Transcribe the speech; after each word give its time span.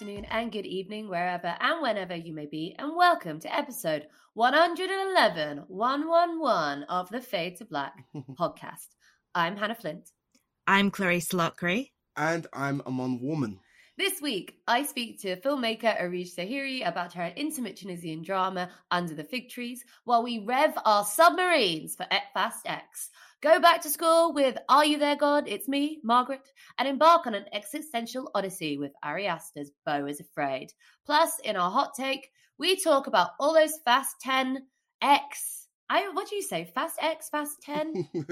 afternoon, 0.00 0.24
and 0.30 0.50
good 0.50 0.64
evening, 0.64 1.10
wherever 1.10 1.54
and 1.60 1.82
whenever 1.82 2.14
you 2.16 2.32
may 2.32 2.46
be, 2.46 2.74
and 2.78 2.96
welcome 2.96 3.38
to 3.38 3.54
episode 3.54 4.06
111, 4.32 5.58
111 5.68 6.82
of 6.84 7.10
the 7.10 7.20
Fade 7.20 7.58
to 7.58 7.66
Black 7.66 7.92
podcast. 8.30 8.86
I'm 9.34 9.58
Hanna 9.58 9.74
Flint. 9.74 10.08
I'm 10.66 10.90
Clarisse 10.90 11.34
Loughrey. 11.34 11.90
And 12.16 12.46
I'm 12.54 12.80
Amon 12.86 13.20
Warmann. 13.20 13.58
This 13.98 14.22
week, 14.22 14.54
I 14.66 14.84
speak 14.84 15.20
to 15.20 15.36
filmmaker 15.36 16.00
Erige 16.00 16.34
Sehiri 16.34 16.88
about 16.88 17.12
her 17.12 17.34
intimate 17.36 17.76
Tunisian 17.76 18.22
drama 18.22 18.70
Under 18.90 19.14
the 19.14 19.24
Fig 19.24 19.50
Trees, 19.50 19.84
while 20.04 20.22
we 20.22 20.38
rev 20.38 20.72
our 20.86 21.04
submarines 21.04 21.94
for 21.94 22.06
Fast 22.32 22.66
X. 22.66 23.10
Go 23.42 23.58
back 23.58 23.80
to 23.82 23.90
school 23.90 24.34
with 24.34 24.58
Are 24.68 24.84
You 24.84 24.98
There, 24.98 25.16
God? 25.16 25.48
It's 25.48 25.66
me, 25.66 25.98
Margaret, 26.04 26.42
and 26.76 26.86
embark 26.86 27.26
on 27.26 27.34
an 27.34 27.46
existential 27.54 28.30
odyssey 28.34 28.76
with 28.76 28.92
Ari 29.02 29.26
Aster's 29.26 29.70
Beau 29.86 30.04
is 30.04 30.20
Afraid. 30.20 30.74
Plus, 31.06 31.38
in 31.42 31.56
our 31.56 31.70
hot 31.70 31.92
take, 31.96 32.28
we 32.58 32.76
talk 32.76 33.06
about 33.06 33.30
all 33.40 33.54
those 33.54 33.72
Fast 33.82 34.16
10 34.20 34.66
X. 35.00 35.68
I 35.88 36.10
what 36.10 36.28
do 36.28 36.36
you 36.36 36.42
say? 36.42 36.70
Fast 36.74 36.98
X, 37.00 37.30
Fast 37.30 37.62
10? 37.62 38.08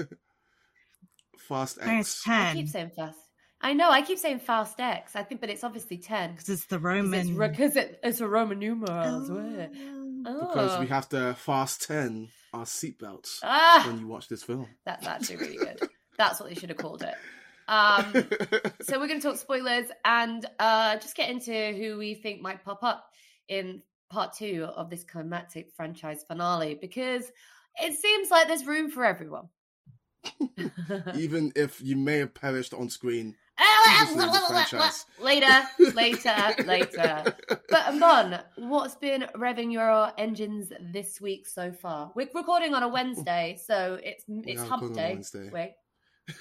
fast 1.39 1.79
X. 1.81 1.87
Fast 1.87 2.23
10. 2.25 2.33
I 2.33 2.53
keep 2.53 2.67
saying 2.67 2.91
Fast. 2.95 3.17
I 3.61 3.73
know, 3.73 3.89
I 3.89 4.03
keep 4.03 4.19
saying 4.19 4.39
Fast 4.41 4.79
X. 4.79 5.15
I 5.15 5.23
think, 5.23 5.41
but 5.41 5.49
it's 5.49 5.63
obviously 5.63 5.97
10. 5.97 6.33
Because 6.33 6.49
it's 6.49 6.65
the 6.67 6.77
Roman. 6.77 7.35
Because 7.35 7.75
it's, 7.75 7.95
it's, 8.03 8.21
a 8.21 8.27
Roman 8.27 8.59
numeral. 8.59 8.91
Oh. 8.91 9.98
Because 10.23 10.79
we 10.79 10.85
Oh. 10.85 10.89
have 10.89 11.09
to 11.09 11.33
fast 11.35 11.87
10 11.87 12.29
our 12.53 12.65
seatbelts 12.65 13.39
Ah, 13.43 13.83
when 13.87 13.99
you 13.99 14.07
watch 14.07 14.27
this 14.27 14.43
film. 14.43 14.67
that's 14.85 15.05
actually 15.07 15.37
really 15.37 15.57
good. 15.57 15.79
That's 16.17 16.39
what 16.39 16.49
they 16.49 16.55
should 16.55 16.69
have 16.69 16.77
called 16.79 17.03
it. 17.03 17.15
Um, 17.67 18.11
so 18.81 18.99
we're 18.99 19.07
going 19.07 19.21
to 19.21 19.27
talk 19.27 19.37
spoilers 19.37 19.85
and 20.03 20.45
uh, 20.59 20.97
just 20.97 21.15
get 21.15 21.29
into 21.29 21.53
who 21.73 21.97
we 21.97 22.15
think 22.15 22.41
might 22.41 22.63
pop 22.65 22.83
up 22.83 23.05
in 23.47 23.81
part 24.09 24.33
two 24.33 24.67
of 24.75 24.89
this 24.89 25.03
climactic 25.03 25.69
franchise 25.75 26.23
finale 26.27 26.75
because 26.81 27.23
it 27.79 27.93
seems 27.97 28.31
like 28.31 28.47
there's 28.47 28.65
room 28.65 28.89
for 28.89 29.05
everyone. 29.05 29.49
Even 31.15 31.51
if 31.55 31.81
you 31.81 31.95
may 31.95 32.17
have 32.17 32.33
perished 32.33 32.73
on 32.73 32.89
screen. 32.89 33.35
Later, 35.21 35.61
the 35.77 35.91
franchise. 35.91 36.63
later, 36.63 36.63
later. 36.65 37.35
But 37.69 37.87
Amon, 37.87 38.39
what's 38.57 38.95
been 38.95 39.25
revving 39.35 39.71
your 39.71 40.11
engines 40.17 40.71
this 40.93 41.19
week 41.19 41.47
so 41.47 41.71
far? 41.71 42.11
We're 42.15 42.29
recording 42.33 42.73
on 42.73 42.83
a 42.83 42.87
Wednesday, 42.87 43.59
so 43.63 43.99
it's 44.03 44.23
it's 44.27 44.61
are 44.61 44.65
hump 44.65 44.93
day. 44.93 45.21
Wait. 45.51 45.73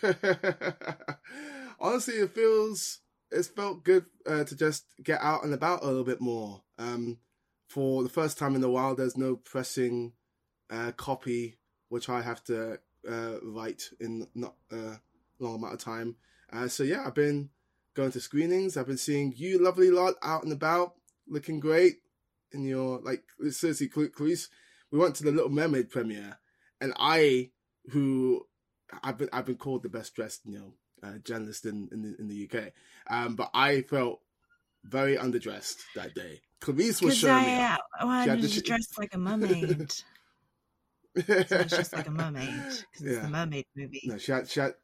Honestly, 1.80 2.14
it 2.14 2.34
feels 2.34 3.00
it's 3.30 3.48
felt 3.48 3.84
good 3.84 4.06
uh, 4.26 4.44
to 4.44 4.56
just 4.56 4.84
get 5.02 5.20
out 5.20 5.44
and 5.44 5.52
about 5.52 5.82
a 5.82 5.86
little 5.86 6.04
bit 6.04 6.20
more. 6.20 6.62
Um, 6.78 7.18
for 7.68 8.02
the 8.02 8.08
first 8.08 8.38
time 8.38 8.54
in 8.54 8.64
a 8.64 8.70
while, 8.70 8.94
there's 8.94 9.16
no 9.16 9.36
pressing 9.36 10.12
uh, 10.70 10.92
copy 10.92 11.58
which 11.88 12.08
I 12.08 12.22
have 12.22 12.42
to 12.44 12.78
uh, 13.08 13.34
write 13.42 13.84
in 14.00 14.26
not 14.34 14.54
a 14.70 14.98
long 15.38 15.56
amount 15.56 15.74
of 15.74 15.80
time. 15.80 16.16
Uh, 16.52 16.68
so 16.68 16.82
yeah, 16.82 17.04
I've 17.06 17.14
been 17.14 17.50
going 17.94 18.12
to 18.12 18.20
screenings. 18.20 18.76
I've 18.76 18.86
been 18.86 18.96
seeing 18.96 19.32
you, 19.36 19.58
lovely 19.62 19.90
lot, 19.90 20.14
out 20.22 20.44
and 20.44 20.52
about, 20.52 20.94
looking 21.26 21.60
great 21.60 21.96
in 22.52 22.62
your 22.64 23.00
like 23.00 23.22
seriously, 23.50 23.90
Cl- 23.94 24.08
Clarice. 24.08 24.48
We 24.90 24.98
went 24.98 25.14
to 25.16 25.24
the 25.24 25.32
Little 25.32 25.50
Mermaid 25.50 25.90
premiere, 25.90 26.38
and 26.80 26.94
I, 26.98 27.50
who 27.90 28.46
I've 29.02 29.18
been 29.18 29.28
I've 29.32 29.44
been 29.46 29.56
called 29.56 29.82
the 29.82 29.90
best 29.90 30.14
dressed, 30.14 30.42
you 30.46 30.58
know, 30.58 30.72
uh, 31.06 31.18
journalist 31.18 31.66
in 31.66 31.88
in 31.92 32.02
the, 32.02 32.16
in 32.18 32.28
the 32.28 32.48
UK. 32.50 32.72
Um, 33.10 33.34
but 33.36 33.50
I 33.52 33.82
felt 33.82 34.20
very 34.84 35.16
underdressed 35.16 35.76
that 35.94 36.14
day. 36.14 36.40
Clarice 36.62 37.02
was 37.02 37.18
showing 37.18 37.44
me. 37.44 37.52
I, 37.58 37.74
up. 37.74 37.80
uh, 38.00 38.06
well, 38.06 38.24
She 38.24 38.30
I 38.30 38.34
had 38.34 38.40
was 38.42 38.54
the- 38.54 38.62
dressed 38.70 38.98
like 38.98 39.12
a 39.14 39.18
mermaid. 39.18 39.90
so 39.92 40.02
it's 41.26 41.76
just 41.76 41.92
like 41.92 42.06
a 42.06 42.10
mermaid. 42.10 42.46
Because 42.48 42.84
it's 42.94 43.12
Yeah. 43.16 43.20
the 43.22 43.28
mermaid 43.28 43.66
movie. 43.76 44.02
No, 44.06 44.16
she 44.18 44.32
had 44.32 44.48
she 44.48 44.60
had 44.60 44.74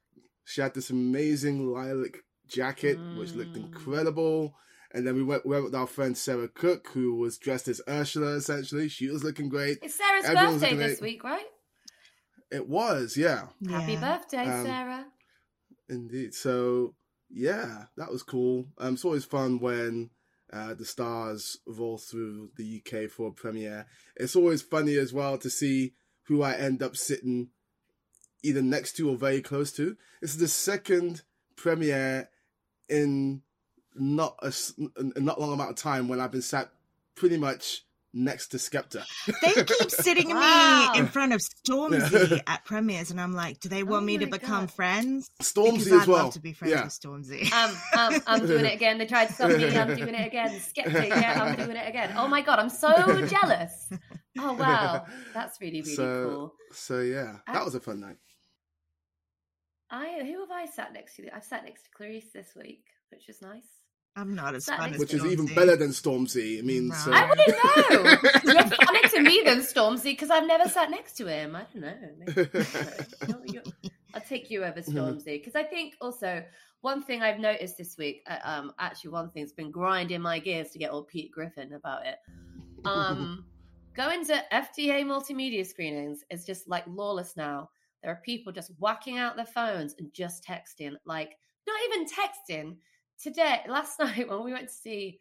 she 0.44 0.60
had 0.60 0.74
this 0.74 0.90
amazing 0.90 1.72
lilac 1.72 2.18
jacket 2.46 2.98
which 3.16 3.34
looked 3.34 3.54
Mm. 3.54 3.64
incredible. 3.64 4.54
And 4.92 5.04
then 5.06 5.16
we 5.16 5.24
went, 5.24 5.44
went 5.44 5.64
with 5.64 5.74
our 5.74 5.88
friend 5.88 6.16
Sarah 6.16 6.46
Cook, 6.48 6.88
who 6.92 7.16
was 7.16 7.36
dressed 7.36 7.66
as 7.66 7.80
Ursula. 7.88 8.36
Essentially, 8.36 8.88
she 8.88 9.08
was 9.10 9.24
looking 9.24 9.48
great. 9.48 9.78
It's 9.82 9.96
Sarah's 9.96 10.24
Everyone's 10.24 10.60
birthday 10.62 10.76
this 10.76 11.00
week, 11.00 11.24
right? 11.24 11.46
It 12.52 12.68
was, 12.68 13.16
yeah, 13.16 13.48
Happy 13.68 13.96
birthday, 13.96 14.46
Um, 14.46 14.64
Sarah. 14.64 15.06
indeed. 15.88 16.34
So 16.34 16.94
yeah, 17.30 17.86
that 17.96 18.10
was 18.12 18.22
cool. 18.22 18.66
Um, 18.78 18.94
it's 18.94 19.04
always 19.04 19.24
fun 19.24 19.58
when 19.58 20.10
uh, 20.52 20.74
the 20.74 20.84
stars 20.84 21.58
roll 21.66 21.98
through 21.98 22.50
the 22.56 22.80
UK 22.80 23.10
for 23.10 23.28
a 23.28 23.32
premiere. 23.32 23.86
It's 24.14 24.36
always 24.36 24.62
funny 24.62 24.94
as 24.96 25.12
well 25.12 25.38
to 25.38 25.50
see 25.50 25.94
who 26.26 26.42
I 26.42 26.54
end 26.54 26.82
up 26.82 26.96
sitting 26.96 27.48
either 28.44 28.62
next 28.62 28.92
to 28.96 29.10
or 29.10 29.16
very 29.16 29.40
close 29.40 29.72
to. 29.72 29.96
This 30.20 30.30
is 30.30 30.38
the 30.38 30.48
second 30.48 31.22
premiere 31.56 32.28
in 32.88 33.42
not 33.94 34.36
a, 34.42 34.52
in 35.16 35.24
not 35.24 35.40
long 35.40 35.52
amount 35.52 35.70
of 35.70 35.76
time 35.76 36.08
when 36.08 36.20
I've 36.20 36.32
been 36.32 36.42
sat 36.42 36.70
pretty 37.16 37.36
much 37.38 37.84
next 38.16 38.48
to 38.48 38.58
Skepta. 38.58 39.04
They 39.42 39.64
keep 39.64 39.90
sitting 39.90 40.28
Wow. 40.28 40.92
me 40.92 41.00
in 41.00 41.06
front 41.08 41.32
of 41.32 41.40
Stormzy 41.40 42.40
at 42.46 42.64
premieres, 42.64 43.10
and 43.10 43.20
I'm 43.20 43.32
like, 43.32 43.58
do 43.60 43.68
they 43.68 43.82
want 43.82 44.02
Oh 44.02 44.06
me 44.06 44.18
to 44.18 44.26
become 44.26 44.66
God. 44.66 44.70
friends? 44.72 45.30
Stormzy 45.42 45.72
because 45.72 45.86
as 45.88 46.02
I'd 46.02 46.08
well. 46.08 46.24
love 46.24 46.34
to 46.34 46.40
be 46.40 46.52
friends 46.52 46.72
yeah. 46.74 46.84
with 46.84 46.92
Stormzy. 46.92 47.52
Um, 47.52 47.76
um, 48.14 48.22
I'm 48.26 48.46
doing 48.46 48.64
it 48.66 48.74
again. 48.74 48.98
They 48.98 49.06
tried 49.06 49.26
to 49.26 49.32
stop 49.32 49.48
me. 49.50 49.76
I'm 49.76 49.96
doing 49.96 50.14
it 50.14 50.26
again. 50.26 50.50
Skepta, 50.60 51.08
yeah, 51.08 51.42
I'm 51.42 51.56
doing 51.56 51.76
it 51.76 51.88
again. 51.88 52.14
Oh 52.16 52.28
my 52.28 52.40
god, 52.42 52.58
I'm 52.60 52.70
so 52.70 52.92
jealous. 53.26 53.90
Oh 54.38 54.52
wow, 54.54 55.06
that's 55.34 55.60
really 55.60 55.80
really 55.82 55.94
so, 55.94 56.24
cool. 56.28 56.54
So 56.72 57.00
yeah, 57.00 57.36
that 57.52 57.64
was 57.64 57.74
a 57.74 57.80
fun 57.80 58.00
night. 58.00 58.16
I 59.94 60.24
who 60.24 60.40
have 60.40 60.50
I 60.50 60.66
sat 60.66 60.92
next 60.92 61.16
to? 61.16 61.34
I've 61.34 61.44
sat 61.44 61.64
next 61.64 61.84
to 61.84 61.90
Clarice 61.90 62.26
this 62.34 62.48
week, 62.56 62.84
which 63.10 63.28
is 63.28 63.40
nice. 63.40 63.62
I'm 64.16 64.34
not 64.34 64.54
as 64.54 64.66
That 64.66 64.78
fun 64.78 64.90
makes 64.90 65.02
as 65.02 65.12
Which 65.12 65.14
is 65.14 65.24
even 65.32 65.46
better 65.54 65.76
than 65.76 65.88
Stormzy. 65.90 66.58
I 66.58 66.62
mean, 66.62 66.88
No. 66.88 66.94
so 66.94 67.12
I 67.12 67.28
wouldn't 67.28 67.48
know. 68.44 68.52
You're 68.52 68.62
funnier 68.86 69.08
to 69.08 69.20
me 69.22 69.42
than 69.44 69.58
Stormzy 69.58 70.04
because 70.12 70.30
I've 70.30 70.46
never 70.46 70.68
sat 70.68 70.90
next 70.90 71.16
to 71.18 71.26
him. 71.26 71.56
I 71.56 71.66
don't 71.72 71.82
know. 71.82 72.44
You're, 73.28 73.40
you're, 73.46 73.62
I'll 74.14 74.20
take 74.20 74.50
you 74.50 74.64
over 74.64 74.80
Stormzy 74.80 75.40
because 75.40 75.54
I 75.56 75.64
think 75.64 75.94
also 76.00 76.44
one 76.80 77.02
thing 77.02 77.22
I've 77.22 77.40
noticed 77.40 77.76
this 77.76 77.96
week, 77.98 78.22
uh, 78.28 78.38
um, 78.44 78.72
actually 78.78 79.10
one 79.10 79.30
thing's 79.30 79.52
been 79.52 79.70
grinding 79.72 80.20
my 80.20 80.38
gears 80.38 80.70
to 80.70 80.78
get 80.78 80.92
old 80.92 81.08
Pete 81.08 81.30
Griffin 81.32 81.72
about 81.72 82.06
it. 82.06 82.16
Um, 82.86 83.46
going 83.94 84.26
to 84.26 84.42
FDA 84.52 85.06
multimedia 85.06 85.64
screenings 85.66 86.22
is 86.28 86.44
just 86.44 86.68
like 86.68 86.84
lawless 86.86 87.34
now. 87.34 87.70
There 88.04 88.12
are 88.12 88.20
people 88.22 88.52
just 88.52 88.70
whacking 88.78 89.16
out 89.16 89.34
their 89.34 89.46
phones 89.46 89.94
and 89.98 90.12
just 90.12 90.44
texting, 90.44 90.92
like 91.06 91.38
not 91.66 91.80
even 91.88 92.06
texting. 92.06 92.76
Today, 93.20 93.60
last 93.68 93.98
night 93.98 94.28
when 94.28 94.44
we 94.44 94.52
went 94.52 94.68
to 94.68 94.74
see 94.74 95.20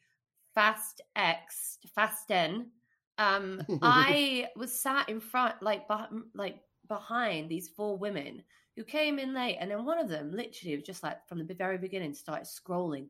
Fast 0.53 0.99
X, 1.15 1.77
Fast 1.95 2.29
N, 2.29 2.67
um, 3.17 3.61
I 3.81 4.49
was 4.57 4.77
sat 4.81 5.07
in 5.07 5.21
front, 5.21 5.61
like, 5.61 5.87
beh- 5.87 6.23
like 6.35 6.57
behind 6.89 7.49
these 7.49 7.69
four 7.69 7.97
women 7.97 8.43
who 8.75 8.83
came 8.83 9.17
in 9.17 9.33
late, 9.33 9.57
and 9.61 9.71
then 9.71 9.85
one 9.85 9.99
of 9.99 10.09
them 10.09 10.31
literally 10.31 10.75
was 10.75 10.85
just 10.85 11.03
like 11.03 11.25
from 11.25 11.47
the 11.47 11.53
very 11.53 11.77
beginning 11.77 12.13
started 12.13 12.47
scrolling. 12.47 13.07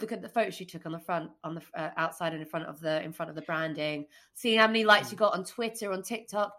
Look 0.00 0.12
at 0.12 0.22
the 0.22 0.28
photo 0.28 0.50
she 0.50 0.64
took 0.64 0.86
on 0.86 0.92
the 0.92 1.00
front, 1.00 1.32
on 1.42 1.56
the 1.56 1.62
uh, 1.74 1.90
outside 1.96 2.32
and 2.34 2.40
in 2.40 2.46
front 2.46 2.66
of 2.66 2.78
the 2.78 3.02
in 3.02 3.12
front 3.12 3.30
of 3.30 3.34
the 3.34 3.42
branding, 3.42 4.06
seeing 4.34 4.60
how 4.60 4.68
many 4.68 4.84
likes 4.84 5.10
you 5.10 5.18
got 5.18 5.34
on 5.34 5.44
Twitter, 5.44 5.90
on 5.90 6.04
TikTok, 6.04 6.52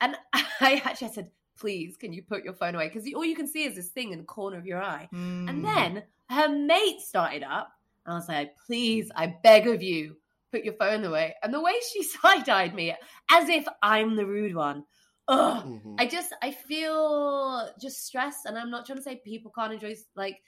and 0.00 0.16
I 0.32 0.80
actually 0.84 1.12
said, 1.12 1.30
"Please, 1.58 1.96
can 1.96 2.12
you 2.12 2.22
put 2.22 2.44
your 2.44 2.54
phone 2.54 2.74
away?" 2.74 2.88
Because 2.88 3.10
all 3.14 3.24
you 3.24 3.36
can 3.36 3.46
see 3.46 3.64
is 3.64 3.74
this 3.74 3.88
thing 3.88 4.12
in 4.12 4.18
the 4.18 4.24
corner 4.24 4.58
of 4.58 4.66
your 4.66 4.82
eye. 4.82 5.08
Mm. 5.12 5.48
And 5.48 5.64
then 5.64 6.02
her 6.30 6.48
mate 6.48 7.00
started 7.00 7.42
up. 7.42 7.70
And 8.04 8.14
I 8.14 8.16
was 8.16 8.28
like, 8.28 8.54
please, 8.66 9.10
I 9.16 9.34
beg 9.42 9.66
of 9.66 9.82
you, 9.82 10.16
put 10.52 10.64
your 10.64 10.74
phone 10.74 11.04
away. 11.04 11.34
And 11.42 11.52
the 11.52 11.60
way 11.60 11.74
she 11.92 12.02
side 12.22 12.48
eyed 12.48 12.74
me, 12.74 12.94
as 13.30 13.48
if 13.48 13.66
I'm 13.82 14.16
the 14.16 14.26
rude 14.26 14.54
one. 14.54 14.84
Ugh. 15.28 15.64
Mhm. 15.64 15.96
I 15.98 16.06
just, 16.06 16.32
I 16.40 16.52
feel 16.52 17.68
just 17.80 18.06
stressed. 18.06 18.46
And 18.46 18.56
I'm 18.56 18.70
not 18.70 18.86
trying 18.86 18.98
to 18.98 19.02
say 19.02 19.20
people 19.24 19.50
can't 19.50 19.72
enjoy, 19.72 19.96
like, 20.14 20.40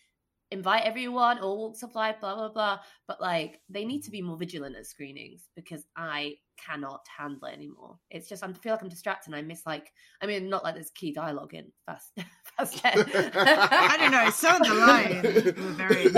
invite 0.50 0.84
everyone, 0.84 1.38
all 1.38 1.58
walks 1.58 1.82
of 1.82 1.94
life, 1.94 2.16
blah, 2.20 2.34
blah, 2.34 2.48
blah. 2.48 2.78
But, 3.06 3.20
like, 3.20 3.60
they 3.68 3.84
need 3.84 4.02
to 4.04 4.10
be 4.10 4.22
more 4.22 4.36
vigilant 4.36 4.76
at 4.76 4.86
screenings 4.86 5.48
because 5.54 5.84
I 5.96 6.36
cannot 6.56 7.06
handle 7.16 7.48
it 7.48 7.54
anymore. 7.54 7.98
It's 8.10 8.28
just, 8.28 8.42
I 8.42 8.52
feel 8.52 8.72
like 8.72 8.82
I'm 8.82 8.88
distracted 8.88 9.28
and 9.28 9.36
I 9.36 9.42
miss, 9.42 9.64
like, 9.66 9.92
I 10.22 10.26
mean, 10.26 10.48
not 10.48 10.64
like 10.64 10.74
there's 10.74 10.90
key 10.90 11.12
dialogue 11.12 11.54
in 11.54 11.72
Fast, 11.86 12.12
fast 12.56 12.78
10. 12.78 13.04
I 13.14 13.96
don't 13.98 14.10
know. 14.12 14.30
Some 14.30 14.62
of 14.62 14.68
the 14.68 14.74
lines 14.74 15.44
were 15.44 15.72
very 15.72 16.06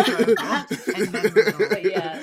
enjoyable. 1.09 1.69
But 1.69 1.85
yeah. 1.85 2.21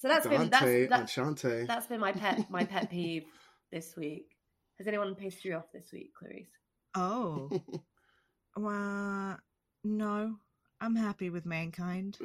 So 0.00 0.08
that's 0.08 0.26
been 0.26 0.48
that's 0.48 0.64
Dante, 0.64 0.86
that, 0.86 1.00
Enchante. 1.00 1.66
that's 1.66 1.86
been 1.86 2.00
my 2.00 2.12
pet 2.12 2.50
my 2.50 2.64
pet 2.64 2.90
peeve 2.90 3.24
this 3.70 3.94
week. 3.98 4.30
Has 4.78 4.86
anyone 4.86 5.14
pissed 5.14 5.44
you 5.44 5.54
off 5.54 5.70
this 5.74 5.92
week, 5.92 6.12
Clarice? 6.18 6.48
Oh, 6.94 7.50
well, 8.56 9.38
no. 9.84 10.36
I'm 10.80 10.96
happy 10.96 11.30
with 11.30 11.44
mankind. 11.44 12.16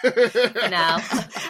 For 0.00 0.68
now. 0.70 0.98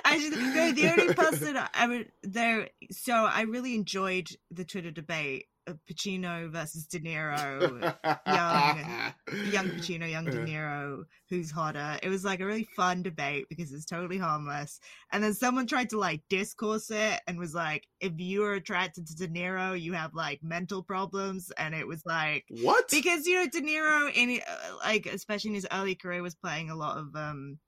Actually, 0.05 0.37
no, 0.37 0.73
the 0.73 0.91
only 0.91 1.14
person 1.14 1.58
I 1.75 1.87
would 1.87 2.12
there. 2.23 2.69
So 2.91 3.12
I 3.12 3.43
really 3.43 3.75
enjoyed 3.75 4.29
the 4.50 4.64
Twitter 4.64 4.91
debate 4.91 5.47
of 5.47 5.56
Pacino 5.88 6.50
versus 6.50 6.86
De 6.86 7.00
Niro, 7.00 7.80
young, 8.26 9.52
young 9.52 9.68
Pacino, 9.70 10.10
young 10.10 10.24
De 10.24 10.44
Niro, 10.44 11.04
who's 11.28 11.50
hotter. 11.50 11.98
It 12.02 12.08
was 12.08 12.24
like 12.24 12.40
a 12.40 12.46
really 12.46 12.68
fun 12.76 13.02
debate 13.02 13.46
because 13.48 13.72
it's 13.72 13.84
totally 13.84 14.18
harmless. 14.18 14.80
And 15.12 15.22
then 15.22 15.34
someone 15.34 15.66
tried 15.66 15.90
to 15.90 15.98
like 15.98 16.22
discourse 16.28 16.90
it 16.90 17.20
and 17.26 17.38
was 17.38 17.54
like, 17.54 17.86
if 18.00 18.12
you 18.18 18.44
are 18.44 18.54
attracted 18.54 19.06
to 19.06 19.16
De 19.16 19.28
Niro, 19.28 19.80
you 19.80 19.92
have 19.92 20.14
like 20.14 20.40
mental 20.42 20.82
problems. 20.82 21.50
And 21.58 21.74
it 21.74 21.86
was 21.86 22.02
like, 22.06 22.44
what? 22.48 22.88
because 22.90 23.26
you 23.26 23.34
know 23.34 23.46
De 23.46 23.60
Niro 23.60 24.12
in 24.14 24.40
uh, 24.46 24.76
like 24.78 25.06
especially 25.06 25.50
in 25.50 25.54
his 25.54 25.66
early 25.72 25.94
career 25.94 26.22
was 26.22 26.34
playing 26.34 26.70
a 26.70 26.76
lot 26.76 26.98
of 26.98 27.14
um 27.14 27.58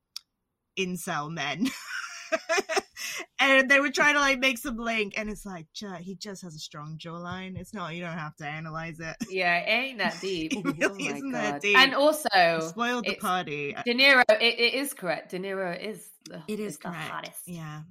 incel 0.78 1.30
men. 1.30 1.68
and 3.40 3.70
they 3.70 3.80
were 3.80 3.90
trying 3.90 4.14
to 4.14 4.20
like 4.20 4.38
make 4.38 4.58
some 4.58 4.76
link 4.76 5.14
and 5.16 5.28
it's 5.30 5.46
like 5.46 5.66
he 6.00 6.14
just 6.16 6.42
has 6.42 6.54
a 6.54 6.58
strong 6.58 6.98
jawline 6.98 7.56
it's 7.58 7.72
not 7.74 7.94
you 7.94 8.00
don't 8.02 8.18
have 8.18 8.34
to 8.36 8.46
analyze 8.46 8.98
it 9.00 9.16
Yeah, 9.30 9.58
it 9.58 9.68
ain't 9.68 9.98
that 9.98 10.20
deep. 10.20 10.52
It 10.52 10.64
really 10.64 11.04
oh 11.04 11.14
isn't 11.14 11.32
that 11.32 11.60
deep. 11.62 11.78
And 11.78 11.94
also, 11.94 12.28
spoiled 12.60 13.06
the 13.06 13.14
party 13.14 13.74
De 13.84 13.94
Niro, 13.94 14.22
it, 14.28 14.58
it 14.58 14.74
is 14.74 14.94
correct. 14.94 15.30
De 15.30 15.38
Niro 15.38 15.78
is 15.78 16.08
the, 16.28 16.42
it 16.48 16.60
is 16.60 16.76
the 16.78 16.88
correct 16.88 17.10
hottest. 17.10 17.48
yeah 17.48 17.82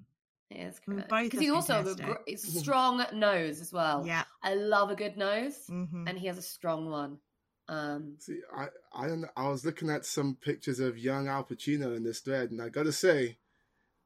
It 0.49 0.57
is 0.57 0.79
I 0.87 0.91
mean, 0.91 0.97
correct. 0.97 1.09
both 1.09 1.23
Because 1.23 1.39
are 1.39 1.43
he 1.43 1.49
also 1.51 1.73
has 1.73 1.99
a 1.99 2.03
gr- 2.03 2.35
strong 2.35 3.05
nose 3.13 3.61
as 3.61 3.71
well. 3.73 4.03
yeah 4.05 4.23
I 4.43 4.55
love 4.55 4.91
a 4.91 4.95
good 4.95 5.17
nose, 5.17 5.57
hmm 5.67 6.05
and 6.07 6.17
he 6.17 6.27
has 6.27 6.37
a 6.37 6.41
strong 6.41 6.89
one. 6.89 7.17
Um, 7.69 8.15
See, 8.19 8.39
I 8.55 8.67
I 8.93 9.07
don't 9.07 9.21
know. 9.21 9.29
I 9.35 9.49
was 9.49 9.65
looking 9.65 9.89
at 9.89 10.05
some 10.05 10.35
pictures 10.39 10.79
of 10.79 10.97
young 10.97 11.27
Al 11.27 11.43
Pacino 11.43 11.95
in 11.97 12.03
this 12.03 12.19
thread, 12.21 12.51
and 12.51 12.61
I 12.61 12.69
got 12.69 12.83
to 12.83 12.91
say, 12.93 13.37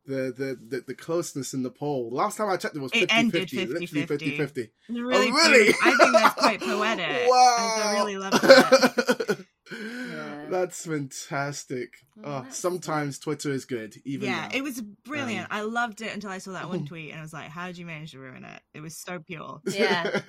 the, 0.06 0.33
the 0.38 0.57
the 0.77 0.83
the 0.88 0.95
closeness 0.95 1.53
in 1.53 1.63
the 1.63 1.69
poll. 1.71 2.09
Last 2.12 2.38
time 2.38 2.50
I 2.50 2.57
checked, 2.57 2.75
it 2.75 2.81
was 2.81 2.92
It 2.94 3.12
50 3.12 3.13
ended 3.15 3.50
50, 3.50 3.65
literally 3.68 4.06
50 4.06 4.31
50-50. 4.31 4.38
50. 4.38 4.71
Really, 4.89 5.27
oh, 5.30 5.31
really? 5.33 5.69
i 5.83 5.95
think 5.98 6.13
that's 6.13 6.36
quite 6.36 6.59
poetic 6.62 7.30
wow. 7.30 7.81
i 7.86 7.94
really 7.98 8.18
love 8.18 8.31
that 8.42 9.45
Yeah. 9.71 10.45
That's 10.50 10.86
fantastic. 10.86 11.89
Oh, 12.18 12.21
Oh, 12.25 12.42
that's 12.44 12.57
sometimes 12.57 13.19
Twitter 13.19 13.51
is 13.51 13.63
good, 13.63 13.95
even 14.06 14.27
yeah 14.27 14.48
now. 14.48 14.57
it 14.57 14.63
was 14.63 14.81
brilliant 15.06 15.45
Um, 15.50 15.57
i 15.57 15.62
loved 15.62 16.01
it 16.01 16.13
until 16.13 16.30
i 16.30 16.39
saw 16.39 16.51
that 16.53 16.68
one 16.68 16.86
tweet 16.92 17.12
and 17.12 17.19
i 17.19 17.21
was 17.21 17.31
like 17.31 17.50
how 17.50 17.68
did 17.68 17.77
you 17.77 17.86
manage 17.86 18.12
to 18.12 18.19
ruin 18.19 18.44
it 18.44 18.62
it 18.74 18.81
was 18.81 18.98
so 18.98 19.19
pure 19.19 19.62
Yeah. 19.65 20.19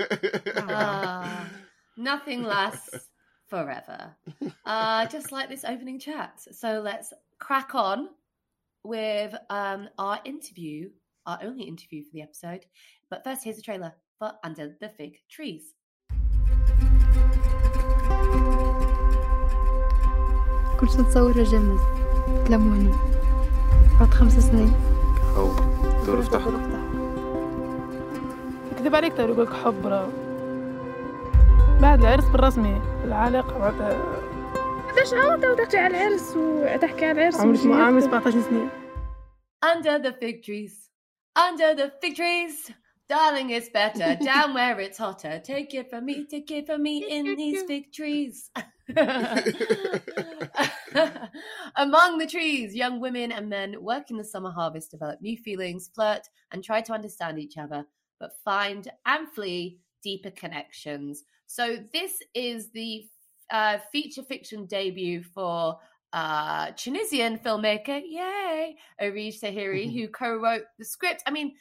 Ah, 0.56 1.48
nothing 1.96 2.44
lasts 2.44 3.08
forever. 3.48 4.14
Uh, 4.64 5.06
just 5.06 5.32
like 5.32 5.48
this 5.48 5.64
opening 5.64 5.98
chat. 5.98 6.32
So 6.52 6.80
let's 6.80 7.12
crack 7.38 7.74
on 7.74 8.08
with 8.83 9.35
um, 9.49 9.89
our 9.97 10.19
interview, 10.25 10.89
our 11.25 11.39
only 11.43 11.63
interview 11.63 12.03
for 12.03 12.11
the 12.13 12.21
episode. 12.21 12.65
But 13.09 13.23
first, 13.23 13.43
here's 13.43 13.57
a 13.57 13.61
trailer 13.61 13.93
for 14.19 14.33
Under 14.43 14.75
the 14.79 14.89
Fig 14.89 15.19
Trees. 15.29 15.73
كنت 20.79 20.99
نتصور 20.99 21.43
جمل 21.43 21.79
تلموني 22.47 22.91
بعد 23.99 24.09
خمس 24.09 24.39
سنين 24.39 24.73
أو 25.37 25.49
دور 26.05 26.19
افتح 26.19 26.41
كذب 28.77 28.95
عليك 28.95 29.13
تو 29.13 29.27
يقولك 29.27 29.53
حب 29.53 29.87
راه 29.87 30.09
بعد 31.81 31.99
العرس 31.99 32.25
بالرسمي 32.29 32.81
العلاقة 33.03 33.57
بعد 33.59 33.97
قداش 34.91 35.13
عاودة 35.13 35.51
وتحكي 35.51 35.77
على 35.77 35.97
العرس 35.97 36.37
وتحكي 36.37 37.05
على 37.05 37.11
العرس 37.11 37.35
عمري 37.35 37.59
وجيت. 37.59 37.71
عمري 37.71 38.01
17 38.01 38.41
سنين 38.41 38.69
Under 39.65 39.97
the 39.99 40.11
fig 40.21 40.43
trees, 40.43 40.89
under 41.35 41.73
the 41.75 41.91
fig 42.01 42.15
trees. 42.15 42.71
Darling, 43.09 43.49
it's 43.51 43.69
better 43.69 44.09
down 44.31 44.53
where 44.53 44.77
it's 44.81 44.97
hotter. 44.97 45.39
Take 45.39 45.73
it 45.73 45.89
from 45.89 46.05
me, 46.05 46.25
take 46.25 46.51
it 46.51 46.65
from 46.67 46.83
me 46.83 46.95
in 47.17 47.23
these 47.37 47.63
fig 47.63 47.85
trees. 47.93 48.51
Among 51.85 52.17
the 52.17 52.27
trees, 52.27 52.75
young 52.75 52.99
women 52.99 53.31
and 53.31 53.47
men 53.49 53.75
working 53.81 54.17
the 54.17 54.25
summer 54.25 54.51
harvest 54.51 54.91
develop 54.91 55.21
new 55.21 55.37
feelings, 55.37 55.89
flirt, 55.95 56.23
and 56.51 56.61
try 56.61 56.81
to 56.81 56.93
understand 56.93 57.39
each 57.39 57.57
other, 57.57 57.85
but 58.19 58.31
find 58.43 58.91
and 59.05 59.29
flee 59.35 59.79
deeper 60.03 60.31
connections. 60.31 61.23
So, 61.45 61.77
this 61.93 62.13
is 62.33 62.71
the 62.71 63.05
uh, 63.50 63.78
feature 63.90 64.22
fiction 64.22 64.66
debut 64.66 65.22
for 65.22 65.78
uh, 66.12 66.70
Tunisian 66.76 67.38
filmmaker, 67.38 68.00
yay, 68.06 68.76
Erige 69.00 69.38
Sehiri, 69.40 69.92
who 69.92 70.08
co-wrote 70.08 70.64
the 70.78 70.84
script. 70.84 71.22
I 71.26 71.30
mean, 71.30 71.54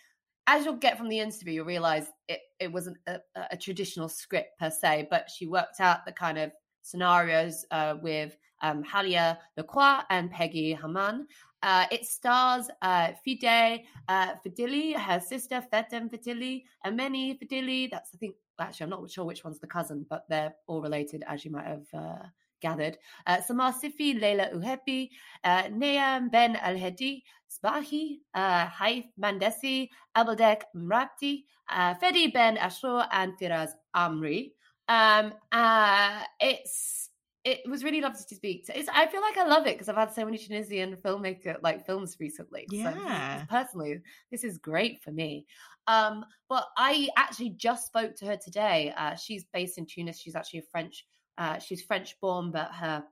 as 0.47 0.65
you'll 0.65 0.75
get 0.75 0.97
from 0.97 1.07
the 1.07 1.19
interview, 1.19 1.53
you'll 1.53 1.65
realize 1.65 2.07
it, 2.27 2.41
it 2.59 2.71
wasn't 2.71 2.97
a, 3.07 3.19
a- 3.35 3.47
a 3.51 3.57
traditional 3.57 4.09
script 4.09 4.57
per 4.59 4.69
se, 4.69 5.07
but 5.09 5.29
she 5.29 5.47
worked 5.47 5.79
out 5.79 6.05
the 6.05 6.11
kind 6.11 6.37
of 6.37 6.51
scenarios 6.81 7.65
uh, 7.71 7.95
with 8.01 8.35
um, 8.61 8.83
Ghalya 8.83 9.37
Lacroix 9.57 9.99
and 10.09 10.31
Peggy 10.31 10.73
Hamann. 10.73 11.27
Uh, 11.63 11.85
it 11.91 12.05
stars 12.05 12.69
uh, 12.81 13.11
Fide 13.25 13.83
uh, 14.07 14.33
Fdhili, 14.45 14.95
her 14.95 15.19
sister 15.19 15.63
Feten 15.71 16.09
Fdhili, 16.09 16.63
many 16.91 17.37
Fdhili. 17.37 17.89
That's 17.89 18.11
I 18.13 18.17
think 18.17 18.35
actually 18.59 18.85
I'm 18.85 18.89
not 18.89 19.09
sure 19.09 19.25
which 19.25 19.43
one's 19.43 19.59
the 19.59 19.67
cousin, 19.67 20.05
but 20.09 20.25
they're 20.29 20.53
all 20.67 20.81
related, 20.81 21.23
as 21.27 21.45
you 21.45 21.51
might 21.51 21.67
have 21.67 21.87
uh, 21.93 22.25
gathered. 22.61 22.97
Uh, 23.27 23.41
Samar 23.41 23.73
Sifi, 23.73 24.19
Leila 24.19 24.49
Ouhebi, 24.53 25.09
uh, 25.43 25.63
Nayam 25.63 26.31
Ben 26.31 26.55
Al 26.55 26.75
Hedi, 26.75 27.23
Sbahi, 27.49 28.19
uh, 28.33 28.69
Gaith 28.79 29.05
Mendassi, 29.19 29.89
Abdelhak 30.15 30.61
Mrabti, 30.75 31.43
uh, 31.69 31.93
Fedi 31.95 32.33
Ben 32.33 32.57
Achour, 32.57 33.05
and 33.11 33.33
Firas 33.37 33.71
Amri. 33.95 34.51
Um, 34.87 35.33
uh, 35.51 36.23
it's 36.39 37.09
it 37.43 37.67
was 37.67 37.83
really 37.83 38.01
lovely 38.01 38.21
to 38.27 38.35
speak 38.35 38.65
to. 38.67 38.77
It's, 38.77 38.89
I 38.93 39.07
feel 39.07 39.21
like 39.21 39.37
I 39.37 39.45
love 39.45 39.65
it 39.65 39.75
because 39.75 39.89
I've 39.89 39.95
had 39.95 40.13
so 40.13 40.23
many 40.25 40.37
Tunisian 40.37 40.95
filmmaker 40.97 41.57
like 41.63 41.85
films 41.85 42.17
recently. 42.19 42.67
So 42.67 42.75
Yeah. 42.75 43.45
personally, 43.49 44.01
this 44.29 44.43
is 44.43 44.57
great 44.59 45.01
for 45.01 45.11
me. 45.11 45.45
Um, 45.87 46.23
but 46.49 46.67
I 46.77 47.09
actually 47.17 47.51
just 47.51 47.87
spoke 47.87 48.15
to 48.17 48.25
her 48.25 48.37
today. 48.37 48.93
Uh, 48.95 49.15
she's 49.15 49.43
based 49.45 49.77
in 49.79 49.85
Tunis. 49.87 50.19
She's 50.19 50.35
actually 50.35 50.59
a 50.59 50.63
French. 50.71 51.07
Uh, 51.37 51.57
she's 51.57 51.81
French 51.81 52.19
born, 52.19 52.51
but 52.51 52.71
her 52.73 53.03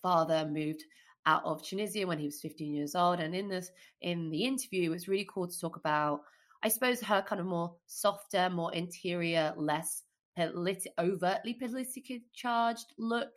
father 0.00 0.48
moved 0.48 0.84
out 1.26 1.44
of 1.44 1.62
Tunisia 1.62 2.06
when 2.06 2.18
he 2.18 2.26
was 2.26 2.40
15 2.40 2.72
years 2.72 2.94
old. 2.94 3.20
And 3.20 3.34
in 3.34 3.48
this, 3.48 3.70
in 4.00 4.30
the 4.30 4.44
interview, 4.44 4.84
it 4.84 4.88
was 4.94 5.08
really 5.08 5.28
cool 5.28 5.48
to 5.48 5.60
talk 5.60 5.76
about, 5.76 6.22
I 6.62 6.68
suppose, 6.68 7.00
her 7.00 7.22
kind 7.22 7.40
of 7.40 7.46
more 7.46 7.74
softer, 7.86 8.48
more 8.48 8.72
interior, 8.72 9.52
less 9.56 10.04
politi- 10.38 10.86
overtly 10.98 11.54
politically 11.54 12.24
charged 12.32 12.92
look 12.98 13.30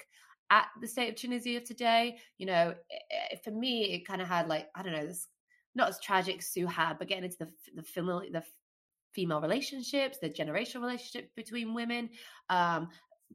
at 0.50 0.68
the 0.82 0.88
state 0.88 1.10
of 1.10 1.16
Tunisia 1.16 1.60
today. 1.62 2.18
You 2.38 2.46
know, 2.48 2.76
i- 2.92 3.16
i- 3.34 3.36
for 3.44 3.52
me, 3.52 3.94
it 3.94 4.06
kind 4.06 4.22
of 4.22 4.28
had 4.28 4.48
like 4.48 4.70
I 4.76 4.84
don't 4.84 4.94
know 4.94 5.06
this 5.06 5.28
not 5.76 5.90
as 5.90 6.00
tragic 6.00 6.44
had, 6.68 7.00
but 7.00 7.08
getting 7.08 7.24
into 7.26 7.38
the 7.40 7.52
the 7.76 7.84
family 7.84 8.30
the 8.32 8.44
female 9.14 9.42
relationships, 9.42 10.18
the 10.20 10.30
generational 10.30 10.82
relationship 10.82 11.34
between 11.36 11.74
women, 11.74 12.10
um, 12.50 12.90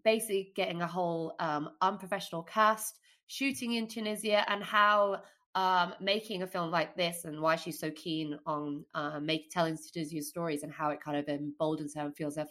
basically 0.05 0.53
getting 0.57 0.83
a 0.83 0.87
whole 0.87 1.35
um, 1.39 1.71
unprofessional 1.81 2.43
cast 2.43 2.99
shooting 3.27 3.75
in 3.75 3.87
Tunisia, 3.87 4.49
and 4.51 4.63
how 4.63 5.23
um, 5.55 5.95
making 6.01 6.43
a 6.43 6.47
film 6.47 6.71
like 6.71 6.97
this 6.97 7.25
and 7.25 7.41
why 7.41 7.57
she's 7.57 7.79
so 7.81 7.91
keen 7.91 8.39
on 8.47 8.85
uh, 8.95 9.19
make 9.21 9.51
telling 9.51 9.77
Tunisia's 9.93 10.29
stories 10.29 10.63
and 10.63 10.73
how 10.73 10.91
it 10.91 11.01
kind 11.01 11.17
of 11.17 11.29
emboldens 11.29 11.95
her 11.95 12.03
and 12.03 12.17
feels 12.17 12.37
her 12.37 12.47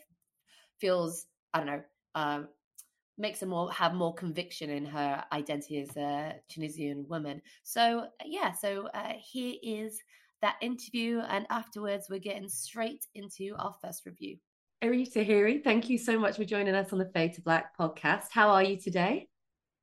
feels 0.80 1.26
I 1.54 1.60
don't 1.60 1.68
know 1.68 1.82
um, 2.16 2.48
makes 3.18 3.40
her 3.40 3.46
more 3.48 3.72
have 3.72 3.94
more 3.94 4.14
conviction 4.14 4.70
in 4.70 4.86
her 4.86 5.24
identity 5.34 5.82
as 5.82 5.96
a 5.98 6.36
Tunisian 6.50 7.06
woman. 7.10 7.42
So 7.64 8.08
yeah, 8.26 8.52
so 8.52 8.88
uh, 8.94 9.14
here 9.20 9.56
is 9.64 10.00
that 10.42 10.56
interview, 10.62 11.20
and 11.30 11.48
afterwards 11.50 12.08
we're 12.10 12.20
getting 12.20 12.48
straight 12.48 13.06
into 13.16 13.56
our 13.58 13.74
first 13.82 14.06
review. 14.06 14.38
Erige 14.84 15.12
Sehiri, 15.12 15.64
thank 15.64 15.90
you 15.90 15.98
so 15.98 16.20
much 16.20 16.36
for 16.38 16.46
joining 16.46 16.76
us 16.76 16.94
on 16.94 17.00
the 17.00 17.10
Fade 17.14 17.34
to 17.34 17.42
Black 17.42 17.76
podcast. 17.78 18.26
How 18.32 18.50
are 18.50 18.62
you 18.62 18.80
today? 18.80 19.28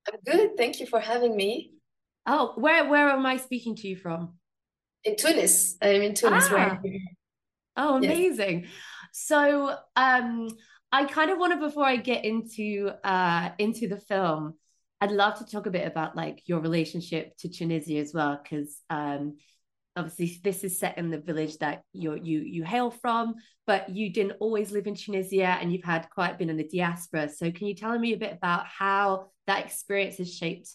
I'm 0.06 0.20
good. 0.24 0.56
Thank 0.56 0.78
you 0.78 0.86
for 0.86 1.00
having 1.00 1.34
me. 1.36 1.72
Oh, 2.26 2.52
where 2.56 2.88
where 2.88 3.08
am 3.10 3.26
I 3.26 3.36
speaking 3.38 3.74
to 3.76 3.88
you 3.88 3.96
from? 3.96 4.34
In 5.02 5.16
Tunis. 5.16 5.76
I'm 5.82 6.02
in 6.02 6.14
Tunis 6.14 6.44
Ah. 6.50 6.54
right 6.54 6.78
here. 6.84 7.00
Oh, 7.76 8.00
Yes. 8.00 8.12
amazing. 8.12 8.66
So, 9.12 9.76
um, 9.96 10.48
I 10.94 11.04
kind 11.06 11.30
of 11.32 11.38
want 11.38 11.52
to, 11.54 11.58
before 11.58 11.84
I 11.84 11.96
get 11.96 12.24
into 12.24 12.92
uh 13.02 13.50
into 13.58 13.88
the 13.88 13.96
film, 14.10 14.54
I'd 15.00 15.10
love 15.10 15.34
to 15.38 15.44
talk 15.44 15.66
a 15.66 15.70
bit 15.70 15.86
about 15.86 16.14
like 16.14 16.42
your 16.46 16.60
relationship 16.60 17.36
to 17.38 17.48
Tunisia 17.48 17.98
as 17.98 18.12
well, 18.14 18.38
because 18.40 18.80
um 18.90 19.36
obviously 19.96 20.40
this 20.42 20.62
is 20.62 20.78
set 20.78 20.96
in 20.98 21.10
the 21.10 21.18
village 21.30 21.58
that 21.58 21.82
you 21.92 22.14
you 22.14 22.38
you 22.56 22.62
hail 22.62 22.90
from, 22.92 23.34
but 23.66 23.88
you 23.88 24.12
didn't 24.12 24.36
always 24.44 24.70
live 24.70 24.86
in 24.86 24.94
Tunisia 24.94 25.50
and 25.60 25.72
you've 25.72 25.90
had 25.94 26.08
quite 26.10 26.38
been 26.38 26.50
in 26.50 26.56
the 26.56 26.70
diaspora. 26.72 27.28
So 27.28 27.50
can 27.50 27.66
you 27.66 27.74
tell 27.74 27.98
me 27.98 28.12
a 28.12 28.24
bit 28.24 28.32
about 28.32 28.64
how 28.66 29.30
that 29.48 29.64
experience 29.64 30.18
has 30.18 30.32
shaped 30.32 30.68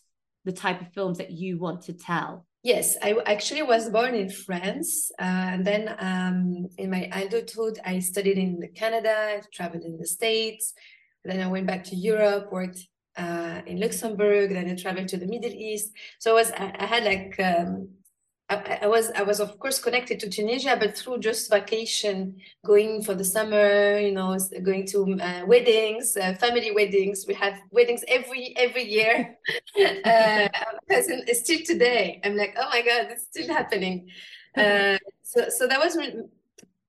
the 0.44 0.52
type 0.52 0.82
of 0.82 0.94
films 0.94 1.18
that 1.20 1.32
you 1.32 1.58
want 1.66 1.84
to 1.84 1.94
tell 1.94 2.46
Yes, 2.62 2.98
I 3.02 3.16
actually 3.26 3.62
was 3.64 3.90
born 3.90 4.16
in 4.16 4.30
France. 4.30 5.12
Uh, 5.18 5.24
and 5.54 5.66
then 5.66 5.96
um, 6.00 6.68
in 6.78 6.90
my 6.90 7.10
adulthood, 7.14 7.80
I 7.86 8.00
studied 8.00 8.38
in 8.38 8.70
Canada, 8.76 9.42
traveled 9.54 9.84
in 9.84 9.98
the 9.98 10.06
States. 10.06 10.74
Then 11.24 11.40
I 11.40 11.48
went 11.48 11.68
back 11.68 11.86
to 11.86 11.96
Europe, 11.96 12.52
worked 12.52 12.80
uh, 13.18 13.62
in 13.66 13.80
Luxembourg. 13.80 14.50
Then 14.50 14.70
I 14.70 14.76
traveled 14.76 15.08
to 15.10 15.18
the 15.18 15.28
Middle 15.28 15.52
East. 15.52 15.92
So 16.20 16.32
I 16.32 16.34
was 16.34 16.52
I, 16.52 16.76
I 16.80 16.86
had 16.86 17.06
like 17.06 17.40
um, 17.40 17.90
I, 18.50 18.80
I, 18.82 18.88
was 18.88 19.12
I 19.12 19.22
was 19.22 19.40
of 19.40 19.60
course 19.60 19.80
connected 19.80 20.20
to 20.22 20.30
Tunisia, 20.30 20.76
but 20.80 20.98
through 20.98 21.20
just 21.20 21.52
vacation, 21.52 22.36
going 22.66 23.04
for 23.04 23.14
the 23.14 23.24
summer, 23.24 24.00
you 24.00 24.12
know, 24.12 24.38
going 24.64 24.88
to 24.88 25.20
uh, 25.22 25.46
weddings, 25.46 26.18
uh, 26.18 26.34
family 26.34 26.72
weddings. 26.72 27.26
We 27.28 27.36
have 27.36 27.62
weddings 27.70 28.04
every 28.08 28.56
every 28.58 28.86
year. 28.90 29.38
uh, 30.06 30.48
still 31.34 31.60
today, 31.66 32.20
I'm 32.24 32.36
like, 32.36 32.56
oh 32.58 32.70
my 32.70 32.82
god, 32.82 33.12
it's 33.12 33.26
still 33.26 33.48
happening. 33.54 34.10
Uh, 34.58 34.98
so 35.22 35.50
so 35.50 35.68
that 35.68 35.80
was 35.80 35.96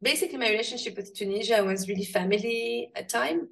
basically 0.00 0.38
my 0.38 0.49
relationship 0.49 0.97
with 0.97 1.14
Tunisia 1.14 1.62
was 1.62 1.88
really 1.88 2.05
family 2.05 2.90
at 2.97 3.11
time, 3.11 3.49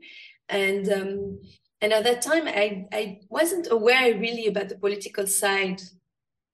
and 0.49 0.91
um, 0.91 1.41
and 1.83 1.93
at 1.93 2.05
that 2.05 2.23
time 2.23 2.49
I 2.49 2.87
I 2.91 3.21
wasn't 3.29 3.71
aware 3.71 4.19
really 4.19 4.47
about 4.47 4.71
the 4.71 4.79
political 4.79 5.27
side, 5.27 5.83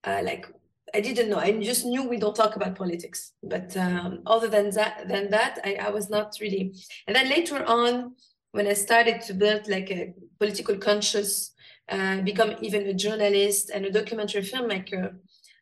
uh, 0.03 0.21
like 0.21 0.47
I 0.95 1.01
didn't 1.01 1.29
know. 1.29 1.39
I 1.39 1.51
just 1.71 1.85
knew 1.85 2.03
we 2.03 2.17
don't 2.17 2.35
talk 2.35 2.55
about 2.55 2.77
politics. 2.83 3.33
But 3.43 3.75
um, 3.75 4.21
other 4.25 4.47
than 4.47 4.69
that, 4.71 5.07
than 5.09 5.29
that, 5.31 5.59
I, 5.63 5.71
I 5.87 5.89
was 5.89 6.09
not 6.09 6.37
really. 6.39 6.73
And 7.05 7.15
then 7.15 7.29
later 7.29 7.63
on, 7.65 8.15
when 8.51 8.67
I 8.67 8.73
started 8.73 9.21
to 9.23 9.33
build 9.33 9.67
like 9.67 9.91
a 9.91 10.13
political 10.39 10.77
conscious, 10.77 11.51
uh, 11.89 12.21
become 12.21 12.55
even 12.61 12.87
a 12.87 12.93
journalist 12.93 13.71
and 13.73 13.85
a 13.85 13.91
documentary 13.91 14.41
filmmaker, 14.41 15.15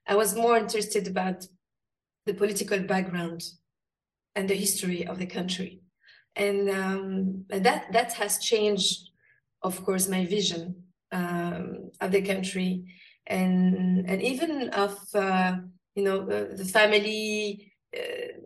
I 0.07 0.15
was 0.15 0.35
more 0.35 0.55
interested 0.57 1.07
about 1.07 1.47
the 2.27 2.35
political 2.35 2.79
background 2.79 3.41
and 4.35 4.47
the 4.47 4.55
history 4.55 5.07
of 5.07 5.17
the 5.17 5.25
country, 5.25 5.81
and, 6.35 6.69
um, 6.69 7.45
and 7.49 7.65
that 7.65 7.91
that 7.91 8.13
has 8.13 8.39
changed, 8.39 9.09
of 9.61 9.83
course, 9.85 10.07
my 10.07 10.25
vision 10.25 10.63
um, 11.11 11.91
of 12.01 12.11
the 12.11 12.21
country 12.21 12.85
and 13.27 14.09
and 14.09 14.21
even 14.21 14.69
of 14.69 14.97
uh, 15.15 15.55
you 15.95 16.03
know 16.03 16.25
the, 16.25 16.55
the 16.55 16.65
family 16.65 17.71
uh, 17.95 18.39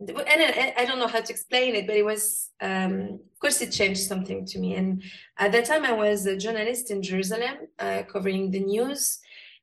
and 0.00 0.18
I, 0.18 0.74
I, 0.78 0.84
don't 0.86 0.98
know 0.98 1.06
how 1.06 1.20
to 1.20 1.32
explain 1.32 1.74
it 1.74 1.86
but 1.86 1.96
it 1.96 2.04
was 2.04 2.48
um, 2.62 3.20
of 3.32 3.38
course 3.38 3.60
it 3.60 3.70
changed 3.70 4.00
something 4.00 4.46
to 4.46 4.58
me. 4.58 4.74
And 4.74 5.02
at 5.38 5.52
that 5.52 5.66
time 5.66 5.84
i 5.84 5.92
was 5.92 6.26
a 6.26 6.36
journalist 6.36 6.90
in 6.90 7.02
jerusalem 7.02 7.56
uh, 7.78 8.02
covering 8.10 8.50
the 8.50 8.60
news. 8.60 9.18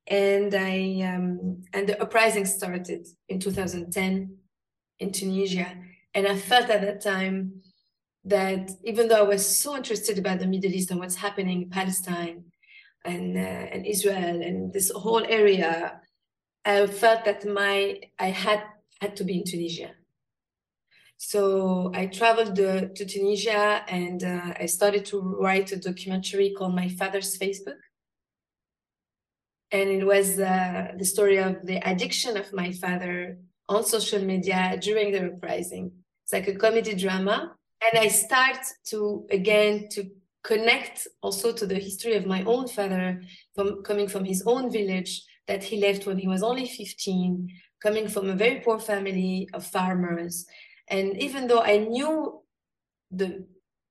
And 0.08 0.54
i 0.54 1.02
um, 1.04 1.64
and 1.74 1.88
the 1.88 2.02
uprising 2.02 2.46
started 2.46 3.08
in 3.30 3.40
2010 3.40 4.38
in 5.00 5.12
tunisia. 5.12 5.74
And 6.14 6.28
i 6.28 6.38
felt 6.38 6.70
at 6.70 6.82
that 6.82 7.02
time 7.02 7.62
that 8.26 8.72
even 8.84 9.08
though 9.08 9.20
i 9.20 9.30
was 9.36 9.46
so 9.46 9.76
interested 9.76 10.18
about 10.20 10.40
the 10.40 10.48
middle 10.48 10.72
east 10.72 10.92
and 10.92 11.00
what's 11.00 11.16
happening 11.16 11.64
in 11.64 11.70
palestine 11.70 12.44
and, 13.06 13.38
uh, 13.38 13.40
and 13.74 13.86
Israel 13.86 14.42
and 14.42 14.74
this 14.74 14.92
whole 14.92 15.26
area, 15.26 16.02
I 16.66 16.86
felt 16.88 17.26
that 17.26 17.46
my 17.46 18.00
I 18.20 18.28
had 18.28 18.64
had 19.02 19.16
to 19.18 19.24
be 19.24 19.38
in 19.38 19.44
Tunisia. 19.46 19.92
So 21.18 21.92
I 21.96 22.06
traveled 22.08 22.60
uh, 22.60 22.90
to 22.94 23.06
Tunisia 23.06 23.84
and 23.88 24.24
uh, 24.24 24.54
I 24.60 24.68
started 24.68 25.06
to 25.06 25.20
write 25.20 25.72
a 25.72 25.78
documentary 25.78 26.54
called 26.56 26.76
My 26.76 26.90
Father's 26.90 27.38
Facebook. 27.38 27.80
And 29.72 29.90
it 29.90 30.06
was 30.06 30.40
uh, 30.40 30.94
the 30.98 31.06
story 31.06 31.38
of 31.38 31.66
the 31.66 31.78
addiction 31.78 32.38
of 32.38 32.54
my 32.54 32.72
father 32.72 33.38
on 33.68 33.84
social 33.84 34.22
media 34.22 34.78
during 34.80 35.12
the 35.12 35.26
uprising. 35.26 35.92
It's 36.24 36.34
like 36.34 36.48
a 36.48 36.56
comedy 36.56 36.94
drama. 36.94 37.56
And 37.82 38.00
I 38.00 38.08
start 38.08 38.60
to, 38.86 39.26
again, 39.30 39.88
to 39.92 40.10
connect 40.48 41.08
also 41.22 41.52
to 41.52 41.66
the 41.68 41.76
history 41.76 42.16
of 42.16 42.26
my 42.26 42.42
own 42.44 42.68
father 42.68 43.22
from 43.54 43.84
coming 43.84 44.08
from 44.08 44.24
his 44.24 44.42
own 44.46 44.72
village 44.72 45.24
that 45.48 45.64
he 45.64 45.82
left 45.82 46.06
when 46.06 46.18
he 46.18 46.28
was 46.28 46.42
only 46.42 46.66
15 46.66 47.50
coming 47.84 48.08
from 48.08 48.30
a 48.30 48.36
very 48.36 48.62
poor 48.62 48.80
family 48.80 49.50
of 49.54 49.66
farmers. 49.66 50.46
And 50.88 51.22
even 51.22 51.48
though 51.48 51.62
i 51.62 51.78
knew 51.78 52.42
the 53.12 53.46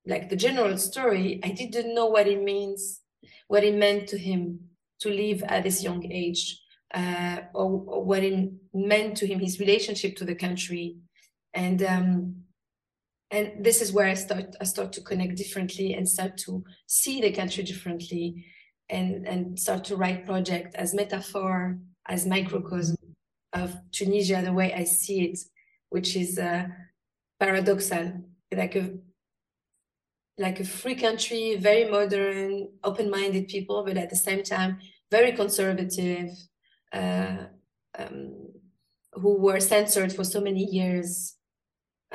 like 0.07 0.29
the 0.29 0.37
general 0.37 0.77
story 0.79 1.41
i 1.45 1.51
didn't 1.51 1.95
know 1.95 2.07
what 2.07 2.27
it 2.27 2.43
means 2.43 3.01
what 3.49 3.65
it 3.65 3.75
meant 3.75 4.09
to 4.09 4.19
him 4.19 4.61
to 5.01 5.09
live 5.11 5.43
at 5.43 5.63
this 5.63 5.83
young 5.83 6.11
age 6.11 6.61
uh, 6.95 7.39
or, 7.55 7.85
or, 7.87 8.05
what 8.05 8.23
it 8.23 8.51
meant 8.73 9.17
to 9.19 9.27
him 9.27 9.41
his 9.41 9.61
relationship 9.61 10.17
to 10.17 10.25
the 10.25 10.35
country. 10.35 10.97
And 11.53 11.83
um, 11.83 12.46
and 13.31 13.65
this 13.65 13.83
is 13.83 13.93
where 13.93 14.07
I 14.07 14.15
start 14.15 14.55
I 14.61 14.65
start 14.65 14.93
to 14.95 15.01
connect 15.01 15.37
differently 15.37 15.95
and 15.95 16.09
start 16.09 16.37
to 16.39 16.65
see 16.87 17.21
the 17.21 17.33
country 17.33 17.65
differently 17.65 18.45
and 18.89 19.27
and 19.27 19.59
start 19.59 19.85
to 19.85 19.97
write 19.97 20.27
project 20.27 20.75
as 20.77 20.95
metaphor 20.95 21.79
as 22.07 22.27
microcosm 22.27 22.97
of 23.53 23.75
Tunisia 23.91 24.43
the 24.43 24.53
way 24.53 24.73
I 24.73 24.85
see 24.85 25.25
it 25.25 25.39
which 25.89 26.17
is 26.17 26.39
uh, 26.39 26.67
paradoxal 27.41 28.23
like 28.53 28.77
a 28.77 28.91
like 30.39 30.61
a 30.61 30.65
free 30.65 30.95
country 30.95 31.57
very 31.57 31.91
modern 31.91 32.69
open-minded 32.85 33.49
people 33.49 33.85
but 33.85 33.97
at 33.97 34.11
the 34.11 34.17
same 34.17 34.43
time 34.43 34.79
very 35.11 35.33
conservative 35.33 36.31
uh, 36.93 37.37
um, 37.99 38.53
who 39.15 39.35
were 39.41 39.61
censored 39.61 40.13
for 40.13 40.25
so 40.25 40.41
many 40.41 40.65
years 40.65 41.36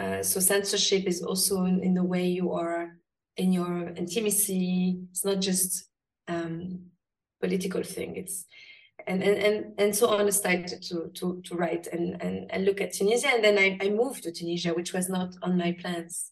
uh, 0.01 0.23
so 0.23 0.39
censorship 0.39 1.05
is 1.05 1.21
also 1.21 1.65
in, 1.65 1.83
in, 1.83 1.93
the 1.93 2.03
way 2.03 2.25
you 2.25 2.51
are 2.53 2.97
in 3.37 3.53
your 3.53 3.89
intimacy. 3.89 4.99
It's 5.11 5.23
not 5.23 5.39
just 5.39 5.85
um, 6.27 6.87
political 7.39 7.83
thing. 7.83 8.15
It's 8.15 8.45
and 9.05 9.21
and 9.21 9.37
and, 9.37 9.65
and 9.77 9.95
so 9.95 10.07
on. 10.09 10.25
I 10.25 10.29
started 10.31 10.81
to 10.89 11.11
to 11.15 11.41
to 11.45 11.55
write 11.55 11.87
and 11.87 12.21
and, 12.21 12.51
and 12.51 12.65
look 12.65 12.81
at 12.81 12.93
Tunisia, 12.93 13.29
and 13.29 13.43
then 13.43 13.57
I, 13.59 13.77
I 13.79 13.89
moved 13.89 14.23
to 14.23 14.31
Tunisia, 14.31 14.73
which 14.73 14.91
was 14.91 15.07
not 15.07 15.35
on 15.43 15.57
my 15.57 15.73
plans. 15.73 16.31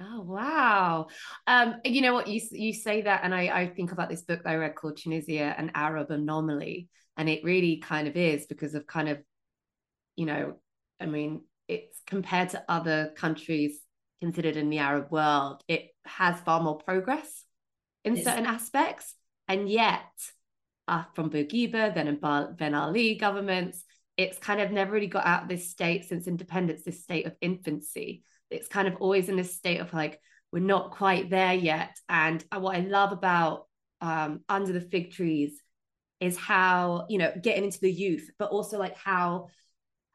Oh 0.00 0.20
wow! 0.20 1.08
Um, 1.48 1.76
you 1.84 2.02
know 2.02 2.14
what 2.14 2.28
you 2.28 2.40
you 2.52 2.72
say 2.72 3.02
that, 3.02 3.22
and 3.24 3.34
I 3.34 3.60
I 3.62 3.66
think 3.68 3.90
about 3.92 4.08
this 4.08 4.22
book 4.22 4.42
I 4.44 4.54
read 4.54 4.76
called 4.76 4.98
Tunisia: 4.98 5.54
An 5.58 5.72
Arab 5.74 6.10
Anomaly, 6.10 6.88
and 7.16 7.28
it 7.28 7.44
really 7.44 7.78
kind 7.78 8.06
of 8.06 8.16
is 8.16 8.46
because 8.46 8.74
of 8.74 8.86
kind 8.86 9.08
of, 9.08 9.18
you 10.16 10.26
know, 10.26 10.54
I 11.00 11.06
mean, 11.06 11.42
it's 11.70 12.00
compared 12.06 12.50
to 12.50 12.64
other 12.68 13.12
countries 13.16 13.80
considered 14.20 14.56
in 14.56 14.70
the 14.70 14.78
Arab 14.78 15.10
world, 15.10 15.62
it 15.68 15.90
has 16.04 16.38
far 16.40 16.60
more 16.60 16.76
progress 16.76 17.44
in 18.04 18.16
yes. 18.16 18.24
certain 18.24 18.46
aspects. 18.46 19.14
And 19.48 19.68
yet, 19.68 20.10
uh, 20.88 21.04
from 21.14 21.30
Bourguiba, 21.30 21.94
then 21.94 22.08
in 22.08 22.18
Ben 22.56 22.74
Ali 22.74 23.14
governments, 23.14 23.84
it's 24.16 24.38
kind 24.38 24.60
of 24.60 24.70
never 24.70 24.92
really 24.92 25.06
got 25.06 25.26
out 25.26 25.44
of 25.44 25.48
this 25.48 25.70
state 25.70 26.08
since 26.08 26.26
independence, 26.26 26.82
this 26.82 27.02
state 27.02 27.26
of 27.26 27.34
infancy. 27.40 28.24
It's 28.50 28.68
kind 28.68 28.88
of 28.88 28.96
always 28.96 29.28
in 29.28 29.36
this 29.36 29.54
state 29.54 29.80
of 29.80 29.92
like, 29.94 30.20
we're 30.52 30.58
not 30.58 30.90
quite 30.90 31.30
there 31.30 31.54
yet. 31.54 31.96
And 32.08 32.44
uh, 32.50 32.58
what 32.58 32.76
I 32.76 32.80
love 32.80 33.12
about 33.12 33.66
um, 34.00 34.40
Under 34.48 34.72
the 34.72 34.80
Fig 34.80 35.12
Trees 35.12 35.62
is 36.18 36.36
how, 36.36 37.06
you 37.08 37.18
know, 37.18 37.32
getting 37.40 37.64
into 37.64 37.80
the 37.80 37.92
youth, 37.92 38.28
but 38.38 38.50
also 38.50 38.78
like 38.78 38.96
how 38.96 39.46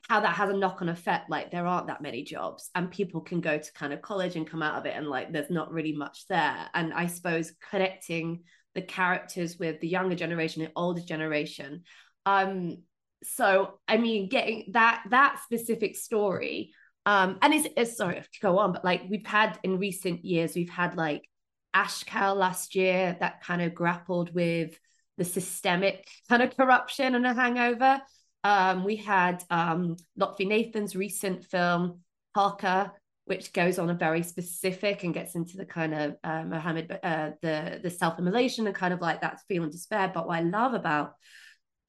how 0.10 0.20
that 0.20 0.36
has 0.36 0.50
a 0.50 0.54
knock-on 0.54 0.90
effect 0.90 1.30
like 1.30 1.52
there 1.52 1.66
aren't 1.66 1.88
that 1.88 2.02
many 2.02 2.24
jobs 2.24 2.70
and 2.76 2.92
people 2.92 3.22
can 3.22 3.42
go 3.42 3.58
to 3.58 3.74
kind 3.74 3.92
of 3.92 4.02
college 4.02 4.36
and 4.36 4.50
come 4.50 4.62
out 4.62 4.76
of 4.76 4.86
it 4.86 4.96
and 4.96 5.08
like 5.08 5.32
there's 5.32 5.50
not 5.50 5.72
really 5.72 5.94
much 5.94 6.28
there. 6.28 6.68
And 6.74 6.94
i 6.94 7.08
suppose 7.08 7.54
connecting 7.70 8.44
the 8.76 8.82
characters 8.82 9.58
with 9.58 9.80
the 9.80 9.88
younger 9.88 10.16
generation 10.16 10.62
and 10.62 10.72
older 10.76 11.02
generation 11.02 11.84
um 12.26 12.78
so 13.24 13.80
i 13.88 13.98
mean 13.98 14.30
getting 14.30 14.70
that 14.74 15.04
that 15.10 15.40
specific 15.44 15.96
story 15.96 16.72
um 17.06 17.38
and 17.42 17.54
it's, 17.54 17.68
it's 17.78 17.98
sorry 17.98 18.22
to 18.22 18.40
go 18.42 18.60
on 18.60 18.74
but 18.74 18.86
like 18.86 19.02
we've 19.10 19.26
had 19.26 19.58
in 19.64 19.80
recent 19.80 20.24
years 20.24 20.56
we've 20.56 20.70
had 20.70 20.96
like 20.96 21.28
ashkal 21.76 22.36
last 22.36 22.76
year 22.76 23.18
that 23.20 23.44
kind 23.44 23.62
of 23.62 23.74
grappled 23.74 24.34
with 24.34 24.78
the 25.18 25.26
systemic 25.26 26.08
kind 26.30 26.44
of 26.44 26.56
corruption 26.56 27.16
and 27.16 27.26
a 27.26 27.34
hangover 27.34 28.02
um, 28.46 28.84
we 28.84 28.96
had 28.96 29.44
um, 29.50 29.98
Lotfi 30.20 30.48
Nathan's 30.48 30.96
recent 30.96 31.44
film, 31.44 32.02
Harka, 32.38 32.92
which 33.26 33.52
goes 33.54 33.80
on 33.80 33.90
a 33.90 33.96
very 33.96 34.22
specific 34.22 35.04
and 35.04 35.16
gets 35.16 35.34
into 35.34 35.58
the 35.58 35.66
kind 35.66 35.96
of 35.96 36.16
uh, 36.24 36.44
Mohammed, 36.44 37.00
uh, 37.02 37.32
the, 37.42 37.80
the 37.82 37.90
self 37.90 38.20
immolation 38.20 38.68
and 38.68 38.76
kind 38.76 38.94
of 38.94 39.02
like 39.02 39.22
that 39.22 39.42
feeling 39.48 39.72
despair. 39.72 40.12
But 40.14 40.28
what 40.28 40.38
I 40.38 40.42
love 40.42 40.76
about 40.76 41.14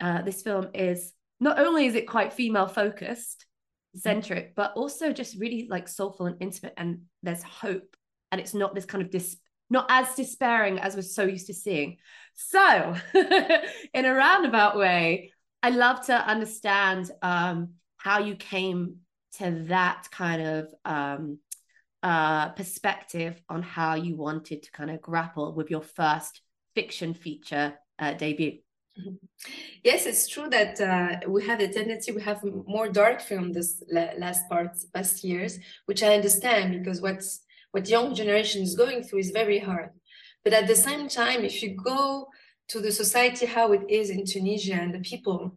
uh, 0.00 0.22
this 0.22 0.40
film 0.40 0.68
is 0.72 1.12
not 1.40 1.58
only 1.58 1.84
is 1.84 1.94
it 1.94 2.08
quite 2.08 2.32
female 2.32 2.68
focused, 2.68 3.44
centric, 3.94 4.54
but 4.54 4.72
also 4.76 5.12
just 5.12 5.38
really 5.38 5.66
like 5.68 5.88
soulful 5.88 6.24
and 6.24 6.36
intimate. 6.40 6.72
And 6.78 7.02
there's 7.22 7.42
hope. 7.42 7.96
And 8.32 8.40
it's 8.40 8.54
not 8.54 8.74
this 8.74 8.86
kind 8.86 9.04
of 9.04 9.10
dis- 9.10 9.36
not 9.68 9.86
as 9.90 10.14
despairing 10.14 10.78
as 10.78 10.96
we're 10.96 11.02
so 11.02 11.24
used 11.24 11.48
to 11.48 11.54
seeing. 11.54 11.98
So, 12.34 12.94
in 13.94 14.04
a 14.06 14.14
roundabout 14.14 14.78
way, 14.78 15.32
I 15.62 15.70
love 15.70 16.06
to 16.06 16.14
understand 16.14 17.10
um, 17.22 17.74
how 17.96 18.20
you 18.20 18.36
came 18.36 18.98
to 19.38 19.64
that 19.68 20.08
kind 20.10 20.42
of 20.42 20.74
um, 20.84 21.38
uh, 22.02 22.50
perspective 22.50 23.40
on 23.48 23.62
how 23.62 23.94
you 23.94 24.16
wanted 24.16 24.62
to 24.62 24.70
kind 24.70 24.90
of 24.90 25.00
grapple 25.00 25.52
with 25.54 25.70
your 25.70 25.82
first 25.82 26.40
fiction 26.74 27.14
feature 27.14 27.74
uh, 27.98 28.12
debut. 28.14 28.58
Yes, 29.84 30.06
it's 30.06 30.26
true 30.26 30.48
that 30.50 30.80
uh, 30.80 31.28
we 31.28 31.44
have 31.44 31.60
a 31.60 31.68
tendency, 31.68 32.12
we 32.12 32.22
have 32.22 32.42
more 32.66 32.88
dark 32.88 33.20
film 33.20 33.52
this 33.52 33.82
last 33.92 34.48
part, 34.48 34.70
past 34.94 35.22
years, 35.22 35.58
which 35.84 36.02
I 36.02 36.14
understand 36.14 36.72
because 36.78 37.02
what's 37.02 37.40
what 37.72 37.88
young 37.88 38.14
generation 38.14 38.62
is 38.62 38.74
going 38.74 39.02
through 39.02 39.18
is 39.18 39.30
very 39.30 39.58
hard. 39.58 39.90
But 40.44 40.54
at 40.54 40.66
the 40.66 40.76
same 40.76 41.08
time, 41.08 41.44
if 41.44 41.62
you 41.62 41.76
go 41.76 42.28
to 42.68 42.80
the 42.80 42.92
society 42.92 43.46
how 43.46 43.72
it 43.72 43.82
is 43.88 44.10
in 44.10 44.24
Tunisia 44.24 44.74
and 44.74 44.94
the 44.94 45.00
people 45.00 45.56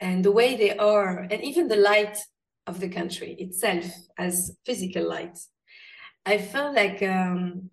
and 0.00 0.24
the 0.24 0.32
way 0.32 0.56
they 0.56 0.76
are, 0.76 1.26
and 1.30 1.42
even 1.42 1.68
the 1.68 1.76
light 1.76 2.18
of 2.66 2.80
the 2.80 2.88
country 2.88 3.32
itself 3.38 3.86
as 4.16 4.56
physical 4.64 5.08
light, 5.08 5.38
I 6.24 6.38
felt 6.38 6.74
like 6.74 7.02
um, 7.02 7.70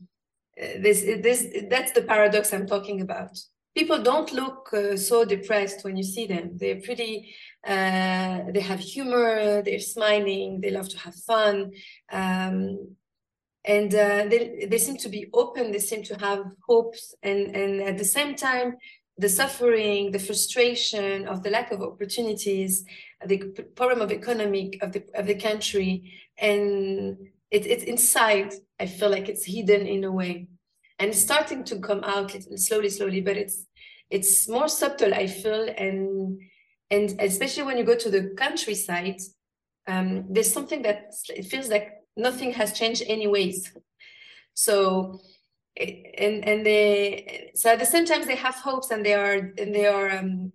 this 0.58 1.02
this 1.02 1.46
that's 1.70 1.92
the 1.92 2.02
paradox 2.02 2.54
I'm 2.54 2.66
talking 2.66 3.02
about 3.02 3.38
people 3.76 4.02
don't 4.02 4.32
look 4.32 4.74
uh, 4.74 4.96
so 4.96 5.26
depressed 5.26 5.84
when 5.84 5.98
you 5.98 6.04
see 6.04 6.26
them. 6.26 6.52
They're 6.58 6.82
pretty, 6.82 7.36
uh, 7.68 8.40
they 8.54 8.62
have 8.62 8.80
humor, 8.80 9.62
they're 9.62 9.80
smiling, 9.80 10.62
they 10.62 10.72
love 10.72 10.90
to 10.90 10.98
have 11.00 11.16
fun. 11.16 11.74
Um, 12.12 12.96
and 13.66 13.94
uh, 13.94 14.26
they, 14.30 14.68
they 14.70 14.78
seem 14.78 14.98
to 14.98 15.10
be 15.10 15.30
open, 15.34 15.72
they 15.72 15.80
seem 15.80 16.04
to 16.04 16.16
have 16.20 16.44
hopes. 16.68 17.16
And, 17.24 17.56
and 17.56 17.82
at 17.82 17.98
the 17.98 18.06
same 18.06 18.36
time, 18.36 18.78
the 19.18 19.30
suffering, 19.30 20.12
the 20.12 20.20
frustration 20.20 21.28
of 21.28 21.42
the 21.42 21.50
lack 21.50 21.72
of 21.72 21.82
opportunities, 21.82 22.84
the 23.26 23.38
problem 23.76 24.02
of 24.02 24.12
economic 24.12 24.82
of 24.84 24.92
the, 24.92 25.04
of 25.16 25.26
the 25.26 25.36
country, 25.36 26.14
and 26.38 27.18
it, 27.50 27.66
it's 27.66 27.84
inside, 27.84 28.54
I 28.80 28.88
feel 28.88 29.10
like 29.10 29.30
it's 29.30 29.46
hidden 29.46 29.88
in 29.88 30.04
a 30.04 30.12
way 30.12 30.48
and 31.00 31.10
it's 31.10 31.22
starting 31.22 31.64
to 31.66 31.80
come 31.80 32.04
out 32.04 32.36
slowly 32.56 32.90
slowly 32.90 33.22
but 33.22 33.38
it's 33.38 33.66
it's 34.10 34.48
more 34.48 34.68
subtle 34.68 35.14
i 35.14 35.28
feel 35.28 35.68
and 35.78 36.40
and 36.92 37.20
especially 37.20 37.64
when 37.64 37.78
you 37.78 37.84
go 37.84 37.96
to 37.96 38.10
the 38.10 38.34
countryside 38.38 39.20
um, 39.88 40.26
there's 40.30 40.52
something 40.52 40.82
that 40.82 41.14
it 41.30 41.46
feels 41.46 41.70
like 41.70 41.92
nothing 42.18 42.52
has 42.54 42.74
changed 42.74 43.04
anyways 43.08 43.72
so 44.54 45.20
and 45.78 46.48
and 46.48 46.66
they 46.66 47.52
so 47.56 47.70
at 47.70 47.80
the 47.80 47.86
same 47.86 48.06
time 48.06 48.26
they 48.26 48.36
have 48.36 48.56
hopes 48.56 48.92
and 48.92 49.06
they 49.06 49.14
are 49.14 49.34
and 49.34 49.76
they 49.76 49.86
are 49.86 50.10
um, 50.10 50.52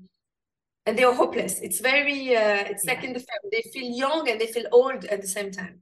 and 0.86 0.98
they 0.98 1.04
are 1.04 1.12
hopeless 1.12 1.60
it's 1.60 1.80
very 1.80 2.34
uh, 2.34 2.64
it's 2.70 2.84
yeah. 2.84 2.94
like 2.94 3.04
in 3.04 3.12
the 3.12 3.20
film 3.20 3.50
they 3.52 3.62
feel 3.72 3.90
young 3.90 4.28
and 4.28 4.40
they 4.40 4.46
feel 4.46 4.64
old 4.72 5.04
at 5.04 5.20
the 5.20 5.28
same 5.28 5.50
time 5.50 5.80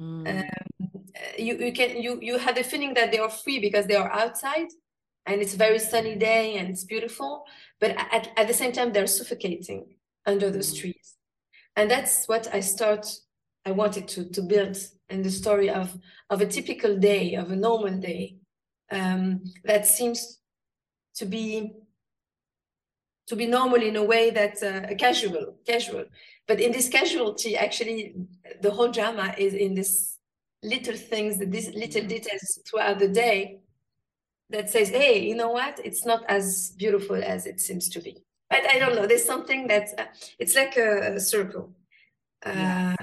mm. 0.00 0.28
um, 0.28 0.90
you 1.38 1.56
you 1.56 1.72
can 1.72 2.00
you 2.00 2.18
you 2.20 2.38
have 2.38 2.54
the 2.54 2.62
feeling 2.62 2.92
that 2.94 3.10
they 3.10 3.18
are 3.18 3.30
free 3.30 3.58
because 3.58 3.86
they 3.86 3.96
are 3.96 4.12
outside 4.12 4.68
and 5.26 5.40
it's 5.40 5.54
a 5.54 5.58
very 5.58 5.78
sunny 5.78 6.14
day 6.14 6.56
and 6.58 6.68
it's 6.68 6.84
beautiful 6.84 7.44
but 7.80 7.90
at, 8.12 8.30
at 8.36 8.46
the 8.46 8.54
same 8.54 8.72
time 8.72 8.92
they're 8.92 9.06
suffocating 9.06 9.86
under 10.26 10.50
those 10.50 10.74
mm. 10.74 10.80
trees 10.80 11.14
and 11.76 11.90
that's 11.90 12.26
what 12.26 12.52
i 12.54 12.60
start 12.60 13.06
i 13.66 13.70
wanted 13.70 14.06
to 14.08 14.24
to 14.30 14.42
build 14.42 14.76
in 15.08 15.22
the 15.22 15.30
story 15.30 15.70
of 15.70 15.96
of 16.30 16.40
a 16.40 16.46
typical 16.46 16.96
day 16.96 17.34
of 17.34 17.50
a 17.50 17.56
normal 17.56 17.96
day 17.98 18.36
um, 18.90 19.42
that 19.64 19.86
seems 19.86 20.38
to 21.14 21.24
be 21.24 21.72
to 23.26 23.36
be 23.36 23.46
normal 23.46 23.82
in 23.82 23.96
a 23.96 24.04
way 24.04 24.30
that's 24.30 24.62
uh, 24.62 24.86
casual 24.98 25.56
casual 25.66 26.04
but 26.46 26.60
in 26.60 26.72
this 26.72 26.88
casualty 26.88 27.56
actually 27.56 28.14
the 28.60 28.70
whole 28.70 28.90
drama 28.90 29.34
is 29.38 29.54
in 29.54 29.74
this 29.74 30.14
little 30.64 30.96
things, 30.96 31.38
these 31.38 31.68
little 31.74 32.00
mm-hmm. 32.00 32.08
details 32.08 32.58
throughout 32.66 32.98
the 32.98 33.08
day 33.08 33.60
that 34.50 34.70
says, 34.70 34.88
hey, 34.88 35.22
you 35.22 35.36
know 35.36 35.50
what? 35.50 35.80
It's 35.84 36.04
not 36.04 36.24
as 36.28 36.72
beautiful 36.76 37.22
as 37.22 37.46
it 37.46 37.60
seems 37.60 37.88
to 37.90 38.00
be. 38.00 38.24
But 38.50 38.68
I 38.70 38.78
don't 38.78 38.94
know. 38.94 39.06
There's 39.06 39.24
something 39.24 39.68
that 39.68 39.88
uh, 39.98 40.04
it's 40.38 40.56
like 40.56 40.76
a, 40.76 41.14
a 41.16 41.20
circle. 41.20 41.74
Uh, 42.44 42.52
yeah. 42.54 42.96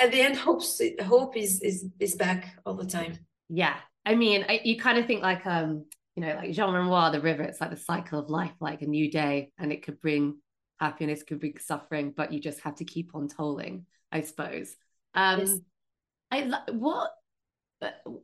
At 0.00 0.12
the 0.12 0.20
end, 0.20 0.36
hope 0.36 0.62
hope 1.00 1.36
is 1.36 1.60
is 1.60 1.86
is 1.98 2.14
back 2.14 2.56
all 2.64 2.74
the 2.74 2.86
time. 2.86 3.18
Yeah, 3.48 3.76
I 4.04 4.14
mean, 4.14 4.44
I, 4.48 4.60
you 4.64 4.78
kind 4.78 4.98
of 4.98 5.06
think 5.06 5.22
like 5.22 5.44
um, 5.46 5.86
you 6.14 6.22
know, 6.22 6.34
like 6.34 6.52
Jean 6.52 6.72
Renoir, 6.72 7.10
the 7.10 7.20
river. 7.20 7.42
It's 7.42 7.60
like 7.60 7.70
the 7.70 7.76
cycle 7.76 8.18
of 8.18 8.30
life, 8.30 8.52
like 8.60 8.82
a 8.82 8.86
new 8.86 9.10
day, 9.10 9.52
and 9.58 9.72
it 9.72 9.82
could 9.82 10.00
bring 10.00 10.38
happiness, 10.78 11.22
could 11.22 11.40
bring 11.40 11.58
suffering, 11.58 12.12
but 12.16 12.32
you 12.32 12.40
just 12.40 12.60
have 12.60 12.76
to 12.76 12.84
keep 12.84 13.14
on 13.14 13.28
tolling, 13.28 13.86
I 14.12 14.20
suppose. 14.20 14.74
Um, 15.14 15.40
yes. 15.40 15.58
I 16.30 16.62
what 16.72 17.10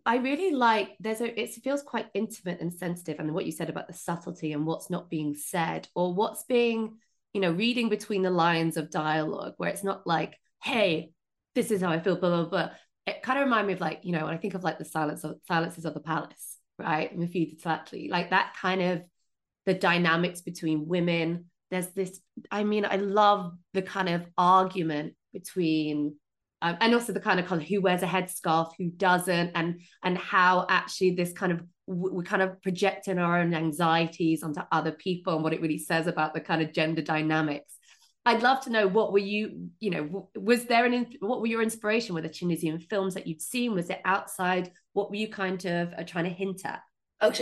I 0.04 0.16
really 0.16 0.50
like 0.50 0.96
there's 0.98 1.20
a 1.20 1.40
it 1.40 1.54
feels 1.54 1.82
quite 1.82 2.06
intimate 2.12 2.60
and 2.60 2.72
sensitive 2.72 3.20
and 3.20 3.32
what 3.32 3.46
you 3.46 3.52
said 3.52 3.70
about 3.70 3.87
the 3.87 3.94
subtlety 3.94 4.52
and 4.52 4.66
what's 4.66 4.90
not 4.90 5.08
being 5.08 5.34
said 5.34 5.88
or 5.94 6.12
what's 6.12 6.42
being 6.44 6.96
you 7.32 7.40
know 7.40 7.52
reading 7.52 7.88
between 7.88 8.22
the 8.22 8.30
lines 8.30 8.76
of 8.76 8.90
dialogue 8.90 9.54
where 9.56 9.70
it's 9.70 9.84
not 9.84 10.06
like 10.06 10.37
hey 10.62 11.12
this 11.54 11.70
is 11.70 11.80
how 11.80 11.90
I 11.90 12.00
feel 12.00 12.16
blah 12.16 12.30
blah 12.30 12.48
blah. 12.48 12.70
It 13.06 13.22
kind 13.22 13.38
of 13.38 13.44
reminds 13.44 13.66
me 13.66 13.72
of 13.74 13.80
like 13.80 14.00
you 14.02 14.12
know 14.12 14.24
when 14.24 14.34
I 14.34 14.38
think 14.38 14.54
of 14.54 14.64
like 14.64 14.78
the 14.78 14.84
silence 14.84 15.24
of 15.24 15.36
silences 15.46 15.84
of 15.84 15.94
the 15.94 16.00
palace 16.00 16.58
right? 16.78 17.16
Moufida 17.16 17.60
Tlatli 17.60 18.10
like 18.10 18.30
that 18.30 18.54
kind 18.60 18.82
of 18.82 19.02
the 19.66 19.74
dynamics 19.74 20.40
between 20.42 20.86
women 20.86 21.46
there's 21.70 21.88
this 21.88 22.20
I 22.50 22.64
mean 22.64 22.84
I 22.84 22.96
love 22.96 23.52
the 23.72 23.82
kind 23.82 24.08
of 24.08 24.26
argument 24.36 25.14
between 25.32 26.16
um, 26.62 26.76
and 26.80 26.94
also 26.94 27.12
the 27.12 27.20
kind 27.20 27.40
of 27.40 27.46
color 27.46 27.60
who 27.60 27.80
wears 27.80 28.02
a 28.02 28.06
headscarf 28.06 28.72
who 28.78 28.90
doesn't 28.90 29.52
and 29.54 29.80
and 30.02 30.16
how 30.18 30.66
actually 30.68 31.14
this 31.14 31.32
kind 31.32 31.52
of 31.52 31.62
we're 31.86 32.22
kind 32.22 32.42
of 32.42 32.60
projecting 32.62 33.18
our 33.18 33.40
own 33.40 33.52
anxieties 33.52 34.42
onto 34.42 34.60
other 34.72 34.92
people 34.92 35.34
and 35.34 35.44
what 35.44 35.52
it 35.52 35.60
really 35.60 35.78
says 35.78 36.06
about 36.06 36.32
the 36.32 36.40
kind 36.40 36.62
of 36.62 36.72
gender 36.72 37.02
dynamics 37.02 37.76
i'd 38.26 38.42
love 38.42 38.60
to 38.62 38.70
know 38.70 38.87
what 38.87 39.12
were 39.12 39.18
you 39.18 39.68
you 39.80 39.90
know 39.90 40.30
was 40.37 40.64
there 40.64 40.84
an 40.84 41.06
what 41.20 41.40
were 41.40 41.46
your 41.46 41.62
inspiration? 41.62 42.14
With 42.14 42.24
the 42.24 42.30
tunisian 42.30 42.78
films 42.78 43.14
that 43.14 43.26
you'd 43.26 43.42
seen? 43.42 43.74
Was 43.74 43.90
it 43.90 44.00
outside? 44.04 44.70
What 44.92 45.10
were 45.10 45.16
you 45.16 45.28
kind 45.28 45.64
of 45.64 45.92
uh, 45.92 46.04
trying 46.04 46.24
to 46.24 46.30
hint 46.30 46.62
at? 46.64 46.80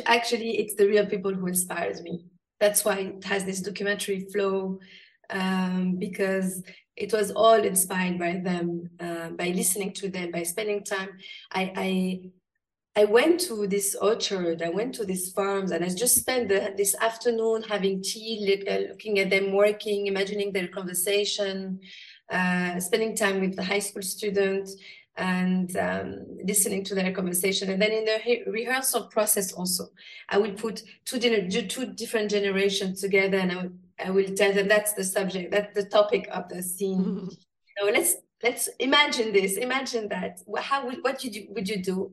Actually 0.07 0.59
it's 0.59 0.75
the 0.75 0.87
real 0.87 1.07
people 1.07 1.33
who 1.33 1.47
inspires 1.47 2.03
me. 2.03 2.27
That's 2.61 2.85
why 2.85 2.97
it 2.99 3.25
has 3.25 3.45
this 3.45 3.61
documentary 3.61 4.27
flow 4.33 4.79
um, 5.31 5.97
because 5.99 6.63
it 6.97 7.13
was 7.13 7.31
all 7.31 7.55
inspired 7.55 8.19
by 8.19 8.41
them, 8.45 8.91
uh, 9.01 9.31
by 9.31 9.49
listening 9.49 9.93
to 9.95 10.09
them, 10.09 10.31
by 10.31 10.43
spending 10.43 10.85
time. 10.85 11.09
I, 11.51 11.73
I 11.75 12.21
I 12.95 13.05
went 13.07 13.41
to 13.43 13.67
this 13.67 13.95
orchard, 13.95 14.61
I 14.61 14.69
went 14.69 14.95
to 14.97 15.07
these 15.07 15.33
farms, 15.33 15.71
and 15.71 15.83
I 15.83 15.89
just 15.89 16.17
spent 16.19 16.51
the, 16.51 16.75
this 16.77 16.95
afternoon 17.01 17.63
having 17.63 18.03
tea, 18.03 18.63
uh, 18.69 18.91
looking 18.91 19.19
at 19.19 19.31
them 19.31 19.53
working, 19.53 20.09
imagining 20.09 20.53
their 20.53 20.69
conversation, 20.69 21.81
uh, 22.31 22.79
spending 22.81 23.17
time 23.17 23.41
with 23.41 23.57
the 23.57 23.65
high 23.65 23.79
school 23.79 24.03
students, 24.03 24.77
and 25.17 25.75
um, 25.77 26.27
listening 26.45 26.85
to 26.85 26.95
their 26.95 27.13
conversation. 27.13 27.71
And 27.71 27.81
then 27.81 27.93
in 27.93 28.05
the 28.05 28.19
he- 28.19 28.45
rehearsal 28.47 29.05
process, 29.07 29.53
also, 29.53 29.89
I 30.29 30.37
will 30.37 30.53
put 30.53 30.83
two, 31.07 31.19
two 31.19 31.87
different 31.95 32.31
generations 32.31 33.01
together, 33.01 33.39
and 33.39 33.79
I 34.05 34.11
will 34.11 34.35
tell 34.35 34.53
them 34.53 34.69
that's 34.69 34.93
the 34.93 35.05
subject, 35.05 35.51
that's 35.51 35.75
the 35.75 35.89
topic 35.89 36.29
of 36.31 36.49
the 36.51 36.63
scene. 36.63 37.05
Mm-hmm. 37.05 37.29
You 37.29 37.87
know, 37.87 37.93
let's 37.93 38.17
let's 38.43 38.69
imagine 38.79 39.33
this, 39.33 39.57
imagine 39.57 40.09
that. 40.09 40.41
How 40.59 40.85
would 40.87 40.99
what 41.03 41.25
you 41.25 41.31
do, 41.31 41.47
would 41.51 41.69
you 41.69 41.83
do? 41.83 42.13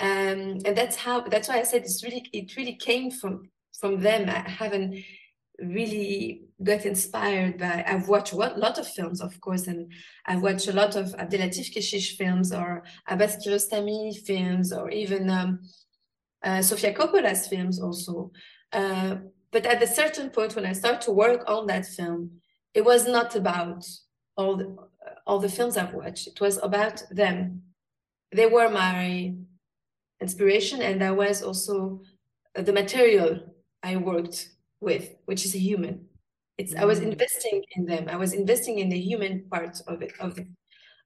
Um, 0.00 0.58
and 0.64 0.76
that's 0.76 0.96
how 0.96 1.20
that's 1.20 1.48
why 1.48 1.60
I 1.60 1.62
said 1.62 1.82
it's 1.82 2.02
really 2.02 2.28
it 2.32 2.56
really 2.56 2.76
came 2.76 3.10
from 3.10 3.50
from 3.78 4.00
them. 4.00 4.28
I 4.28 4.48
haven't 4.48 5.04
really 5.60 6.42
got 6.62 6.84
inspired 6.84 7.58
by 7.58 7.84
I've 7.86 8.08
watched 8.08 8.32
a 8.32 8.36
lot 8.36 8.78
of 8.78 8.88
films 8.88 9.20
of 9.20 9.40
course 9.40 9.68
and 9.68 9.92
I've 10.26 10.42
watched 10.42 10.66
a 10.66 10.72
lot 10.72 10.96
of 10.96 11.14
Abdellatif 11.14 11.72
Kechiche 11.72 12.16
films 12.16 12.52
or 12.52 12.82
Abbas 13.06 13.36
Kiarostami 13.36 14.16
films 14.26 14.72
or 14.72 14.90
even 14.90 15.30
um, 15.30 15.60
uh, 16.42 16.60
Sofia 16.60 16.92
Coppola's 16.92 17.46
films 17.46 17.80
also 17.80 18.32
uh, 18.72 19.16
but 19.54 19.66
at 19.66 19.80
a 19.80 19.86
certain 19.86 20.30
point, 20.30 20.56
when 20.56 20.66
I 20.66 20.72
started 20.72 21.02
to 21.02 21.12
work 21.12 21.44
on 21.46 21.68
that 21.68 21.86
film, 21.86 22.40
it 22.74 22.84
was 22.84 23.06
not 23.06 23.36
about 23.36 23.86
all 24.36 24.56
the 24.56 24.76
all 25.28 25.38
the 25.38 25.48
films 25.48 25.76
I've 25.76 25.94
watched. 25.94 26.26
It 26.26 26.40
was 26.40 26.58
about 26.60 27.04
them. 27.08 27.62
They 28.32 28.46
were 28.46 28.68
my 28.68 29.32
inspiration, 30.20 30.82
and 30.82 31.00
that 31.00 31.16
was 31.16 31.42
also 31.42 32.02
the 32.54 32.72
material 32.72 33.40
I 33.82 33.96
worked 33.96 34.50
with, 34.80 35.10
which 35.26 35.44
is 35.44 35.54
a 35.54 35.58
human. 35.58 36.06
It's 36.58 36.74
I 36.74 36.84
was 36.84 37.00
mm. 37.00 37.12
investing 37.12 37.64
in 37.76 37.84
them. 37.86 38.08
I 38.08 38.16
was 38.16 38.32
investing 38.32 38.78
in 38.78 38.88
the 38.88 39.00
human 39.00 39.44
part 39.50 39.80
of 39.86 40.02
it 40.02 40.12
of 40.20 40.38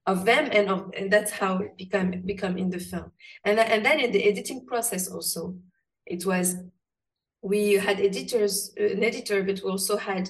of 0.05 0.25
them, 0.25 0.49
and 0.51 0.69
of 0.69 0.91
and 0.97 1.11
that's 1.11 1.31
how 1.31 1.57
it 1.57 1.77
become 1.77 2.11
become 2.25 2.57
in 2.57 2.69
the 2.69 2.79
film. 2.79 3.11
And 3.45 3.59
and 3.59 3.85
then 3.85 3.99
in 3.99 4.11
the 4.11 4.23
editing 4.23 4.65
process 4.65 5.07
also, 5.07 5.55
it 6.05 6.25
was 6.25 6.55
we 7.41 7.73
had 7.73 7.99
editors, 7.99 8.73
uh, 8.79 8.83
an 8.83 9.03
editor, 9.03 9.43
but 9.43 9.61
we 9.63 9.69
also 9.69 9.97
had 9.97 10.29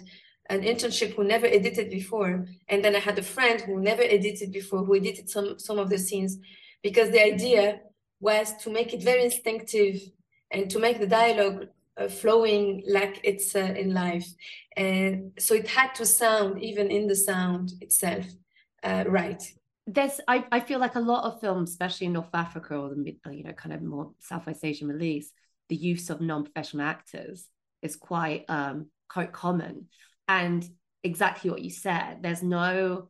an 0.50 0.62
internship 0.62 1.16
who 1.16 1.24
never 1.24 1.46
edited 1.46 1.90
before, 1.90 2.46
and 2.68 2.84
then 2.84 2.96
I 2.96 3.00
had 3.00 3.20
a 3.20 3.24
friend 3.24 3.62
who 3.62 3.80
never 3.80 4.02
edited 4.02 4.52
before, 4.52 4.84
who 4.84 4.96
edited 4.96 5.30
some 5.30 5.60
some 5.60 5.80
of 5.80 5.90
the 5.90 5.98
scenes, 5.98 6.38
because 6.82 7.12
the 7.12 7.24
idea 7.24 7.82
was 8.20 8.56
to 8.58 8.70
make 8.70 8.94
it 8.94 9.04
very 9.04 9.24
instinctive 9.24 10.02
and 10.52 10.70
to 10.70 10.80
make 10.80 11.00
the 11.00 11.08
dialogue 11.08 11.68
uh, 11.98 12.08
flowing 12.08 12.84
like 12.88 13.20
it's 13.24 13.56
uh, 13.56 13.74
in 13.78 13.94
life, 13.94 14.28
and 14.78 15.32
so 15.38 15.54
it 15.54 15.68
had 15.68 15.94
to 15.96 16.06
sound 16.06 16.62
even 16.62 16.90
in 16.90 17.08
the 17.08 17.16
sound 17.16 17.74
itself 17.82 18.26
uh, 18.84 19.04
right. 19.08 19.44
There's, 19.86 20.22
I, 20.28 20.46
I 20.52 20.60
feel 20.60 20.80
like 20.80 20.96
a 20.96 21.00
lot 21.00 21.24
of 21.24 21.42
films, 21.42 21.72
especially 21.72 22.08
in 22.08 22.14
North 22.14 22.34
Africa 22.34 22.76
or 22.76 22.90
the 22.90 23.18
you 23.32 23.44
know 23.44 23.54
kind 23.54 23.74
of 23.74 23.82
more 23.82 24.12
Southwest 24.20 24.64
Asian 24.64 24.88
release, 24.88 25.32
the 25.70 25.76
use 25.76 26.10
of 26.10 26.20
non-professional 26.20 26.86
actors 26.86 27.48
is 27.82 27.96
quite 27.96 28.46
um 28.50 28.88
quite 29.08 29.32
common 29.32 29.88
and 30.28 30.68
exactly 31.04 31.50
what 31.50 31.62
you 31.62 31.70
said 31.70 32.18
there's 32.22 32.44
no 32.44 33.08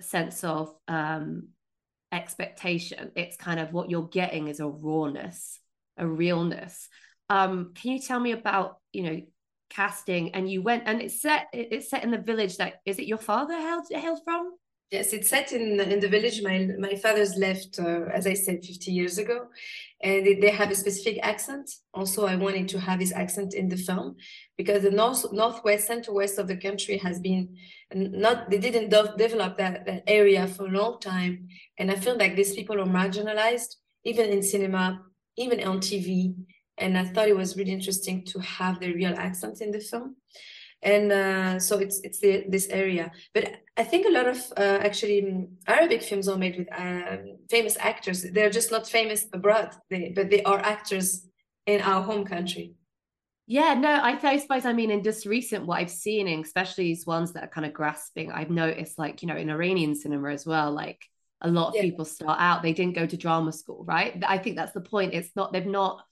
sense 0.00 0.42
of 0.44 0.74
um 0.88 1.48
expectation. 2.12 3.10
It's 3.16 3.36
kind 3.36 3.58
of 3.58 3.72
what 3.72 3.90
you're 3.90 4.08
getting 4.08 4.48
is 4.48 4.60
a 4.60 4.68
rawness 4.68 5.58
a 5.96 6.06
realness. 6.06 6.88
Um 7.28 7.72
can 7.74 7.92
you 7.92 7.98
tell 8.00 8.20
me 8.20 8.32
about 8.32 8.78
you 8.92 9.02
know 9.02 9.20
casting? 9.70 10.34
And 10.34 10.50
you 10.50 10.62
went 10.62 10.84
and 10.86 11.00
it's 11.00 11.20
set 11.20 11.48
it's 11.52 11.90
set 11.90 12.04
in 12.04 12.10
the 12.10 12.18
village 12.18 12.58
that 12.58 12.74
is 12.84 12.98
it 12.98 13.06
your 13.06 13.18
father 13.18 13.54
hailed 13.54 13.86
hailed 13.90 14.20
from 14.24 14.52
Yes, 14.92 15.14
it's 15.14 15.30
set 15.30 15.52
in 15.52 15.80
in 15.80 16.00
the 16.00 16.08
village. 16.16 16.42
My 16.42 16.68
my 16.78 16.94
father's 16.96 17.34
left, 17.36 17.78
uh, 17.78 18.04
as 18.12 18.26
I 18.26 18.34
said, 18.34 18.62
50 18.62 18.92
years 18.92 19.16
ago, 19.16 19.46
and 20.02 20.26
they, 20.26 20.50
have 20.50 20.70
a 20.70 20.74
specific 20.74 21.18
accent. 21.22 21.70
Also, 21.94 22.26
I 22.26 22.36
wanted 22.36 22.68
to 22.68 22.78
have 22.78 23.00
his 23.00 23.10
accent 23.10 23.54
in 23.54 23.70
the 23.70 23.78
film 23.78 24.16
because 24.58 24.82
the 24.82 24.90
north 24.90 25.24
northwest 25.32 25.86
center 25.86 26.12
west 26.12 26.38
of 26.38 26.46
the 26.46 26.58
country 26.58 26.98
has 26.98 27.18
been 27.20 27.56
not 27.94 28.50
they 28.50 28.58
didn't 28.58 28.90
de- 28.90 29.14
develop 29.16 29.56
that 29.56 29.86
that 29.86 30.02
area 30.06 30.46
for 30.46 30.66
a 30.66 30.76
long 30.80 31.00
time, 31.00 31.48
and 31.78 31.90
I 31.90 31.94
feel 31.94 32.18
like 32.18 32.36
these 32.36 32.54
people 32.54 32.78
are 32.78 32.92
marginalized, 33.00 33.76
even 34.04 34.26
in 34.28 34.42
cinema, 34.42 35.00
even 35.38 35.58
on 35.64 35.80
TV. 35.80 36.34
And 36.76 36.98
I 36.98 37.04
thought 37.04 37.28
it 37.28 37.36
was 37.36 37.56
really 37.56 37.72
interesting 37.72 38.26
to 38.26 38.40
have 38.40 38.78
the 38.78 38.92
real 38.92 39.14
accent 39.16 39.62
in 39.62 39.70
the 39.70 39.80
film 39.80 40.16
and 40.82 41.12
uh, 41.12 41.58
so 41.60 41.78
it's 41.78 42.00
it's 42.00 42.18
the, 42.18 42.44
this 42.48 42.68
area. 42.68 43.12
But 43.34 43.52
I 43.76 43.84
think 43.84 44.06
a 44.06 44.10
lot 44.10 44.26
of 44.26 44.38
uh, 44.56 44.78
actually 44.82 45.22
mm, 45.22 45.48
Arabic 45.66 46.02
films 46.02 46.28
are 46.28 46.36
made 46.36 46.58
with 46.58 46.68
um, 46.76 47.38
famous 47.48 47.76
actors. 47.78 48.22
They're 48.22 48.50
just 48.50 48.70
not 48.70 48.88
famous 48.88 49.26
abroad, 49.32 49.74
they, 49.90 50.12
but 50.14 50.30
they 50.30 50.42
are 50.42 50.58
actors 50.58 51.26
in 51.66 51.80
our 51.80 52.02
home 52.02 52.24
country. 52.24 52.74
Yeah, 53.46 53.74
no, 53.74 53.90
I, 53.90 54.18
I 54.22 54.38
suppose 54.38 54.64
I 54.64 54.72
mean 54.72 54.90
in 54.90 55.02
just 55.02 55.26
recent 55.26 55.66
what 55.66 55.78
I've 55.78 55.90
seen, 55.90 56.26
especially 56.40 56.84
these 56.84 57.06
ones 57.06 57.32
that 57.32 57.44
are 57.44 57.48
kind 57.48 57.66
of 57.66 57.72
grasping. 57.72 58.32
I've 58.32 58.50
noticed, 58.50 58.98
like 58.98 59.22
you 59.22 59.28
know, 59.28 59.36
in 59.36 59.50
Iranian 59.50 59.94
cinema 59.94 60.30
as 60.30 60.46
well, 60.46 60.72
like 60.72 61.00
a 61.40 61.48
lot 61.48 61.68
of 61.68 61.74
yeah. 61.76 61.82
people 61.82 62.04
start 62.04 62.40
out 62.40 62.62
they 62.62 62.72
didn't 62.72 62.94
go 62.94 63.06
to 63.06 63.16
drama 63.16 63.52
school, 63.52 63.84
right? 63.84 64.22
I 64.26 64.38
think 64.38 64.56
that's 64.56 64.72
the 64.72 64.80
point. 64.80 65.14
It's 65.14 65.30
not 65.36 65.52
they've 65.52 65.66
not 65.66 66.04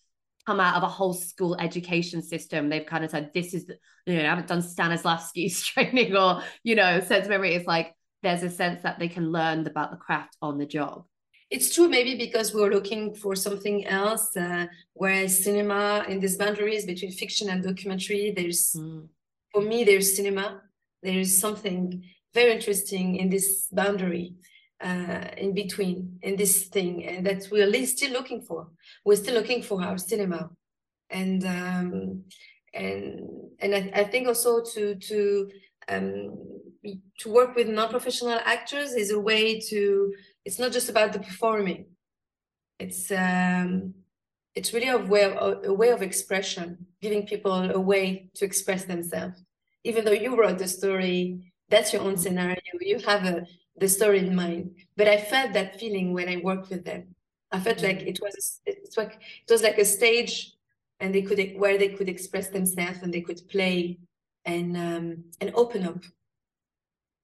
come 0.46 0.60
out 0.60 0.76
of 0.76 0.82
a 0.82 0.88
whole 0.88 1.12
school 1.12 1.56
education 1.58 2.22
system. 2.22 2.68
They've 2.68 2.86
kind 2.86 3.04
of 3.04 3.10
said, 3.10 3.30
this 3.34 3.54
is, 3.54 3.66
the, 3.66 3.78
you 4.06 4.14
know, 4.14 4.24
I 4.24 4.28
haven't 4.28 4.48
done 4.48 4.62
Stanislavski's 4.62 5.62
training 5.66 6.16
or, 6.16 6.42
you 6.62 6.74
know, 6.74 7.00
sense 7.00 7.28
memory. 7.28 7.54
It's 7.54 7.66
like 7.66 7.94
there's 8.22 8.42
a 8.42 8.50
sense 8.50 8.82
that 8.82 8.98
they 8.98 9.08
can 9.08 9.30
learn 9.30 9.66
about 9.66 9.90
the 9.90 9.96
craft 9.96 10.36
on 10.42 10.58
the 10.58 10.66
job. 10.66 11.04
It's 11.50 11.74
true, 11.74 11.88
maybe 11.88 12.16
because 12.16 12.54
we 12.54 12.62
are 12.62 12.70
looking 12.70 13.14
for 13.14 13.34
something 13.34 13.84
else, 13.86 14.36
uh, 14.36 14.66
whereas 14.92 15.42
cinema 15.42 16.04
in 16.08 16.20
these 16.20 16.36
boundaries 16.36 16.86
between 16.86 17.10
fiction 17.10 17.50
and 17.50 17.64
documentary, 17.64 18.32
there's, 18.34 18.72
mm. 18.78 19.08
for 19.52 19.60
me, 19.60 19.82
there's 19.82 20.14
cinema. 20.14 20.62
There 21.02 21.18
is 21.18 21.40
something 21.40 22.04
very 22.34 22.52
interesting 22.52 23.16
in 23.16 23.30
this 23.30 23.66
boundary 23.72 24.34
uh, 24.80 25.28
in 25.36 25.54
between 25.54 26.18
in 26.22 26.36
this 26.36 26.64
thing 26.64 27.06
and 27.06 27.26
that 27.26 27.46
we're 27.50 27.86
still 27.86 28.12
looking 28.12 28.42
for. 28.42 28.68
We're 29.04 29.16
still 29.16 29.34
looking 29.34 29.62
for 29.62 29.82
our 29.82 29.98
cinema. 29.98 30.50
And 31.10 31.44
um, 31.44 32.24
and 32.72 33.20
and 33.58 33.74
I, 33.74 33.90
I, 33.94 34.04
think 34.04 34.28
also 34.28 34.62
to 34.62 34.94
to 34.94 35.50
um, 35.88 36.38
to 37.18 37.32
work 37.32 37.56
with 37.56 37.68
non-professional 37.68 38.38
actors 38.44 38.92
is 38.92 39.10
a 39.10 39.18
way 39.18 39.58
to 39.60 40.14
it's 40.44 40.58
not 40.58 40.72
just 40.72 40.88
about 40.88 41.12
the 41.12 41.18
performing. 41.18 41.86
It's 42.78 43.10
um, 43.10 43.94
it's 44.54 44.72
really 44.72 44.88
a 44.88 44.98
way 44.98 45.24
of, 45.24 45.64
a 45.64 45.74
way 45.74 45.90
of 45.90 46.00
expression 46.00 46.86
giving 47.02 47.26
people 47.26 47.52
a 47.52 47.80
way 47.80 48.30
to 48.36 48.44
express 48.44 48.84
themselves. 48.84 49.42
Even 49.82 50.04
though 50.04 50.12
you 50.12 50.38
wrote 50.38 50.58
the 50.58 50.68
story 50.68 51.50
that's 51.70 51.92
your 51.92 52.02
own 52.02 52.16
scenario. 52.16 52.58
You 52.80 52.98
have 53.06 53.24
a 53.24 53.46
the 53.76 53.88
story 53.88 54.18
in 54.18 54.34
mind. 54.34 54.74
But 54.96 55.08
I 55.08 55.18
felt 55.18 55.52
that 55.52 55.78
feeling 55.78 56.12
when 56.12 56.28
I 56.28 56.36
worked 56.36 56.70
with 56.70 56.84
them. 56.84 57.14
I 57.52 57.60
felt 57.60 57.78
mm-hmm. 57.78 57.86
like 57.86 58.02
it 58.02 58.18
was 58.22 58.60
it's 58.66 58.96
like 58.96 59.14
it 59.46 59.50
was 59.50 59.62
like 59.62 59.78
a 59.78 59.84
stage, 59.84 60.52
and 61.00 61.14
they 61.14 61.22
could 61.22 61.38
where 61.56 61.78
they 61.78 61.88
could 61.88 62.08
express 62.08 62.48
themselves 62.48 63.00
and 63.02 63.12
they 63.12 63.22
could 63.22 63.48
play 63.48 63.98
and 64.44 64.76
um, 64.76 65.24
and 65.40 65.52
open 65.54 65.86
up. 65.86 66.04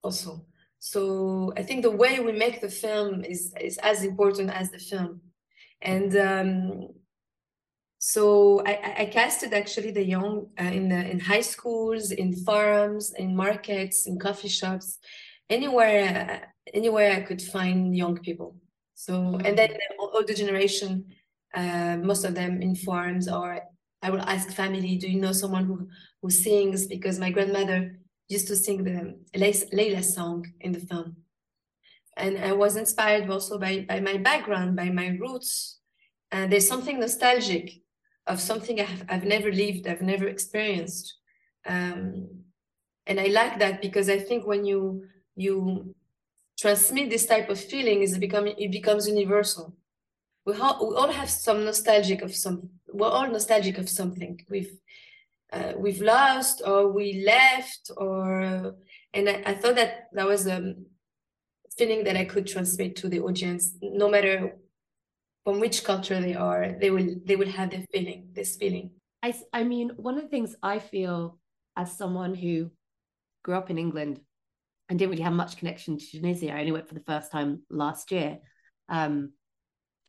Also, 0.03 0.45
so 0.79 1.53
I 1.57 1.63
think 1.63 1.83
the 1.83 1.91
way 1.91 2.21
we 2.21 2.33
make 2.33 2.61
the 2.61 2.69
film 2.69 3.25
is 3.25 3.55
is 3.61 3.79
as 3.79 4.05
important 4.05 4.51
as 4.51 4.71
the 4.71 4.79
film, 4.79 5.21
and 5.81 6.17
um, 6.17 6.89
so 7.99 8.63
I, 8.67 8.95
I, 8.99 9.05
casted 9.07 9.53
actually 9.55 9.91
the 9.91 10.05
young 10.05 10.49
uh, 10.61 10.65
in 10.65 10.89
the 10.91 11.11
in 11.11 11.19
high 11.19 11.41
schools, 11.41 12.13
in 12.13 12.35
farms, 12.35 13.13
in 13.15 13.35
markets, 13.35 14.07
in 14.07 14.19
coffee 14.19 14.49
shops, 14.49 14.99
anywhere 15.49 16.53
anywhere 16.75 17.13
I 17.13 17.21
could 17.21 17.43
find 17.43 17.97
young 17.97 18.19
people. 18.19 18.57
So 18.95 19.15
and 19.45 19.57
then 19.59 19.71
the 19.71 19.97
older 19.99 20.35
generation, 20.35 21.07
uh, 21.55 21.97
most 22.03 22.25
of 22.25 22.35
them 22.35 22.63
in 22.63 22.75
farms 22.75 23.29
or 23.29 23.61
I 24.03 24.11
will 24.11 24.21
ask 24.23 24.51
family, 24.51 24.97
do 24.97 25.09
you 25.09 25.21
know 25.21 25.33
someone 25.33 25.65
who 25.65 25.89
who 26.23 26.31
sings? 26.31 26.87
Because 26.87 27.19
my 27.19 27.31
grandmother 27.31 27.99
used 28.29 28.49
to 28.49 28.57
sing 28.57 28.83
the 28.85 29.17
Layla 29.35 30.05
song 30.05 30.47
in 30.61 30.73
the 30.73 30.81
film. 30.81 31.17
And 32.17 32.39
I 32.39 32.53
was 32.53 32.77
inspired 32.77 33.29
also 33.31 33.59
by, 33.59 33.85
by 33.89 34.01
my 34.01 34.17
background, 34.17 34.75
by 34.75 34.89
my 34.89 35.09
roots. 35.21 35.81
And 36.33 36.51
there's 36.51 36.67
something 36.67 36.99
nostalgic 36.99 37.83
of 38.27 38.41
something 38.41 38.81
I've, 38.81 39.05
I've 39.09 39.25
never 39.25 39.53
lived, 39.53 39.87
I've 39.87 40.03
never 40.03 40.27
experienced. 40.27 41.15
Um, 41.67 42.29
and 43.07 43.21
I 43.21 43.27
like 43.27 43.59
that 43.61 43.81
because 43.81 44.09
I 44.09 44.19
think 44.19 44.47
when 44.47 44.65
you 44.65 45.05
you 45.37 45.95
transmit 46.59 47.11
this 47.11 47.27
type 47.27 47.51
of 47.51 47.61
feeling 47.61 48.03
is 48.03 48.19
becoming 48.19 48.55
it 48.59 48.73
becomes 48.73 49.07
universal. 49.07 49.77
We, 50.45 50.55
ha- 50.55 50.79
we 50.81 50.95
all 50.97 51.13
have 51.13 51.31
some 51.31 51.65
nostalgic 51.65 52.23
of 52.23 52.35
some 52.35 52.71
we're 52.93 53.09
all 53.09 53.29
nostalgic 53.29 53.79
of 53.79 53.89
something. 53.89 54.41
We've 54.49 54.73
uh, 55.53 55.73
we've 55.77 56.01
lost 56.01 56.63
or 56.67 56.91
we 56.91 57.25
left 57.25 57.91
or 57.97 58.75
and 59.13 59.29
I, 59.29 59.43
I 59.47 59.55
thought 59.55 59.77
that 59.77 60.09
that 60.13 60.27
was 60.27 60.47
a 60.47 60.75
feeling 61.79 62.05
that 62.05 62.17
i 62.17 62.25
could 62.25 62.47
transmit 62.47 62.97
to 62.97 63.09
the 63.09 63.21
audience. 63.21 63.75
No 63.83 64.09
matter 64.09 64.57
from 65.45 65.61
which 65.61 65.85
culture 65.85 66.21
they 66.21 66.35
are 66.35 66.75
they 66.81 66.91
will 66.91 67.17
they 67.25 67.37
will 67.37 67.51
have 67.51 67.71
the 67.71 67.87
feeling 67.93 68.29
this 68.33 68.57
feeling. 68.57 68.91
I 69.23 69.35
i 69.53 69.63
mean 69.63 69.91
one 69.97 70.17
of 70.17 70.23
the 70.23 70.29
things 70.29 70.57
i 70.63 70.79
feel 70.79 71.39
as 71.77 71.97
someone 71.97 72.35
who 72.35 72.71
grew 73.45 73.55
up 73.55 73.71
in 73.71 73.79
england 73.79 74.21
and 74.89 74.99
didn't 74.99 75.11
really 75.11 75.23
have 75.23 75.33
much 75.33 75.57
connection 75.57 75.99
to 75.99 76.07
Tunisia. 76.07 76.53
I 76.53 76.61
only 76.61 76.73
went 76.73 76.89
for 76.89 76.95
the 76.95 77.01
first 77.01 77.33
time 77.33 77.63
last 77.71 78.13
year. 78.13 78.39
Um, 78.89 79.33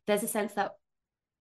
there's 0.06 0.22
a 0.22 0.28
sense 0.28 0.54
that 0.54 0.72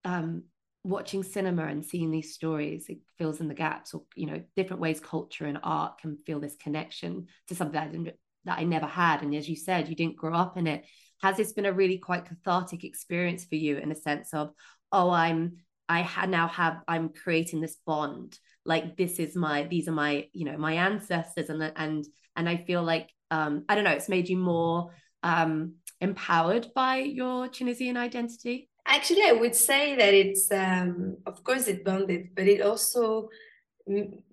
um, 0.03 0.43
watching 0.83 1.23
cinema 1.23 1.65
and 1.65 1.85
seeing 1.85 2.11
these 2.11 2.33
stories, 2.33 2.87
it 2.89 2.99
fills 3.17 3.39
in 3.39 3.47
the 3.47 3.53
gaps, 3.53 3.93
or 3.93 4.03
you 4.15 4.25
know, 4.25 4.41
different 4.55 4.81
ways 4.81 4.99
culture 4.99 5.45
and 5.45 5.59
art 5.63 5.99
can 5.99 6.17
feel 6.25 6.39
this 6.39 6.55
connection 6.55 7.27
to 7.47 7.55
something 7.55 7.73
that 7.73 7.87
I 7.87 7.91
didn't 7.91 8.15
that 8.45 8.59
I 8.59 8.63
never 8.63 8.85
had. 8.85 9.21
And 9.21 9.35
as 9.35 9.47
you 9.47 9.55
said, 9.55 9.89
you 9.89 9.95
didn't 9.95 10.15
grow 10.15 10.33
up 10.33 10.57
in 10.57 10.67
it. 10.67 10.85
Has 11.21 11.37
this 11.37 11.53
been 11.53 11.65
a 11.65 11.73
really 11.73 11.97
quite 11.97 12.25
cathartic 12.25 12.83
experience 12.83 13.43
for 13.45 13.55
you 13.55 13.77
in 13.77 13.91
a 13.91 13.95
sense 13.95 14.33
of, 14.33 14.51
oh, 14.91 15.09
I'm 15.09 15.57
I 15.89 16.01
ha- 16.01 16.25
now 16.25 16.47
have 16.47 16.81
I'm 16.87 17.09
creating 17.09 17.61
this 17.61 17.77
bond. 17.85 18.37
Like 18.65 18.97
this 18.97 19.19
is 19.19 19.35
my 19.35 19.63
these 19.63 19.87
are 19.87 19.93
my 19.93 20.27
you 20.33 20.45
know 20.45 20.57
my 20.57 20.73
ancestors 20.73 21.49
and 21.49 21.71
and 21.75 22.05
and 22.35 22.49
I 22.49 22.57
feel 22.57 22.83
like 22.83 23.09
um, 23.31 23.65
I 23.67 23.75
don't 23.75 23.83
know, 23.83 23.91
it's 23.91 24.09
made 24.09 24.29
you 24.29 24.37
more 24.37 24.91
um, 25.23 25.75
empowered 26.01 26.67
by 26.73 26.97
your 26.97 27.47
Tunisian 27.47 27.97
identity? 27.97 28.69
Actually, 28.85 29.23
I 29.23 29.33
would 29.33 29.55
say 29.55 29.95
that 29.95 30.13
it's, 30.13 30.51
um, 30.51 31.17
of 31.25 31.43
course, 31.43 31.67
it 31.67 31.83
bonded, 31.83 32.29
but 32.35 32.47
it 32.47 32.61
also, 32.61 33.29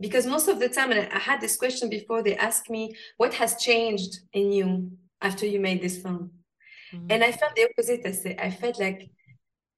because 0.01 0.27
most 0.27 0.49
of 0.49 0.61
the 0.61 0.69
time, 0.69 0.93
and 0.93 1.13
I 1.13 1.19
had 1.19 1.41
this 1.41 1.57
question 1.57 1.89
before, 1.89 2.23
they 2.23 2.37
asked 2.37 2.71
me, 2.71 2.95
what 3.17 3.35
has 3.35 3.57
changed 3.57 4.21
in 4.33 4.53
you 4.53 4.93
after 5.21 5.47
you 5.47 5.59
made 5.59 5.83
this 5.83 6.01
film? 6.01 6.31
Mm-hmm. 6.93 7.07
And 7.11 7.25
I 7.25 7.33
felt 7.33 7.57
the 7.57 7.69
opposite. 7.69 8.03
I, 8.07 8.13
said, 8.13 8.37
I 8.39 8.51
felt 8.51 8.79
like 8.79 9.11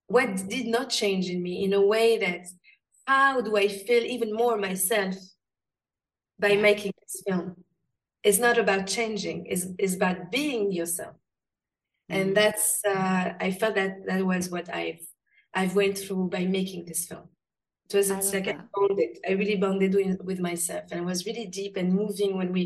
what 0.08 0.46
did 0.48 0.66
not 0.66 0.90
change 0.90 1.30
in 1.30 1.42
me 1.42 1.64
in 1.64 1.72
a 1.72 1.80
way 1.80 2.18
that 2.18 2.46
how 3.06 3.40
do 3.40 3.56
I 3.56 3.68
feel 3.68 4.02
even 4.02 4.32
more 4.32 4.58
myself 4.58 5.14
by 6.38 6.56
making 6.56 6.92
this 7.00 7.22
film 7.26 7.56
is 8.26 8.38
not 8.38 8.58
about 8.58 8.86
changing 8.86 9.46
it's, 9.46 9.66
is 9.78 9.94
about 9.94 10.30
being 10.30 10.72
yourself. 10.72 11.14
Mm. 12.10 12.16
and 12.16 12.36
that's 12.36 12.80
uh, 12.86 13.32
i 13.40 13.50
felt 13.50 13.74
that 13.74 13.94
that 14.06 14.24
was 14.24 14.50
what 14.50 14.68
i've 14.74 15.04
i've 15.54 15.74
went 15.74 15.96
through 15.98 16.28
by 16.28 16.44
making 16.44 16.84
this 16.84 17.06
film. 17.06 17.28
It 17.88 17.96
was 17.96 18.10
it's 18.10 18.32
like 18.34 18.48
I 18.48 18.58
bonded 18.74 19.12
i 19.28 19.32
really 19.40 19.56
bonded 19.56 19.94
with, 19.94 20.20
with 20.28 20.40
myself 20.40 20.84
and 20.90 21.00
it 21.00 21.06
was 21.12 21.26
really 21.28 21.46
deep 21.46 21.76
and 21.76 21.94
moving 22.02 22.36
when 22.36 22.52
we 22.52 22.64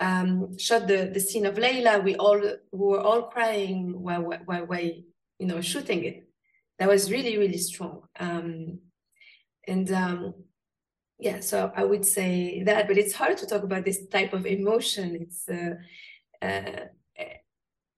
um, 0.00 0.56
shot 0.58 0.86
the 0.86 1.10
the 1.14 1.20
scene 1.20 1.46
of 1.46 1.56
Layla 1.56 2.02
we 2.02 2.14
all 2.16 2.40
we 2.78 2.84
were 2.92 3.00
all 3.00 3.22
crying 3.34 4.00
while 4.00 4.22
while, 4.22 4.66
while 4.70 4.92
you 5.38 5.46
know 5.46 5.60
shooting 5.60 6.04
it. 6.04 6.28
That 6.78 6.88
was 6.88 7.10
really 7.10 7.36
really 7.36 7.58
strong. 7.58 8.02
Um, 8.18 8.78
and 9.66 9.90
um, 9.92 10.34
yeah 11.18 11.40
so 11.40 11.72
i 11.76 11.84
would 11.84 12.04
say 12.04 12.62
that 12.62 12.86
but 12.86 12.96
it's 12.96 13.14
hard 13.14 13.36
to 13.36 13.46
talk 13.46 13.62
about 13.62 13.84
this 13.84 14.06
type 14.06 14.32
of 14.32 14.46
emotion. 14.46 15.16
It's 15.20 15.48
uh, 15.48 15.74
uh, 16.40 16.86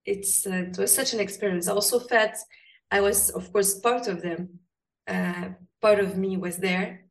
it's 0.05 0.47
uh, 0.47 0.65
it 0.69 0.77
was 0.77 0.93
such 0.93 1.13
an 1.13 1.19
experience. 1.19 1.67
I 1.67 1.73
also 1.73 1.99
felt 1.99 2.35
i 2.89 2.99
was 2.99 3.29
of 3.29 3.51
course 3.53 3.79
part 3.79 4.07
of 4.07 4.21
them 4.21 4.59
uh, 5.07 5.49
part 5.81 5.99
of 5.99 6.17
me 6.17 6.37
was 6.37 6.57
there. 6.57 7.05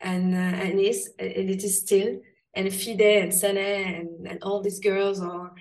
And 0.00 0.34
uh, 0.34 0.62
and 0.64 0.78
is 0.78 1.10
and 1.18 1.50
it 1.50 1.64
is 1.64 1.80
still. 1.80 2.20
And 2.54 2.72
fide 2.72 3.00
and 3.22 3.32
sana 3.32 3.60
and, 3.60 4.26
and 4.26 4.42
all 4.42 4.60
these 4.60 4.80
girls 4.80 5.20
are 5.20 5.52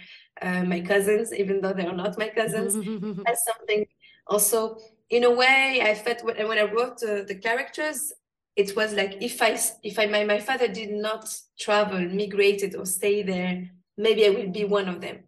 uh, 0.41 0.63
my 0.63 0.79
cousins 0.81 1.31
even 1.33 1.62
though 1.62 1.73
they're 1.73 1.93
not 1.93 2.17
my 2.17 2.29
cousins 2.29 2.73
that's 3.25 3.45
something. 3.45 3.86
Also 4.25 4.77
in 5.10 5.23
a 5.23 5.31
way 5.31 5.81
i 5.83 5.93
felt 5.93 6.23
when, 6.23 6.36
when 6.47 6.57
i 6.57 6.63
wrote 6.63 7.01
uh, 7.03 7.23
the 7.27 7.36
characters 7.36 8.12
it 8.58 8.76
was 8.76 8.93
like 8.93 9.22
if 9.22 9.41
i 9.41 9.58
if 9.84 10.00
i 10.00 10.06
my, 10.08 10.24
my 10.26 10.39
father 10.39 10.67
did 10.67 10.91
not 10.91 11.24
travel 11.60 12.00
migrated 12.00 12.76
or 12.76 12.86
stay 12.86 13.22
there 13.22 13.70
maybe 13.98 14.26
i 14.26 14.30
would 14.30 14.52
be 14.52 14.65
one 14.65 14.89
of 14.89 15.00
them. 15.00 15.20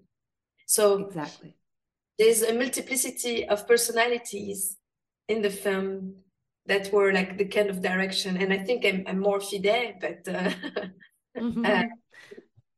So 0.66 1.06
exactly. 1.06 1.56
there's 2.18 2.42
a 2.44 2.54
multiplicity 2.54 3.48
of 3.48 3.68
personalities 3.68 4.78
in 5.28 5.42
the 5.42 5.50
film 5.50 6.16
that 6.66 6.92
were 6.94 7.12
like 7.12 7.38
the 7.38 7.46
kind 7.46 7.70
of 7.70 7.82
direction 7.82 8.38
and 8.38 8.52
i 8.54 8.58
think 8.58 8.86
i'm, 8.86 9.04
I'm 9.08 9.20
more 9.20 9.40
fidel 9.40 9.94
but 10.00 10.28
uh, 10.28 10.52
uh, 11.66 11.84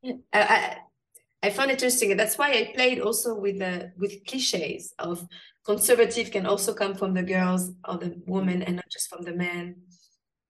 I, 0.04 0.20
I, 0.34 0.78
I 1.44 1.50
found 1.50 1.72
it 1.72 1.74
interesting 1.74 2.12
and 2.12 2.20
that's 2.20 2.38
why 2.38 2.52
i 2.52 2.72
played 2.74 3.00
also 3.02 3.36
with 3.36 3.60
the 3.60 3.92
with 3.98 4.26
cliches 4.26 4.94
of 5.00 5.28
conservative 5.66 6.32
can 6.32 6.46
also 6.46 6.74
come 6.74 6.96
from 6.96 7.14
the 7.14 7.24
girls 7.24 7.72
or 7.88 7.98
the 7.98 8.16
woman 8.26 8.62
and 8.64 8.78
not 8.78 8.90
just 8.90 9.10
from 9.10 9.24
the 9.24 9.34
men 9.34 9.76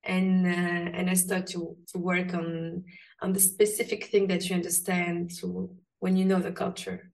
and 0.03 0.45
uh, 0.47 0.97
and 0.97 1.09
i 1.09 1.13
start 1.13 1.45
to 1.47 1.77
to 1.87 1.97
work 1.97 2.33
on 2.33 2.83
on 3.21 3.33
the 3.33 3.39
specific 3.39 4.05
thing 4.05 4.27
that 4.27 4.49
you 4.49 4.55
understand 4.55 5.31
to 5.39 5.69
when 6.01 6.17
you 6.17 6.25
know 6.25 6.39
the 6.39 6.51
culture. 6.51 7.11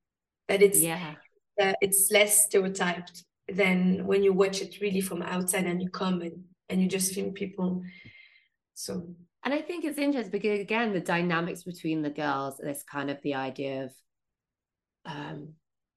That 0.47 0.63
it's 0.63 0.79
yeah. 0.79 1.15
uh, 1.61 1.73
it's 1.81 2.09
less 2.11 2.45
stereotyped 2.45 3.23
than 3.49 4.07
when 4.07 4.23
you 4.23 4.33
watch 4.33 4.61
it 4.61 4.79
really 4.81 5.01
from 5.01 5.21
outside 5.21 5.65
and 5.65 5.81
you 5.81 5.89
come 5.89 6.21
and, 6.21 6.43
and 6.69 6.81
you 6.81 6.87
just 6.87 7.13
film 7.13 7.33
people. 7.33 7.83
So. 8.73 9.07
And 9.43 9.53
i 9.53 9.61
think 9.61 9.85
it's 9.85 9.97
interesting 9.97 10.31
because 10.31 10.59
again 10.59 10.91
the 10.91 10.99
dynamics 10.99 11.63
between 11.63 12.01
the 12.01 12.09
girls 12.09 12.57
this 12.57 12.83
kind 12.83 13.09
of 13.09 13.21
the 13.21 13.35
idea 13.35 13.85
of 13.85 13.91
um 15.05 15.53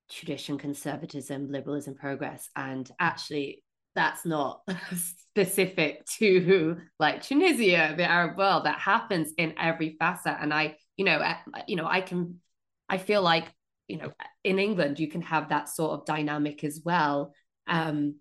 tradition 0.08 0.56
conservatism 0.56 1.50
liberalism 1.50 1.96
progress 1.96 2.48
and 2.54 2.88
actually 3.00 3.64
that's 4.00 4.24
not 4.24 4.62
specific 4.96 6.06
to 6.06 6.78
like 6.98 7.22
tunisia 7.22 7.92
the 7.96 8.04
arab 8.04 8.38
world. 8.38 8.64
That 8.64 8.78
happens 8.78 9.32
in 9.36 9.54
every 9.58 9.96
facet. 9.98 10.36
And 10.40 10.54
i 10.54 10.76
you 10.96 11.04
know 11.04 11.22
you 11.68 11.76
know 11.76 11.86
i 11.86 12.00
can 12.00 12.40
i 12.88 12.96
feel 12.96 13.20
like 13.20 13.52
you 13.88 13.98
know 13.98 14.10
in 14.42 14.58
england 14.58 14.98
you 14.98 15.08
can 15.08 15.20
have 15.20 15.50
that 15.50 15.68
sort 15.68 15.92
of 15.92 16.06
dynamic 16.06 16.64
as 16.64 16.80
well. 16.82 17.34
Um 17.66 18.16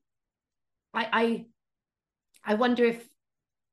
i 0.94 1.08
i 1.22 1.46
i 2.44 2.54
wonder 2.56 2.84
if 2.84 3.08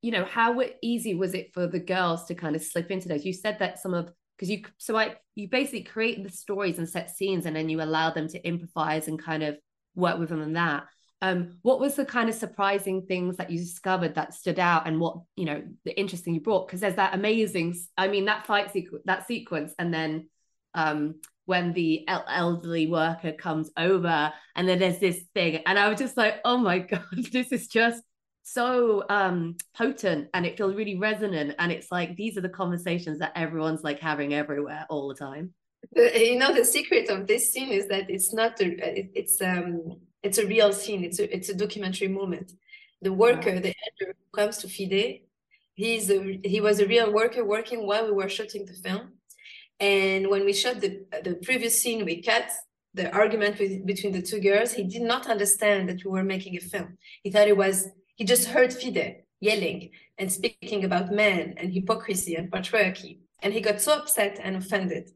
you 0.00 0.12
know 0.12 0.24
how 0.24 0.62
easy 0.80 1.14
was 1.14 1.34
it 1.34 1.52
for 1.54 1.66
the 1.66 1.80
girls 1.80 2.26
to 2.26 2.36
kind 2.36 2.54
of 2.54 2.62
slip 2.62 2.92
into 2.92 3.08
those? 3.08 3.24
You 3.24 3.32
said 3.32 3.58
that 3.58 3.80
some 3.80 3.94
of 3.94 4.12
because 4.36 4.48
you 4.48 4.62
so 4.78 4.96
i 4.96 5.16
you 5.34 5.48
basically 5.48 5.82
create 5.82 6.22
the 6.22 6.30
stories 6.30 6.78
and 6.78 6.88
set 6.88 7.10
scenes 7.10 7.46
and 7.46 7.56
then 7.56 7.68
you 7.68 7.82
allow 7.82 8.10
them 8.10 8.28
to 8.28 8.46
improvise 8.46 9.08
and 9.08 9.20
kind 9.20 9.42
of 9.42 9.56
work 9.96 10.18
with 10.20 10.28
them 10.28 10.42
on 10.42 10.52
that 10.52 10.84
um 11.22 11.56
what 11.62 11.80
was 11.80 11.94
the 11.94 12.04
kind 12.04 12.28
of 12.28 12.34
surprising 12.34 13.02
things 13.06 13.36
that 13.36 13.50
you 13.50 13.58
discovered 13.58 14.14
that 14.14 14.34
stood 14.34 14.58
out 14.58 14.86
and 14.86 15.00
what 15.00 15.18
you 15.36 15.44
know 15.44 15.62
the 15.84 15.98
interesting 15.98 16.34
you 16.34 16.40
brought? 16.40 16.66
Because 16.66 16.80
there's 16.80 16.96
that 16.96 17.14
amazing 17.14 17.74
i 17.96 18.08
mean 18.08 18.26
that 18.26 18.46
fight 18.46 18.72
sequence 18.72 19.02
that 19.06 19.26
sequence 19.26 19.74
and 19.78 19.92
then 19.92 20.28
um 20.74 21.14
when 21.46 21.72
the 21.72 22.04
elderly 22.08 22.86
worker 22.86 23.32
comes 23.32 23.70
over 23.76 24.32
and 24.56 24.68
then 24.68 24.78
there's 24.78 24.98
this 24.98 25.22
thing 25.32 25.62
and 25.64 25.78
i 25.78 25.88
was 25.88 25.98
just 25.98 26.16
like 26.16 26.40
oh 26.44 26.58
my 26.58 26.78
god 26.90 27.04
this 27.32 27.52
is 27.52 27.68
just 27.68 28.02
so 28.48 29.02
um 29.08 29.56
potent 29.76 30.28
and 30.32 30.46
it 30.46 30.56
feels 30.56 30.76
really 30.76 30.96
resonant 30.96 31.52
and 31.58 31.72
it's 31.72 31.90
like 31.90 32.14
these 32.14 32.38
are 32.38 32.42
the 32.42 32.48
conversations 32.48 33.18
that 33.18 33.32
everyone's 33.34 33.82
like 33.82 33.98
having 33.98 34.32
everywhere 34.32 34.86
all 34.88 35.08
the 35.08 35.16
time. 35.16 35.52
You 35.96 36.38
know 36.38 36.54
the 36.54 36.64
secret 36.64 37.10
of 37.10 37.26
this 37.26 37.52
scene 37.52 37.70
is 37.70 37.88
that 37.88 38.08
it's 38.08 38.32
not 38.32 38.60
a, 38.60 39.10
it's 39.18 39.42
um 39.42 39.96
it's 40.26 40.38
a 40.38 40.46
real 40.46 40.72
scene. 40.72 41.02
It's 41.04 41.18
a 41.18 41.26
it's 41.36 41.48
a 41.48 41.54
documentary 41.54 42.08
moment. 42.08 42.52
The 43.02 43.12
worker 43.12 43.54
wow. 43.54 43.60
the 43.66 43.74
elder 43.84 44.14
who 44.18 44.40
comes 44.40 44.58
to 44.58 44.68
fide 44.68 45.20
he's 45.74 46.10
a 46.10 46.40
he 46.44 46.60
was 46.60 46.80
a 46.80 46.86
real 46.86 47.12
worker 47.12 47.44
working 47.44 47.86
while 47.86 48.04
we 48.06 48.12
were 48.12 48.28
shooting 48.28 48.64
the 48.66 48.78
film. 48.84 49.04
And 49.78 50.28
when 50.32 50.44
we 50.44 50.52
shot 50.52 50.80
the 50.80 50.92
the 51.26 51.34
previous 51.46 51.74
scene 51.80 52.04
we 52.04 52.22
cut 52.22 52.48
the 52.96 53.12
argument 53.12 53.58
with, 53.58 53.84
between 53.84 54.12
the 54.12 54.22
two 54.22 54.40
girls. 54.40 54.72
He 54.72 54.84
did 54.84 55.02
not 55.02 55.28
understand 55.28 55.88
that 55.88 56.02
we 56.04 56.10
were 56.10 56.24
making 56.24 56.56
a 56.56 56.60
film. 56.60 56.96
He 57.22 57.30
thought 57.30 57.46
it 57.46 57.56
was 57.56 57.88
he 58.16 58.24
just 58.24 58.46
heard 58.48 58.72
fide 58.72 59.22
yelling 59.40 59.90
and 60.18 60.32
speaking 60.32 60.84
about 60.84 61.12
men 61.12 61.54
and 61.58 61.72
hypocrisy 61.72 62.34
and 62.36 62.50
patriarchy. 62.50 63.18
And 63.42 63.52
he 63.52 63.60
got 63.60 63.82
so 63.82 63.92
upset 63.92 64.40
and 64.42 64.56
offended 64.56 65.10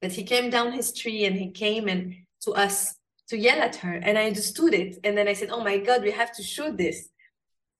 that 0.00 0.12
he 0.12 0.24
came 0.24 0.50
down 0.50 0.72
his 0.72 0.92
tree 0.92 1.24
and 1.24 1.36
he 1.36 1.50
came 1.52 1.88
and 1.88 2.16
to 2.40 2.50
us 2.50 2.96
to 3.32 3.38
yell 3.38 3.62
at 3.62 3.76
her 3.76 3.94
and 3.94 4.18
i 4.18 4.26
understood 4.26 4.74
it. 4.74 4.98
And 5.04 5.16
then 5.16 5.26
i 5.26 5.32
said 5.32 5.50
oh 5.50 5.64
my 5.64 5.78
god 5.78 6.02
we 6.02 6.10
have 6.10 6.32
to 6.36 6.42
shoot 6.42 6.76
this. 6.76 7.08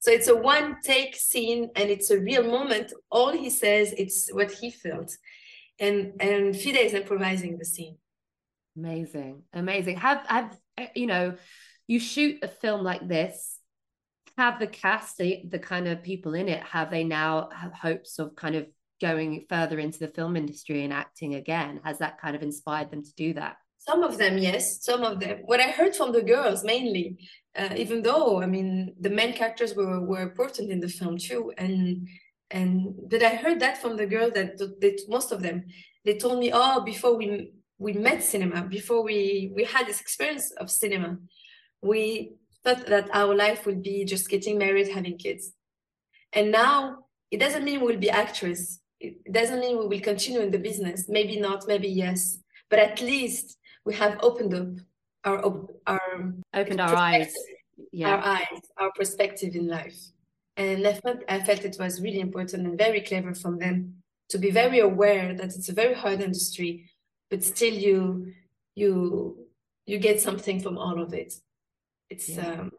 So 0.00 0.10
it's 0.10 0.28
a 0.28 0.36
one 0.36 0.78
take 0.82 1.14
scene 1.14 1.70
and 1.76 1.88
it's 1.88 2.10
a 2.10 2.18
real 2.18 2.42
moment. 2.42 2.92
All 3.10 3.32
he 3.32 3.50
says 3.50 3.94
it's 4.02 4.32
what 4.32 4.50
he 4.50 4.70
felt. 4.70 5.10
And 5.78 5.98
and 6.20 6.56
fide 6.56 6.76
is 6.86 6.94
improvising 6.94 7.58
the 7.58 7.66
scene. 7.74 7.98
Amazing. 8.76 9.42
Amazing. 9.52 9.96
Have 9.96 10.20
have 10.26 10.56
eh, 10.78 10.88
you 10.96 11.06
know 11.06 11.36
you 11.86 12.00
shoot 12.00 12.34
a 12.42 12.48
film 12.48 12.82
like 12.82 13.06
this 13.06 13.58
have 14.38 14.58
the 14.58 14.66
cast 14.66 15.18
the, 15.18 15.42
the 15.54 15.58
kind 15.58 15.86
of 15.86 16.02
people 16.02 16.32
in 16.32 16.48
it 16.48 16.62
have 16.62 16.90
they 16.90 17.04
now 17.04 17.50
have 17.54 17.74
hopes 17.74 18.18
of 18.18 18.34
kind 18.34 18.56
of 18.56 18.64
going 18.98 19.44
further 19.50 19.78
into 19.78 19.98
the 19.98 20.08
film 20.08 20.36
industry 20.36 20.84
and 20.84 20.92
acting 20.92 21.34
again? 21.34 21.80
Has 21.84 21.98
that 21.98 22.18
kind 22.18 22.34
of 22.34 22.42
inspired 22.42 22.90
them 22.90 23.02
to 23.04 23.14
do 23.14 23.34
that 23.34 23.56
some 23.88 24.02
of 24.02 24.16
them 24.18 24.38
yes. 24.38 24.84
Some 24.84 25.02
of 25.02 25.20
them. 25.20 25.38
What 25.44 25.60
i 25.60 25.70
heard 25.78 25.94
from 25.96 26.12
the 26.12 26.22
girls 26.22 26.64
mainly 26.64 27.18
uh, 27.56 27.74
even 27.76 28.02
though 28.02 28.42
i 28.42 28.46
mean 28.46 28.94
the 29.00 29.10
main 29.10 29.32
characters 29.32 29.74
were 29.74 30.00
were 30.00 30.22
important 30.22 30.70
in 30.70 30.80
the 30.80 30.88
film 30.88 31.18
too 31.18 31.52
and 31.58 32.08
and 32.50 32.94
but 33.10 33.22
i 33.22 33.34
heard 33.42 33.60
that 33.60 33.78
from 33.82 33.96
the 33.96 34.06
girls 34.06 34.32
that, 34.34 34.56
that 34.58 35.02
most 35.08 35.32
of 35.32 35.42
them 35.42 35.64
they 36.04 36.16
told 36.16 36.38
me 36.38 36.50
oh 36.52 36.80
before 36.82 37.16
we 37.16 37.52
we 37.78 37.92
met 37.92 38.22
cinema 38.22 38.62
before 38.62 39.02
we 39.02 39.52
we 39.56 39.64
had 39.64 39.86
this 39.86 40.00
experience 40.00 40.50
of 40.52 40.70
cinema 40.70 41.18
we 41.82 42.32
thought 42.64 42.86
that 42.86 43.10
our 43.12 43.34
life 43.34 43.66
would 43.66 43.82
be 43.82 44.04
just 44.04 44.28
getting 44.28 44.56
married 44.56 44.88
having 44.88 45.18
kids. 45.18 45.52
And 46.32 46.52
now 46.52 47.06
it 47.30 47.40
doesn't 47.40 47.64
mean 47.64 47.80
we'll 47.80 47.98
be 47.98 48.10
actress 48.10 48.78
it 49.00 49.32
doesn't 49.32 49.58
mean 49.58 49.78
we 49.78 49.86
will 49.86 50.00
continue 50.00 50.40
in 50.40 50.52
the 50.52 50.58
business. 50.58 51.08
Maybe 51.08 51.40
not 51.40 51.66
maybe 51.66 51.88
yes. 51.88 52.38
But 52.70 52.78
at 52.78 53.00
least 53.00 53.58
we 53.84 53.94
have 53.94 54.18
opened 54.22 54.54
up 54.54 54.68
our 55.24 55.66
our 55.86 56.34
opened 56.54 56.80
our 56.80 56.94
eyes. 56.94 57.34
Yeah. 57.90 58.14
our 58.14 58.24
eyes 58.24 58.62
our 58.78 58.92
perspective 58.92 59.54
in 59.56 59.66
life. 59.66 59.98
And 60.56 60.86
I 60.86 60.92
felt, 60.94 61.18
I 61.28 61.40
felt 61.40 61.64
it 61.64 61.76
was 61.80 62.00
really 62.02 62.20
important 62.20 62.66
and 62.66 62.76
very 62.76 63.00
clever 63.00 63.34
from 63.34 63.58
them 63.58 64.02
to 64.28 64.38
be 64.38 64.50
very 64.50 64.80
aware 64.80 65.34
that 65.34 65.46
it's 65.46 65.70
a 65.70 65.72
very 65.72 65.94
hard 65.94 66.20
industry 66.20 66.90
but 67.32 67.42
still 67.42 67.72
you 67.72 68.32
you 68.74 69.48
you 69.86 69.98
get 69.98 70.20
something 70.20 70.60
from 70.60 70.76
all 70.76 71.00
of 71.00 71.14
it. 71.14 71.32
It's 72.10 72.28
yeah. 72.28 72.60
um 72.60 72.72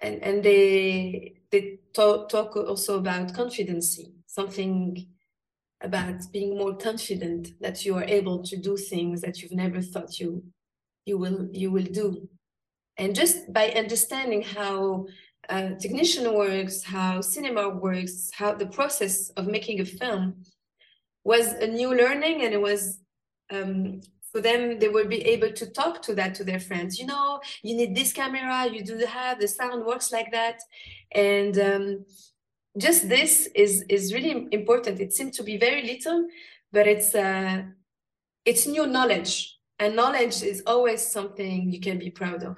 and 0.00 0.22
and 0.22 0.42
they 0.42 1.36
they 1.50 1.78
talk, 1.92 2.30
talk 2.30 2.56
also 2.56 2.98
about 2.98 3.34
confidence 3.34 4.00
something 4.26 5.06
about 5.82 6.20
being 6.32 6.56
more 6.56 6.74
confident 6.76 7.48
that 7.60 7.84
you 7.84 7.94
are 7.96 8.04
able 8.04 8.42
to 8.42 8.56
do 8.56 8.76
things 8.76 9.20
that 9.20 9.42
you've 9.42 9.52
never 9.52 9.80
thought 9.80 10.18
you 10.18 10.42
you 11.04 11.18
will 11.18 11.48
you 11.52 11.70
will 11.70 11.84
do. 11.84 12.28
And 12.98 13.14
just 13.14 13.52
by 13.52 13.70
understanding 13.70 14.42
how 14.42 15.06
uh, 15.48 15.70
technician 15.78 16.34
works 16.34 16.82
how 16.82 17.20
cinema 17.20 17.68
works 17.68 18.30
how 18.32 18.54
the 18.54 18.66
process 18.66 19.30
of 19.30 19.46
making 19.46 19.80
a 19.80 19.84
film 19.84 20.42
was 21.22 21.52
a 21.52 21.66
new 21.66 21.94
learning 21.94 22.42
and 22.42 22.52
it 22.52 22.60
was 22.60 23.00
um, 23.52 24.00
for 24.32 24.40
them 24.40 24.78
they 24.80 24.88
will 24.88 25.06
be 25.06 25.22
able 25.22 25.52
to 25.52 25.66
talk 25.70 26.02
to 26.02 26.14
that 26.14 26.34
to 26.34 26.44
their 26.44 26.58
friends. 26.58 26.98
You 26.98 27.06
know 27.06 27.40
you 27.62 27.76
need 27.76 27.94
this 27.94 28.12
camera 28.12 28.66
you 28.72 28.82
do 28.82 28.98
have 29.06 29.38
the 29.38 29.48
sound 29.48 29.84
works 29.84 30.10
like 30.10 30.32
that. 30.32 30.60
And 31.12 31.58
um, 31.58 32.04
just 32.78 33.08
this 33.08 33.48
is 33.54 33.84
is 33.88 34.12
really 34.12 34.48
important. 34.52 35.00
It 35.00 35.12
seems 35.12 35.36
to 35.36 35.42
be 35.42 35.56
very 35.56 35.82
little 35.82 36.26
but 36.72 36.86
it's 36.86 37.14
uh 37.14 37.62
it's 38.44 38.66
new 38.66 38.86
knowledge 38.86 39.56
and 39.78 39.96
knowledge 39.96 40.42
is 40.42 40.62
always 40.66 41.04
something 41.04 41.70
you 41.70 41.80
can 41.80 41.98
be 41.98 42.10
proud 42.10 42.42
of. 42.42 42.56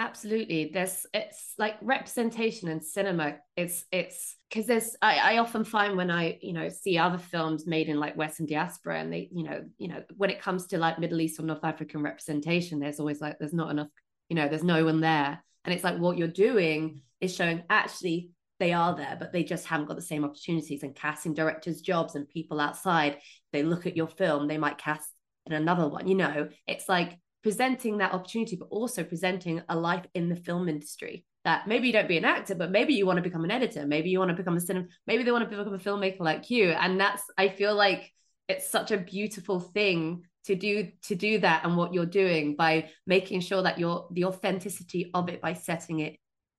Absolutely. 0.00 0.70
There's 0.72 1.06
it's 1.12 1.54
like 1.58 1.76
representation 1.82 2.68
in 2.68 2.80
cinema. 2.80 3.36
It's 3.56 3.84
it's 3.90 4.36
because 4.48 4.66
there's 4.66 4.96
I, 5.02 5.34
I 5.34 5.38
often 5.38 5.64
find 5.64 5.96
when 5.96 6.10
i 6.10 6.38
you 6.40 6.52
know 6.52 6.68
see 6.68 6.96
other 6.96 7.18
films 7.18 7.66
made 7.66 7.88
in 7.88 7.98
like 7.98 8.16
western 8.16 8.46
diaspora 8.46 9.00
and 9.00 9.12
they 9.12 9.28
you 9.32 9.44
know 9.44 9.64
you 9.76 9.88
know 9.88 10.02
when 10.16 10.30
it 10.30 10.40
comes 10.40 10.66
to 10.68 10.78
like 10.78 10.98
middle 10.98 11.20
east 11.20 11.38
or 11.38 11.42
north 11.42 11.64
african 11.64 12.00
representation 12.02 12.78
there's 12.78 13.00
always 13.00 13.20
like 13.20 13.38
there's 13.38 13.52
not 13.52 13.70
enough 13.70 13.88
you 14.28 14.36
know 14.36 14.48
there's 14.48 14.64
no 14.64 14.84
one 14.84 15.00
there. 15.00 15.42
And 15.64 15.74
it's 15.74 15.84
like 15.84 15.98
what 15.98 16.16
you're 16.16 16.28
doing 16.28 17.00
is 17.20 17.34
showing 17.34 17.62
actually 17.68 18.30
they 18.58 18.72
are 18.72 18.96
there 18.96 19.16
but 19.18 19.32
they 19.32 19.44
just 19.44 19.66
haven't 19.66 19.86
got 19.86 19.96
the 19.96 20.02
same 20.02 20.24
opportunities 20.24 20.82
and 20.82 20.94
casting 20.94 21.34
directors 21.34 21.80
jobs 21.80 22.14
and 22.14 22.28
people 22.28 22.60
outside 22.60 23.18
they 23.52 23.62
look 23.62 23.86
at 23.86 23.96
your 23.96 24.08
film 24.08 24.48
they 24.48 24.58
might 24.58 24.78
cast 24.78 25.10
in 25.46 25.52
another 25.52 25.88
one 25.88 26.06
you 26.06 26.14
know 26.14 26.48
it's 26.66 26.88
like 26.88 27.18
presenting 27.42 27.98
that 27.98 28.12
opportunity, 28.12 28.56
but 28.56 28.68
also 28.70 29.02
presenting 29.02 29.62
a 29.68 29.76
life 29.76 30.04
in 30.14 30.28
the 30.28 30.36
film 30.36 30.68
industry. 30.68 31.24
That 31.44 31.66
maybe 31.66 31.86
you 31.86 31.92
don't 31.92 32.08
be 32.08 32.18
an 32.18 32.24
actor, 32.24 32.54
but 32.54 32.70
maybe 32.70 32.94
you 32.94 33.06
want 33.06 33.16
to 33.16 33.22
become 33.22 33.44
an 33.44 33.50
editor. 33.50 33.86
Maybe 33.86 34.10
you 34.10 34.18
want 34.18 34.30
to 34.30 34.36
become 34.36 34.56
a 34.56 34.60
cinema. 34.60 34.86
Maybe 35.06 35.22
they 35.22 35.32
want 35.32 35.48
to 35.48 35.56
become 35.56 35.72
a 35.72 35.78
filmmaker 35.78 36.20
like 36.20 36.50
you. 36.50 36.72
And 36.72 37.00
that's 37.00 37.22
I 37.38 37.48
feel 37.48 37.74
like 37.74 38.12
it's 38.48 38.68
such 38.68 38.90
a 38.90 38.98
beautiful 38.98 39.60
thing 39.60 40.24
to 40.44 40.54
do 40.54 40.88
to 41.04 41.14
do 41.14 41.38
that 41.38 41.64
and 41.64 41.76
what 41.76 41.94
you're 41.94 42.06
doing 42.06 42.54
by 42.56 42.90
making 43.06 43.40
sure 43.40 43.62
that 43.62 43.78
you're 43.78 44.08
the 44.10 44.24
authenticity 44.24 45.10
of 45.14 45.28
it 45.28 45.40
by 45.40 45.52
setting 45.52 46.00
it 46.00 46.16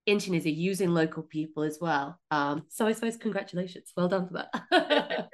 in 0.09 0.19
Tunisia 0.19 0.49
using 0.49 0.89
local 0.89 1.23
people 1.23 1.63
as 1.63 1.77
well. 1.79 2.19
Um, 2.31 2.63
so 2.69 2.87
I 2.87 2.93
suppose 2.93 3.17
congratulations, 3.17 3.91
well 3.95 4.07
done 4.07 4.27
for 4.27 4.33
that. 4.33 5.29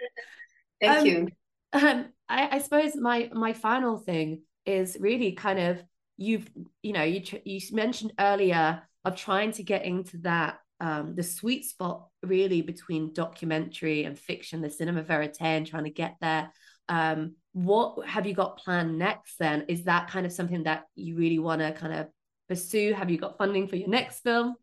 Thank 0.81 0.99
um, 0.99 1.05
you. 1.05 1.27
Um, 1.73 2.05
I, 2.29 2.55
I 2.55 2.59
suppose 2.59 2.95
my 2.95 3.29
my 3.33 3.53
final 3.53 3.97
thing 3.97 4.41
is 4.65 4.97
really 4.99 5.33
kind 5.33 5.59
of 5.59 5.83
you've 6.17 6.49
you 6.81 6.93
know 6.93 7.03
you 7.03 7.21
you 7.43 7.59
mentioned 7.71 8.13
earlier 8.19 8.83
of 9.03 9.15
trying 9.15 9.51
to 9.53 9.63
get 9.63 9.85
into 9.85 10.17
that 10.19 10.59
um, 10.79 11.15
the 11.15 11.23
sweet 11.23 11.65
spot 11.65 12.07
really 12.21 12.61
between 12.61 13.13
documentary 13.13 14.03
and 14.03 14.19
fiction, 14.19 14.61
the 14.61 14.69
cinema 14.69 15.03
verite, 15.03 15.37
and 15.39 15.65
trying 15.65 15.85
to 15.85 15.89
get 15.89 16.15
there. 16.19 16.51
Um, 16.89 17.35
what 17.53 18.05
have 18.07 18.27
you 18.27 18.33
got 18.33 18.57
planned 18.57 18.97
next? 18.97 19.37
Then 19.39 19.65
is 19.69 19.85
that 19.85 20.09
kind 20.09 20.25
of 20.25 20.33
something 20.33 20.63
that 20.63 20.83
you 20.95 21.15
really 21.15 21.39
want 21.39 21.61
to 21.61 21.71
kind 21.71 21.93
of 21.93 22.07
pursue? 22.49 22.93
Have 22.93 23.09
you 23.09 23.17
got 23.17 23.37
funding 23.37 23.67
for 23.67 23.77
your 23.77 23.87
next 23.87 24.19
film? 24.19 24.55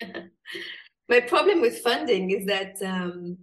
My 1.08 1.20
problem 1.20 1.60
with 1.60 1.80
funding 1.80 2.30
is 2.30 2.46
that 2.46 2.76
um, 2.82 3.36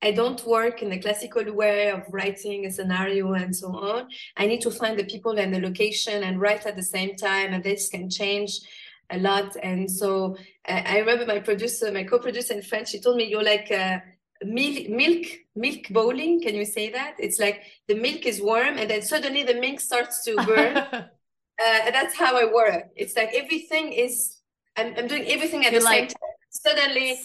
I 0.00 0.12
don't 0.12 0.44
work 0.46 0.82
in 0.82 0.90
the 0.90 1.00
classical 1.00 1.52
way 1.52 1.90
of 1.90 2.02
writing 2.10 2.66
a 2.66 2.70
scenario 2.70 3.32
and 3.32 3.54
so 3.54 3.68
on. 3.76 4.08
I 4.36 4.46
need 4.46 4.60
to 4.60 4.70
find 4.70 4.96
the 4.96 5.04
people 5.04 5.38
and 5.38 5.52
the 5.52 5.60
location 5.60 6.22
and 6.22 6.40
write 6.40 6.66
at 6.66 6.76
the 6.76 6.82
same 6.82 7.16
time, 7.16 7.52
and 7.52 7.64
this 7.64 7.88
can 7.88 8.08
change 8.08 8.60
a 9.10 9.18
lot. 9.18 9.56
And 9.60 9.90
so 9.90 10.36
uh, 10.68 10.82
I 10.84 10.98
remember 10.98 11.26
my 11.26 11.40
producer, 11.40 11.90
my 11.90 12.04
co-producer 12.04 12.54
in 12.54 12.62
French, 12.62 12.90
she 12.90 13.00
told 13.00 13.16
me, 13.16 13.24
"You're 13.24 13.42
like 13.42 13.72
uh, 13.72 13.98
milk, 14.42 14.88
milk, 14.88 15.26
milk 15.56 15.88
bowling." 15.90 16.40
Can 16.40 16.54
you 16.54 16.64
say 16.64 16.90
that? 16.90 17.16
It's 17.18 17.40
like 17.40 17.62
the 17.88 17.96
milk 17.96 18.24
is 18.24 18.40
warm, 18.40 18.78
and 18.78 18.88
then 18.88 19.02
suddenly 19.02 19.42
the 19.42 19.60
milk 19.60 19.80
starts 19.80 20.22
to 20.24 20.36
burn. 20.36 20.76
uh, 20.76 21.10
that's 21.58 22.16
how 22.16 22.36
I 22.36 22.52
work. 22.52 22.84
It's 22.94 23.16
like 23.16 23.34
everything 23.34 23.92
is. 23.92 24.36
I'm, 24.78 24.94
I'm 24.96 25.08
doing 25.08 25.26
everything 25.26 25.66
at 25.66 25.72
You're 25.72 25.80
the 25.80 25.84
like, 25.84 26.10
same 26.10 26.18
time. 26.20 26.34
Suddenly 26.50 27.20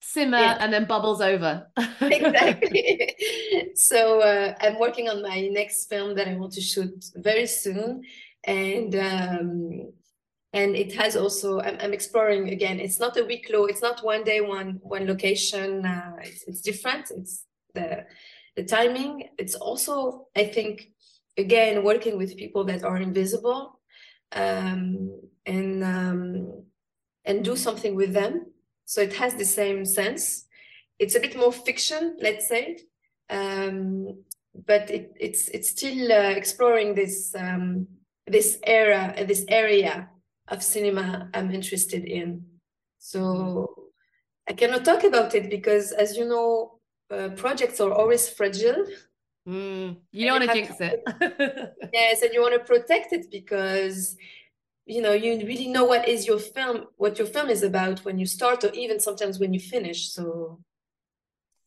simmer 0.00 0.38
Yeah. 0.38 0.56
and 0.60 0.72
then 0.72 0.86
bubbles 0.86 1.20
over. 1.20 1.66
exactly. 2.00 3.14
so 3.74 4.20
uh, 4.20 4.54
I'm 4.60 4.78
working 4.78 5.08
on 5.08 5.22
my 5.22 5.48
next 5.48 5.86
film 5.88 6.14
that 6.16 6.28
I 6.28 6.34
want 6.36 6.52
to 6.54 6.60
shoot 6.60 7.04
very 7.16 7.46
soon, 7.46 8.02
and 8.44 8.94
um, 8.94 9.92
and 10.52 10.76
it 10.76 10.94
has 10.94 11.16
also 11.16 11.60
I'm, 11.60 11.76
I'm 11.80 11.92
exploring 11.92 12.50
again. 12.50 12.80
It's 12.80 13.00
not 13.00 13.16
a 13.16 13.24
week 13.24 13.50
low. 13.52 13.66
It's 13.66 13.82
not 13.82 14.04
one 14.04 14.24
day, 14.24 14.40
one 14.40 14.78
one 14.82 15.06
location. 15.06 15.84
Uh, 15.86 16.16
it's, 16.22 16.44
it's 16.48 16.60
different. 16.60 17.10
It's 17.10 17.44
the 17.74 18.04
the 18.56 18.64
timing. 18.64 19.28
It's 19.38 19.54
also 19.54 20.28
I 20.36 20.44
think 20.44 20.88
again 21.36 21.84
working 21.84 22.16
with 22.18 22.36
people 22.36 22.64
that 22.64 22.84
are 22.84 22.98
invisible, 22.98 23.80
um, 24.32 25.20
and 25.46 25.84
um, 25.84 26.64
and 27.24 27.44
do 27.44 27.56
something 27.56 27.94
with 27.94 28.12
them. 28.12 28.46
So 28.84 29.00
it 29.00 29.14
has 29.14 29.34
the 29.34 29.44
same 29.44 29.84
sense 29.84 30.46
it's 31.00 31.14
a 31.14 31.20
bit 31.20 31.34
more 31.34 31.52
fiction, 31.52 32.16
let's 32.20 32.46
say, 32.46 32.78
um, 33.30 34.22
but 34.66 34.90
it, 34.90 35.12
it's 35.18 35.48
it's 35.48 35.70
still 35.70 36.12
uh, 36.12 36.30
exploring 36.36 36.94
this 36.94 37.34
um, 37.34 37.88
this 38.26 38.58
era, 38.64 39.14
uh, 39.16 39.24
this 39.24 39.44
area 39.48 40.08
of 40.48 40.62
cinema 40.62 41.30
I'm 41.32 41.50
interested 41.50 42.04
in. 42.04 42.44
So 42.98 43.74
I 44.48 44.52
cannot 44.52 44.84
talk 44.84 45.04
about 45.04 45.34
it 45.34 45.48
because, 45.48 45.92
as 45.92 46.16
you 46.16 46.28
know, 46.28 46.78
uh, 47.10 47.30
projects 47.30 47.80
are 47.80 47.92
always 47.92 48.28
fragile. 48.28 48.84
Mm, 49.48 49.96
you 50.12 50.26
don't 50.26 50.40
want 50.40 50.50
to 50.50 50.54
jinx 50.54 50.80
it. 50.80 51.02
Yes, 51.94 52.22
and 52.22 52.34
you 52.34 52.42
want 52.42 52.54
to 52.54 52.60
protect 52.60 53.14
it 53.14 53.30
because 53.30 54.16
you 54.90 55.00
know 55.02 55.12
you 55.12 55.32
really 55.46 55.68
know 55.68 55.84
what 55.84 56.08
is 56.08 56.26
your 56.26 56.38
film, 56.38 56.76
what 56.96 57.18
your 57.18 57.26
film 57.26 57.48
is 57.48 57.62
about 57.62 58.04
when 58.04 58.18
you 58.18 58.26
start, 58.26 58.64
or 58.64 58.70
even 58.72 58.98
sometimes 59.00 59.38
when 59.38 59.52
you 59.54 59.60
finish. 59.60 60.10
So 60.12 60.60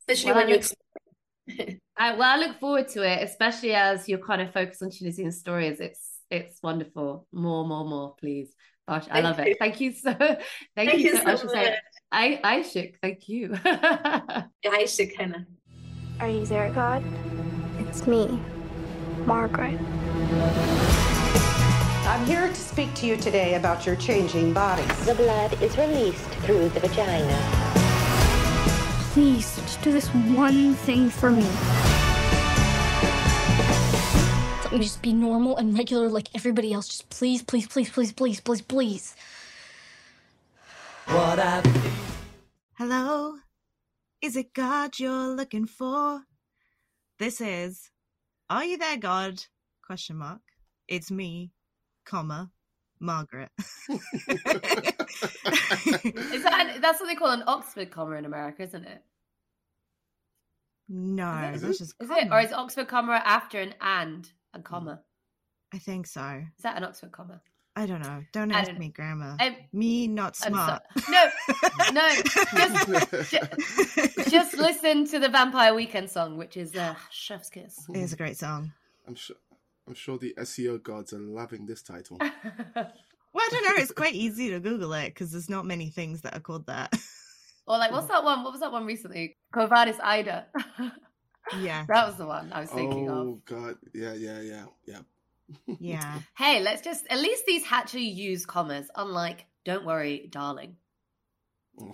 especially 0.02 0.32
Well, 0.34 0.40
when 0.42 0.50
you 0.50 0.56
look- 0.56 1.78
I, 1.98 2.16
well, 2.16 2.24
I 2.36 2.38
look 2.38 2.60
forward 2.60 2.88
to 2.90 3.04
it, 3.04 3.22
especially 3.24 3.74
as 3.76 4.10
you're 4.10 4.26
kind 4.30 4.42
of 4.42 4.52
focused 4.52 4.82
on 4.82 4.90
Tunisian 4.92 5.32
stories. 5.32 5.80
It's 5.80 6.02
it's 6.30 6.58
wonderful. 6.64 7.28
More, 7.32 7.66
more, 7.68 7.86
more, 7.86 8.16
please. 8.20 8.50
Gosh, 8.88 9.06
I 9.10 9.22
Thank 9.22 9.24
love 9.26 9.40
you. 9.40 9.52
it. 9.52 9.58
Thank 9.60 9.80
you 9.82 9.92
so. 9.94 10.14
Thank, 10.20 10.40
Thank 10.76 10.94
you 11.00 11.10
you 11.12 11.18
so. 11.18 11.24
I 11.26 11.36
so 11.36 11.42
should 11.42 11.52
say, 11.52 11.64
much. 11.70 11.80
I 12.12 12.40
Aishik. 12.44 12.96
Thank 13.02 13.30
you. 13.30 13.54
Hi, 13.64 14.84
Shikana. 14.96 15.46
Are 16.20 16.30
you 16.30 16.46
there, 16.46 16.70
God? 16.72 17.04
It's 17.80 18.06
me, 18.08 18.40
Margaret. 19.26 19.80
I'm 22.14 22.28
here 22.28 22.48
to 22.48 22.54
speak 22.54 22.94
to 22.94 23.08
you 23.08 23.18
today 23.18 23.56
about 23.56 23.88
your 23.88 23.96
changing 23.96 24.54
bodies. 24.54 25.06
The 25.08 25.16
blood 25.16 25.60
is 25.64 25.76
released 25.80 26.30
through 26.46 26.70
the 26.70 26.80
vagina. 26.80 27.40
Please, 29.14 29.56
just 29.56 29.82
do 29.82 29.92
this 29.92 30.08
one 30.10 30.76
thing 30.76 31.10
for 31.10 31.32
me. 31.32 31.42
Let 34.64 34.74
me 34.74 34.80
just 34.82 35.02
be 35.02 35.12
normal 35.12 35.58
and 35.58 35.76
regular 35.76 36.08
like 36.08 36.30
everybody 36.36 36.72
else. 36.72 36.88
Just 36.88 37.10
please, 37.10 37.42
please, 37.42 37.66
please, 37.66 37.90
please, 37.90 38.14
please, 38.14 38.40
please, 38.40 38.62
please. 38.62 39.16
What 41.08 41.40
up? 41.40 41.66
Hello? 42.74 43.38
Is 44.22 44.36
it 44.36 44.54
God 44.54 45.00
you're 45.00 45.30
looking 45.30 45.66
for? 45.66 46.22
This 47.18 47.42
is 47.42 47.90
Are 48.52 48.64
You 48.64 48.78
There, 48.78 48.98
God? 48.98 49.44
Question 49.84 50.18
mark. 50.18 50.42
It's 50.88 51.10
me, 51.10 51.54
comma, 52.06 52.52
Margaret. 53.00 53.50
Is 53.90 54.00
that 56.44 56.78
that's 56.82 57.00
what 57.00 57.08
they 57.08 57.16
call 57.16 57.32
an 57.32 57.44
Oxford 57.48 57.92
comma 57.92 58.16
in 58.16 58.26
America, 58.26 58.64
isn't 58.64 58.86
it? 58.86 59.02
no, 60.90 61.52
Is 61.54 61.64
it? 61.64 61.66
that's 61.66 61.78
just 61.80 61.94
Is 62.02 62.10
it, 62.10 62.28
or 62.32 62.40
is 62.40 62.52
Oxford 62.52 62.88
comma 62.88 63.22
after 63.24 63.60
an 63.60 63.74
and 63.82 64.30
a 64.54 64.60
comma? 64.60 65.02
I 65.74 65.80
think 65.80 66.08
so. 66.08 66.44
Is 66.58 66.64
that 66.64 66.78
an 66.78 66.84
Oxford 66.84 67.12
comma? 67.12 67.42
I 67.76 67.88
don't 67.88 68.02
know. 68.02 68.22
Don't 68.34 68.52
ask 68.52 68.68
don't- 68.70 68.80
me 68.80 68.90
grammar. 68.90 69.36
I'm- 69.40 69.56
me 69.72 70.08
not 70.08 70.36
smart. 70.36 70.84
so- 71.00 71.12
no, 71.12 71.30
no. 71.94 72.10
Just, 72.56 73.32
ju- 73.32 74.24
just 74.30 74.58
listen 74.58 75.06
to 75.08 75.20
the 75.20 75.30
Vampire 75.30 75.74
Weekend 75.74 76.10
song, 76.10 76.38
which 76.38 76.56
is 76.58 76.76
uh, 76.76 76.94
Chef's 77.10 77.50
Kiss. 77.50 77.80
It 77.90 77.98
is 77.98 78.14
a 78.14 78.18
great 78.18 78.38
song. 78.38 78.72
I'm 79.08 79.16
sure. 79.16 79.38
I'm 79.88 79.94
sure 79.94 80.18
the 80.18 80.34
SEO 80.40 80.82
gods 80.82 81.14
are 81.14 81.20
loving 81.20 81.66
this 81.66 81.82
title. 81.82 82.20
Well, 83.34 83.44
I 83.44 83.50
don't 83.50 83.64
know. 83.64 83.82
It's 83.82 83.92
quite 83.92 84.14
easy 84.14 84.52
to 84.52 84.60
Google 84.60 84.94
it 84.94 85.08
because 85.08 85.32
there's 85.32 85.50
not 85.50 85.66
many 85.66 85.90
things 85.90 86.22
that 86.22 86.36
are 86.36 86.40
called 86.40 86.68
that. 86.68 86.94
Or 87.66 87.78
like, 87.78 87.94
what's 87.94 88.10
that 88.10 88.26
one? 88.26 88.44
What 88.44 88.52
was 88.52 88.60
that 88.60 88.74
one 88.74 88.86
recently? 88.86 89.38
Quo 89.54 89.68
Vadis, 89.68 89.96
Aida. 90.04 90.48
yeah. 91.62 91.86
that 91.88 92.06
was 92.06 92.18
the 92.18 92.26
one 92.26 92.52
I 92.52 92.60
was 92.60 92.70
thinking 92.70 93.10
of. 93.10 93.18
oh 93.18 93.42
God, 93.46 93.78
yeah, 93.94 94.14
yeah, 94.14 94.42
yeah, 94.42 94.66
yeah. 94.86 95.00
Yeah. 95.80 96.20
Hey, 96.38 96.62
let's 96.62 96.82
just 96.82 97.08
at 97.10 97.20
least 97.20 97.46
these 97.48 97.64
actually 97.72 98.10
use 98.10 98.46
commas, 98.46 98.92
unlike 98.98 99.46
"Don't 99.64 99.86
worry, 99.86 100.28
darling." 100.30 100.76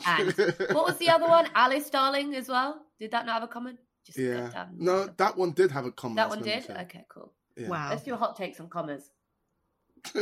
And 0.07 0.33
what 0.71 0.87
was 0.87 0.97
the 0.97 1.09
other 1.09 1.27
one? 1.27 1.47
Alice, 1.53 1.87
darling, 1.91 2.33
as 2.33 2.49
well. 2.49 2.81
Did 2.99 3.11
that 3.11 3.27
not 3.27 3.33
have 3.33 3.43
a 3.43 3.47
comment? 3.47 3.77
just 4.03 4.17
Yeah. 4.17 4.69
No, 4.75 5.05
that 5.17 5.37
one 5.37 5.51
did 5.51 5.69
have 5.69 5.85
a 5.85 5.91
comma. 5.91 6.15
that 6.15 6.25
as 6.25 6.29
one 6.31 6.39
did. 6.39 6.67
membership. 6.67 6.77
Okay, 6.87 7.05
cool. 7.09 7.31
Yeah. 7.55 7.67
Wow. 7.67 7.89
Let's 7.89 8.03
do 8.03 8.13
a 8.13 8.17
hot 8.17 8.35
takes 8.35 8.59
on 8.59 8.69
commas. 8.69 9.09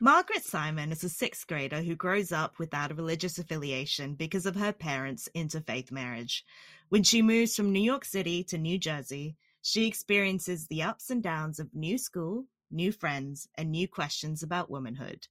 Margaret 0.00 0.44
Simon 0.44 0.92
is 0.92 1.02
a 1.02 1.08
sixth 1.08 1.46
grader 1.48 1.82
who 1.82 1.96
grows 1.96 2.30
up 2.30 2.60
without 2.60 2.92
a 2.92 2.94
religious 2.94 3.36
affiliation 3.36 4.14
because 4.14 4.46
of 4.46 4.54
her 4.54 4.72
parents' 4.72 5.28
interfaith 5.34 5.90
marriage. 5.90 6.44
When 6.88 7.02
she 7.02 7.20
moves 7.20 7.56
from 7.56 7.72
New 7.72 7.82
York 7.82 8.04
City 8.04 8.44
to 8.44 8.56
New 8.58 8.78
Jersey, 8.78 9.36
she 9.60 9.88
experiences 9.88 10.66
the 10.66 10.84
ups 10.84 11.10
and 11.10 11.20
downs 11.20 11.58
of 11.58 11.74
new 11.74 11.98
school, 11.98 12.46
new 12.70 12.92
friends, 12.92 13.48
and 13.56 13.72
new 13.72 13.88
questions 13.88 14.42
about 14.42 14.70
womanhood. 14.70 15.26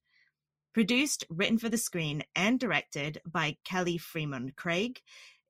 Produced, 0.74 1.24
written 1.30 1.56
for 1.56 1.70
the 1.70 1.78
screen, 1.78 2.22
and 2.36 2.60
directed 2.60 3.22
by 3.26 3.56
Kelly 3.64 3.98
Fremon 3.98 4.54
Craig, 4.54 5.00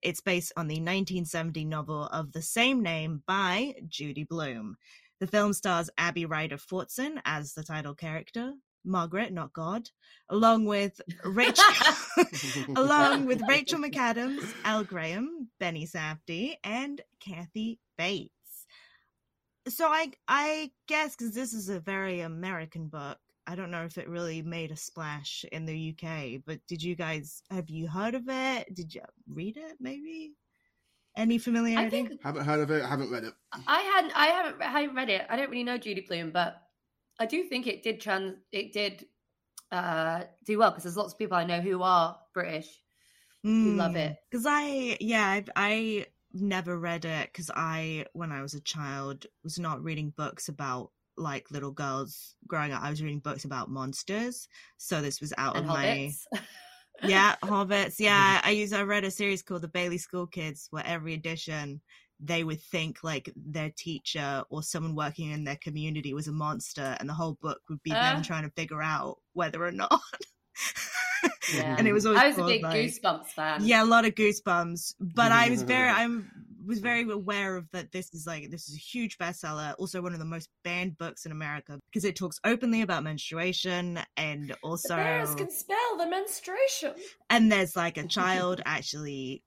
it's 0.03 0.21
based 0.21 0.53
on 0.57 0.69
the 0.69 0.75
1970 0.75 1.65
novel 1.65 2.05
of 2.07 2.33
the 2.33 2.43
same 2.43 2.83
name 2.83 3.23
by 3.27 3.75
Judy 3.87 4.25
Blume. 4.25 4.77
The 5.21 5.27
film 5.27 5.53
stars 5.53 5.91
Abby 5.99 6.27
Ryder 6.27 6.59
Fortson 6.59 7.21
as 7.25 7.55
the 7.55 7.65
title 7.65 7.95
character, 7.95 8.53
Margaret, 8.85 9.33
not 9.33 9.53
God, 9.53 9.91
along 10.29 10.65
with 10.67 11.01
Rachel, 11.25 11.65
along 12.77 13.27
with 13.27 13.43
Rachel 13.49 13.81
McAdams, 13.81 14.53
Elle 14.65 14.85
Graham, 14.85 15.49
Benny 15.59 15.87
Safdie, 15.87 16.55
and 16.63 17.01
Kathy 17.21 17.81
Bates. 17.97 18.33
So 19.69 19.89
I 19.89 20.13
I 20.27 20.71
guess 20.87 21.17
because 21.17 21.35
this 21.35 21.53
is 21.53 21.69
a 21.69 21.81
very 21.81 22.21
American 22.21 22.87
book, 22.87 23.19
I 23.49 23.55
don't 23.55 23.71
know 23.71 23.85
if 23.85 23.97
it 23.97 24.09
really 24.09 24.43
made 24.43 24.71
a 24.71 24.77
splash 24.77 25.45
in 25.53 25.65
the 25.65 25.95
UK. 25.95 26.43
But 26.47 26.61
did 26.69 26.83
you 26.83 26.95
guys 26.95 27.43
have 27.51 27.71
you 27.71 27.89
heard 27.89 28.15
of 28.15 28.29
it? 28.29 28.75
Did 28.75 28.95
you 28.95 29.01
read 29.27 29.57
it? 29.57 29.77
Maybe 29.81 30.35
any 31.17 31.37
I 31.37 31.39
familiarity? 31.39 31.91
think 31.91 32.23
haven't 32.23 32.45
heard 32.45 32.61
of 32.61 32.71
it. 32.71 32.85
Haven't 32.85 33.11
read 33.11 33.25
it. 33.25 33.35
I 33.67 33.81
hadn't. 33.81 34.13
I 34.15 34.27
haven't. 34.27 34.63
I 34.63 34.81
haven't 34.81 34.97
read 34.97 35.09
it. 35.09 35.27
I 35.31 35.37
don't 35.37 35.51
really 35.51 35.65
know 35.65 35.79
Judy 35.79 36.03
Blume, 36.03 36.31
but 36.31 36.63
I 37.19 37.27
do 37.27 37.45
think 37.45 37.67
it 37.67 37.83
did 37.83 38.01
trans. 38.01 38.37
It 38.53 38.73
did 38.73 39.07
uh 39.73 40.25
do 40.45 40.59
well 40.59 40.71
because 40.71 40.85
there's 40.85 40.97
lots 40.97 41.13
of 41.13 41.19
people 41.19 41.37
I 41.37 41.45
know 41.45 41.61
who 41.61 41.83
are 41.83 42.19
British 42.35 42.69
who 43.43 43.77
love 43.77 43.97
it. 43.97 44.17
Because 44.31 44.47
I, 44.47 44.97
yeah, 45.01 45.25
I, 45.27 45.45
I 45.57 46.07
never 46.33 46.79
read 46.79 47.05
it 47.05 47.31
because 47.33 47.51
I, 47.55 48.05
when 48.13 48.33
I 48.33 48.43
was 48.43 48.55
a 48.55 48.61
child, 48.61 49.27
was 49.45 49.59
not 49.59 49.83
reading 49.83 50.13
books 50.17 50.49
about 50.49 50.91
like 51.19 51.51
little 51.51 51.73
girls 51.73 52.37
growing 52.47 52.73
up. 52.73 52.83
I 52.83 52.91
was 52.91 53.03
reading 53.03 53.21
books 53.21 53.45
about 53.45 53.71
monsters. 53.71 54.49
So 54.77 55.01
this 55.01 55.21
was 55.21 55.33
out 55.39 55.57
And 55.57 55.64
of 55.64 55.69
my. 55.69 56.12
Yeah, 57.03 57.37
hobbits. 57.43 57.97
Yeah, 57.99 58.37
mm-hmm. 58.39 58.49
I 58.49 58.51
use. 58.51 58.73
I 58.73 58.83
read 58.83 59.05
a 59.05 59.11
series 59.11 59.43
called 59.43 59.62
The 59.62 59.69
Bailey 59.69 59.99
School 59.99 60.27
Kids, 60.27 60.69
where 60.71 60.87
every 60.87 61.14
edition 61.14 61.81
they 62.21 62.43
would 62.43 62.61
think 62.61 63.05
like 63.05 63.31
their 63.37 63.71
teacher 63.77 64.43
or 64.51 64.62
someone 64.62 64.97
working 64.97 65.31
in 65.31 65.45
their 65.45 65.59
community 65.62 66.12
was 66.14 66.27
a 66.29 66.33
monster, 66.33 66.97
and 66.99 67.09
the 67.09 67.14
whole 67.14 67.39
book 67.41 67.61
would 67.69 67.83
be 67.83 67.93
Ah. 67.93 68.12
them 68.12 68.21
uh. 68.21 68.25
trying 68.25 68.43
to 68.43 68.51
figure 68.51 68.83
out 68.83 69.19
whether 69.33 69.64
or 69.64 69.73
not. 69.73 70.01
Yeah. 71.55 71.77
and 71.79 71.89
it 71.89 71.93
was 71.95 72.05
mm-hmm. 72.05 72.19
always 72.19 72.39
I 72.39 72.43
was 72.43 72.51
a 72.51 72.53
big 72.53 72.62
like- 72.62 72.77
Goosebumps 72.77 73.29
fan. 73.29 73.64
yeah, 73.64 73.83
a 73.83 73.87
lot 73.87 74.05
of 74.05 74.14
goosebumps. 74.14 74.95
But 75.01 75.33
I 75.33 75.49
was 75.49 75.62
very, 75.62 75.89
mm-hmm. 75.89 76.19
I 76.19 76.48
was 76.69 76.79
very 76.81 77.09
aware 77.11 77.57
of 77.57 77.69
that. 77.73 77.91
This 77.91 78.12
is 78.12 78.27
like 78.27 78.51
this 78.51 78.69
is 78.69 78.77
a 78.77 78.79
huge 78.79 79.19
bestseller. 79.19 79.75
Also, 79.79 80.03
one 80.03 80.12
of 80.12 80.19
the 80.19 80.25
most 80.25 80.49
banned 80.62 80.99
books 80.99 81.27
in 81.27 81.33
America 81.33 81.81
because 81.91 82.05
it 82.05 82.14
talks 82.14 82.39
openly 82.45 82.83
about 82.83 83.03
menstruation 83.03 83.99
and 84.16 84.55
also 84.62 84.97
Bears 84.97 85.35
can 85.35 85.51
spell 85.51 85.97
the 85.97 86.07
menstruation. 86.07 86.93
and 87.31 87.51
there's 87.51 87.75
like 87.75 87.97
a 87.97 88.07
child 88.19 88.61
actually 88.66 89.43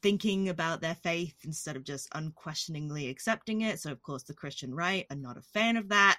thinking 0.00 0.48
about 0.48 0.80
their 0.80 0.94
faith 0.94 1.34
instead 1.44 1.76
of 1.76 1.82
just 1.82 2.08
unquestioningly 2.14 3.08
accepting 3.08 3.62
it 3.62 3.80
so 3.80 3.90
of 3.90 4.00
course 4.02 4.22
the 4.22 4.34
christian 4.34 4.72
right 4.72 5.06
are 5.10 5.16
not 5.16 5.36
a 5.36 5.42
fan 5.42 5.76
of 5.76 5.88
that 5.88 6.18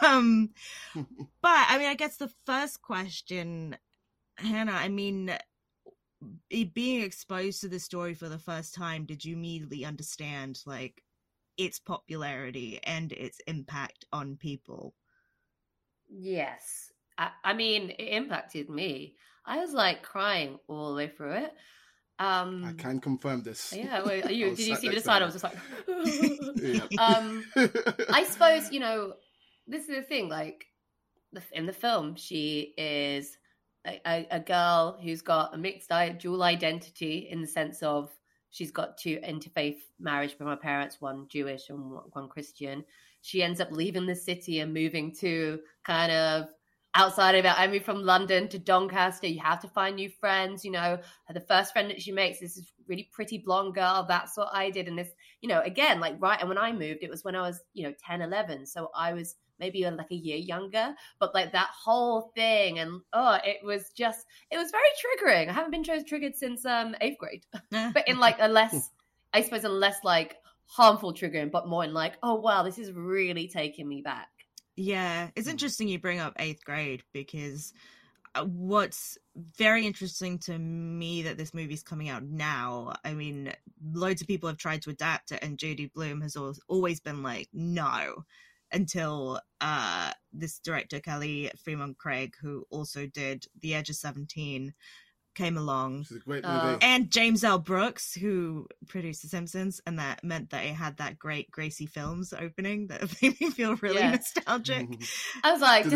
um 0.06 0.48
but 0.94 1.66
i 1.68 1.76
mean 1.76 1.88
i 1.88 1.94
guess 1.94 2.16
the 2.16 2.30
first 2.46 2.80
question 2.80 3.76
Hanna 4.38 4.72
i 4.72 4.88
mean 4.88 5.36
being 6.74 7.02
exposed 7.02 7.60
to 7.60 7.68
the 7.68 7.80
story 7.80 8.14
for 8.14 8.28
the 8.28 8.38
first 8.38 8.74
time 8.74 9.06
did 9.06 9.24
you 9.24 9.34
immediately 9.34 9.84
understand 9.84 10.60
like 10.66 11.02
its 11.56 11.78
popularity 11.78 12.78
and 12.84 13.12
its 13.12 13.40
impact 13.46 14.04
on 14.12 14.36
people 14.36 14.94
Yes. 16.10 16.92
I, 17.16 17.30
I 17.44 17.52
mean, 17.52 17.90
it 17.90 18.02
impacted 18.02 18.68
me. 18.68 19.16
I 19.46 19.58
was 19.58 19.72
like 19.72 20.02
crying 20.02 20.58
all 20.68 20.90
the 20.90 20.96
way 20.96 21.08
through 21.08 21.34
it. 21.34 21.52
Um, 22.18 22.64
I 22.66 22.72
can 22.72 23.00
confirm 23.00 23.42
this. 23.42 23.72
Yeah, 23.74 24.02
well, 24.02 24.20
I 24.24 24.30
you, 24.30 24.50
did 24.50 24.58
you 24.58 24.76
see 24.76 24.88
me 24.88 24.94
next 24.94 25.04
to? 25.04 25.12
I 25.12 25.24
was 25.24 25.34
just 25.34 25.44
like, 25.44 25.56
um, 26.98 27.44
I 28.10 28.24
suppose 28.24 28.70
you 28.70 28.80
know 28.80 29.14
this 29.66 29.88
is 29.88 29.96
the 29.96 30.02
thing. 30.02 30.28
Like 30.28 30.66
in 31.52 31.66
the 31.66 31.72
film, 31.72 32.16
she 32.16 32.74
is 32.76 33.38
a, 33.86 34.26
a, 34.30 34.40
girl 34.40 34.98
who's 35.02 35.22
got 35.22 35.54
a 35.54 35.58
mixed 35.58 35.90
dual 36.18 36.42
identity 36.42 37.28
in 37.30 37.40
the 37.40 37.46
sense 37.46 37.82
of 37.82 38.10
she's 38.50 38.70
got 38.70 38.98
two 38.98 39.18
interfaith 39.18 39.78
marriage 39.98 40.36
from 40.36 40.48
her 40.48 40.56
parents, 40.56 41.00
one 41.00 41.26
Jewish 41.28 41.70
and 41.70 41.90
one 41.90 42.02
one 42.12 42.28
Christian. 42.28 42.84
She 43.22 43.42
ends 43.42 43.60
up 43.60 43.70
leaving 43.70 44.06
the 44.06 44.14
city 44.14 44.60
and 44.60 44.72
moving 44.72 45.14
to 45.16 45.60
kind 45.84 46.12
of 46.12 46.48
outside 46.94 47.34
of 47.34 47.44
it. 47.44 47.58
I 47.58 47.66
moved 47.68 47.84
from 47.84 48.02
London 48.02 48.48
to 48.48 48.58
Doncaster. 48.58 49.26
You 49.26 49.40
have 49.40 49.60
to 49.60 49.68
find 49.68 49.96
new 49.96 50.10
friends. 50.10 50.64
You 50.64 50.72
know, 50.72 50.98
the 51.32 51.40
first 51.40 51.72
friend 51.72 51.90
that 51.90 52.02
she 52.02 52.12
makes 52.12 52.42
is 52.42 52.56
this 52.56 52.72
really 52.88 53.08
pretty 53.12 53.38
blonde 53.38 53.74
girl. 53.74 54.04
That's 54.08 54.36
what 54.36 54.48
I 54.52 54.70
did. 54.70 54.88
And 54.88 54.98
this, 54.98 55.10
you 55.40 55.48
know, 55.48 55.60
again, 55.60 56.00
like 56.00 56.16
right. 56.18 56.40
And 56.40 56.48
when 56.48 56.58
I 56.58 56.72
moved, 56.72 57.02
it 57.02 57.10
was 57.10 57.24
when 57.24 57.36
I 57.36 57.42
was, 57.42 57.62
you 57.74 57.84
know, 57.84 57.94
10, 58.04 58.22
11. 58.22 58.66
So 58.66 58.90
I 58.94 59.12
was 59.12 59.36
maybe 59.60 59.84
like 59.84 60.10
a 60.10 60.14
year 60.14 60.36
younger, 60.36 60.94
but 61.18 61.34
like 61.34 61.52
that 61.52 61.70
whole 61.84 62.32
thing. 62.34 62.78
And 62.78 63.02
oh, 63.12 63.38
it 63.44 63.58
was 63.62 63.90
just, 63.96 64.26
it 64.50 64.56
was 64.56 64.70
very 64.70 64.88
triggering. 64.98 65.48
I 65.48 65.52
haven't 65.52 65.70
been 65.70 65.84
tr- 65.84 66.04
triggered 66.06 66.36
since 66.36 66.64
um 66.64 66.96
eighth 67.00 67.18
grade, 67.18 67.44
but 67.70 68.08
in 68.08 68.18
like 68.18 68.38
a 68.40 68.48
less, 68.48 68.90
I 69.32 69.42
suppose, 69.42 69.64
a 69.64 69.68
less 69.68 69.98
like 70.02 70.36
harmful 70.66 71.12
triggering, 71.12 71.50
but 71.50 71.68
more 71.68 71.84
in 71.84 71.92
like, 71.92 72.14
oh, 72.22 72.34
wow, 72.34 72.62
this 72.62 72.78
is 72.78 72.92
really 72.92 73.48
taking 73.48 73.88
me 73.88 74.02
back. 74.02 74.28
Yeah, 74.76 75.28
it's 75.36 75.48
interesting 75.48 75.88
you 75.88 75.98
bring 75.98 76.20
up 76.20 76.34
eighth 76.38 76.64
grade 76.64 77.02
because 77.12 77.74
uh, 78.34 78.44
what's 78.44 79.18
very 79.58 79.84
interesting 79.84 80.38
to 80.38 80.56
me 80.56 81.22
that 81.22 81.36
this 81.36 81.52
movie's 81.52 81.82
coming 81.82 82.08
out 82.08 82.22
now. 82.22 82.94
I 83.04 83.14
mean, 83.14 83.52
loads 83.92 84.22
of 84.22 84.28
people 84.28 84.48
have 84.48 84.58
tried 84.58 84.82
to 84.82 84.90
adapt 84.90 85.32
it, 85.32 85.42
and 85.42 85.58
Judy 85.58 85.90
Blume 85.92 86.20
has 86.20 86.36
always 86.68 87.00
been 87.00 87.22
like, 87.22 87.48
no. 87.52 88.24
Until 88.72 89.40
uh, 89.60 90.12
this 90.32 90.58
director 90.60 91.00
Kelly 91.00 91.50
Fremon 91.56 91.96
Craig, 91.96 92.34
who 92.40 92.66
also 92.70 93.06
did 93.06 93.46
The 93.60 93.74
Edge 93.74 93.90
of 93.90 93.96
Seventeen, 93.96 94.74
came 95.34 95.56
along. 95.56 96.00
It's 96.00 96.10
a 96.12 96.18
great 96.18 96.44
Oh. 96.46 96.64
movie. 96.72 96.78
And 96.82 97.10
James 97.10 97.44
L. 97.44 97.58
Brooks, 97.58 98.14
who 98.14 98.66
produced 98.88 99.22
The 99.22 99.28
Simpsons, 99.28 99.80
and 99.86 99.98
that 99.98 100.22
meant 100.24 100.50
that 100.50 100.64
it 100.64 100.74
had 100.74 100.96
that 100.98 101.18
great 101.18 101.50
Gracie 101.50 101.86
Films 101.86 102.32
opening 102.32 102.88
that 102.88 103.02
made 103.22 103.40
me 103.40 103.50
feel 103.50 103.76
really 103.76 103.98
Yeah. 104.00 104.10
nostalgic. 104.12 104.88
I 105.44 105.52
was 105.52 105.60
like, 105.60 105.86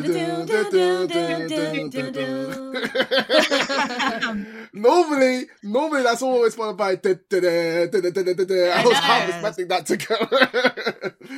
normally, 4.73 5.47
normally 5.63 6.03
that's 6.03 6.23
always 6.23 6.55
followed 6.55 6.77
by. 6.77 6.95
da- 6.97 7.15
da- 7.29 7.41
da- 7.41 7.87
da- 7.89 8.01
da- 8.01 8.11
da- 8.11 8.35
da- 8.35 8.45
da. 8.45 8.71
I 8.71 8.85
was 8.85 8.97
half 8.99 9.29
expecting 9.29 9.69
that 9.69 9.87
to 9.87 9.97
go. 9.97 10.17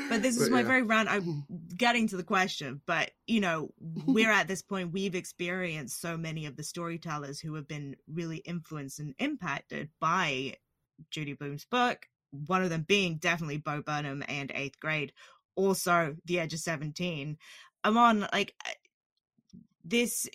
But 0.09 0.23
this 0.23 0.37
is 0.39 0.51
my 0.51 0.61
yeah. 0.61 0.67
very 0.67 0.83
round. 0.83 1.09
I'm 1.09 1.45
getting 1.77 2.09
to 2.09 2.17
the 2.17 2.23
question, 2.25 2.81
but 2.87 3.11
you 3.27 3.41
know, 3.41 3.71
we're 4.07 4.31
at 4.31 4.49
this 4.49 4.63
point. 4.63 4.93
We've 4.93 5.15
experienced 5.15 6.01
so 6.01 6.17
many 6.17 6.47
of 6.47 6.57
the 6.57 6.63
storytellers 6.63 7.41
who 7.41 7.55
have 7.55 7.67
been 7.69 7.86
really 8.13 8.39
influenced 8.39 8.99
and 8.99 9.15
impacted 9.19 9.91
by 10.01 10.57
Judy 11.11 11.35
Blume's 11.35 11.65
book. 11.65 12.09
One 12.47 12.63
of 12.63 12.71
them 12.71 12.83
being 12.83 13.17
definitely 13.17 13.59
Bo 13.59 13.83
Burnham 13.83 14.25
and 14.29 14.51
Eighth 14.55 14.81
Grade. 14.81 15.13
Also, 15.55 16.17
The 16.25 16.41
Edge 16.41 16.55
of 16.55 16.61
Seventeen. 16.61 17.39
I'm 17.85 17.97
on 17.97 18.27
like 18.33 18.55
this 19.85 20.29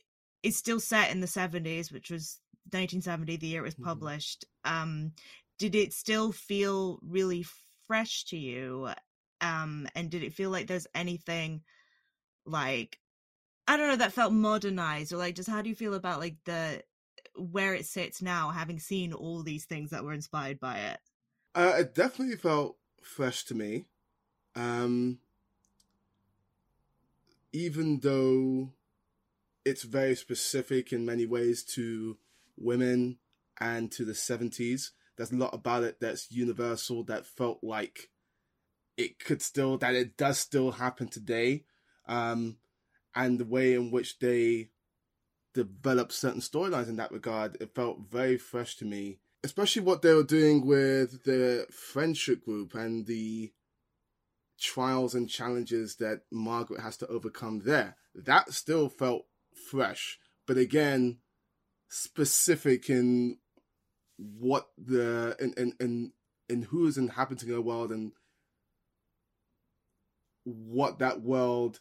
is 0.44 0.58
still 0.58 0.80
set 0.80 1.12
in 1.12 1.20
the 1.20 1.28
70s, 1.28 1.92
which 1.92 2.10
was 2.10 2.40
1970, 2.72 3.38
the 3.38 3.48
year 3.48 3.62
it 3.62 3.66
was 3.66 3.76
published. 3.76 4.46
Um, 4.64 5.12
did 5.60 5.76
it 5.76 5.94
still 5.94 6.32
feel 6.32 7.00
really 7.04 7.46
fresh 7.86 8.24
to 8.26 8.38
you? 8.38 8.90
Um, 9.42 9.88
and 9.96 10.10
did 10.10 10.24
it 10.24 10.34
feel 10.34 10.50
like 10.50 10.68
there's 10.68 10.88
anything 10.96 11.62
like 12.46 12.98
I 13.68 13.78
don't 13.78 13.88
know 13.88 13.96
that 13.98 14.14
felt 14.14 14.34
modernized 14.34 15.14
or 15.14 15.18
like 15.18 15.36
just 15.36 15.50
how 15.50 15.62
do 15.62 15.70
you 15.70 15.76
feel 15.76 15.94
about 15.94 16.20
like 16.20 16.36
the 16.46 16.84
where 17.36 17.74
it 17.74 17.86
sits 17.86 18.22
now, 18.22 18.50
having 18.50 18.80
seen 18.80 19.14
all 19.14 19.44
these 19.44 19.66
things 19.66 19.92
that 19.92 20.04
were 20.04 20.14
inspired 20.14 20.60
by 20.60 20.78
it? 20.78 21.00
Uh, 21.54 21.74
it 21.80 21.96
definitely 21.96 22.36
felt 22.36 22.78
fresh 23.02 23.44
to 23.46 23.56
me. 23.56 23.86
Um, 24.56 25.20
even 27.54 28.00
though 28.00 28.72
it's 29.66 29.84
very 29.84 30.16
specific 30.16 30.92
in 30.92 31.06
many 31.06 31.26
ways 31.26 31.64
to 31.64 32.18
women 32.58 33.18
and 33.60 33.92
to 33.92 34.06
the 34.06 34.14
70s, 34.14 34.92
there's 35.16 35.32
a 35.32 35.38
lot 35.38 35.54
about 35.54 35.84
it 35.84 35.98
that's 36.00 36.32
universal 36.32 37.04
that 37.04 37.26
felt 37.26 37.60
like 37.64 38.10
it 38.98 39.20
could 39.20 39.42
still 39.42 39.78
that 39.78 39.96
it 39.96 40.18
does 40.18 40.38
still 40.38 40.72
happen 40.72 41.08
today 41.08 41.64
um 42.08 42.58
and 43.16 43.40
the 43.40 43.46
way 43.46 43.74
in 43.74 43.92
which 43.92 44.20
they 44.20 44.70
develop 45.54 46.12
certain 46.12 46.42
storylines 46.42 46.88
in 46.88 46.96
that 46.96 47.12
regard 47.12 47.58
it 47.60 47.76
felt 47.76 48.00
very 48.10 48.38
fresh 48.38 48.76
to 48.76 48.86
me 48.86 49.20
especially 49.44 49.82
what 49.82 50.02
they 50.02 50.14
were 50.14 50.24
doing 50.24 50.66
with 50.66 51.24
the 51.24 51.66
friendship 51.72 52.46
group 52.46 52.74
and 52.76 53.06
the 53.06 53.52
trials 54.60 55.16
and 55.16 55.30
challenges 55.30 55.96
that 55.96 56.22
margaret 56.32 56.82
has 56.82 56.96
to 56.96 57.08
overcome 57.08 57.60
there 57.66 57.96
that 58.14 58.54
still 58.54 58.88
felt 58.88 59.26
fresh 59.70 60.20
but 60.46 60.58
again 60.58 61.18
specific 61.90 62.90
in 62.90 63.38
what 64.18 64.68
the 64.78 65.36
in 65.40 65.54
in 65.58 65.74
in, 65.80 66.12
in 66.48 66.62
who's 66.64 66.98
inhabiting 66.98 67.50
the 67.50 67.62
world 67.62 67.92
and 67.92 68.12
what 70.44 71.00
that 71.00 71.22
world 71.22 71.80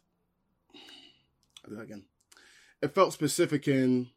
I'll 1.64 1.70
do 1.70 1.76
that 1.76 1.82
again. 1.82 2.04
It 2.82 2.94
felt 2.94 3.12
specific 3.12 3.68
in 3.68 4.08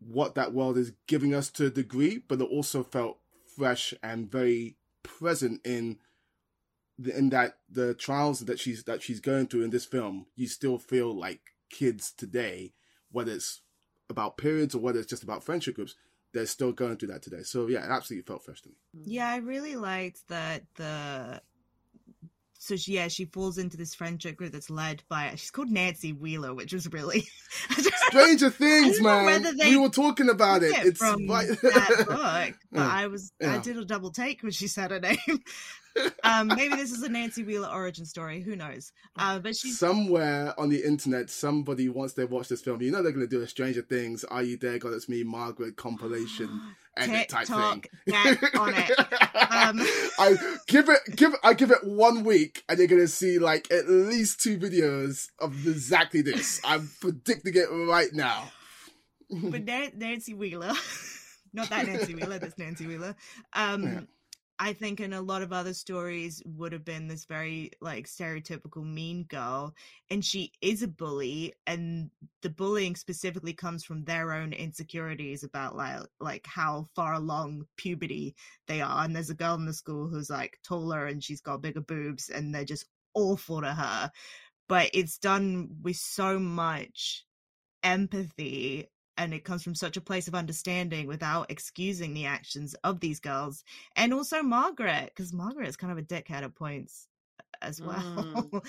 what 0.00 0.34
that 0.34 0.52
world 0.52 0.76
is 0.76 0.92
giving 1.06 1.34
us 1.34 1.50
to 1.50 1.66
a 1.66 1.70
degree, 1.70 2.22
but 2.28 2.40
it 2.40 2.44
also 2.44 2.82
felt 2.82 3.18
fresh 3.56 3.94
and 4.02 4.30
very 4.30 4.76
present 5.02 5.60
in 5.64 5.98
the, 6.98 7.16
in 7.16 7.30
that 7.30 7.58
the 7.70 7.94
trials 7.94 8.40
that 8.40 8.58
she's 8.58 8.84
that 8.84 9.02
she's 9.02 9.20
going 9.20 9.46
through 9.46 9.62
in 9.62 9.70
this 9.70 9.84
film. 9.84 10.26
You 10.36 10.46
still 10.46 10.78
feel 10.78 11.14
like 11.14 11.40
kids 11.70 12.12
today, 12.12 12.74
whether 13.10 13.32
it's 13.32 13.62
about 14.10 14.36
periods 14.36 14.74
or 14.74 14.78
whether 14.78 14.98
it's 14.98 15.08
just 15.10 15.22
about 15.22 15.44
friendship 15.44 15.74
groups. 15.74 15.94
They're 16.34 16.46
still 16.46 16.72
going 16.72 16.98
through 16.98 17.08
that 17.08 17.22
today. 17.22 17.42
So 17.42 17.68
yeah, 17.68 17.84
it 17.84 17.90
absolutely 17.90 18.26
felt 18.26 18.44
fresh 18.44 18.60
to 18.62 18.68
me. 18.68 18.74
Yeah, 18.92 19.28
I 19.30 19.36
really 19.36 19.76
liked 19.76 20.28
that 20.28 20.64
the 20.76 21.40
so 22.60 22.76
she, 22.76 22.94
yeah, 22.94 23.06
she 23.08 23.24
falls 23.24 23.56
into 23.56 23.76
this 23.76 23.94
friendship 23.94 24.36
group 24.36 24.52
that's 24.52 24.68
led 24.68 25.02
by 25.08 25.30
she's 25.36 25.50
called 25.52 25.70
Nancy 25.70 26.12
Wheeler, 26.12 26.52
which 26.54 26.72
was 26.72 26.92
really 26.92 27.26
Stranger 28.08 28.50
Things, 28.50 29.00
man. 29.00 29.44
we 29.60 29.76
were 29.76 29.88
talking 29.88 30.28
about 30.28 30.62
it. 30.64 30.72
It's 30.84 30.98
from 30.98 31.26
that 31.28 31.48
book, 31.62 32.08
but 32.72 32.78
Yeah. 32.80 32.88
I 32.88 33.06
was 33.06 33.32
I 33.44 33.58
did 33.58 33.76
a 33.78 33.84
double 33.84 34.10
take 34.10 34.42
when 34.42 34.52
she 34.52 34.66
said 34.66 34.90
her 34.90 35.00
name. 35.00 35.18
um, 36.24 36.48
maybe 36.48 36.74
this 36.76 36.90
is 36.92 37.02
a 37.02 37.08
Nancy 37.08 37.42
Wheeler 37.42 37.68
origin 37.68 38.04
story. 38.04 38.40
Who 38.42 38.56
knows? 38.56 38.92
Uh, 39.16 39.38
but 39.38 39.56
she's 39.56 39.78
Somewhere 39.78 40.54
on 40.58 40.68
the 40.68 40.84
internet, 40.84 41.30
somebody 41.30 41.88
once 41.88 42.12
they 42.14 42.24
watch 42.24 42.48
this 42.48 42.60
film, 42.60 42.82
you 42.82 42.90
know 42.90 43.02
they're 43.02 43.12
going 43.12 43.28
to 43.28 43.36
do 43.36 43.42
a 43.42 43.46
Stranger 43.48 43.82
Things, 43.82 44.24
Are 44.24 44.42
You 44.42 44.56
There, 44.56 44.78
God 44.78 44.92
It's 44.92 45.08
Me, 45.08 45.22
Margaret 45.22 45.76
compilation 45.76 46.60
edit 46.96 47.28
type 47.28 47.46
thing. 47.46 47.84
TikTok, 48.06 48.38
get 48.40 48.54
on 48.58 48.74
it. 48.74 48.90
Um, 49.50 49.80
I 50.18 50.36
give 50.66 50.88
it, 50.88 51.00
give 51.16 51.32
I 51.42 51.54
give 51.54 51.70
it 51.70 51.84
one 51.84 52.24
week, 52.24 52.64
and 52.68 52.78
you're 52.78 52.88
going 52.88 53.00
to 53.00 53.08
see 53.08 53.38
like 53.38 53.70
at 53.70 53.88
least 53.88 54.40
two 54.40 54.58
videos 54.58 55.28
of 55.38 55.66
exactly 55.66 56.22
this. 56.22 56.60
I'm 56.64 56.90
predicting 57.00 57.54
it 57.54 57.66
right 57.88 58.12
now. 58.12 58.50
but 59.30 59.64
Nancy 59.94 60.34
Wheeler, 60.34 60.72
not 61.52 61.68
that 61.70 61.86
Nancy 61.86 62.14
Wheeler, 62.14 62.38
that's 62.38 62.58
Nancy 62.58 62.86
Wheeler. 62.86 63.14
Um, 63.52 63.82
Yeah. 63.84 64.00
I 64.60 64.72
think 64.72 64.98
in 64.98 65.12
a 65.12 65.22
lot 65.22 65.42
of 65.42 65.52
other 65.52 65.72
stories 65.72 66.42
would 66.44 66.72
have 66.72 66.84
been 66.84 67.06
this 67.06 67.24
very 67.26 67.70
like 67.80 68.06
stereotypical 68.06 68.84
mean 68.84 69.24
girl, 69.24 69.74
and 70.10 70.24
she 70.24 70.52
is 70.60 70.82
a 70.82 70.88
bully, 70.88 71.54
and 71.66 72.10
the 72.42 72.50
bullying 72.50 72.96
specifically 72.96 73.52
comes 73.52 73.84
from 73.84 74.04
their 74.04 74.32
own 74.32 74.52
insecurities 74.52 75.44
about 75.44 75.76
like 75.76 76.00
like 76.20 76.46
how 76.46 76.86
far 76.96 77.14
along 77.14 77.66
puberty 77.76 78.34
they 78.66 78.80
are. 78.80 79.04
And 79.04 79.14
there's 79.14 79.30
a 79.30 79.34
girl 79.34 79.54
in 79.54 79.64
the 79.64 79.72
school 79.72 80.08
who's 80.08 80.30
like 80.30 80.58
taller 80.64 81.06
and 81.06 81.22
she's 81.22 81.40
got 81.40 81.62
bigger 81.62 81.80
boobs, 81.80 82.28
and 82.28 82.52
they're 82.54 82.64
just 82.64 82.86
awful 83.14 83.60
to 83.60 83.72
her. 83.72 84.10
But 84.68 84.90
it's 84.94 85.18
done 85.18 85.68
with 85.82 85.96
so 85.96 86.38
much 86.38 87.24
empathy 87.82 88.88
and 89.18 89.34
it 89.34 89.44
comes 89.44 89.62
from 89.62 89.74
such 89.74 89.96
a 89.98 90.00
place 90.00 90.28
of 90.28 90.34
understanding 90.34 91.06
without 91.06 91.50
excusing 91.50 92.14
the 92.14 92.24
actions 92.24 92.74
of 92.84 93.00
these 93.00 93.20
girls. 93.20 93.64
And 93.96 94.14
also 94.14 94.42
margaret 94.42 95.12
because 95.14 95.32
margaret 95.34 95.68
is 95.68 95.76
kind 95.76 95.92
of 95.92 95.98
a 95.98 96.02
dickhead 96.02 96.42
at 96.42 96.54
points 96.54 97.06
as 97.60 97.82
well. 97.82 98.50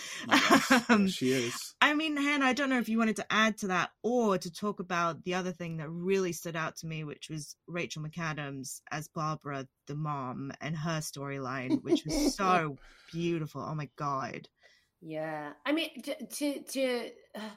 Um, 0.89 1.07
she 1.07 1.31
is. 1.31 1.75
i 1.81 1.93
mean 1.93 2.17
Hanna 2.17 2.45
i 2.45 2.53
don't 2.53 2.69
know 2.69 2.79
if 2.79 2.89
you 2.89 2.97
wanted 2.97 3.15
to 3.17 3.25
add 3.31 3.57
to 3.59 3.67
that 3.67 3.91
or 4.03 4.37
to 4.37 4.51
talk 4.51 4.79
about 4.79 5.23
the 5.23 5.33
other 5.35 5.51
thing 5.51 5.77
that 5.77 5.89
really 5.89 6.31
stood 6.31 6.55
out 6.55 6.75
to 6.77 6.87
me 6.87 7.03
which 7.03 7.29
was 7.29 7.55
rachel 7.67 8.03
mcadams 8.03 8.81
as 8.91 9.07
barbara 9.07 9.67
the 9.87 9.95
mom 9.95 10.51
and 10.61 10.75
her 10.75 10.99
storyline 10.99 11.81
which 11.83 12.05
was 12.05 12.35
so 12.35 12.77
beautiful. 13.11 13.65
Oh 13.67 13.75
my 13.75 13.89
god. 13.95 14.47
Yeah, 15.01 15.53
I 15.65 15.71
mean 15.71 16.01
to 16.03 16.25
to 16.25 16.61
to, 16.61 17.09
uh, 17.35 17.49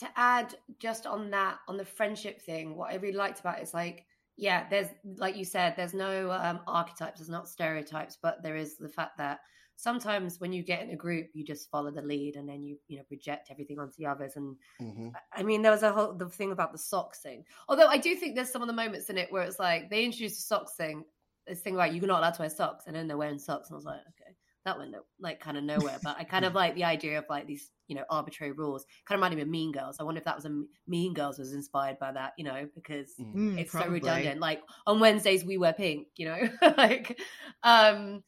to 0.00 0.08
add 0.18 0.54
just 0.78 1.06
on 1.06 1.30
that 1.30 1.60
on 1.68 1.76
the 1.76 1.84
friendship 1.84 2.40
thing, 2.42 2.76
what 2.76 2.90
I 2.92 2.96
really 2.96 3.16
liked 3.16 3.40
about 3.40 3.58
it 3.58 3.62
is 3.62 3.74
like, 3.74 4.06
yeah, 4.36 4.68
there's 4.68 4.88
like 5.04 5.36
you 5.36 5.44
said, 5.44 5.76
there's 5.76 5.94
no 5.94 6.30
um, 6.32 6.60
archetypes, 6.66 7.18
there's 7.20 7.28
not 7.28 7.48
stereotypes, 7.48 8.18
but 8.20 8.42
there 8.42 8.56
is 8.56 8.76
the 8.78 8.88
fact 8.88 9.18
that 9.18 9.40
sometimes 9.76 10.40
when 10.40 10.52
you 10.52 10.62
get 10.62 10.82
in 10.82 10.90
a 10.90 10.96
group, 10.96 11.30
you 11.34 11.44
just 11.44 11.70
follow 11.70 11.90
the 11.90 12.02
lead 12.02 12.36
and 12.36 12.48
then 12.48 12.62
you 12.64 12.78
you 12.88 12.98
know 12.98 13.04
project 13.04 13.50
everything 13.50 13.78
onto 13.78 13.96
the 13.98 14.06
others. 14.06 14.36
And 14.36 14.56
Mhm. 14.80 15.18
I 15.32 15.42
mean, 15.42 15.62
there 15.62 15.72
was 15.72 15.82
a 15.82 15.92
whole 15.92 16.14
the 16.14 16.28
thing 16.28 16.52
about 16.52 16.72
the 16.72 16.78
socks 16.78 17.20
thing. 17.20 17.44
Although 17.68 17.88
I 17.88 17.98
do 17.98 18.14
think 18.16 18.36
there's 18.36 18.50
some 18.50 18.62
of 18.62 18.68
the 18.68 18.74
moments 18.74 19.10
in 19.10 19.18
it 19.18 19.32
where 19.32 19.42
it's 19.42 19.58
like 19.58 19.90
they 19.90 20.04
introduced 20.04 20.36
the 20.36 20.42
socks 20.42 20.74
thing, 20.76 21.04
this 21.46 21.60
thing 21.60 21.74
like 21.74 21.92
you're 21.92 22.06
not 22.06 22.20
allowed 22.20 22.34
to 22.34 22.42
wear 22.42 22.50
socks, 22.50 22.84
and 22.86 22.94
then 22.94 23.08
they're 23.08 23.16
wearing 23.18 23.38
socks, 23.38 23.68
and 23.68 23.74
I 23.74 23.78
was 23.78 23.84
like, 23.84 24.00
okay, 24.00 24.36
that 24.64 24.78
went 24.78 24.94
like 25.20 25.40
kind 25.40 25.56
of 25.56 25.64
nowhere. 25.64 26.00
But 26.02 26.16
I 26.18 26.24
kind 26.24 26.44
of 26.44 26.54
like 26.54 26.74
the 26.74 26.84
idea 26.84 27.18
of 27.18 27.24
like 27.30 27.46
these, 27.46 27.70
you 27.88 27.96
know, 27.96 28.04
arbitrary 28.10 28.52
rules. 28.52 28.84
Kind 29.06 29.16
of 29.16 29.20
reminded 29.20 29.36
me 29.36 29.42
of 29.42 29.48
Mean 29.48 29.72
Girls. 29.72 29.96
I 29.98 30.04
wonder 30.04 30.18
if 30.18 30.24
that 30.24 30.36
was 30.36 30.44
a 30.44 30.62
Mean 30.86 31.14
Girls 31.14 31.38
was 31.38 31.52
inspired 31.52 31.98
by 31.98 32.12
that, 32.12 32.32
you 32.36 32.44
know, 32.44 32.68
because 32.74 33.14
Mm, 33.20 33.58
it's 33.58 33.70
probably. 33.72 34.00
so 34.00 34.08
redundant. 34.08 34.40
Like 34.40 34.62
on 34.86 35.00
Wednesdays 35.00 35.44
we 35.44 35.58
wear 35.58 35.72
pink, 35.72 36.08
you 36.16 36.26
know, 36.26 36.48
like, 36.76 37.18
um, 37.62 38.22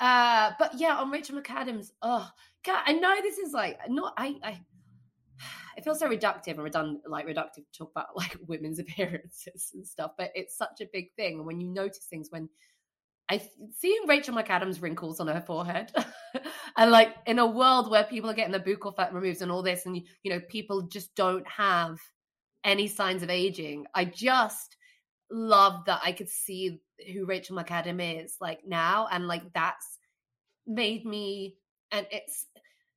uh, 0.00 0.52
but 0.58 0.72
yeah, 0.78 0.96
on 0.96 1.10
Rachel 1.10 1.40
McAdams. 1.40 1.90
Oh 2.02 2.28
God, 2.64 2.82
I 2.86 2.92
know 2.92 3.14
this 3.22 3.38
is 3.38 3.52
like 3.52 3.78
not. 3.88 4.14
I, 4.16 4.36
I, 4.42 4.60
it 5.76 5.84
feels 5.84 5.98
so 5.98 6.08
reductive 6.08 6.52
and 6.52 6.62
redundant, 6.62 7.02
like 7.08 7.26
reductive 7.26 7.54
to 7.54 7.78
talk 7.78 7.90
about 7.90 8.16
like 8.16 8.36
women's 8.46 8.78
appearances 8.80 9.70
and 9.74 9.86
stuff. 9.86 10.12
But 10.18 10.30
it's 10.34 10.56
such 10.56 10.80
a 10.80 10.86
big 10.92 11.12
thing, 11.16 11.36
and 11.38 11.46
when 11.46 11.60
you 11.60 11.68
notice 11.68 12.06
things, 12.08 12.28
when 12.30 12.48
I 13.32 13.40
seeing 13.78 14.06
Rachel 14.06 14.34
McAdams 14.34 14.82
wrinkles 14.82 15.18
on 15.18 15.26
her 15.26 15.40
forehead, 15.40 15.90
and 16.76 16.90
like 16.90 17.16
in 17.24 17.38
a 17.38 17.46
world 17.46 17.90
where 17.90 18.04
people 18.04 18.28
are 18.28 18.34
getting 18.34 18.52
the 18.52 18.60
buccal 18.60 18.94
fat 18.94 19.14
removed 19.14 19.40
and 19.40 19.50
all 19.50 19.62
this, 19.62 19.86
and 19.86 19.96
you 19.96 20.30
know 20.30 20.40
people 20.50 20.82
just 20.82 21.14
don't 21.14 21.48
have 21.48 21.98
any 22.62 22.86
signs 22.86 23.22
of 23.22 23.30
aging. 23.30 23.86
I 23.94 24.04
just 24.04 24.76
love 25.30 25.86
that 25.86 26.02
I 26.04 26.12
could 26.12 26.28
see 26.28 26.82
who 27.10 27.24
Rachel 27.24 27.56
McAdam 27.56 28.22
is 28.22 28.36
like 28.38 28.66
now, 28.66 29.08
and 29.10 29.26
like 29.26 29.50
that's 29.54 29.98
made 30.66 31.06
me, 31.06 31.56
and 31.90 32.06
it's 32.10 32.48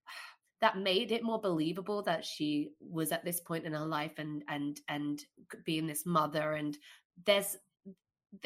that 0.60 0.78
made 0.78 1.14
it 1.14 1.24
more 1.24 1.40
believable 1.40 2.04
that 2.04 2.26
she 2.26 2.72
was 2.82 3.14
at 3.14 3.24
this 3.24 3.40
point 3.40 3.64
in 3.64 3.72
her 3.72 3.86
life 3.86 4.18
and 4.18 4.44
and 4.50 4.82
and 4.90 5.22
being 5.64 5.88
this 5.88 6.06
mother 6.06 6.54
and 6.54 6.78
there's 7.26 7.52
th- 7.52 7.62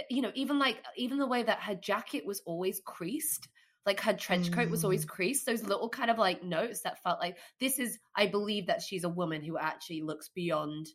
you 0.09 0.21
know 0.21 0.31
even 0.35 0.59
like 0.59 0.83
even 0.95 1.17
the 1.17 1.27
way 1.27 1.43
that 1.43 1.59
her 1.59 1.75
jacket 1.75 2.25
was 2.25 2.41
always 2.45 2.81
creased 2.85 3.47
like 3.85 3.99
her 3.99 4.13
trench 4.13 4.51
coat 4.51 4.69
was 4.69 4.83
always 4.83 5.05
creased 5.05 5.45
those 5.45 5.63
little 5.63 5.89
kind 5.89 6.11
of 6.11 6.17
like 6.17 6.43
notes 6.43 6.81
that 6.81 7.01
felt 7.01 7.19
like 7.19 7.37
this 7.59 7.79
is 7.79 7.97
i 8.15 8.25
believe 8.25 8.67
that 8.67 8.81
she's 8.81 9.03
a 9.03 9.09
woman 9.09 9.41
who 9.41 9.57
actually 9.57 10.01
looks 10.01 10.29
beyond 10.35 10.87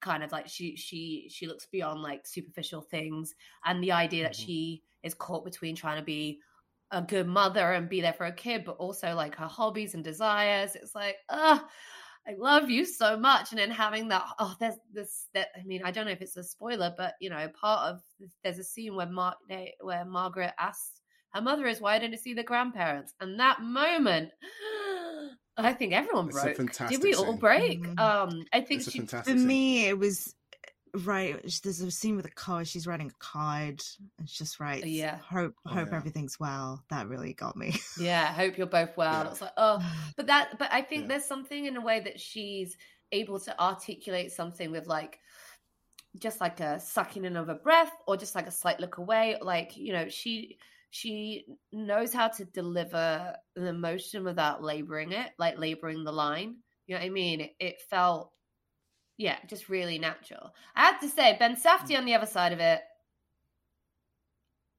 kind 0.00 0.22
of 0.22 0.30
like 0.30 0.48
she 0.48 0.76
she 0.76 1.28
she 1.30 1.46
looks 1.46 1.66
beyond 1.66 2.00
like 2.00 2.26
superficial 2.26 2.80
things 2.80 3.34
and 3.64 3.82
the 3.82 3.92
idea 3.92 4.22
that 4.22 4.36
she 4.36 4.82
is 5.02 5.14
caught 5.14 5.44
between 5.44 5.74
trying 5.74 5.98
to 5.98 6.04
be 6.04 6.38
a 6.90 7.02
good 7.02 7.26
mother 7.26 7.72
and 7.72 7.88
be 7.88 8.00
there 8.00 8.12
for 8.12 8.26
a 8.26 8.32
kid 8.32 8.64
but 8.64 8.76
also 8.76 9.14
like 9.14 9.34
her 9.34 9.46
hobbies 9.46 9.94
and 9.94 10.04
desires 10.04 10.74
it's 10.76 10.94
like 10.94 11.16
ah 11.28 11.66
I 12.28 12.34
love 12.36 12.68
you 12.68 12.84
so 12.84 13.16
much. 13.16 13.52
And 13.52 13.58
then 13.58 13.70
having 13.70 14.08
that, 14.08 14.22
oh, 14.38 14.54
there's 14.60 14.74
this, 14.92 15.26
that, 15.34 15.48
I 15.58 15.62
mean, 15.64 15.82
I 15.84 15.90
don't 15.90 16.04
know 16.04 16.12
if 16.12 16.20
it's 16.20 16.36
a 16.36 16.42
spoiler, 16.44 16.92
but 16.96 17.14
you 17.20 17.30
know, 17.30 17.48
part 17.60 17.90
of 17.90 18.00
there's 18.44 18.58
a 18.58 18.64
scene 18.64 18.94
where 18.94 19.06
Mar- 19.08 19.36
they, 19.48 19.74
where 19.80 20.04
Margaret 20.04 20.52
asks 20.58 21.00
her 21.34 21.40
mother 21.42 21.66
is, 21.66 21.80
why 21.80 21.98
didn't 21.98 22.12
you 22.12 22.18
see 22.18 22.34
the 22.34 22.42
grandparents? 22.42 23.12
And 23.20 23.38
that 23.40 23.60
moment, 23.62 24.30
I 25.56 25.72
think 25.72 25.92
everyone 25.92 26.28
It's 26.28 26.38
a 26.38 26.54
broke. 26.54 26.88
Did 26.88 27.02
we 27.02 27.14
all 27.14 27.26
scene. 27.32 27.36
break? 27.38 28.00
Um, 28.00 28.44
I 28.52 28.60
think 28.60 28.80
It's 28.80 28.88
a 28.88 28.90
she, 28.92 28.98
fantastic 28.98 29.32
For 29.34 29.38
scene. 29.38 29.46
me, 29.46 29.86
it 29.88 29.98
was 29.98 30.34
right. 30.94 31.40
There's 31.62 31.80
a 31.80 31.90
scene 31.90 32.16
with 32.16 32.26
a 32.26 32.30
card. 32.30 32.66
She's 32.68 32.86
writing 32.86 33.08
a 33.10 33.18
card, 33.24 33.82
and 34.18 34.28
she 34.28 34.38
just 34.38 34.60
writes, 34.60 34.86
Yeah. 34.86 35.18
hope, 35.18 35.54
Oh, 35.66 35.70
hope 35.70 35.88
yeah. 35.90 35.96
everything's 35.96 36.38
well." 36.40 36.82
That 36.90 37.08
really 37.08 37.34
got 37.34 37.56
me. 37.56 37.74
Yeah, 37.98 38.26
hope 38.32 38.58
you're 38.58 38.66
both 38.66 38.96
well. 38.96 39.24
Yeah. 39.24 39.30
It's 39.30 39.40
like, 39.40 39.52
oh, 39.56 39.80
but 40.16 40.26
that, 40.26 40.58
but 40.58 40.72
I 40.72 40.82
think 40.82 41.02
Yeah. 41.02 41.08
there's 41.08 41.24
something 41.24 41.64
in 41.64 41.76
a 41.76 41.80
way 41.80 42.00
that 42.00 42.20
she's 42.20 42.76
able 43.12 43.40
to 43.40 43.60
articulate 43.60 44.32
something 44.32 44.70
with 44.70 44.86
like 44.86 45.18
just 46.18 46.40
like 46.40 46.60
a 46.60 46.80
sucking 46.80 47.24
in 47.24 47.36
of 47.36 47.48
a 47.48 47.54
breath 47.54 47.92
or 48.06 48.16
just 48.16 48.34
like 48.34 48.46
a 48.46 48.50
slight 48.50 48.80
look 48.80 48.98
away 48.98 49.36
like 49.40 49.76
you 49.76 49.92
know 49.92 50.08
she 50.08 50.58
she 50.90 51.44
knows 51.72 52.12
how 52.12 52.28
to 52.28 52.44
deliver 52.46 53.34
an 53.56 53.66
emotion 53.66 54.24
without 54.24 54.62
laboring 54.62 55.12
it 55.12 55.30
like 55.38 55.58
laboring 55.58 56.04
the 56.04 56.12
line 56.12 56.56
you 56.86 56.94
know 56.94 57.00
what 57.00 57.06
i 57.06 57.10
mean 57.10 57.40
it, 57.42 57.54
it 57.60 57.80
felt 57.88 58.32
yeah 59.18 59.36
just 59.46 59.68
really 59.68 59.98
natural 59.98 60.54
i 60.74 60.86
have 60.86 61.00
to 61.00 61.08
say 61.08 61.36
ben 61.38 61.54
safdie 61.56 61.98
on 61.98 62.06
the 62.06 62.14
other 62.14 62.24
side 62.26 62.52
of 62.52 62.60
it 62.60 62.80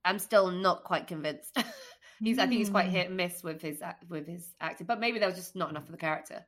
i'm 0.03 0.17
still 0.17 0.49
not 0.49 0.83
quite 0.83 1.05
convinced 1.07 1.55
he's 2.23 2.39
i 2.39 2.47
think 2.47 2.57
he's 2.59 2.69
quite 2.69 2.87
Mm. 2.87 2.91
hit 2.91 3.07
and 3.07 3.17
miss 3.17 3.43
with 3.43 3.61
his 3.61 3.81
with 4.09 4.25
his 4.27 4.47
acting 4.59 4.87
but 4.87 4.99
maybe 4.99 5.19
there 5.19 5.29
was 5.29 5.37
just 5.37 5.55
not 5.55 5.69
enough 5.69 5.85
of 5.85 5.91
the 5.91 5.97
character 5.97 6.45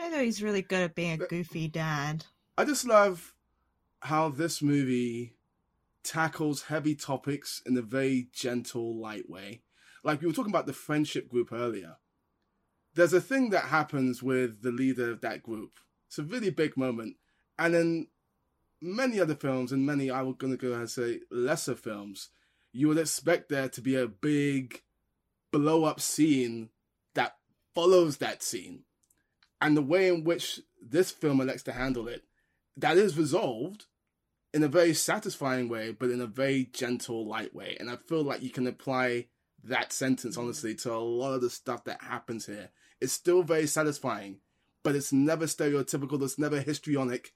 I 0.00 0.08
know 0.08 0.24
he's 0.24 0.42
really 0.42 0.62
good 0.62 0.80
at 0.80 0.94
being 0.94 1.20
a 1.20 1.26
goofy 1.26 1.68
dad. 1.68 2.24
I 2.56 2.64
just 2.64 2.86
love 2.86 3.34
how 4.00 4.30
this 4.30 4.62
movie 4.62 5.36
tackles 6.02 6.62
heavy 6.62 6.94
topics 6.94 7.60
in 7.66 7.76
a 7.76 7.82
very 7.82 8.28
gentle, 8.32 8.98
light 8.98 9.28
way. 9.28 9.60
Like 10.02 10.22
we 10.22 10.26
were 10.26 10.32
talking 10.32 10.50
about 10.50 10.66
the 10.66 10.72
friendship 10.72 11.28
group 11.28 11.52
earlier. 11.52 11.96
There's 12.94 13.12
a 13.12 13.20
thing 13.20 13.50
that 13.50 13.64
happens 13.66 14.22
with 14.22 14.62
the 14.62 14.70
leader 14.72 15.10
of 15.10 15.20
that 15.20 15.42
group. 15.42 15.72
It's 16.12 16.18
a 16.18 16.24
really 16.24 16.50
big 16.50 16.76
moment. 16.76 17.16
And 17.58 17.74
in 17.74 18.06
many 18.82 19.18
other 19.18 19.34
films, 19.34 19.72
and 19.72 19.86
many 19.86 20.10
I 20.10 20.20
was 20.20 20.34
gonna 20.36 20.58
go 20.58 20.74
and 20.74 20.90
say 20.90 21.20
lesser 21.30 21.74
films, 21.74 22.28
you 22.70 22.88
would 22.88 22.98
expect 22.98 23.48
there 23.48 23.70
to 23.70 23.80
be 23.80 23.96
a 23.96 24.06
big 24.06 24.82
blow 25.52 25.84
up 25.84 26.02
scene 26.02 26.68
that 27.14 27.38
follows 27.74 28.18
that 28.18 28.42
scene. 28.42 28.80
And 29.58 29.74
the 29.74 29.80
way 29.80 30.08
in 30.08 30.22
which 30.22 30.60
this 30.82 31.10
film 31.10 31.40
elects 31.40 31.62
to 31.62 31.72
handle 31.72 32.08
it 32.08 32.24
that 32.76 32.98
is 32.98 33.16
resolved 33.16 33.86
in 34.52 34.62
a 34.62 34.68
very 34.68 34.92
satisfying 34.92 35.70
way, 35.70 35.92
but 35.92 36.10
in 36.10 36.20
a 36.20 36.26
very 36.26 36.68
gentle, 36.74 37.26
light 37.26 37.54
way. 37.54 37.78
And 37.80 37.88
I 37.88 37.96
feel 37.96 38.22
like 38.22 38.42
you 38.42 38.50
can 38.50 38.66
apply 38.66 39.28
that 39.64 39.94
sentence, 39.94 40.36
honestly, 40.36 40.74
to 40.74 40.92
a 40.92 40.96
lot 40.96 41.32
of 41.32 41.40
the 41.40 41.48
stuff 41.48 41.84
that 41.84 42.02
happens 42.02 42.44
here. 42.44 42.68
It's 43.00 43.14
still 43.14 43.42
very 43.42 43.66
satisfying, 43.66 44.40
but 44.82 44.94
it's 44.94 45.12
never 45.12 45.46
stereotypical, 45.46 46.22
it's 46.22 46.38
never 46.38 46.60
histrionic. 46.60 47.32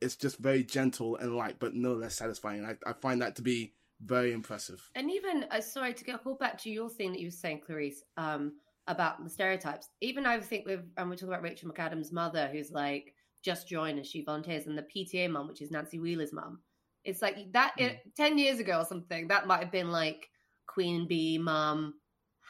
It's 0.00 0.16
just 0.16 0.38
very 0.38 0.62
gentle 0.62 1.16
and 1.16 1.36
light, 1.36 1.56
but 1.58 1.74
no 1.74 1.94
less 1.94 2.14
satisfying. 2.14 2.64
I, 2.64 2.76
I 2.88 2.92
find 2.92 3.20
that 3.20 3.36
to 3.36 3.42
be 3.42 3.74
very 4.00 4.32
impressive. 4.32 4.88
And 4.94 5.10
even, 5.10 5.44
uh, 5.50 5.60
sorry 5.60 5.92
to 5.94 6.04
go 6.04 6.34
back 6.34 6.56
to 6.62 6.70
your 6.70 6.88
thing 6.88 7.12
that 7.12 7.20
you 7.20 7.26
were 7.26 7.32
saying, 7.32 7.62
Clarisse, 7.68 8.02
um, 8.16 8.52
about 8.88 9.22
the 9.22 9.30
stereotypes. 9.30 9.88
Even 10.00 10.26
I 10.26 10.40
think 10.40 10.66
with, 10.66 10.80
and 10.96 11.08
we're 11.08 11.16
talking 11.16 11.28
about 11.28 11.42
Rachel 11.42 11.70
McAdams' 11.70 12.12
mother, 12.12 12.48
who's 12.50 12.72
like 12.72 13.14
just 13.44 13.68
joined 13.68 13.98
and 13.98 14.06
she 14.06 14.24
volunteers, 14.24 14.66
and 14.66 14.76
the 14.76 14.86
PTA 14.94 15.30
mum, 15.30 15.46
which 15.46 15.62
is 15.62 15.70
Nancy 15.70 15.98
Wheeler's 15.98 16.32
mum. 16.32 16.60
It's 17.04 17.22
like 17.22 17.52
that 17.52 17.74
it, 17.76 18.00
10 18.16 18.38
years 18.38 18.58
ago 18.58 18.80
or 18.80 18.84
something, 18.84 19.28
that 19.28 19.46
might 19.46 19.60
have 19.60 19.70
been 19.70 19.92
like 19.92 20.28
Queen 20.66 21.06
Bee 21.06 21.38
mum 21.38 21.94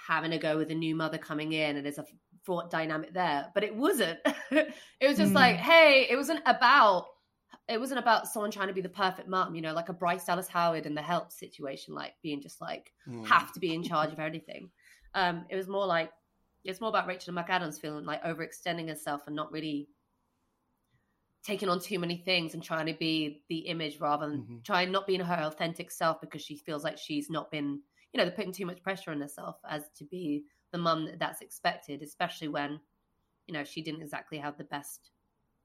having 0.06 0.32
a 0.32 0.38
go 0.38 0.56
with 0.56 0.70
a 0.70 0.74
new 0.74 0.94
mother 0.94 1.18
coming 1.18 1.52
in, 1.52 1.76
and 1.76 1.84
there's 1.84 1.98
a 1.98 2.06
fraught 2.48 2.70
dynamic 2.70 3.12
there. 3.12 3.50
But 3.52 3.62
it 3.62 3.76
wasn't. 3.76 4.18
it 4.50 4.72
was 5.06 5.18
just 5.18 5.32
Mm. 5.32 5.34
like, 5.34 5.56
hey, 5.56 6.06
it 6.08 6.16
wasn't 6.16 6.40
about 6.46 7.04
it 7.68 7.78
wasn't 7.78 8.00
about 8.00 8.26
someone 8.26 8.50
trying 8.50 8.68
to 8.68 8.74
be 8.74 8.80
the 8.80 8.88
perfect 8.88 9.28
mom, 9.28 9.54
you 9.54 9.60
know, 9.60 9.74
like 9.74 9.90
a 9.90 9.92
Bryce 9.92 10.24
Dallas 10.24 10.48
Howard 10.48 10.86
in 10.86 10.94
the 10.94 11.02
help 11.02 11.30
situation, 11.30 11.94
like 11.94 12.14
being 12.22 12.40
just 12.40 12.58
like 12.62 12.94
Mm. 13.06 13.26
have 13.26 13.52
to 13.52 13.60
be 13.60 13.74
in 13.74 13.82
charge 13.82 14.12
of 14.14 14.18
everything. 14.18 14.70
Um, 15.14 15.44
it 15.50 15.56
was 15.56 15.68
more 15.68 15.84
like 15.84 16.10
it's 16.64 16.80
more 16.80 16.88
about 16.88 17.06
Rachel 17.06 17.34
McAdams 17.34 17.78
feeling 17.78 18.06
like 18.06 18.22
overextending 18.24 18.88
herself 18.88 19.26
and 19.26 19.36
not 19.36 19.52
really 19.52 19.90
taking 21.42 21.68
on 21.68 21.80
too 21.80 21.98
many 21.98 22.16
things 22.16 22.54
and 22.54 22.62
trying 22.62 22.86
to 22.86 22.94
be 22.94 23.42
the 23.50 23.58
image 23.58 24.00
rather 24.00 24.26
than 24.28 24.42
Mhm. 24.42 24.64
trying 24.64 24.90
not 24.90 25.06
being 25.06 25.20
her 25.20 25.42
authentic 25.42 25.90
self 25.90 26.20
because 26.22 26.42
she 26.42 26.56
feels 26.56 26.82
like 26.82 26.96
she's 26.96 27.28
not 27.28 27.50
been, 27.50 27.82
you 28.12 28.18
know, 28.18 28.24
they're 28.24 28.34
putting 28.34 28.52
too 28.52 28.66
much 28.66 28.82
pressure 28.82 29.10
on 29.10 29.20
herself 29.20 29.56
as 29.68 29.88
to 29.96 30.04
be 30.06 30.44
the 30.72 30.78
mum 30.78 31.06
that 31.06 31.18
that's 31.18 31.40
expected, 31.40 32.02
especially 32.02 32.48
when, 32.48 32.80
you 33.46 33.54
know, 33.54 33.64
she 33.64 33.82
didn't 33.82 34.02
exactly 34.02 34.38
have 34.38 34.56
the 34.58 34.64
best 34.64 35.10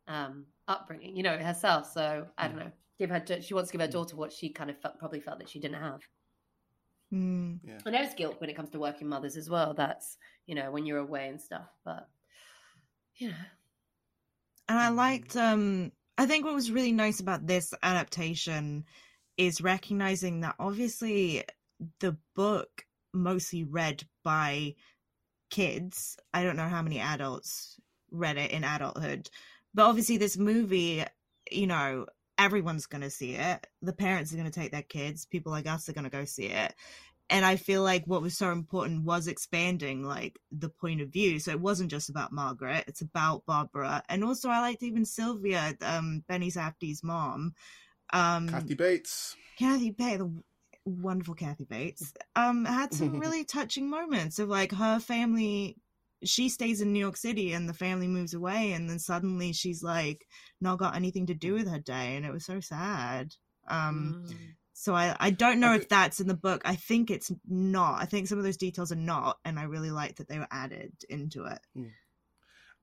um 0.07 0.45
upbringing, 0.67 1.15
you 1.15 1.23
know, 1.23 1.37
herself. 1.37 1.91
So 1.91 2.27
I 2.37 2.47
don't 2.47 2.57
know. 2.57 2.71
Give 2.99 3.09
her 3.09 3.23
she 3.41 3.53
wants 3.53 3.71
to 3.71 3.77
give 3.77 3.85
her 3.85 3.91
daughter 3.91 4.15
what 4.15 4.31
she 4.31 4.49
kind 4.49 4.69
of 4.69 4.79
felt, 4.79 4.99
probably 4.99 5.19
felt 5.19 5.39
that 5.39 5.49
she 5.49 5.59
didn't 5.59 5.81
have. 5.81 6.01
Mm. 7.13 7.59
Yeah. 7.63 7.77
And 7.85 7.93
there's 7.93 8.13
guilt 8.13 8.39
when 8.39 8.49
it 8.49 8.55
comes 8.55 8.69
to 8.71 8.79
working 8.79 9.07
mothers 9.07 9.37
as 9.37 9.49
well. 9.49 9.73
That's 9.73 10.17
you 10.45 10.55
know 10.55 10.71
when 10.71 10.85
you're 10.85 10.99
away 10.99 11.27
and 11.27 11.39
stuff. 11.39 11.69
But 11.85 12.07
you 13.17 13.29
know, 13.29 13.35
And 14.67 14.79
I 14.79 14.89
liked 14.89 15.35
um 15.35 15.91
I 16.17 16.25
think 16.25 16.45
what 16.45 16.53
was 16.53 16.71
really 16.71 16.91
nice 16.91 17.19
about 17.19 17.47
this 17.47 17.73
adaptation 17.81 18.85
is 19.37 19.61
recognizing 19.61 20.41
that 20.41 20.55
obviously 20.59 21.43
the 21.99 22.17
book 22.35 22.85
mostly 23.13 23.63
read 23.63 24.03
by 24.23 24.75
kids. 25.53 26.17
I 26.33 26.43
don't 26.43 26.55
know 26.55 26.67
how 26.67 26.81
many 26.81 26.99
adults 26.99 27.79
read 28.09 28.37
it 28.37 28.49
in 28.49 28.63
adulthood. 28.63 29.29
But 29.75 29.85
obviously 29.85 30.17
this 30.17 30.35
movie, 30.35 31.03
you 31.51 31.67
know, 31.67 32.07
everyone's 32.39 32.87
going 32.87 33.03
to 33.03 33.11
see 33.11 33.35
it. 33.35 33.67
The 33.83 33.93
parents 33.93 34.33
are 34.33 34.37
going 34.37 34.49
to 34.49 34.59
take 34.59 34.71
their 34.71 34.81
kids, 34.81 35.27
people 35.27 35.51
like 35.51 35.67
us 35.67 35.87
are 35.87 35.93
going 35.93 36.05
to 36.05 36.09
go 36.09 36.25
see 36.25 36.47
it. 36.47 36.73
And 37.29 37.45
I 37.45 37.57
feel 37.57 37.83
like 37.83 38.03
what 38.05 38.23
was 38.23 38.35
so 38.35 38.51
important 38.51 39.03
was 39.03 39.27
expanding 39.27 40.03
like 40.03 40.39
the 40.51 40.69
point 40.69 41.01
of 41.01 41.09
view. 41.09 41.39
So 41.39 41.51
it 41.51 41.61
wasn't 41.61 41.91
just 41.91 42.09
about 42.09 42.31
Margaret, 42.31 42.85
it's 42.87 43.01
about 43.01 43.45
Barbara. 43.45 44.01
And 44.09 44.23
also 44.23 44.49
I 44.49 44.59
liked 44.59 44.81
even 44.81 45.05
Sylvia, 45.05 45.75
um, 45.81 46.23
Benny 46.27 46.49
Safdie's 46.49 47.03
mom. 47.03 47.53
Um 48.11 48.49
Kathy 48.49 48.73
Bates. 48.73 49.35
Kathy 49.59 49.91
Bates, 49.91 50.17
the 50.17 50.43
wonderful 50.85 51.35
Kathy 51.35 51.65
Bates, 51.65 52.13
um, 52.35 52.65
had 52.65 52.93
some 52.93 53.19
really 53.19 53.43
touching 53.43 53.89
moments 53.89 54.39
of 54.39 54.49
like 54.49 54.71
her 54.71 54.99
family. 54.99 55.77
She 56.23 56.47
stays 56.49 56.79
in 56.79 56.93
New 56.93 56.99
York 56.99 57.17
City 57.17 57.51
and 57.53 57.67
the 57.67 57.73
family 57.73 58.07
moves 58.07 58.33
away, 58.33 58.73
and 58.73 58.89
then 58.89 58.99
suddenly 58.99 59.53
she's 59.53 59.83
like 59.83 60.25
not 60.61 60.79
got 60.79 60.95
anything 60.95 61.27
to 61.27 61.33
do 61.33 61.53
with 61.53 61.67
her 61.69 61.79
day, 61.79 62.15
and 62.15 62.25
it 62.25 62.31
was 62.31 62.45
so 62.45 62.59
sad. 62.59 63.33
Um, 63.67 64.17
Mm. 64.27 64.55
so 64.73 64.95
I 64.95 65.15
I 65.19 65.29
don't 65.29 65.59
know 65.59 65.73
if 65.73 65.87
that's 65.89 66.19
in 66.19 66.27
the 66.27 66.33
book. 66.33 66.61
I 66.65 66.75
think 66.75 67.11
it's 67.11 67.31
not. 67.47 68.01
I 68.01 68.05
think 68.05 68.27
some 68.27 68.37
of 68.37 68.43
those 68.43 68.57
details 68.57 68.91
are 68.91 68.95
not, 68.95 69.39
and 69.45 69.59
I 69.59 69.63
really 69.63 69.91
like 69.91 70.15
that 70.17 70.27
they 70.27 70.39
were 70.39 70.47
added 70.51 70.93
into 71.09 71.45
it. 71.45 71.59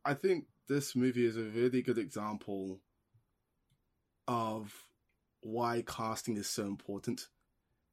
I 0.05 0.15
think 0.15 0.47
this 0.69 0.97
movie 0.97 1.27
is 1.27 1.37
a 1.37 1.43
really 1.43 1.83
good 1.83 1.99
example 1.99 2.81
of 4.29 4.73
why 5.43 5.83
casting 5.87 6.37
is 6.37 6.49
so 6.49 6.65
important, 6.67 7.29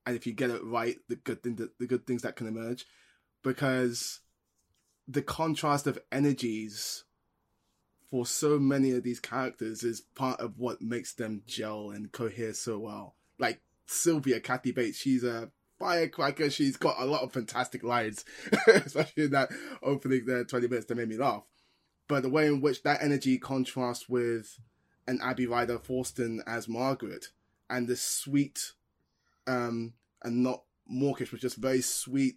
and 0.07 0.15
if 0.15 0.25
you 0.25 0.31
get 0.31 0.49
it 0.49 0.63
right, 0.63 0.95
the 1.09 1.17
good 1.17 1.43
thing 1.43 1.59
the 1.79 1.85
good 1.85 2.07
things 2.07 2.21
that 2.21 2.37
can 2.37 2.47
emerge, 2.47 2.85
because 3.43 4.21
the 5.05 5.21
contrast 5.21 5.85
of 5.85 5.99
energies 6.13 7.03
for 8.09 8.25
so 8.25 8.57
many 8.57 8.91
of 8.91 9.03
these 9.03 9.19
characters 9.19 9.83
is 9.83 9.99
part 10.15 10.39
of 10.39 10.57
what 10.57 10.81
makes 10.81 11.13
them 11.13 11.41
gel 11.45 11.89
and 11.89 12.13
cohere 12.13 12.53
so 12.53 12.79
well. 12.79 13.15
Like 13.37 13.59
Sylvia, 13.85 14.39
Kathy 14.39 14.71
Bates, 14.71 14.97
she's 14.97 15.25
a 15.25 15.51
firecracker. 15.77 16.49
She's 16.49 16.77
got 16.77 17.01
a 17.01 17.05
lot 17.05 17.23
of 17.23 17.33
fantastic 17.33 17.83
lines, 17.83 18.23
especially 18.67 19.25
in 19.25 19.31
that 19.31 19.49
opening 19.83 20.25
there, 20.25 20.45
20 20.45 20.69
minutes 20.69 20.85
that 20.85 20.95
made 20.95 21.09
me 21.09 21.17
laugh. 21.17 21.43
But 22.07 22.23
the 22.23 22.29
way 22.29 22.47
in 22.47 22.61
which 22.61 22.83
that 22.83 23.03
energy 23.03 23.37
contrasts 23.37 24.07
with 24.07 24.57
an 25.05 25.19
Abby 25.21 25.47
Ryder 25.47 25.79
Fortson 25.79 26.39
as 26.47 26.69
Margaret 26.69 27.27
and 27.69 27.89
this 27.89 28.01
sweet 28.01 28.71
um 29.47 29.93
and 30.23 30.43
not 30.43 30.63
mawkish, 30.87 31.31
but 31.31 31.39
just 31.39 31.57
very 31.57 31.81
sweet 31.81 32.35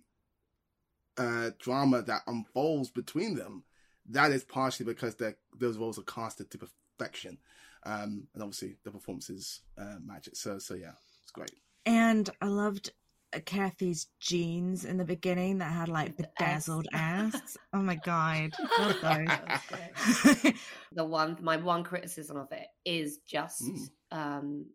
uh 1.19 1.51
drama 1.59 2.03
that 2.03 2.23
unfolds 2.27 2.91
between 2.91 3.35
them, 3.35 3.65
that 4.09 4.31
is 4.33 4.45
partially 4.45 4.87
because 4.87 5.15
they're- 5.17 5.39
those 5.59 5.77
roles 5.77 5.99
are 5.99 6.03
casted 6.03 6.51
to 6.51 6.59
perfection. 6.59 7.39
Um 7.85 8.29
and 8.35 8.43
obviously 8.43 8.77
the 8.85 8.91
performances 8.91 9.61
uh 9.79 9.97
match 10.05 10.29
it. 10.29 10.37
So 10.37 10.59
so 10.59 10.75
yeah, 10.75 10.93
it's 11.23 11.33
great. 11.33 11.53
And 11.87 12.29
I 12.41 12.47
loved 12.47 12.93
uh, 13.33 13.41
Kathy's 13.47 14.09
jeans 14.21 14.85
in 14.85 14.97
the 14.99 15.05
beginning 15.05 15.59
that 15.59 15.73
had 15.73 15.89
like 15.89 16.17
bedazzled 16.17 16.89
ass. 16.93 17.57
Oh 17.73 17.81
my 17.83 17.95
god, 17.95 18.51
love 18.81 18.97
those. 19.01 20.53
the 20.93 21.05
one 21.05 21.39
my 21.41 21.57
one 21.57 21.85
criticism 21.85 22.37
of 22.37 22.51
it 22.53 22.67
is 22.85 23.19
just 23.27 23.63
Mm. 23.63 23.89
um 24.13 24.67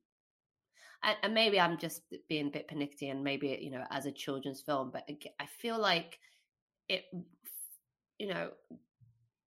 and, 1.06 1.16
and 1.24 1.34
maybe 1.34 1.60
i'm 1.60 1.78
just 1.78 2.01
being 2.28 2.47
a 2.47 2.51
bit 2.51 2.68
panicky 2.68 3.10
and 3.10 3.24
maybe 3.24 3.58
you 3.62 3.72
know 3.72 3.84
as 3.91 4.06
a 4.06 4.12
children's 4.12 4.62
film 4.62 4.91
but 4.91 5.08
i 5.39 5.45
feel 5.45 5.80
like 5.80 6.20
it 6.89 7.06
you 8.18 8.28
know 8.28 8.49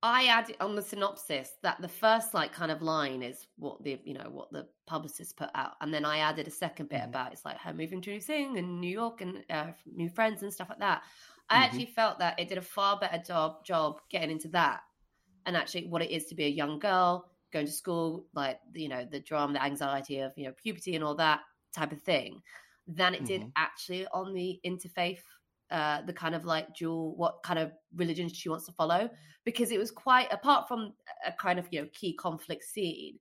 i 0.03 0.27
added 0.27 0.57
on 0.61 0.77
the 0.77 0.83
synopsis 0.83 1.51
that 1.63 1.81
the 1.83 1.89
first 1.89 2.33
like 2.33 2.53
kind 2.53 2.71
of 2.71 2.81
line 2.81 3.23
is 3.23 3.47
what 3.57 3.83
the 3.83 3.99
you 4.05 4.15
know 4.15 4.29
what 4.31 4.51
the 4.53 4.67
publicist 4.87 5.37
put 5.37 5.51
out 5.55 5.73
and 5.81 5.93
then 5.93 6.05
i 6.05 6.19
added 6.19 6.47
a 6.47 6.51
second 6.51 6.89
bit 6.89 7.03
about 7.05 7.33
it's 7.33 7.45
like 7.45 7.59
her 7.59 7.75
moving 7.75 8.01
to 8.01 8.11
new 8.11 8.21
thing 8.21 8.57
in 8.57 8.81
new 8.81 8.91
york 8.91 9.21
and 9.21 9.45
uh, 9.51 9.67
new 9.87 10.09
friends 10.09 10.43
and 10.43 10.53
stuff 10.53 10.69
like 10.71 10.79
that 10.79 11.03
i 11.51 11.57
Mhm. 11.59 11.63
actually 11.65 11.87
felt 11.87 12.19
that 12.21 12.39
it 12.39 12.49
did 12.49 12.59
a 12.59 12.63
far 12.63 12.99
better 12.99 13.19
job 13.19 13.65
job 13.65 14.01
getting 14.09 14.31
into 14.31 14.49
that 14.49 14.81
and 15.47 15.57
actually 15.57 15.87
what 15.89 16.03
it 16.03 16.11
is 16.11 16.27
to 16.27 16.35
be 16.35 16.45
a 16.45 16.49
young 16.49 16.79
girl 16.79 17.31
going 17.53 17.67
to 17.67 17.73
school, 17.73 18.27
like 18.35 18.61
you 18.75 18.89
know 18.89 19.07
the 19.11 19.21
drama, 19.21 19.55
the 19.55 19.63
anxiety 19.63 20.19
of 20.21 20.33
you 20.37 20.45
know 20.47 20.53
puberty 20.63 20.95
and 20.95 21.05
all 21.05 21.15
that 21.17 21.41
type 21.75 21.93
of 21.93 22.03
thing, 22.03 22.43
than 22.87 23.15
it 23.15 23.25
did 23.25 23.43
Mhm. 23.43 23.53
actually 23.57 24.07
on 24.09 24.33
the 24.35 24.61
interfaith, 24.65 25.23
uh, 25.71 26.03
the 26.03 26.13
kind 26.13 26.35
of 26.35 26.45
like 26.45 26.75
dual 26.75 27.15
what 27.17 27.43
kind 27.43 27.59
of 27.59 27.73
religion 27.95 28.29
she 28.29 28.49
wants 28.49 28.67
to 28.67 28.73
follow, 28.73 29.11
because 29.45 29.71
it 29.71 29.79
was 29.79 29.91
quite 29.91 30.33
apart 30.33 30.69
from 30.69 30.95
a 31.27 31.33
kind 31.33 31.59
of 31.59 31.69
you 31.71 31.83
know 31.83 31.89
key 31.93 32.15
conflict 32.15 32.65
scene 32.65 33.19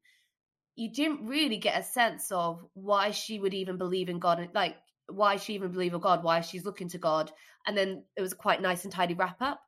you 0.76 0.92
didn't 0.92 1.26
really 1.26 1.58
get 1.58 1.80
a 1.80 1.84
sense 1.84 2.32
of 2.32 2.64
why 2.74 3.12
she 3.12 3.40
would 3.40 3.54
even 3.54 3.78
believe 3.78 4.10
in 4.10 4.20
God, 4.20 4.50
like 4.54 4.78
why 5.08 5.38
she 5.38 5.56
even 5.56 5.72
believe 5.72 5.94
in 5.94 6.00
God, 6.00 6.24
why 6.24 6.42
she's 6.42 6.66
looking 6.66 6.90
to 6.90 6.98
God, 6.98 7.32
and 7.66 7.76
then 7.78 8.04
it 8.16 8.22
was 8.22 8.34
quite 8.34 8.62
nice 8.62 8.84
and 8.84 8.94
tidy 8.94 9.14
wrap 9.16 9.42
up. 9.42 9.62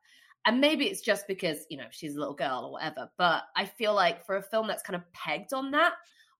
And 0.45 0.61
maybe 0.61 0.85
it's 0.87 1.01
just 1.01 1.27
because 1.27 1.65
you 1.69 1.77
know 1.77 1.87
she's 1.91 2.15
a 2.15 2.19
little 2.19 2.35
girl 2.35 2.65
or 2.65 2.71
whatever, 2.73 3.11
but 3.17 3.43
I 3.55 3.65
feel 3.65 3.93
like 3.93 4.25
for 4.25 4.35
a 4.37 4.43
film 4.43 4.67
that's 4.67 4.83
kind 4.83 4.95
of 4.95 5.11
pegged 5.11 5.53
on 5.53 5.71
that, 5.71 5.93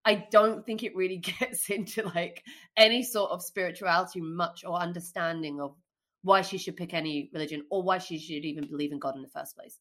I 0.09 0.27
don't 0.31 0.65
think 0.65 0.83
it 0.83 0.95
really 0.95 1.17
gets 1.39 1.69
into 1.69 2.03
like 2.03 2.43
any 2.77 3.03
sort 3.03 3.31
of 3.31 3.43
spirituality 3.43 4.21
much 4.21 4.63
or 4.65 4.75
understanding 4.79 5.61
of 5.61 5.77
why 6.21 6.41
she 6.41 6.57
should 6.57 6.75
pick 6.77 6.93
any 6.93 7.29
religion 7.33 7.65
or 7.69 7.83
why 7.83 7.97
she 7.99 8.17
should 8.19 8.43
even 8.45 8.67
believe 8.67 8.91
in 8.91 8.99
God 8.99 9.15
in 9.15 9.21
the 9.21 9.29
first 9.29 9.55
place. 9.55 9.79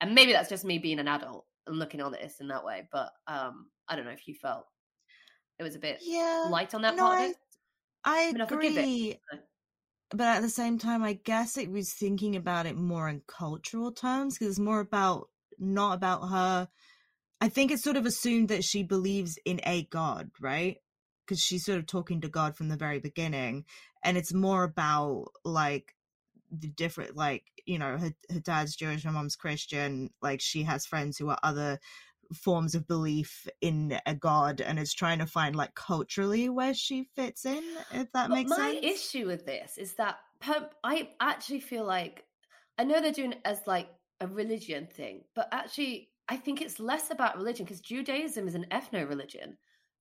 And 0.00 0.14
maybe 0.14 0.32
that's 0.32 0.48
just 0.48 0.64
me 0.64 0.78
being 0.78 0.98
an 0.98 1.08
adult 1.08 1.46
and 1.66 1.78
looking 1.78 2.00
on 2.00 2.12
this 2.12 2.40
in 2.40 2.48
that 2.48 2.64
way, 2.64 2.88
but 2.92 3.12
um 3.26 3.70
I 3.88 3.96
don't 3.96 4.04
know 4.04 4.12
if 4.12 4.28
you 4.28 4.34
felt 4.34 4.66
it 5.58 5.64
was 5.64 5.76
a 5.76 5.80
bit 5.80 6.00
Yeah, 6.00 6.44
light 6.44 6.74
on 6.74 6.82
that 6.82 6.96
no, 6.96 6.98
part 6.98 7.20
I, 7.20 7.22
of 7.22 7.30
it. 7.30 7.36
I 8.04 8.32
mean, 8.32 8.42
I 8.42 8.44
it. 8.78 8.90
agree. 8.90 9.20
But 10.10 10.20
at 10.38 10.40
the 10.42 10.50
same 10.50 10.78
time, 10.78 11.02
I 11.02 11.14
guess 11.14 11.56
it 11.58 11.70
was 11.70 11.94
thinking 11.94 12.36
about 12.36 12.66
it 12.66 12.76
more 12.76 13.08
in 13.08 13.22
cultural 13.22 13.92
terms 13.92 14.34
because 14.34 14.50
it's 14.50 14.58
more 14.60 14.80
about 14.80 15.30
not 15.58 15.94
about 15.94 16.28
her. 16.28 16.68
I 17.40 17.48
think 17.48 17.70
it's 17.70 17.82
sort 17.82 17.96
of 17.96 18.06
assumed 18.06 18.48
that 18.48 18.64
she 18.64 18.82
believes 18.82 19.38
in 19.44 19.60
a 19.64 19.84
god, 19.84 20.30
right? 20.40 20.76
Because 21.26 21.40
she's 21.40 21.64
sort 21.64 21.78
of 21.78 21.86
talking 21.86 22.20
to 22.20 22.28
God 22.28 22.56
from 22.56 22.68
the 22.68 22.76
very 22.76 22.98
beginning, 22.98 23.64
and 24.02 24.16
it's 24.16 24.34
more 24.34 24.64
about 24.64 25.28
like 25.44 25.94
the 26.50 26.68
different, 26.68 27.16
like 27.16 27.44
you 27.66 27.78
know, 27.78 27.96
her 27.96 28.12
her 28.30 28.40
dad's 28.40 28.76
Jewish, 28.76 29.04
her 29.04 29.12
mom's 29.12 29.36
Christian. 29.36 30.10
Like 30.20 30.40
she 30.40 30.64
has 30.64 30.86
friends 30.86 31.18
who 31.18 31.28
are 31.30 31.38
other 31.42 31.78
forms 32.34 32.74
of 32.74 32.86
belief 32.86 33.48
in 33.60 33.98
a 34.06 34.14
god 34.14 34.60
and 34.60 34.78
is 34.78 34.94
trying 34.94 35.18
to 35.18 35.26
find 35.26 35.56
like 35.56 35.74
culturally 35.74 36.48
where 36.48 36.74
she 36.74 37.08
fits 37.16 37.44
in 37.44 37.64
if 37.92 38.10
that 38.12 38.28
But 38.28 38.34
makes 38.34 38.50
my 38.50 38.56
sense 38.56 38.78
My 38.82 38.88
issue 38.88 39.26
with 39.26 39.46
this 39.46 39.78
is 39.78 39.94
that 39.94 40.18
per- 40.40 40.70
I 40.84 41.10
actually 41.20 41.60
feel 41.60 41.84
like 41.84 42.24
I 42.78 42.84
know 42.84 43.00
they're 43.00 43.12
doing 43.12 43.32
it 43.32 43.40
as 43.44 43.66
like 43.66 43.88
a 44.20 44.26
religion 44.26 44.86
thing, 44.86 45.24
but 45.34 45.48
actually 45.50 46.09
I 46.30 46.36
think 46.36 46.62
it's 46.62 46.80
less 46.80 47.10
about 47.10 47.36
religion 47.36 47.66
because 47.66 47.80
Judaism 47.80 48.48
is 48.48 48.54
an 48.54 48.66
ethno 48.70 49.06
religion. 49.08 49.58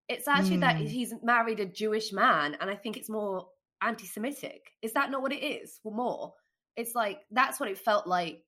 It's 0.08 0.28
actually 0.28 0.58
that 0.58 0.78
Mm. 0.78 0.88
he's 0.88 1.14
married 1.24 1.60
a 1.60 1.66
Jewish 1.66 2.14
man, 2.14 2.56
and 2.62 2.70
I 2.70 2.76
think 2.76 2.98
it's 2.98 3.10
more 3.10 3.50
anti-Semitic. 3.82 4.72
Is 4.82 4.94
that 4.94 5.12
not 5.12 5.22
what 5.22 5.34
it 5.34 5.44
is? 5.44 5.80
Well, 5.84 5.96
more. 5.96 6.36
It's 6.76 6.96
like 6.96 7.20
that's 7.32 7.60
what 7.60 7.70
it 7.70 7.78
felt 7.80 8.08
like 8.08 8.46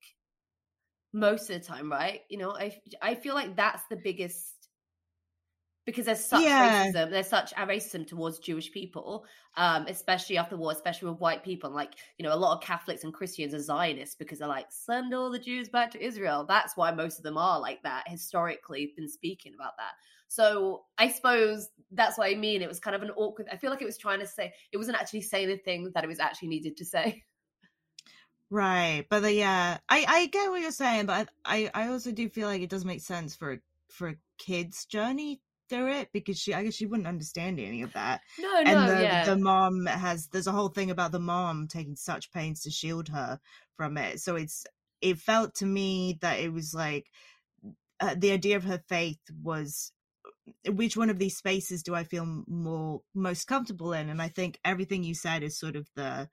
most 1.12 1.50
of 1.50 1.60
the 1.60 1.66
time, 1.66 1.90
right? 1.90 2.22
You 2.30 2.38
know, 2.38 2.52
I 2.56 2.80
I 3.02 3.14
feel 3.16 3.34
like 3.34 3.56
that's 3.56 3.82
the 3.90 3.96
biggest 3.96 4.61
because 5.84 6.06
there's 6.06 6.24
such 6.24 6.56
Yeah. 6.56 6.58
racism, 6.58 7.10
there's 7.10 7.26
such 7.28 7.52
a 7.52 7.66
racism 7.66 8.06
towards 8.06 8.38
Jewish 8.38 8.70
people, 8.70 9.26
um, 9.56 9.86
especially 9.88 10.38
after 10.38 10.54
the 10.54 10.60
war, 10.60 10.72
especially 10.72 11.10
with 11.10 11.20
white 11.20 11.42
people. 11.42 11.68
And 11.68 11.74
like, 11.74 11.94
you 12.18 12.22
know, 12.22 12.32
a 12.32 12.36
lot 12.36 12.56
of 12.56 12.62
Catholics 12.62 13.04
and 13.04 13.12
Christians 13.12 13.52
are 13.54 13.60
Zionists 13.60 14.14
because 14.14 14.38
they're 14.38 14.48
like, 14.48 14.70
send 14.70 15.12
all 15.12 15.30
the 15.30 15.38
Jews 15.38 15.68
back 15.68 15.90
to 15.92 16.04
Israel. 16.04 16.44
That's 16.46 16.76
why 16.76 16.92
most 16.92 17.18
of 17.18 17.24
them 17.24 17.36
are 17.36 17.60
like 17.60 17.82
that, 17.82 18.08
historically 18.08 18.92
been 18.96 19.08
speaking 19.08 19.54
about 19.54 19.72
that. 19.78 19.92
So 20.28 20.84
I 20.98 21.08
suppose 21.08 21.68
that's 21.90 22.16
what 22.16 22.30
I 22.30 22.34
mean. 22.34 22.62
It 22.62 22.68
was 22.68 22.80
kind 22.80 22.96
of 22.96 23.02
an 23.02 23.10
awkward 23.10 23.48
I 23.50 23.56
feel 23.56 23.70
like 23.70 23.82
it 23.82 23.86
was 23.86 23.98
trying 23.98 24.20
to 24.20 24.26
say 24.26 24.52
it 24.72 24.76
wasn't 24.78 24.98
actually 24.98 25.22
saying 25.22 25.48
the 25.48 25.58
thing 25.58 25.90
that 25.94 26.04
it 26.04 26.08
was 26.08 26.20
actually 26.20 26.48
needed 26.48 26.76
to 26.78 26.84
say. 26.84 27.24
right 28.50 29.06
but 29.08 29.20
the, 29.20 29.32
yeah 29.32 29.78
i 29.88 30.04
i 30.08 30.26
get 30.26 30.50
what 30.50 30.60
you're 30.60 30.70
saying 30.70 31.06
but 31.06 31.30
i 31.44 31.70
i 31.74 31.88
also 31.88 32.12
do 32.12 32.28
feel 32.28 32.48
like 32.48 32.60
it 32.62 32.68
does 32.70 32.84
make 32.84 33.00
sense 33.00 33.34
for 33.34 33.62
for 33.88 34.08
a 34.08 34.16
kid's 34.38 34.84
journey 34.86 35.40
it 35.88 36.08
because 36.12 36.38
she 36.38 36.54
i 36.54 36.62
guess 36.62 36.74
she 36.74 36.86
wouldn't 36.86 37.06
understand 37.08 37.58
any 37.60 37.82
of 37.82 37.92
that 37.92 38.20
No, 38.38 38.62
and 38.64 38.86
no, 38.86 38.86
the, 38.88 38.94
yeah. 39.02 39.24
the 39.24 39.36
mom 39.36 39.86
has 39.86 40.28
there's 40.28 40.46
a 40.46 40.52
whole 40.52 40.68
thing 40.68 40.90
about 40.90 41.12
the 41.12 41.18
mom 41.20 41.68
taking 41.68 41.96
such 41.96 42.32
pains 42.32 42.62
to 42.62 42.70
shield 42.70 43.08
her 43.08 43.40
from 43.76 43.96
it 43.96 44.20
so 44.20 44.36
it's 44.36 44.64
it 45.00 45.18
felt 45.18 45.54
to 45.54 45.66
me 45.66 46.18
that 46.20 46.38
it 46.38 46.52
was 46.52 46.74
like 46.74 47.06
uh, 48.00 48.14
the 48.16 48.32
idea 48.32 48.56
of 48.56 48.64
her 48.64 48.82
faith 48.88 49.20
was 49.42 49.92
which 50.68 50.96
one 50.96 51.10
of 51.10 51.18
these 51.18 51.36
spaces 51.36 51.82
do 51.82 51.94
i 51.94 52.04
feel 52.04 52.44
more 52.46 53.02
most 53.14 53.46
comfortable 53.46 53.92
in 53.92 54.08
and 54.08 54.20
i 54.20 54.28
think 54.28 54.58
everything 54.64 55.04
you 55.04 55.14
said 55.14 55.42
is 55.42 55.58
sort 55.58 55.76
of 55.76 55.88
the 55.94 56.28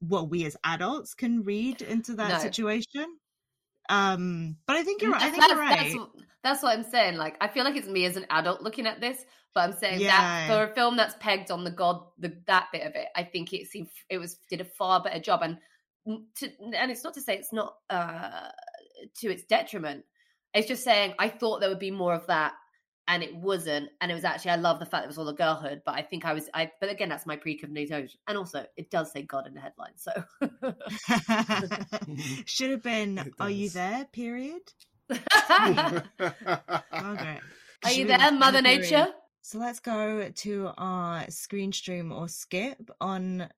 what 0.00 0.28
we 0.30 0.44
as 0.44 0.56
adults 0.64 1.14
can 1.14 1.42
read 1.42 1.82
into 1.82 2.14
that 2.14 2.30
No. 2.30 2.38
situation 2.40 3.18
um 3.88 4.56
but 4.66 4.76
i 4.76 4.82
think 4.82 5.00
you're 5.02 5.10
right 5.12 5.22
i 5.22 5.30
think 5.30 5.40
that's, 5.42 5.52
you're 5.52 5.60
right 5.60 5.78
That's, 5.78 5.94
what- 5.96 6.10
that's 6.44 6.62
what 6.62 6.78
I'm 6.78 6.84
saying. 6.84 7.16
Like, 7.16 7.36
I 7.40 7.48
feel 7.48 7.64
like 7.64 7.74
it's 7.74 7.88
me 7.88 8.04
as 8.04 8.16
an 8.16 8.24
adult 8.30 8.62
looking 8.62 8.86
at 8.86 9.00
this, 9.00 9.24
but 9.52 9.62
I'm 9.64 9.72
saying 9.76 10.00
Yeah. 10.00 10.16
that 10.16 10.46
for 10.46 10.70
a 10.70 10.74
film 10.76 10.96
that's 10.96 11.16
pegged 11.18 11.50
on 11.50 11.64
the 11.64 11.72
god, 11.72 12.04
the 12.20 12.36
that 12.46 12.68
bit 12.72 12.86
of 12.86 12.94
it, 12.94 13.08
I 13.16 13.24
think 13.24 13.52
it 13.52 13.66
seemed 13.66 13.88
it 14.08 14.18
was 14.18 14.36
did 14.48 14.60
a 14.60 14.64
far 14.64 15.02
better 15.02 15.18
job. 15.18 15.42
And 15.42 15.58
to, 16.36 16.48
and 16.72 16.88
it's 16.92 17.02
not 17.02 17.14
to 17.14 17.20
say 17.20 17.36
it's 17.36 17.52
not 17.52 17.74
uh 17.90 18.50
to 19.18 19.28
its 19.28 19.42
detriment. 19.42 20.04
It's 20.54 20.68
just 20.68 20.84
saying 20.84 21.14
I 21.18 21.28
thought 21.28 21.58
there 21.58 21.68
would 21.68 21.80
be 21.80 21.90
more 21.90 22.14
of 22.14 22.24
that, 22.28 22.52
and 23.08 23.22
it 23.22 23.34
wasn't. 23.34 23.88
And 24.00 24.10
it 24.10 24.14
was 24.14 24.24
actually 24.24 24.52
I 24.52 24.56
love 24.56 24.78
the 24.78 24.86
fact 24.86 25.04
it 25.04 25.08
was 25.08 25.18
all 25.18 25.28
a 25.28 25.34
girlhood, 25.34 25.82
but 25.84 25.94
I 25.94 26.02
think 26.02 26.24
I 26.24 26.32
was 26.32 26.48
I. 26.54 26.70
But 26.80 26.90
again, 26.90 27.08
that's 27.08 27.26
my 27.26 27.36
preconceived 27.36 27.90
notion. 27.90 28.18
And 28.26 28.38
also, 28.38 28.64
it 28.76 28.90
does 28.90 29.12
say 29.12 29.22
God 29.22 29.46
in 29.46 29.54
the 29.54 29.60
headline, 29.60 29.92
so. 29.96 30.12
should 32.46 32.70
have 32.70 32.82
been 32.82 33.32
are 33.38 33.50
you 33.50 33.68
there 33.70 34.06
period 34.12 34.62
Margaret. 36.18 37.40
Are 37.84 37.92
you 37.92 38.06
there, 38.06 38.18
have 38.18 38.34
Mother 38.34 38.62
period. 38.62 38.82
Nature? 38.82 39.06
So 39.42 39.58
let's 39.58 39.78
go 39.78 40.28
to 40.28 40.70
our 40.76 41.30
screen 41.30 41.72
stream 41.72 42.10
or 42.10 42.28
skip 42.28 42.90
on 43.00 43.48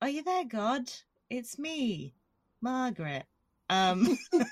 Are 0.00 0.08
you 0.08 0.22
there, 0.22 0.44
God? 0.44 0.92
It's 1.28 1.58
me, 1.58 2.14
Margaret. 2.60 3.24
Um 3.68 4.16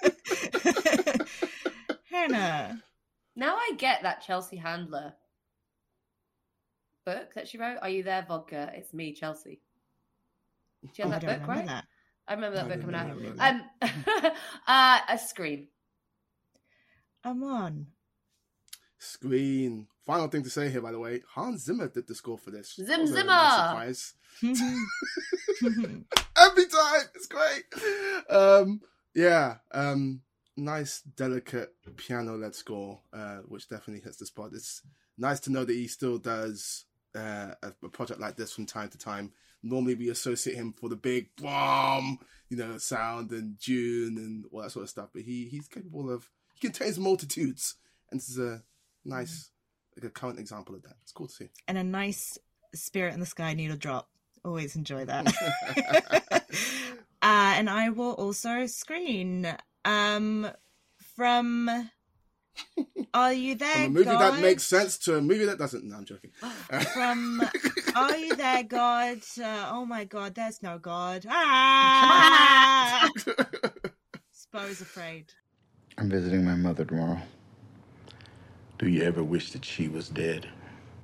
Hanna. 2.11 2.83
Now 3.35 3.57
I 3.57 3.73
get 3.79 4.03
that 4.03 4.23
Chelsea 4.23 4.57
Handler 4.57 5.15
book 7.07 7.35
that 7.35 7.49
she 7.49 7.59
wrote. 7.59 7.79
Are 7.83 7.89
you 7.89 8.03
there, 8.03 8.25
vodka? 8.27 8.71
It's 8.75 8.93
me, 8.93 9.13
Chelsea. 9.13 9.61
Do 10.85 10.91
you 10.97 11.05
Oh, 11.05 11.11
have 11.11 11.23
I 11.25 11.27
that 11.27 11.27
don't 11.27 11.39
book, 11.41 11.49
right? 11.49 11.67
that. 11.67 11.85
I 12.29 12.35
remember 12.35 12.57
that 12.57 12.67
I 12.67 12.69
book 12.69 12.81
coming 12.81 12.97
out. 12.97 13.17
remember 13.17 13.37
that. 13.37 13.55
Um, 14.25 14.33
uh, 14.67 15.01
a 15.09 15.19
scream. 15.19 15.69
I'm 17.25 17.43
on. 17.43 17.87
Screen. 18.99 19.87
Final 20.05 20.29
thing 20.29 20.43
to 20.43 20.51
say 20.51 20.69
here, 20.69 20.81
by 20.81 20.93
the 20.93 20.99
way, 20.99 21.23
Hans 21.35 21.65
Zimmer 21.65 21.89
did 21.89 22.07
the 22.09 22.15
score 22.15 22.37
for 22.39 22.51
this. 22.51 22.75
Zim 22.75 23.07
Zimmer! 23.07 23.27
nice 23.27 23.53
surprise. 23.55 24.15
Every 26.37 26.67
time, 26.67 27.03
it's 27.15 27.29
great. 27.29 27.65
Um, 28.29 28.81
yeah, 29.15 29.57
um, 29.71 30.23
nice, 30.57 31.01
delicate 31.01 31.75
piano-led 31.97 32.55
score, 32.55 33.01
uh, 33.13 33.39
which 33.49 33.69
definitely 33.69 34.03
hits 34.03 34.17
the 34.17 34.27
spot. 34.27 34.51
It's 34.55 34.83
nice 35.19 35.41
to 35.41 35.53
know 35.53 35.65
that 35.65 35.73
he 35.73 35.87
still 35.87 36.19
does 36.19 36.85
uh, 37.15 37.55
a, 37.63 37.73
a 37.85 37.89
project 37.89 38.21
like 38.21 38.37
this 38.37 38.53
from 38.53 38.67
time 38.67 38.89
to 38.91 38.99
time. 38.99 39.33
Normally, 39.63 39.95
we 39.95 40.09
associate 40.09 40.57
him 40.57 40.73
for 40.73 40.89
the 40.89 40.97
big 40.97 41.29
bomb, 41.41 42.19
you 42.49 42.57
know, 42.57 42.79
sound 42.79 43.31
and 43.31 43.59
Dune 43.59 44.19
and 44.19 44.45
all 44.51 44.63
that 44.63 44.73
sort 44.73 44.85
of 44.85 44.91
stuff. 44.91 45.11
But 45.13 45.23
he 45.23 45.47
he's 45.51 45.69
capable 45.69 46.11
of 46.11 46.29
he 46.55 46.67
contains 46.67 46.99
multitudes, 46.99 47.77
and 48.11 48.19
this 48.19 48.29
is 48.29 48.39
a 48.39 48.63
nice, 49.05 49.51
like 49.97 50.05
a 50.05 50.11
current 50.11 50.41
example 50.41 50.75
of 50.75 50.83
that. 50.83 50.95
It's 51.03 51.13
cool 51.13 51.29
to 51.29 51.33
see. 51.33 51.51
and 51.69 51.79
a 51.79 51.85
nice 51.85 52.39
spirit 52.75 53.15
in 53.15 53.21
the 53.21 53.27
sky 53.27 53.55
needle 53.55 53.77
drop. 53.77 54.09
Always 54.45 54.75
enjoy 54.75 55.05
that. 55.05 55.33
uh, 56.33 56.41
and 57.23 57.71
I 57.71 57.91
will 57.91 58.15
also 58.15 58.67
screen 58.67 59.57
um 59.85 60.49
from 61.17 61.91
Are 63.15 63.33
You 63.33 63.55
There? 63.55 63.73
From 63.73 63.85
a 63.85 63.89
movie 63.89 64.05
God? 64.05 64.21
that 64.21 64.41
makes 64.41 64.63
sense 64.65 64.99
to 64.99 65.17
a 65.17 65.21
movie 65.21 65.45
that 65.47 65.59
doesn't. 65.59 65.85
No, 65.85 65.97
I'm 65.97 66.05
joking. 66.05 66.31
From 66.95 67.43
Are 67.95 68.17
You 68.17 68.37
There, 68.37 68.63
God? 68.69 69.19
Uh, 69.41 69.71
oh 69.71 69.85
my 69.87 70.05
God, 70.05 70.35
there's 70.35 70.63
no 70.63 70.79
God. 70.79 71.27
Ah! 71.29 73.09
Spo's 74.33 74.81
afraid. 74.81 75.33
I'm 75.99 76.09
visiting 76.09 76.45
my 76.45 76.55
mother 76.55 76.85
tomorrow. 76.85 77.21
Do 78.79 78.89
you 78.89 79.03
ever 79.03 79.23
wish 79.23 79.53
that 79.53 79.65
she 79.65 79.89
was 79.89 80.09
dead? 80.09 80.49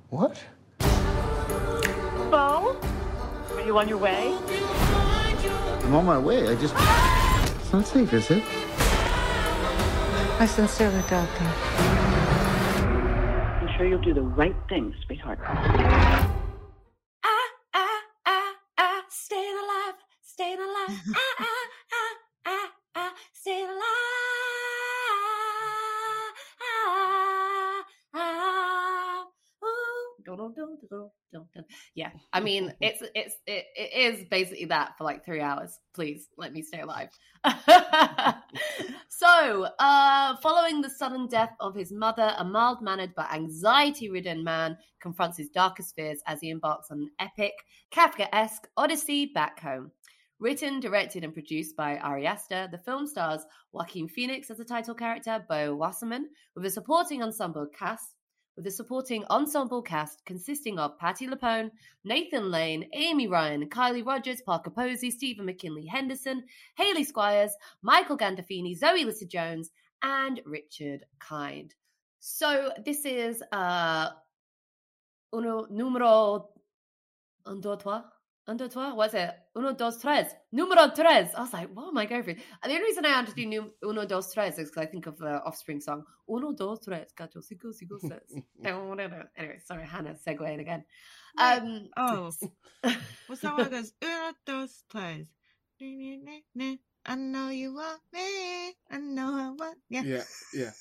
What? 0.09 0.43
Beau? 2.31 2.77
Are 3.53 3.61
you 3.65 3.77
on 3.77 3.87
your 3.87 3.97
way? 3.97 4.35
I'm 5.83 5.95
on 5.95 6.05
my 6.05 6.17
way. 6.17 6.47
I 6.47 6.55
just. 6.55 6.73
It's 7.61 7.71
not 7.73 7.85
safe, 7.87 8.11
is 8.13 8.31
it? 8.31 8.43
I 10.41 10.45
sincerely 10.45 11.01
doubt 11.09 11.27
that. 11.37 11.55
I'm 13.61 13.77
sure 13.77 13.85
you'll 13.85 14.01
do 14.01 14.13
the 14.13 14.21
right 14.21 14.55
thing, 14.69 14.95
sweetheart. 15.05 15.39
I 32.39 32.41
mean, 32.41 32.73
it's 32.81 33.03
it's 33.13 33.35
it, 33.45 33.65
it 33.75 33.93
is 33.93 34.25
basically 34.29 34.65
that 34.65 34.97
for 34.97 35.03
like 35.03 35.25
three 35.25 35.41
hours. 35.41 35.79
Please 35.93 36.29
let 36.37 36.53
me 36.53 36.61
stay 36.61 36.79
alive. 36.79 37.09
so, 39.09 39.67
uh, 39.79 40.35
following 40.37 40.81
the 40.81 40.89
sudden 40.89 41.27
death 41.27 41.53
of 41.59 41.75
his 41.75 41.91
mother, 41.91 42.33
a 42.37 42.45
mild 42.45 42.81
mannered 42.81 43.13
but 43.15 43.31
anxiety 43.33 44.09
ridden 44.09 44.43
man 44.43 44.77
confronts 45.01 45.37
his 45.37 45.49
darkest 45.49 45.95
fears 45.95 46.21
as 46.27 46.39
he 46.41 46.49
embarks 46.49 46.91
on 46.91 46.99
an 46.99 47.09
epic, 47.19 47.53
Kafka 47.91 48.27
esque 48.31 48.67
odyssey 48.77 49.25
back 49.25 49.59
home. 49.59 49.91
Written, 50.39 50.79
directed, 50.79 51.25
and 51.25 51.33
produced 51.33 51.75
by 51.75 51.97
Ari 51.97 52.25
Aster, 52.25 52.69
the 52.71 52.77
film 52.77 53.05
stars 53.07 53.41
Joaquin 53.73 54.07
Phoenix 54.07 54.49
as 54.49 54.57
the 54.57 54.63
title 54.63 54.95
character, 54.95 55.43
Beau 55.49 55.75
Wassermann, 55.75 56.23
with 56.55 56.65
a 56.65 56.69
supporting 56.69 57.21
ensemble 57.21 57.67
cast 57.77 58.15
with 58.59 58.67
a 58.67 58.71
supporting 58.71 59.23
ensemble 59.29 59.81
cast 59.81 60.25
consisting 60.25 60.79
of 60.79 60.97
Patti 60.99 61.27
LuPone, 61.27 61.71
Nathan 62.03 62.51
Lane, 62.51 62.89
Amy 62.91 63.25
Ryan, 63.25 63.69
Kylie 63.69 64.05
Rogers, 64.05 64.41
Parker 64.41 64.69
Posey, 64.69 65.09
Stephen 65.09 65.45
McKinley 65.45 65.85
Henderson, 65.85 66.43
Hayley 66.75 67.05
Squires, 67.05 67.53
Michael 67.81 68.17
Gandolfini, 68.17 68.77
Zoe 68.77 69.05
Lister-Jones, 69.05 69.71
and 70.03 70.41
Richard 70.45 71.05
Kind. 71.19 71.73
So 72.19 72.73
this 72.83 73.05
is 73.05 73.41
uh 73.53 74.09
uno 75.31 75.65
numero 75.69 76.49
un 77.45 77.61
dos 77.61 77.81
trois 78.57 78.57
un 78.57 78.57
dos 78.57 78.69
trois 78.73 78.95
what's 78.95 79.13
it 79.13 79.31
uno 79.55 79.73
dos 79.73 79.97
tres 79.97 80.27
numero 80.51 80.89
tres 80.95 81.29
I 81.35 81.41
was 81.41 81.53
like 81.53 81.69
what 81.73 81.87
am 81.89 81.97
I 81.97 82.05
going 82.05 82.23
through 82.23 82.35
and 82.63 82.71
the 82.71 82.75
only 82.75 82.83
reason 82.85 83.05
I 83.05 83.09
had 83.09 83.27
to 83.27 83.33
do 83.33 83.45
num- 83.45 83.73
uno 83.83 84.05
dos 84.05 84.33
tres 84.33 84.57
is 84.57 84.69
because 84.69 84.83
I 84.83 84.85
think 84.87 85.07
of 85.07 85.17
the 85.17 85.41
Offspring 85.43 85.81
song 85.81 86.03
uno 86.27 86.53
dos 86.53 86.79
tres 86.79 87.11
cuatro 87.15 87.41
cinco 87.43 87.71
cinco 87.71 87.97
seis 87.99 88.43
anyway 88.65 89.59
sorry 89.65 89.85
Hanna 89.85 90.15
segueing 90.25 90.59
again 90.59 90.83
um 91.37 91.89
Oh, 91.95 92.31
what's 93.27 93.41
that 93.41 93.53
one 93.53 93.69
that 93.69 93.71
goes? 93.71 93.93
Uno, 94.01 94.33
dos, 94.45 94.83
tres. 94.89 95.27
I 97.05 97.15
know 97.15 97.49
you 97.49 97.73
want 97.73 98.01
me. 98.11 98.73
I 98.91 98.97
know 98.97 99.35
I 99.35 99.49
want. 99.51 99.77
Yeah. 99.89 100.03
Yeah, 100.03 100.23
yeah. 100.53 100.71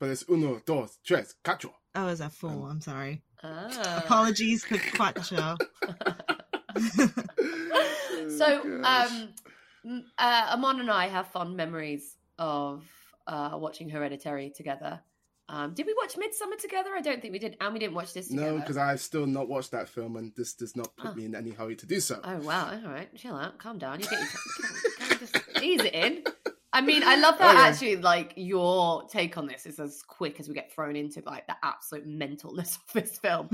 But 0.00 0.10
it's 0.10 0.24
uno, 0.28 0.60
dos, 0.64 0.98
tres, 1.04 1.34
cuatro. 1.44 1.70
Oh, 1.94 2.08
is 2.08 2.18
that 2.20 2.32
four? 2.32 2.68
I'm 2.68 2.80
sorry. 2.80 3.22
ah. 3.42 4.02
Apologies 4.04 4.64
for 4.64 4.78
quattro. 4.96 5.56
so 8.36 8.62
Oh, 8.64 8.82
um 8.84 10.04
uh, 10.18 10.46
Amon 10.52 10.80
and 10.80 10.90
I 10.90 11.06
have 11.08 11.28
fond 11.28 11.56
memories 11.56 12.16
of 12.38 12.84
uh 13.26 13.52
watching 13.54 13.88
Hereditary 13.88 14.50
together. 14.50 15.00
Um 15.48 15.72
did 15.74 15.86
we 15.86 15.94
watch 15.94 16.14
Midsommar 16.16 16.58
together? 16.60 16.90
I 16.96 17.00
don't 17.00 17.20
think 17.22 17.32
we 17.32 17.38
did. 17.38 17.56
And 17.60 17.72
we 17.72 17.78
didn't 17.78 17.94
watch 17.94 18.12
this 18.12 18.28
together. 18.28 18.52
No, 18.52 18.58
because 18.60 18.76
I've 18.76 19.00
still 19.00 19.26
not 19.26 19.48
watched 19.48 19.70
that 19.70 19.88
film, 19.88 20.16
and 20.16 20.32
this 20.36 20.54
does 20.54 20.76
not 20.76 20.94
put 20.96 21.10
Oh. 21.10 21.14
me 21.14 21.24
in 21.24 21.34
any 21.34 21.50
hurry 21.50 21.76
to 21.76 21.86
do 21.86 22.00
so. 22.00 22.20
Oh 22.22 22.38
wow! 22.38 22.70
All 22.84 22.90
right, 22.90 23.14
chill 23.16 23.34
out, 23.36 23.58
calm 23.58 23.78
down. 23.78 24.00
You 24.00 24.06
get 24.08 24.20
your 24.20 25.18
just 25.18 25.36
ease 25.62 25.80
it 25.84 25.94
in. 25.94 26.24
I 26.70 26.82
mean, 26.82 27.02
I 27.02 27.16
love 27.16 27.38
that 27.38 27.54
Okay. 27.54 27.62
actually. 27.64 27.96
Like 27.96 28.34
your 28.36 29.08
take 29.08 29.38
on 29.38 29.46
this 29.46 29.64
is 29.64 29.80
as 29.80 30.02
quick 30.02 30.38
as 30.38 30.48
we 30.48 30.54
get 30.54 30.70
thrown 30.70 30.96
into 30.96 31.22
like 31.24 31.46
the 31.46 31.56
absolute 31.62 32.06
mentalness 32.06 32.76
of 32.86 32.92
this 32.92 33.18
film. 33.18 33.48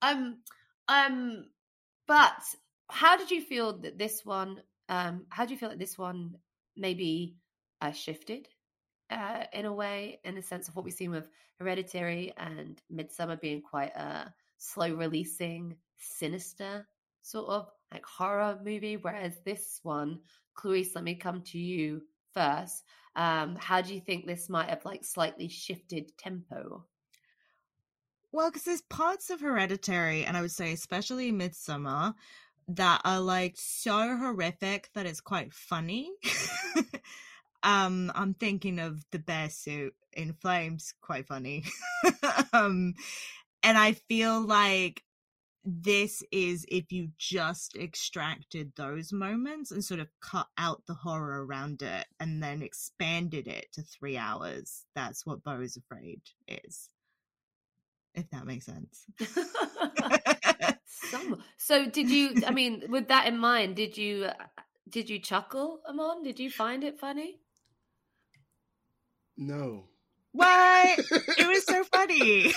um, 0.00 0.38
um, 0.88 1.44
but 2.06 2.32
how 2.90 3.16
did 3.16 3.30
you 3.30 3.40
feel 3.40 3.78
that 3.78 3.98
this 3.98 4.24
one? 4.24 4.60
Um, 4.88 5.26
how 5.30 5.46
do 5.46 5.52
you 5.52 5.58
feel 5.58 5.70
that 5.70 5.78
this 5.78 5.96
one 5.96 6.36
maybe 6.76 7.36
uh, 7.80 7.92
shifted 7.92 8.48
uh, 9.10 9.44
in 9.52 9.64
a 9.64 9.72
way, 9.72 10.20
in 10.24 10.34
the 10.34 10.42
sense 10.42 10.68
of 10.68 10.76
what 10.76 10.84
we've 10.84 10.94
seen 10.94 11.10
with 11.10 11.28
Hereditary 11.58 12.32
and 12.36 12.80
Midsommar 12.92 13.40
being 13.40 13.62
quite 13.62 13.94
a 13.96 14.32
slow 14.58 14.92
releasing, 14.94 15.76
sinister 15.98 16.86
sort 17.24 17.48
of 17.48 17.70
like 17.92 18.04
horror 18.04 18.58
movie, 18.62 18.96
whereas 18.96 19.34
this 19.44 19.80
one, 19.82 20.20
Clarisse, 20.56 20.94
let 20.94 21.04
me 21.04 21.14
come 21.14 21.42
to 21.42 21.58
you 21.58 22.02
first. 22.34 22.84
Um, 23.16 23.56
how 23.56 23.80
do 23.80 23.94
you 23.94 24.00
think 24.00 24.26
this 24.26 24.48
might 24.48 24.68
have 24.68 24.84
like 24.84 25.04
slightly 25.04 25.48
shifted 25.48 26.16
tempo? 26.18 26.84
Well, 28.32 28.50
because 28.50 28.64
there's 28.64 28.82
parts 28.82 29.30
of 29.30 29.40
Hereditary, 29.40 30.24
and 30.24 30.36
I 30.36 30.42
would 30.42 30.50
say 30.50 30.72
especially 30.72 31.32
Midsommar, 31.32 32.14
that 32.68 33.00
are 33.04 33.20
like 33.20 33.54
so 33.56 34.16
horrific 34.16 34.90
that 34.94 35.06
it's 35.06 35.20
quite 35.20 35.52
funny. 35.52 36.10
um, 37.62 38.12
I'm 38.14 38.34
thinking 38.34 38.78
of 38.78 39.04
the 39.10 39.18
bear 39.18 39.50
suit 39.50 39.94
in 40.12 40.34
flames, 40.34 40.94
quite 41.00 41.26
funny. 41.26 41.64
um, 42.52 42.94
and 43.62 43.78
I 43.78 43.92
feel 43.92 44.40
like 44.40 45.02
this 45.64 46.22
is 46.30 46.66
if 46.68 46.92
you 46.92 47.08
just 47.16 47.76
extracted 47.76 48.72
those 48.76 49.12
moments 49.12 49.70
and 49.70 49.82
sort 49.82 50.00
of 50.00 50.08
cut 50.20 50.46
out 50.58 50.82
the 50.86 50.94
horror 50.94 51.46
around 51.46 51.80
it 51.80 52.06
and 52.20 52.42
then 52.42 52.62
expanded 52.62 53.48
it 53.48 53.68
to 53.72 53.82
three 53.82 54.18
hours. 54.18 54.84
That's 54.94 55.24
what 55.24 55.42
Beau 55.42 55.60
is 55.60 55.76
Afraid 55.76 56.20
is. 56.46 56.90
If 58.14 58.28
that 58.30 58.46
makes 58.46 58.66
sense. 58.66 59.06
Some, 61.14 61.42
so 61.56 61.86
did 61.86 62.10
you? 62.10 62.42
I 62.46 62.50
mean, 62.50 62.84
with 62.88 63.08
that 63.08 63.26
in 63.26 63.38
mind, 63.38 63.76
did 63.76 63.96
you 63.96 64.24
uh, 64.24 64.32
did 64.88 65.08
you 65.08 65.18
chuckle, 65.18 65.80
Amon? 65.88 66.22
Did 66.22 66.40
you 66.40 66.50
find 66.50 66.82
it 66.82 66.98
funny? 66.98 67.40
No. 69.36 69.84
What? 70.32 70.98
it 70.98 71.46
was 71.46 71.64
so 71.64 71.84
funny. 71.84 72.52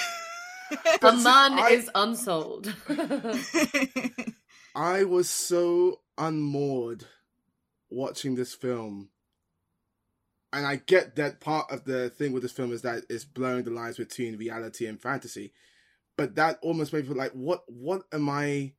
Amon 1.04 1.60
I- 1.60 1.70
is 1.72 1.90
unsold. 1.94 2.74
I 4.76 5.04
was 5.04 5.30
so 5.30 6.02
unmoored 6.18 7.06
watching 7.90 8.36
this 8.36 8.54
film. 8.54 9.10
And 10.54 10.66
I 10.66 10.78
get 10.78 11.16
that 11.18 11.40
part 11.40 11.72
of 11.72 11.84
the 11.84 12.10
thing 12.10 12.32
with 12.32 12.42
this 12.42 12.52
film 12.52 12.72
is 12.72 12.82
that 12.84 13.04
it's 13.10 13.26
blurring 13.26 13.64
the 13.64 13.72
lines 13.72 13.98
between 13.98 14.38
reality 14.38 14.88
and 14.88 15.00
fantasy. 15.00 15.52
But 16.18 16.36
that 16.36 16.60
almost 16.62 16.94
made 16.94 17.04
me 17.04 17.10
feel 17.10 17.18
like 17.18 17.34
what 17.34 17.64
what 17.68 18.04
am 18.12 18.30
I 18.30 18.74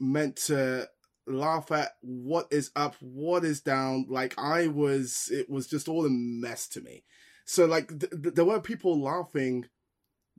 meant 0.00 0.36
to 0.46 0.88
laugh 1.26 1.70
at? 1.70 1.92
What 2.00 2.48
is 2.50 2.70
up? 2.74 2.96
What 3.00 3.44
is 3.44 3.60
down? 3.60 4.06
Like 4.08 4.34
I 4.38 4.68
was 4.68 5.28
it 5.32 5.50
was 5.50 5.66
just 5.66 5.88
all 5.88 6.06
a 6.06 6.10
mess 6.10 6.66
to 6.68 6.80
me. 6.80 7.04
So 7.44 7.66
like 7.66 7.88
th- 7.88 8.22
th- 8.22 8.34
there 8.34 8.44
were 8.44 8.60
people 8.60 9.00
laughing 9.00 9.66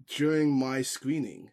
during 0.07 0.51
my 0.51 0.82
screening 0.82 1.51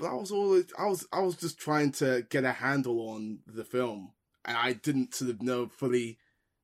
but 0.00 0.10
I 0.10 0.14
was 0.14 0.32
always 0.32 0.64
I 0.78 0.86
was 0.86 1.06
I 1.12 1.20
was 1.20 1.36
just 1.36 1.58
trying 1.58 1.92
to 1.92 2.26
get 2.30 2.44
a 2.44 2.52
handle 2.52 3.10
on 3.10 3.40
the 3.46 3.64
film, 3.64 4.12
and 4.46 4.56
I 4.56 4.72
didn't 4.72 5.14
sort 5.14 5.30
of 5.30 5.42
know 5.42 5.68
fully 5.68 6.18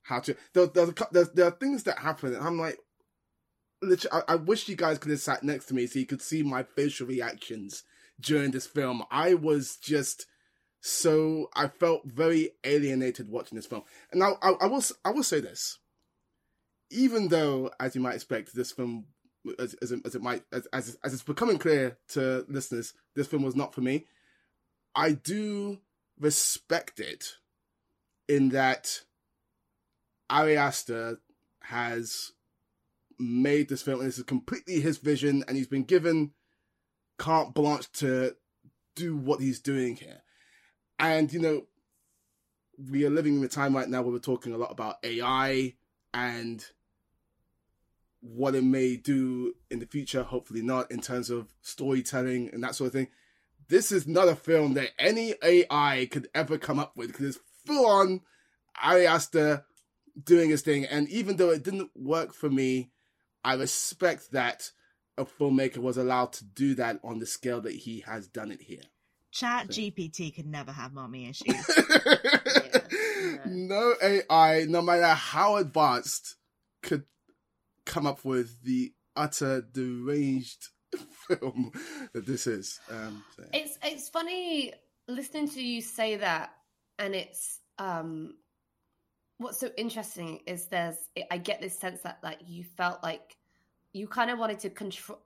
how 0.05 0.21
to. 0.21 0.35
There, 0.55 0.67
there's 0.67 0.89
a, 0.89 1.25
there 1.35 1.47
are 1.47 1.51
things 1.51 1.83
that 1.83 1.99
happen, 1.99 2.35
and 2.35 2.43
I'm 2.43 2.59
like, 2.59 2.79
I, 4.13 4.23
I 4.29 4.35
wish 4.37 4.69
you 4.69 4.77
guys 4.77 4.99
could 4.99 5.11
have 5.11 5.21
sat 5.21 5.43
next 5.43 5.67
to 5.67 5.75
me 5.75 5.87
so 5.87 5.99
you 5.99 6.07
could 6.07 6.23
see 6.23 6.43
my 6.43 6.63
facial 6.63 7.07
reactions 7.07 7.83
during 8.21 8.51
this 8.51 8.67
film. 8.67 9.03
I 9.11 9.35
was 9.35 9.77
just 9.77 10.27
so 10.81 11.51
I 11.55 11.69
felt 11.69 12.03
very 12.05 12.51
alienated 12.65 13.29
watching 13.29 13.57
this 13.57 13.67
film, 13.67 13.83
and 14.13 14.23
I 14.23 14.33
I, 14.43 14.51
I 14.63 14.67
will 14.67 14.83
I 15.05 15.11
will 15.11 15.23
say 15.25 15.41
this, 15.41 15.79
even 16.91 17.29
though 17.29 17.71
as 17.81 17.95
you 17.95 18.01
might 18.01 18.15
expect, 18.15 18.55
this 18.55 18.73
film 18.73 19.07
as, 19.59 19.75
as, 19.75 19.93
it- 19.93 20.05
as 20.05 20.15
it 20.15 20.23
might 20.23 20.43
as, 20.53 20.67
as 20.73 20.97
as 21.05 21.13
it's 21.15 21.23
becoming 21.23 21.59
clear 21.59 21.99
to 22.09 22.45
listeners, 22.49 22.95
this 23.15 23.27
film 23.27 23.43
was 23.43 23.57
not 23.57 23.75
for 23.75 23.81
me. 23.81 24.07
I 24.95 25.13
do 25.13 25.79
respect 26.19 27.01
it 27.01 27.35
in 28.29 28.49
that 28.51 29.01
Ari 30.31 30.57
Aster 30.57 31.21
has 31.63 32.33
made 33.19 33.69
this 33.69 33.83
film, 33.83 34.05
this 34.05 34.19
is 34.19 34.25
completely 34.25 34.81
his 34.81 34.99
vision, 34.99 35.45
and 35.47 35.57
he's 35.57 35.69
been 35.69 35.85
given 35.85 36.33
carte 37.19 37.55
blanche 37.55 37.91
to 37.93 38.37
do 38.95 39.17
what 39.17 39.41
he's 39.41 39.61
doing 39.61 39.97
here. 39.97 40.23
And 40.99 41.33
you 41.33 41.41
know, 41.41 41.67
we 42.91 43.05
are 43.05 43.11
living 43.11 43.37
in 43.37 43.45
a 43.45 43.49
time 43.49 43.75
right 43.75 43.89
now 43.89 44.03
where 44.03 44.13
we're 44.13 44.19
talking 44.19 44.53
a 44.53 44.59
lot 44.59 44.73
about 44.73 44.97
AI 45.03 45.75
and 46.13 46.65
what 48.21 48.55
it 48.55 48.65
may 48.65 48.97
do 48.97 49.55
in 49.71 49.79
the 49.79 49.87
future, 49.87 50.23
hopefully 50.23 50.63
not, 50.63 50.91
in 50.91 51.01
terms 51.01 51.31
of 51.31 51.55
storytelling 51.63 52.51
and 52.53 52.63
that 52.63 52.75
sort 52.75 52.89
of 52.89 52.93
thing. 52.93 53.09
This 53.69 53.91
is 53.93 54.07
not 54.07 54.29
a 54.29 54.37
film 54.37 54.75
that 54.75 54.91
any 54.99 55.35
AI 55.43 56.09
could 56.11 56.29
ever 56.35 56.59
come 56.59 56.79
up 56.79 56.97
with 56.97 57.09
because 57.09 57.37
it's 57.37 57.45
full 57.65 57.87
on 57.87 58.21
Ari 58.83 59.07
Aster 59.07 59.65
doing 60.23 60.51
his 60.51 60.63
thing. 60.63 60.85
And 60.85 61.09
even 61.09 61.37
though 61.37 61.51
it 61.51 61.63
didn't 61.63 61.91
work 61.95 62.33
for 62.33 62.49
me, 62.49 62.91
I 63.47 63.55
respect 63.55 64.33
that 64.33 64.73
a 65.17 65.25
filmmaker 65.25 65.79
was 65.79 65.97
allowed 65.97 66.33
to 66.33 66.45
do 66.45 66.75
that 66.75 66.99
on 67.05 67.21
the 67.21 67.27
scale 67.27 67.61
that 67.61 67.75
he 67.75 68.01
has 68.01 68.27
done 68.27 68.51
it 68.51 68.61
here. 68.61 68.83
Chat 69.31 69.69
GPT 69.69 70.35
could 70.35 70.47
never 70.47 70.73
have 70.73 70.93
mommy 70.93 71.29
issues. 71.29 71.55
no 73.47 73.95
AI, 74.03 74.67
no 74.69 74.83
matter 74.83 75.15
how 75.15 75.57
advanced, 75.59 76.35
could 76.83 77.05
come 77.85 78.05
up 78.05 78.25
with 78.25 78.65
the 78.65 78.93
utter 79.15 79.63
deranged 79.63 80.71
film 81.29 81.71
that 82.15 82.27
this 82.27 82.49
is. 82.49 82.81
Um, 82.91 83.23
so. 83.37 83.45
It's 83.53 83.79
it's 83.85 84.09
funny 84.09 84.75
listening 85.07 85.49
to 85.51 85.63
you 85.63 85.83
say 85.83 86.17
that, 86.17 86.51
and 86.99 87.15
it's 87.15 87.61
um, 87.79 88.35
what's 89.39 89.59
so 89.61 89.71
interesting 89.77 90.41
is 90.47 90.67
there's 90.67 90.97
I 91.31 91.39
get 91.39 91.61
this 91.61 91.79
sense 91.79 92.01
that 92.03 92.19
like 92.23 92.39
you 92.47 92.65
felt 92.65 93.03
like 93.03 93.37
you 93.93 94.07
kind 94.07 94.31
of 94.31 94.39
wanted 94.39 94.61
to 94.61 94.71
control. 94.71 95.19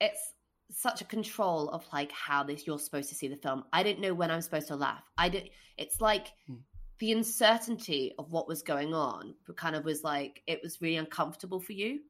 It's 0.00 0.34
such 0.70 1.00
a 1.00 1.04
control 1.04 1.68
of 1.70 1.84
like 1.92 2.12
how 2.12 2.42
this 2.42 2.66
you're 2.66 2.78
supposed 2.78 3.08
to 3.08 3.14
see 3.14 3.28
the 3.28 3.36
film. 3.36 3.64
I 3.72 3.82
didn't 3.82 4.00
know 4.00 4.14
when 4.14 4.30
I'm 4.30 4.40
supposed 4.40 4.68
to 4.68 4.76
laugh. 4.76 5.02
I 5.16 5.28
did. 5.28 5.50
It's 5.76 6.00
like. 6.00 6.28
Hmm. 6.46 6.56
The 6.98 7.12
uncertainty 7.12 8.12
of 8.18 8.30
what 8.30 8.46
was 8.46 8.60
going 8.60 8.92
on 8.92 9.34
kind 9.56 9.74
of 9.74 9.86
was 9.86 10.04
like 10.04 10.42
it 10.46 10.60
was 10.62 10.82
really 10.82 10.96
uncomfortable 10.96 11.58
for 11.58 11.72
you, 11.72 12.00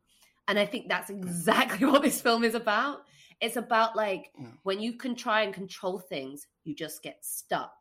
and 0.48 0.58
I 0.58 0.66
think 0.66 0.88
that's 0.88 1.10
exactly 1.10 1.86
what 1.90 2.02
this 2.02 2.20
film 2.20 2.42
is 2.42 2.56
about. 2.56 3.02
It's 3.40 3.56
about 3.56 3.96
like 3.96 4.32
Yeah. 4.38 4.48
when 4.62 4.80
you 4.80 4.94
can 4.94 5.14
try 5.14 5.42
and 5.42 5.54
control 5.54 5.98
things, 5.98 6.46
you 6.64 6.74
just 6.74 7.02
get 7.02 7.24
stuck. 7.24 7.72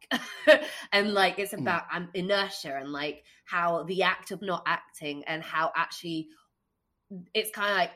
and 0.92 1.14
like 1.14 1.40
it's 1.40 1.54
about 1.54 1.84
um, 1.94 2.10
inertia 2.14 2.76
and 2.76 2.92
like 2.92 3.24
how 3.46 3.84
the 3.84 4.04
act 4.04 4.32
of 4.32 4.42
not 4.42 4.64
acting 4.66 5.24
and 5.26 5.44
how 5.44 5.72
actually 5.76 6.30
it's 7.34 7.52
kind 7.52 7.72
of 7.72 7.78
like 7.78 7.92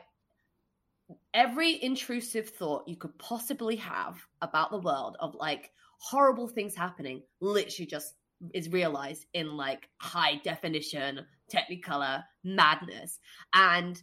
every 1.32 1.82
intrusive 1.82 2.48
thought 2.48 2.88
you 2.88 2.96
could 2.96 3.16
possibly 3.18 3.76
have 3.76 4.20
about 4.42 4.70
the 4.70 4.78
world 4.78 5.16
of 5.20 5.34
like 5.34 5.70
horrible 5.98 6.48
things 6.48 6.74
happening 6.74 7.22
literally 7.40 7.86
just 7.86 8.14
is 8.52 8.68
realized 8.70 9.26
in 9.32 9.56
like 9.56 9.88
high 9.98 10.36
definition 10.44 11.24
technicolor 11.52 12.22
madness 12.42 13.20
and 13.52 14.02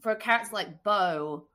for 0.00 0.12
a 0.12 0.16
character 0.16 0.54
like 0.54 0.82
Beau, 0.82 1.46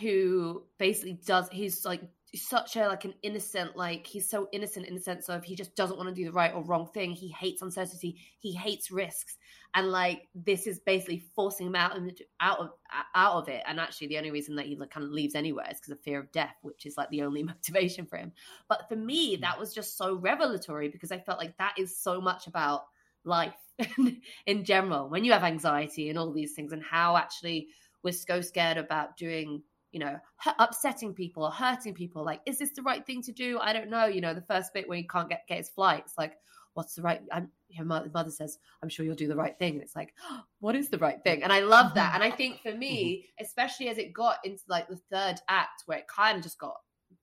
who 0.00 0.64
basically 0.78 1.14
does, 1.24 1.48
he's 1.50 1.84
like 1.84 2.02
such 2.34 2.76
a 2.76 2.88
like 2.88 3.04
an 3.04 3.14
innocent, 3.22 3.76
like 3.76 4.06
he's 4.06 4.28
so 4.28 4.48
innocent 4.52 4.86
in 4.86 4.94
the 4.94 5.00
sense 5.00 5.28
of 5.28 5.44
he 5.44 5.54
just 5.54 5.76
doesn't 5.76 5.96
want 5.96 6.08
to 6.08 6.14
do 6.14 6.24
the 6.24 6.32
right 6.32 6.54
or 6.54 6.64
wrong 6.64 6.88
thing. 6.94 7.12
He 7.12 7.28
hates 7.28 7.62
uncertainty. 7.62 8.16
He 8.38 8.52
hates 8.52 8.90
risks, 8.90 9.36
and 9.74 9.90
like 9.90 10.28
this 10.34 10.66
is 10.66 10.80
basically 10.80 11.24
forcing 11.34 11.66
him 11.66 11.76
out 11.76 11.96
and 11.96 12.18
out 12.40 12.58
of 12.58 12.70
out 13.14 13.34
of 13.34 13.48
it. 13.48 13.62
And 13.66 13.78
actually, 13.78 14.06
the 14.08 14.18
only 14.18 14.30
reason 14.30 14.56
that 14.56 14.66
he 14.66 14.76
like, 14.76 14.90
kind 14.90 15.04
of 15.04 15.12
leaves 15.12 15.34
anywhere 15.34 15.66
is 15.70 15.78
because 15.78 15.92
of 15.92 16.00
fear 16.00 16.20
of 16.20 16.32
death, 16.32 16.56
which 16.62 16.86
is 16.86 16.96
like 16.96 17.10
the 17.10 17.22
only 17.22 17.42
motivation 17.42 18.06
for 18.06 18.16
him. 18.16 18.32
But 18.68 18.88
for 18.88 18.96
me, 18.96 19.34
mm-hmm. 19.34 19.42
that 19.42 19.58
was 19.58 19.74
just 19.74 19.98
so 19.98 20.16
revelatory 20.16 20.88
because 20.88 21.12
I 21.12 21.18
felt 21.18 21.38
like 21.38 21.56
that 21.58 21.74
is 21.78 21.98
so 21.98 22.20
much 22.20 22.46
about 22.46 22.84
life 23.24 23.54
in 24.46 24.64
general 24.64 25.08
when 25.08 25.24
you 25.24 25.32
have 25.32 25.44
anxiety 25.44 26.08
and 26.08 26.18
all 26.18 26.32
these 26.32 26.54
things 26.54 26.72
and 26.72 26.82
how 26.82 27.16
actually 27.16 27.68
we're 28.02 28.12
so 28.12 28.40
scared 28.40 28.78
about 28.78 29.16
doing 29.16 29.62
you 29.92 30.00
know 30.00 30.16
upsetting 30.58 31.14
people 31.14 31.44
or 31.44 31.50
hurting 31.50 31.94
people 31.94 32.24
like 32.24 32.40
is 32.46 32.58
this 32.58 32.72
the 32.72 32.82
right 32.82 33.06
thing 33.06 33.22
to 33.22 33.32
do? 33.32 33.58
I 33.60 33.72
don't 33.72 33.90
know 33.90 34.06
you 34.06 34.20
know 34.20 34.34
the 34.34 34.42
first 34.42 34.72
bit 34.74 34.88
where 34.88 34.98
you 34.98 35.06
can't 35.06 35.28
get 35.28 35.46
get 35.46 35.58
his 35.58 35.70
flight 35.70 36.02
it's 36.06 36.18
like 36.18 36.34
what's 36.74 36.94
the 36.94 37.02
right 37.02 37.20
i'm 37.32 37.48
your 37.68 37.84
mother, 37.84 38.10
mother 38.12 38.30
says 38.30 38.58
i'm 38.82 38.88
sure 38.88 39.04
you'll 39.04 39.14
do 39.14 39.28
the 39.28 39.36
right 39.36 39.58
thing 39.58 39.74
and 39.74 39.82
it's 39.82 39.96
like 39.96 40.14
what 40.60 40.74
is 40.74 40.88
the 40.88 40.98
right 40.98 41.22
thing? 41.22 41.42
And 41.42 41.52
i 41.52 41.60
love 41.60 41.94
that 41.94 42.12
mm-hmm. 42.12 42.22
and 42.22 42.32
i 42.32 42.34
think 42.34 42.60
for 42.60 42.72
me 42.72 43.04
mm-hmm. 43.04 43.44
especially 43.44 43.88
as 43.88 43.98
it 43.98 44.12
got 44.12 44.38
into 44.44 44.62
like 44.68 44.88
the 44.88 45.00
third 45.10 45.36
act 45.48 45.82
where 45.86 45.98
it 45.98 46.08
kind 46.08 46.36
of 46.36 46.42
just 46.42 46.58
got 46.58 46.76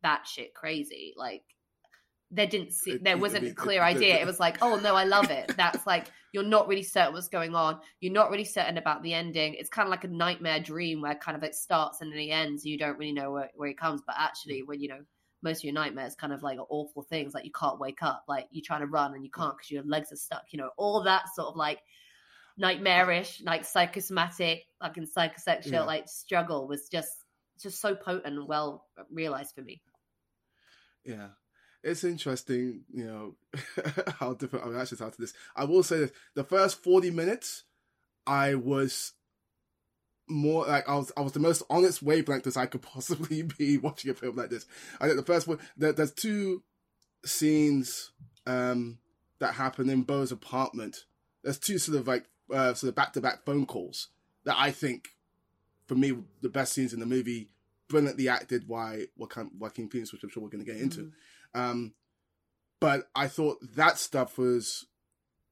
that 0.03 0.27
shit 0.27 0.53
crazy 0.53 1.13
like 1.17 1.43
there 2.31 2.47
didn't 2.47 2.73
see 2.73 2.97
there 2.97 3.17
wasn't 3.17 3.47
a 3.47 3.53
clear 3.53 3.81
idea. 3.81 4.19
It 4.19 4.25
was 4.25 4.39
like 4.39 4.57
oh 4.61 4.75
no 4.77 4.95
i 4.95 5.03
love 5.03 5.29
it. 5.31 5.53
That's 5.57 5.85
like 5.87 6.11
you're 6.31 6.43
not 6.43 6.67
really 6.67 6.83
certain 6.83 7.13
what's 7.13 7.27
going 7.27 7.55
on. 7.55 7.79
You're 8.01 8.13
not 8.13 8.29
really 8.29 8.45
certain 8.45 8.77
about 8.77 9.01
the 9.01 9.13
ending. 9.15 9.55
It's 9.55 9.69
kind 9.69 9.87
of 9.87 9.89
like 9.91 10.03
a 10.03 10.09
nightmare 10.09 10.59
dream 10.59 11.01
where 11.01 11.15
kind 11.15 11.35
of 11.35 11.43
it 11.43 11.55
starts 11.55 12.01
and 12.01 12.11
then 12.11 12.19
it 12.19 12.29
ends. 12.29 12.65
You 12.65 12.77
don't 12.77 12.99
really 12.99 13.13
know 13.13 13.31
where, 13.31 13.49
where 13.55 13.69
it 13.69 13.77
comes. 13.79 14.01
But 14.05 14.15
actually 14.19 14.61
when 14.63 14.79
you 14.79 14.89
know 14.89 14.99
most 15.41 15.59
of 15.59 15.63
your 15.63 15.73
nightmares 15.73 16.15
kind 16.15 16.33
of 16.33 16.43
like 16.43 16.59
are 16.59 16.67
awful 16.69 17.01
things 17.01 17.33
like 17.33 17.45
you 17.45 17.51
can't 17.51 17.79
wake 17.79 18.03
up. 18.03 18.25
Like 18.27 18.47
you're 18.51 18.63
trying 18.63 18.81
to 18.81 18.87
run 18.87 19.15
and 19.15 19.23
you 19.23 19.31
can't 19.31 19.57
because 19.57 19.71
your 19.71 19.83
legs 19.83 20.11
are 20.11 20.17
stuck 20.17 20.43
you 20.51 20.59
know 20.59 20.69
all 20.77 21.01
that 21.03 21.33
sort 21.33 21.47
of 21.47 21.55
like 21.55 21.79
nightmarish 22.57 23.41
like 23.45 23.63
psychosomatic 23.63 24.65
like 24.81 24.97
in 24.97 25.07
psychosexual 25.07 25.71
Yeah. 25.71 25.83
like 25.83 26.09
struggle 26.09 26.67
was 26.67 26.89
just 26.89 27.23
just 27.59 27.81
so 27.81 27.95
potent 27.95 28.25
and 28.37 28.47
well 28.47 28.85
realized 29.09 29.55
for 29.55 29.61
me. 29.61 29.81
Yeah. 31.05 31.29
It's 31.83 32.03
interesting, 32.03 32.81
you 32.93 33.05
know, 33.05 33.35
how 34.19 34.33
different 34.33 34.65
our 34.65 34.71
reactions 34.71 35.01
are 35.01 35.11
to 35.11 35.21
this. 35.21 35.33
I 35.55 35.63
will 35.65 35.83
say 35.83 35.99
this 35.99 36.11
the 36.35 36.43
first 36.43 36.83
40 36.83 37.11
minutes, 37.11 37.63
I 38.27 38.55
was 38.55 39.13
more 40.27 40.65
like 40.65 40.87
I 40.87 40.95
was 40.95 41.11
I 41.17 41.21
was 41.21 41.31
the 41.31 41.39
most 41.39 41.63
honest 41.69 42.03
wavelength 42.03 42.45
as 42.45 42.57
I 42.57 42.67
could 42.67 42.81
possibly 42.81 43.41
be 43.57 43.77
watching 43.77 44.11
a 44.11 44.13
film 44.13 44.35
like 44.35 44.49
this. 44.49 44.65
I 44.99 45.05
think 45.05 45.17
the 45.17 45.25
first 45.25 45.47
one 45.47 45.59
there, 45.77 45.93
there's 45.93 46.13
two 46.13 46.63
scenes 47.25 48.11
um 48.45 48.99
that 49.39 49.55
happen 49.55 49.89
in 49.89 50.03
Beau's 50.03 50.31
apartment. 50.31 51.05
There's 51.43 51.57
two 51.57 51.77
sort 51.77 51.97
of 51.97 52.07
like 52.07 52.25
uh, 52.53 52.73
sort 52.73 52.89
of 52.89 52.95
back 52.95 53.13
to 53.13 53.21
back 53.21 53.45
phone 53.45 53.65
calls 53.65 54.09
that 54.43 54.55
I 54.57 54.71
think 54.71 55.09
for 55.87 55.95
me 55.95 56.15
the 56.41 56.49
best 56.49 56.73
scenes 56.73 56.93
in 56.93 56.99
the 56.99 57.05
movie 57.05 57.49
brilliantly 57.87 58.29
acted 58.29 58.67
by 58.67 59.05
Joaquin, 59.17 59.89
Phoenix, 59.89 60.13
which 60.13 60.23
I'm 60.23 60.29
sure 60.29 60.43
we're 60.43 60.49
going 60.49 60.63
to 60.63 60.71
get 60.71 60.79
into. 60.81 61.11
Um, 61.53 61.93
but 62.79 63.09
I 63.15 63.27
thought 63.27 63.57
that 63.75 63.97
stuff 63.97 64.37
was 64.37 64.85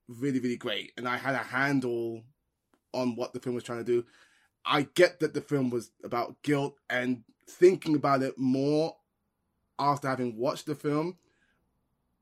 really, 0.07 0.39
really 0.39 0.57
great, 0.57 0.93
and 0.97 1.07
I 1.07 1.17
had 1.17 1.35
a 1.35 1.39
handle 1.39 2.23
on 2.93 3.15
what 3.15 3.33
the 3.33 3.39
film 3.39 3.55
was 3.55 3.63
trying 3.63 3.83
to 3.83 3.83
do. 3.83 4.05
I 4.65 4.83
get 4.95 5.19
that 5.19 5.33
the 5.33 5.41
film 5.41 5.69
was 5.69 5.91
about 6.03 6.41
guilt, 6.43 6.75
and 6.89 7.23
thinking 7.49 7.95
about 7.95 8.21
it 8.21 8.37
more 8.37 8.97
after 9.79 10.07
having 10.07 10.37
watched 10.37 10.65
the 10.65 10.75
film, 10.75 11.17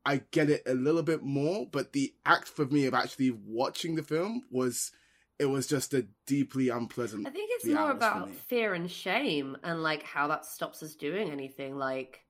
I 0.06 0.22
get 0.32 0.50
it 0.50 0.64
a 0.66 0.74
little 0.74 1.04
bit 1.04 1.24
more. 1.24 1.68
But 1.72 1.94
the 1.94 2.14
act 2.26 2.48
for 2.48 2.66
me 2.66 2.86
of 2.86 2.94
actually 2.94 3.32
watching 3.32 3.96
the 3.96 4.04
film 4.04 4.44
was, 4.52 4.92
it 5.40 5.46
was 5.46 5.68
just 5.68 5.94
a 5.94 6.06
deeply 6.28 6.70
unpleasant. 6.70 7.28
I 7.28 7.32
think 7.32 7.50
it's 7.54 7.66
more 7.66 7.92
about 7.92 8.30
fear 8.30 8.74
and 8.74 8.90
shame 8.90 9.58
and 9.64 9.82
like 9.84 10.04
how 10.04 10.28
that 10.28 10.46
stops 10.46 10.84
us 10.84 10.96
doing 10.96 11.32
anything. 11.32 11.78
Like, 11.78 12.25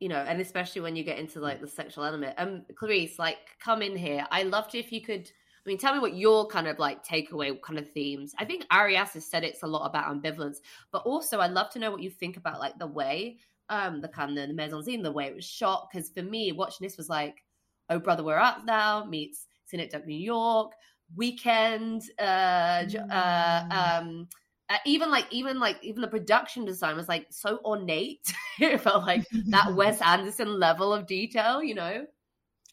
you 0.00 0.08
know, 0.08 0.16
and 0.16 0.40
especially 0.40 0.80
when 0.82 0.96
you 0.96 1.04
get 1.04 1.18
into 1.18 1.40
like 1.40 1.60
the 1.60 1.68
sexual 1.68 2.04
element. 2.04 2.34
Um, 2.38 2.62
Clarisse, 2.74 3.18
like, 3.18 3.38
come 3.60 3.82
in 3.82 3.96
here. 3.96 4.26
I 4.30 4.42
loved 4.42 4.74
if 4.74 4.92
you 4.92 5.00
could. 5.00 5.30
I 5.66 5.68
mean, 5.68 5.78
tell 5.78 5.94
me 5.94 6.00
what 6.00 6.14
your 6.14 6.46
kind 6.46 6.66
of 6.66 6.78
like 6.78 7.06
takeaway 7.06 7.60
kind 7.62 7.78
of 7.78 7.90
themes. 7.90 8.34
I 8.38 8.44
think 8.44 8.66
Arias 8.70 9.14
has 9.14 9.24
said 9.24 9.44
it's 9.44 9.62
a 9.62 9.66
lot 9.66 9.86
about 9.86 10.14
ambivalence, 10.14 10.58
but 10.92 11.02
also 11.06 11.40
I'd 11.40 11.52
love 11.52 11.70
to 11.70 11.78
know 11.78 11.90
what 11.90 12.02
you 12.02 12.10
think 12.10 12.36
about 12.36 12.60
like 12.60 12.78
the 12.78 12.86
way, 12.86 13.38
um, 13.70 14.02
the 14.02 14.08
kind 14.08 14.36
of 14.38 14.48
the 14.48 14.52
mise 14.52 14.74
en 14.74 14.82
scene, 14.82 15.02
the 15.02 15.10
way 15.10 15.24
it 15.26 15.34
was 15.34 15.46
shot. 15.46 15.88
Because 15.90 16.10
for 16.10 16.22
me, 16.22 16.52
watching 16.52 16.84
this 16.84 16.98
was 16.98 17.08
like, 17.08 17.42
oh 17.88 17.98
brother, 17.98 18.22
we're 18.22 18.36
art 18.36 18.66
now 18.66 19.04
meets 19.04 19.46
Synecdoche, 19.64 20.04
New 20.06 20.18
York, 20.18 20.72
Weekend, 21.16 22.02
uh, 22.18 22.84
j- 22.84 22.98
uh, 22.98 23.64
um, 23.70 24.28
uh, 24.70 24.76
even 24.86 25.10
like 25.10 25.26
even 25.30 25.60
like 25.60 25.78
even 25.82 26.00
the 26.00 26.08
production 26.08 26.64
design 26.64 26.96
was 26.96 27.08
like 27.08 27.26
so 27.30 27.58
ornate. 27.64 28.32
it 28.60 28.80
felt 28.80 29.06
like 29.06 29.26
that 29.48 29.74
Wes 29.76 30.00
Anderson 30.00 30.58
level 30.58 30.92
of 30.92 31.06
detail, 31.06 31.62
you 31.62 31.74
know. 31.74 32.06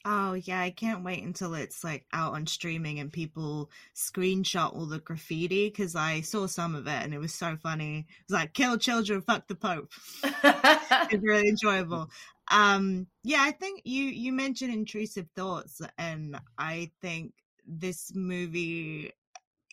Oh 0.04 0.34
yeah, 0.34 0.62
I 0.62 0.72
can't 0.72 1.04
wait 1.04 1.22
until 1.24 1.54
it's 1.54 1.84
like 1.84 2.06
out 2.12 2.34
on 2.34 2.48
streaming 2.48 3.00
and 3.00 3.14
people 3.14 3.70
screenshot 3.96 4.76
all 4.76 4.88
the 4.88 5.00
graffiti 5.00 5.68
because 5.68 5.96
I 5.96 6.22
saw 6.22 6.48
some 6.48 6.74
of 6.74 6.88
it 6.88 7.04
and 7.04 7.14
it 7.14 7.20
was 7.20 7.34
so 7.34 7.56
funny. 7.56 8.00
It 8.00 8.24
was 8.28 8.34
like 8.40 8.54
kill 8.54 8.78
children, 8.78 9.22
fuck 9.22 9.48
the 9.48 9.56
Pope. 9.56 9.92
it's 10.24 11.24
really 11.24 11.50
enjoyable. 11.50 12.10
Um 12.50 13.08
yeah, 13.24 13.42
I 13.42 13.52
think 13.52 13.82
you 13.84 14.06
you 14.06 14.32
mentioned 14.32 14.74
intrusive 14.74 15.28
thoughts 15.36 15.82
and 16.00 16.40
I 16.58 16.92
think 17.02 17.34
this 17.68 18.12
movie 18.16 19.12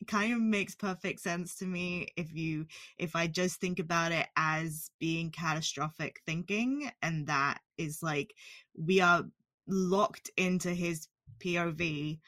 kind 0.06 0.32
of 0.32 0.40
makes 0.40 0.74
perfect 0.74 1.20
sense 1.20 1.56
to 1.56 1.66
me 1.66 2.08
if 2.16 2.32
you 2.32 2.66
if 2.98 3.16
I 3.16 3.26
just 3.26 3.60
think 3.60 3.78
about 3.78 4.12
it 4.12 4.26
as 4.36 4.90
being 4.98 5.30
catastrophic 5.30 6.20
thinking 6.24 6.90
and 7.02 7.26
that 7.26 7.58
is 7.76 8.02
like 8.02 8.34
we 8.76 9.00
are 9.00 9.24
locked 9.66 10.30
into 10.36 10.70
his 10.70 11.08
POV 11.40 12.20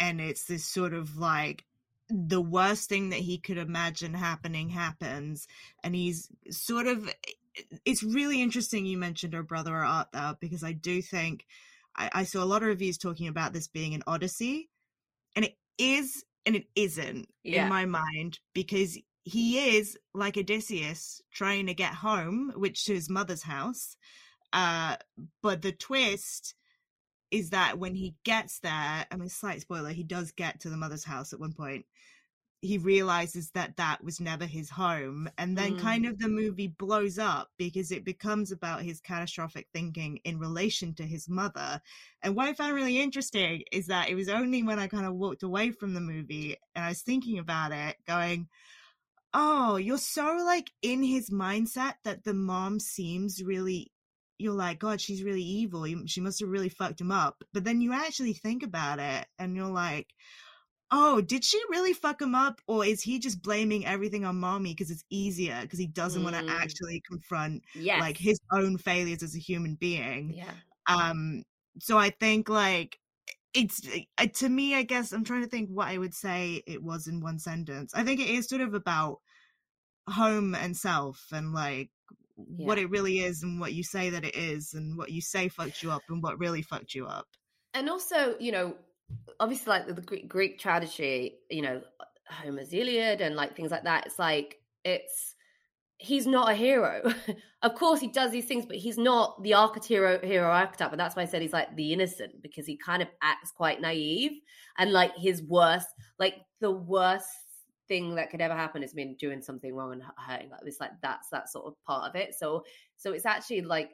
and 0.00 0.20
it's 0.20 0.44
this 0.44 0.64
sort 0.64 0.94
of 0.94 1.16
like 1.16 1.64
the 2.08 2.40
worst 2.40 2.88
thing 2.88 3.10
that 3.10 3.20
he 3.20 3.38
could 3.38 3.58
imagine 3.58 4.14
happening 4.14 4.68
happens 4.68 5.46
and 5.82 5.94
he's 5.94 6.28
sort 6.50 6.86
of 6.86 7.08
eh, 7.08 7.62
it's 7.84 8.02
really 8.02 8.42
interesting 8.42 8.84
you 8.84 8.98
mentioned 8.98 9.34
O 9.34 9.42
Brother 9.42 9.72
Where 9.72 9.84
Art 9.84 10.08
Thou 10.12 10.36
because 10.40 10.62
I 10.62 10.72
do 10.72 11.02
think 11.02 11.46
I, 11.96 12.10
I 12.12 12.24
saw 12.24 12.42
a 12.42 12.46
lot 12.46 12.62
of 12.62 12.68
reviews 12.68 12.98
talking 12.98 13.28
about 13.28 13.52
this 13.52 13.68
being 13.68 13.94
an 13.94 14.02
odyssey 14.06 14.68
and 15.34 15.44
it 15.44 15.56
is 15.78 16.24
and 16.46 16.56
it 16.56 16.66
isn't 16.74 17.28
Yeah. 17.42 17.64
in 17.64 17.68
my 17.68 17.84
mind 17.84 18.38
because 18.54 18.96
he 19.24 19.76
is 19.76 19.98
like 20.14 20.38
Odysseus 20.38 21.20
trying 21.32 21.66
to 21.66 21.74
get 21.74 21.92
home, 21.92 22.52
which 22.56 22.84
to 22.84 22.94
his 22.94 23.10
mother's 23.10 23.42
house. 23.42 23.96
Uh, 24.52 24.96
but 25.42 25.60
the 25.60 25.72
twist 25.72 26.54
is 27.32 27.50
that 27.50 27.78
when 27.78 27.94
he 27.96 28.14
gets 28.24 28.60
there, 28.60 28.70
I 29.10 29.16
mean, 29.16 29.28
slight 29.28 29.60
spoiler, 29.60 29.90
he 29.90 30.04
does 30.04 30.30
get 30.30 30.60
to 30.60 30.70
the 30.70 30.76
mother's 30.76 31.04
house 31.04 31.32
at 31.32 31.40
one 31.40 31.52
point. 31.52 31.84
He 32.66 32.78
realizes 32.78 33.50
that 33.52 33.76
that 33.76 34.02
was 34.04 34.20
never 34.20 34.44
his 34.46 34.70
home. 34.70 35.28
And 35.38 35.56
then 35.56 35.74
Mm. 35.74 35.80
kind 35.80 36.06
of 36.06 36.18
the 36.18 36.28
movie 36.28 36.68
blows 36.68 37.18
up 37.18 37.50
because 37.58 37.90
it 37.90 38.04
becomes 38.04 38.52
about 38.52 38.82
his 38.82 39.00
catastrophic 39.00 39.68
thinking 39.72 40.18
in 40.24 40.38
relation 40.38 40.94
to 40.96 41.04
his 41.04 41.28
mother. 41.28 41.80
And 42.22 42.34
what 42.36 42.48
I 42.48 42.54
found 42.54 42.74
really 42.74 43.00
interesting 43.00 43.62
is 43.72 43.86
that 43.86 44.08
it 44.10 44.14
was 44.14 44.28
only 44.28 44.62
when 44.62 44.78
I 44.78 44.88
kind 44.88 45.06
of 45.06 45.14
walked 45.14 45.42
away 45.42 45.70
from 45.70 45.94
the 45.94 46.00
movie 46.00 46.56
and 46.74 46.84
I 46.84 46.88
was 46.88 47.02
thinking 47.02 47.38
about 47.38 47.72
it, 47.72 47.96
going, 48.06 48.48
oh, 49.34 49.76
you're 49.76 49.98
so 49.98 50.38
like 50.44 50.72
in 50.82 51.02
his 51.02 51.30
mindset 51.30 51.94
that 52.04 52.24
the 52.24 52.34
mom 52.34 52.80
seems 52.80 53.42
really 53.42 53.92
you're 54.38 54.52
like, 54.52 54.78
God, 54.78 55.00
she's 55.00 55.22
really 55.22 55.42
evil. 55.42 55.86
She 56.06 56.20
must 56.20 56.40
have 56.40 56.50
really 56.50 56.68
fucked 56.68 57.00
him 57.00 57.10
up. 57.10 57.42
But 57.54 57.64
then 57.64 57.80
you 57.80 57.94
actually 57.94 58.34
think 58.34 58.62
about 58.62 58.98
it 58.98 59.26
and 59.38 59.56
you're 59.56 59.66
like, 59.70 60.08
oh, 60.90 61.20
did 61.20 61.44
she 61.44 61.60
really 61.68 61.92
fuck 61.92 62.20
him 62.22 62.34
up? 62.34 62.60
Or 62.68 62.84
is 62.84 63.02
he 63.02 63.18
just 63.18 63.42
blaming 63.42 63.84
everything 63.86 64.24
on 64.24 64.36
mommy 64.36 64.72
because 64.72 64.90
it's 64.90 65.04
easier 65.10 65.58
because 65.62 65.78
he 65.78 65.86
doesn't 65.88 66.22
want 66.22 66.36
Mm. 66.36 66.46
to 66.46 66.52
actually 66.52 67.02
confront 67.10 67.62
Yes. 67.74 68.00
like 68.00 68.16
his 68.16 68.38
own 68.52 68.78
failures 68.78 69.22
as 69.22 69.34
a 69.34 69.40
human 69.40 69.74
being? 69.74 70.32
Yeah. 70.34 70.52
Um, 70.88 71.42
so 71.80 71.98
I 71.98 72.10
think 72.10 72.48
like 72.48 72.98
it's 73.54 73.80
uh, 74.18 74.26
to 74.34 74.48
me, 74.48 74.74
I 74.74 74.82
guess 74.82 75.12
I'm 75.12 75.24
trying 75.24 75.42
to 75.42 75.48
think 75.48 75.70
what 75.70 75.88
I 75.88 75.98
would 75.98 76.14
say 76.14 76.62
it 76.66 76.82
was 76.82 77.06
in 77.08 77.20
one 77.20 77.38
sentence. 77.38 77.92
I 77.94 78.04
think 78.04 78.20
it 78.20 78.28
is 78.28 78.46
sort 78.48 78.60
of 78.60 78.74
about 78.74 79.20
home 80.08 80.54
and 80.54 80.76
self 80.76 81.26
and 81.32 81.52
like 81.52 81.90
what 82.36 82.78
it 82.78 82.90
really 82.90 83.18
is 83.20 83.42
and 83.42 83.58
what 83.58 83.72
you 83.72 83.82
say 83.82 84.10
that 84.10 84.24
it 84.24 84.36
is 84.36 84.74
and 84.74 84.96
what 84.96 85.10
you 85.10 85.20
say 85.22 85.48
fucked 85.48 85.82
you 85.82 85.90
up 85.90 86.02
and 86.08 86.22
what 86.22 86.38
really 86.38 86.62
fucked 86.62 86.94
you 86.94 87.06
up. 87.06 87.26
and 87.74 87.90
also 87.90 88.36
you 88.38 88.52
know 88.52 88.74
obviously 89.40 89.70
like 89.70 89.86
the, 89.86 89.94
the 89.94 90.00
greek, 90.00 90.28
greek 90.28 90.58
tragedy 90.58 91.36
you 91.50 91.62
know 91.62 91.80
homer's 92.28 92.72
iliad 92.72 93.20
and 93.20 93.36
like 93.36 93.56
things 93.56 93.70
like 93.70 93.84
that 93.84 94.06
it's 94.06 94.18
like 94.18 94.56
it's 94.84 95.34
he's 95.98 96.26
not 96.26 96.50
a 96.50 96.54
hero. 96.54 97.10
Of 97.62 97.74
course 97.74 97.98
he 97.98 98.06
does 98.06 98.30
these 98.30 98.44
things 98.44 98.64
but 98.64 98.76
he's 98.76 98.98
not 98.98 99.42
the 99.42 99.54
archetype 99.54 100.22
hero 100.22 100.46
archetype 100.46 100.92
and 100.92 101.00
that's 101.00 101.16
why 101.16 101.22
i 101.22 101.24
said 101.24 101.42
he's 101.42 101.54
like 101.54 101.74
the 101.74 101.92
innocent 101.92 102.40
because 102.40 102.64
he 102.64 102.76
kind 102.76 103.02
of 103.02 103.08
acts 103.22 103.50
quite 103.50 103.80
naive 103.80 104.30
and 104.78 104.92
like 104.92 105.16
his 105.16 105.42
worst 105.42 105.88
like 106.20 106.34
the 106.60 106.70
worst 106.70 107.26
thing 107.88 108.14
that 108.16 108.30
could 108.30 108.40
ever 108.40 108.54
happen 108.54 108.82
is 108.82 108.92
been 108.92 109.16
doing 109.16 109.42
something 109.42 109.74
wrong 109.74 109.92
and 109.92 110.02
hurting 110.16 110.50
like 110.50 110.60
it's 110.64 110.80
like 110.80 110.92
that's 111.02 111.28
that 111.30 111.48
sort 111.48 111.66
of 111.66 111.74
part 111.86 112.08
of 112.08 112.16
it. 112.16 112.34
So 112.34 112.64
so 112.96 113.12
it's 113.12 113.26
actually 113.26 113.62
like 113.62 113.90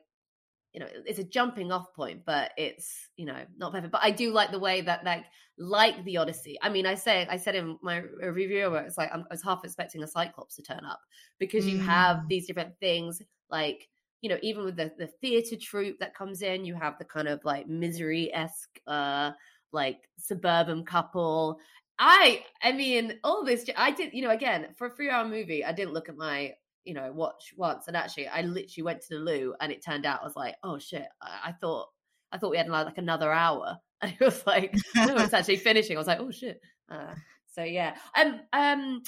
you 0.73 0.81
know 0.81 0.87
it's 1.07 1.19
a 1.19 1.25
jumping 1.25 1.71
off 1.71 1.93
point 1.95 2.25
but 2.25 2.53
it's 2.57 3.09
you 3.17 3.27
know 3.27 3.45
not 3.59 3.73
perfect. 3.73 3.93
But 3.93 4.03
i 4.03 4.11
do 4.11 4.33
like 4.33 4.51
the 4.51 4.59
way 4.59 4.81
that 4.83 5.05
like 5.05 5.25
like 5.59 6.03
the 6.05 6.17
odyssey. 6.17 6.59
I 6.63 6.69
mean 6.71 6.87
i 6.87 6.95
say 6.95 7.27
i 7.31 7.37
said 7.37 7.55
in 7.55 7.79
my 7.83 7.99
review 7.99 8.71
where 8.71 8.83
it's 8.85 8.97
like 8.99 9.11
I'm, 9.13 9.21
i 9.31 9.35
was 9.35 9.43
half 9.43 9.65
expecting 9.65 10.03
a 10.03 10.07
cyclops 10.07 10.57
to 10.57 10.63
turn 10.63 10.85
up 10.85 11.01
because 11.39 11.69
you 11.69 11.79
have 11.79 12.17
Mm. 12.19 12.29
these 12.29 12.47
different 12.47 12.75
things 12.81 13.21
like 13.51 13.89
you 14.23 14.31
know 14.31 14.39
even 14.43 14.65
with 14.65 14.77
the 14.77 14.93
the 14.99 15.07
theater 15.07 15.57
troupe 15.57 15.99
that 15.99 16.15
comes 16.15 16.43
in 16.43 16.65
you 16.65 16.75
have 16.75 16.99
the 16.99 17.05
kind 17.05 17.29
of 17.29 17.45
like 17.45 17.67
misery-esque 17.69 18.81
uh 18.87 19.33
like 19.73 20.09
suburban 20.19 20.85
couple. 20.85 21.59
I 21.99 22.45
i 22.63 22.73
mean 22.73 23.19
all 23.23 23.45
this 23.45 23.65
i 23.77 23.91
did 23.91 24.13
you 24.15 24.23
know 24.23 24.31
again 24.31 24.69
for 24.77 24.87
a 24.87 24.91
three 24.91 25.11
hour 25.11 25.27
movie 25.29 25.65
i 25.65 25.73
didn't 25.73 25.93
look 25.95 26.09
at 26.09 26.17
my 26.17 26.55
you 26.85 26.95
know 26.95 27.13
watch 27.13 27.53
once 27.57 27.87
and 27.87 27.97
actually 27.97 28.27
i 28.29 28.43
literally 28.43 28.83
went 28.83 29.01
to 29.01 29.15
the 29.15 29.21
loo 29.21 29.55
and 29.61 29.71
it 29.71 29.85
turned 29.85 30.05
out 30.05 30.21
i 30.21 30.25
was 30.25 30.37
like 30.37 30.57
oh 30.65 30.79
shit 30.79 31.07
i, 31.21 31.51
I 31.51 31.53
thought 31.53 31.89
i 32.33 32.39
thought 32.39 32.51
we 32.51 32.57
had 32.57 32.69
like 32.69 32.99
another 32.99 33.31
hour. 33.31 33.79
And 34.03 34.13
it 34.19 34.25
was 34.25 34.45
like 34.45 34.75
no 34.97 35.15
it's 35.19 35.33
actually 35.33 35.57
finishing. 35.69 35.97
I 35.97 36.01
was 36.01 36.09
like 36.09 36.19
oh 36.19 36.33
shit. 36.33 36.61
Uh, 36.91 37.15
so 37.53 37.63
yeah. 37.63 37.95
Um 38.17 38.41
um 38.53 39.03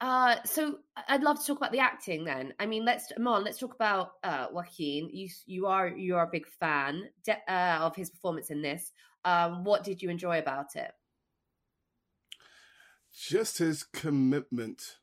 uh 0.00 0.36
so 0.44 0.78
i'd 1.08 1.22
love 1.22 1.38
to 1.38 1.46
talk 1.46 1.58
about 1.58 1.72
the 1.72 1.80
acting 1.80 2.24
then. 2.24 2.54
I 2.58 2.64
mean 2.64 2.86
let's 2.86 3.12
Mon, 3.18 3.44
let's 3.44 3.58
talk 3.58 3.74
about 3.74 4.12
uh 4.24 4.46
joaquin. 4.50 5.10
You 5.12 5.28
you 5.44 5.66
are 5.66 5.88
you 5.88 6.16
are 6.16 6.24
a 6.24 6.30
big 6.32 6.46
fan 6.46 7.02
de- 7.26 7.52
uh, 7.52 7.80
of 7.82 7.94
his 7.94 8.08
performance 8.08 8.48
in 8.48 8.62
this. 8.62 8.90
Um 9.26 9.64
what 9.64 9.84
did 9.84 10.00
you 10.00 10.08
enjoy 10.08 10.38
about 10.38 10.76
it? 10.76 10.92
Just 13.12 13.58
his 13.58 13.84
commitment 13.84 14.96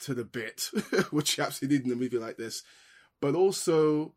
to 0.00 0.14
the 0.14 0.24
bit, 0.24 0.70
which 1.10 1.38
you 1.38 1.44
absolutely 1.44 1.78
need 1.78 1.86
in 1.86 1.92
a 1.92 1.96
movie 1.96 2.18
like 2.18 2.36
this, 2.36 2.62
but 3.20 3.34
also 3.34 4.14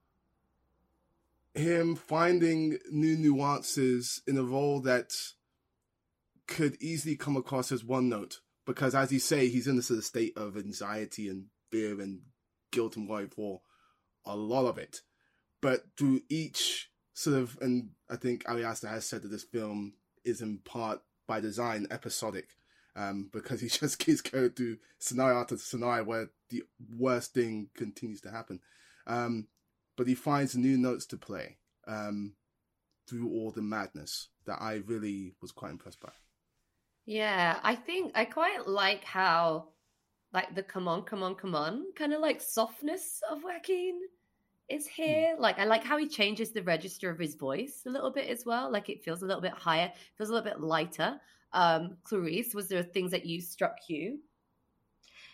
him 1.54 1.96
finding 1.96 2.78
new 2.92 3.16
nuances 3.18 4.22
in 4.28 4.38
a 4.38 4.44
role 4.44 4.82
that 4.82 5.14
could 6.48 6.82
easily 6.82 7.16
come 7.16 7.38
across 7.38 7.72
as 7.72 7.84
one 7.84 8.10
note. 8.10 8.40
Because 8.66 8.94
as 8.94 9.12
you 9.12 9.20
say, 9.20 9.50
he's 9.50 9.68
in 9.68 9.76
this 9.76 9.88
sort 9.88 10.00
of 10.00 10.06
state 10.06 10.38
of 10.38 10.58
anxiety 10.58 11.28
and 11.28 11.46
fear 11.72 12.00
and 12.00 12.22
guilt 12.72 12.98
and 12.98 13.10
worry 13.10 13.28
for 13.28 13.62
a 14.26 14.36
lot 14.36 14.68
of 14.68 14.78
it. 14.78 15.02
But 15.62 15.84
through 15.98 16.22
each 16.30 16.90
sort 17.14 17.38
of, 17.38 17.58
and 17.62 17.90
I 18.10 18.16
think 18.16 18.44
Ari 18.48 18.64
Aster 18.64 18.88
has 18.88 19.06
said 19.06 19.24
that 19.24 19.30
this 19.30 19.44
film 19.44 19.94
is 20.24 20.42
in 20.42 20.60
part 20.60 21.02
by 21.28 21.40
design 21.40 21.88
episodic 21.92 22.50
um, 22.96 23.30
because 23.32 23.62
he 23.62 23.68
just 23.70 24.00
keeps 24.00 24.22
going 24.22 24.52
through 24.52 24.78
scenario 25.00 25.40
after 25.40 25.58
scenario 25.58 26.04
where 26.04 26.30
the 26.50 26.64
worst 26.98 27.34
thing 27.34 27.70
continues 27.76 28.22
to 28.22 28.32
happen. 28.32 28.60
Um, 29.08 29.48
but 29.98 30.08
he 30.08 30.16
finds 30.16 30.56
new 30.56 30.78
notes 30.78 31.06
to 31.08 31.18
play 31.18 31.58
um, 31.88 32.34
through 33.08 33.30
all 33.30 33.52
the 33.52 33.62
madness 33.62 34.30
that 34.46 34.62
I 34.62 34.82
really 34.86 35.36
was 35.42 35.52
quite 35.52 35.72
impressed 35.72 36.00
by. 36.00 36.12
Yeah, 37.06 37.60
I 37.64 37.76
think 37.76 38.12
I 38.16 38.26
quite 38.26 38.68
like 38.68 39.04
how, 39.04 39.70
like 40.32 40.54
the 40.54 40.64
come 40.64 40.88
on, 40.88 41.04
come 41.04 41.24
on, 41.24 41.36
come 41.36 41.56
on, 41.56 41.86
kind 41.96 42.14
of 42.14 42.22
like 42.22 42.40
softness 42.40 43.22
of 43.32 43.44
Joaquin 43.44 44.00
is 44.70 44.88
here. 44.88 45.36
Like 45.38 45.60
I 45.60 45.66
like 45.66 45.84
how 45.84 45.98
he 45.98 46.08
changes 46.08 46.52
the 46.52 46.62
register 46.62 47.10
of 47.10 47.20
his 47.20 47.36
voice 47.36 47.82
a 47.86 47.90
little 47.90 48.12
bit 48.12 48.30
as 48.30 48.46
well. 48.46 48.72
Like 48.72 48.90
it 48.90 49.04
feels 49.04 49.24
a 49.24 49.26
little 49.26 49.42
bit 49.42 49.54
higher, 49.54 49.92
feels 50.18 50.30
a 50.30 50.34
little 50.34 50.50
bit 50.50 50.62
lighter. 50.62 51.20
Um, 51.54 51.98
Clarisse, 52.04 52.54
was 52.54 52.68
there 52.68 52.84
things 52.84 53.12
that 53.12 53.26
you 53.26 53.42
struck 53.42 53.78
you? 53.88 54.20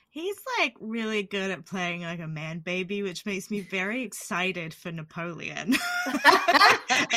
He's 0.10 0.38
like 0.60 0.74
really 0.80 1.24
good 1.24 1.52
at 1.52 1.66
playing 1.66 2.04
like 2.04 2.22
a 2.22 2.28
man 2.28 2.60
baby, 2.60 3.04
which 3.04 3.26
makes 3.26 3.52
me 3.52 3.60
very 3.60 4.04
excited 4.04 4.74
for 4.74 4.92
Napoleon. 4.92 5.76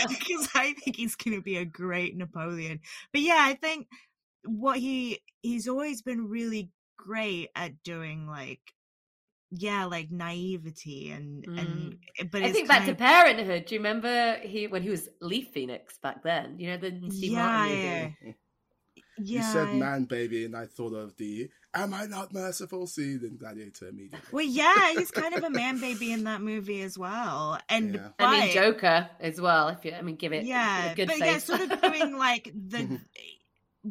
Because 0.08 0.48
I 0.54 0.74
think 0.74 0.96
he's 0.96 1.14
going 1.14 1.36
to 1.36 1.42
be 1.42 1.58
a 1.58 1.64
great 1.64 2.16
Napoleon. 2.16 2.80
But 3.12 3.20
yeah, 3.20 3.38
I 3.40 3.54
think 3.54 3.86
what 4.44 4.78
he 4.78 5.20
he's 5.42 5.68
always 5.68 6.02
been 6.02 6.28
really 6.28 6.70
great 6.96 7.50
at 7.54 7.82
doing 7.82 8.26
like 8.26 8.60
yeah, 9.50 9.84
like 9.84 10.10
naivety 10.10 11.10
and 11.10 11.44
and 11.46 11.96
but 12.30 12.42
I 12.42 12.46
it's 12.46 12.56
think 12.56 12.68
back 12.68 12.78
kind 12.78 12.90
to 12.90 12.94
Parenthood. 12.94 13.66
Do 13.66 13.74
you 13.74 13.80
remember 13.80 14.38
he 14.42 14.66
when 14.66 14.82
he 14.82 14.90
was 14.90 15.08
Leaf 15.20 15.48
Phoenix 15.52 15.98
back 15.98 16.22
then? 16.22 16.58
You 16.58 16.70
know 16.70 16.76
the 16.76 17.10
Steve 17.10 17.32
Yeah, 17.32 17.42
Martin 17.46 18.14
movie. 18.22 18.36
Yeah. 19.20 19.46
You 19.46 19.52
said 19.52 19.68
I- 19.68 19.74
man 19.74 20.04
baby, 20.04 20.44
and 20.44 20.56
I 20.56 20.66
thought 20.66 20.94
of 20.94 21.16
the 21.16 21.50
Am 21.74 21.92
I 21.92 22.06
Not 22.06 22.32
Merciful 22.32 22.86
scene 22.86 23.20
in 23.22 23.36
Gladiator 23.36 23.88
immediately. 23.88 24.18
Well, 24.32 24.44
yeah, 24.44 24.92
he's 24.92 25.10
kind 25.10 25.34
of 25.34 25.44
a 25.44 25.50
man 25.50 25.78
baby 25.80 26.12
in 26.12 26.24
that 26.24 26.40
movie 26.40 26.80
as 26.82 26.98
well. 26.98 27.58
And 27.68 27.94
Yeah. 27.94 28.08
I 28.18 28.40
mean 28.40 28.54
Joker 28.54 29.08
as 29.20 29.40
well. 29.40 29.68
If 29.68 29.84
you, 29.84 29.92
I 29.92 30.00
mean, 30.02 30.16
give 30.16 30.32
it 30.32 30.44
yeah 30.44 30.92
a 30.92 30.94
good 30.94 31.08
but 31.08 31.18
face. 31.18 31.26
yeah 31.26 31.38
sort 31.56 31.60
of 31.70 31.80
doing 31.82 32.16
like 32.16 32.44
the 32.54 32.78
mm-hmm. 32.78 32.96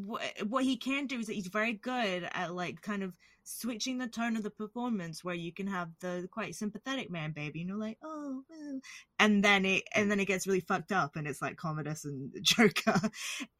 What, 0.05 0.21
what 0.47 0.63
he 0.63 0.77
can 0.77 1.07
do 1.07 1.19
is 1.19 1.27
that 1.27 1.33
he's 1.33 1.47
very 1.47 1.73
good 1.73 2.27
at 2.33 2.53
like 2.53 2.81
kind 2.81 3.03
of 3.03 3.17
switching 3.43 3.97
the 3.97 4.07
tone 4.07 4.35
of 4.35 4.43
the 4.43 4.49
performance 4.49 5.23
where 5.23 5.33
you 5.35 5.53
can 5.53 5.67
have 5.67 5.89
the 6.01 6.27
quite 6.31 6.53
sympathetic 6.53 7.09
man 7.09 7.31
baby 7.31 7.59
you 7.59 7.65
know 7.65 7.77
like 7.77 7.97
oh 8.03 8.43
well. 8.49 8.79
and 9.19 9.41
then 9.41 9.63
it 9.65 9.83
and 9.95 10.11
then 10.11 10.19
it 10.19 10.25
gets 10.25 10.45
really 10.45 10.59
fucked 10.59 10.91
up 10.91 11.15
and 11.15 11.25
it's 11.25 11.41
like 11.41 11.55
commodus 11.55 12.03
and 12.03 12.29
joker 12.41 12.99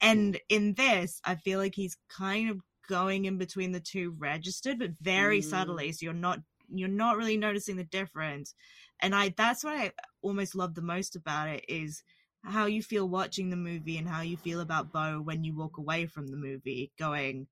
and 0.02 0.40
in 0.50 0.74
this 0.74 1.22
i 1.24 1.36
feel 1.36 1.58
like 1.58 1.74
he's 1.74 1.96
kind 2.10 2.50
of 2.50 2.60
going 2.90 3.26
in 3.26 3.38
between 3.38 3.72
the 3.72 3.80
two 3.80 4.14
registered 4.18 4.78
but 4.80 4.92
very 5.02 5.40
Mm. 5.40 5.44
subtly 5.46 5.92
so 5.94 6.04
you're 6.04 6.14
not 6.14 6.40
you're 6.70 6.90
not 6.90 7.16
really 7.16 7.38
noticing 7.38 7.78
the 7.78 7.84
difference 7.86 8.54
and 9.00 9.16
i 9.16 9.34
that's 9.38 9.64
what 9.64 9.78
i 9.78 9.92
almost 10.22 10.54
love 10.54 10.76
the 10.76 10.82
most 10.82 11.16
about 11.16 11.48
it 11.48 11.64
is 11.70 12.04
how 12.48 12.66
you 12.66 12.82
feel 12.82 13.08
watching 13.08 13.50
the 13.50 13.56
movie 13.56 13.98
and 13.98 14.08
how 14.08 14.22
you 14.22 14.38
feel 14.38 14.62
about 14.62 14.92
Beau 14.92 15.22
when 15.22 15.44
you 15.44 15.56
walk 15.56 15.78
away 15.78 16.06
from 16.06 16.28
the 16.28 16.38
movie 16.38 16.92
going, 16.98 17.48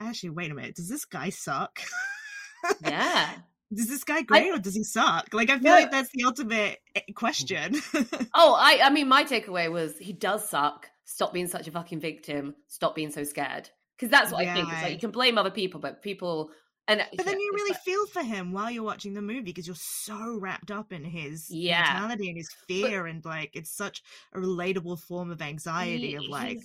actually, 0.00 0.30
wait 0.30 0.50
a 0.50 0.54
minute, 0.54 0.76
does 0.76 0.88
this 0.88 1.04
guy 1.04 1.30
suck? 1.30 1.80
yeah. 2.82 3.30
Does 3.72 3.88
this 3.88 4.04
guy 4.04 4.22
great 4.22 4.52
or 4.52 4.58
does 4.58 4.76
he 4.76 4.84
suck? 4.84 5.30
Like, 5.32 5.50
I 5.50 5.58
feel 5.58 5.72
like 5.72 5.90
that's 5.90 6.10
the 6.14 6.24
ultimate 6.24 6.78
eh, 6.94 7.00
question. 7.16 7.74
Oh, 8.34 8.54
I 8.54 8.80
I 8.84 8.90
mean, 8.90 9.08
my 9.08 9.24
takeaway 9.24 9.72
was 9.72 9.98
he 9.98 10.12
does 10.12 10.48
suck. 10.48 10.90
Stop 11.04 11.32
being 11.32 11.48
such 11.48 11.66
a 11.66 11.72
fucking 11.72 11.98
victim. 11.98 12.54
Stop 12.68 12.94
being 12.94 13.10
so 13.10 13.24
scared. 13.24 13.70
Because 13.96 14.10
that's 14.10 14.30
what 14.30 14.46
I 14.46 14.54
think. 14.54 14.68
It's 14.70 14.82
like 14.82 14.92
you 14.92 14.98
can 14.98 15.10
blame 15.10 15.38
other 15.38 15.50
people, 15.50 15.80
but 15.80 16.02
people 16.02 16.50
And 16.86 17.02
But 17.16 17.24
then 17.24 17.40
you 17.40 17.50
really 17.54 17.70
like- 17.70 17.80
feel 17.82 18.06
for 18.06 18.22
him 18.22 18.52
while 18.52 18.70
you're 18.70 18.82
watching 18.82 19.14
the 19.14 19.22
movie 19.22 19.40
because 19.40 19.66
you're 19.66 19.74
so 19.74 20.36
wrapped 20.38 20.70
up 20.70 20.92
in 20.92 21.02
his 21.04 21.50
Yeah. 21.50 21.80
mentality 21.82 22.28
and 22.28 22.36
his 22.36 22.52
fear 22.68 23.06
and 23.06 23.24
like 23.24 23.56
it's 23.56 23.70
such 23.70 24.02
a 24.34 24.38
relatable 24.38 25.00
form 25.00 25.30
of 25.30 25.40
anxiety 25.40 26.08
he- 26.08 26.14
of 26.16 26.24
like 26.24 26.60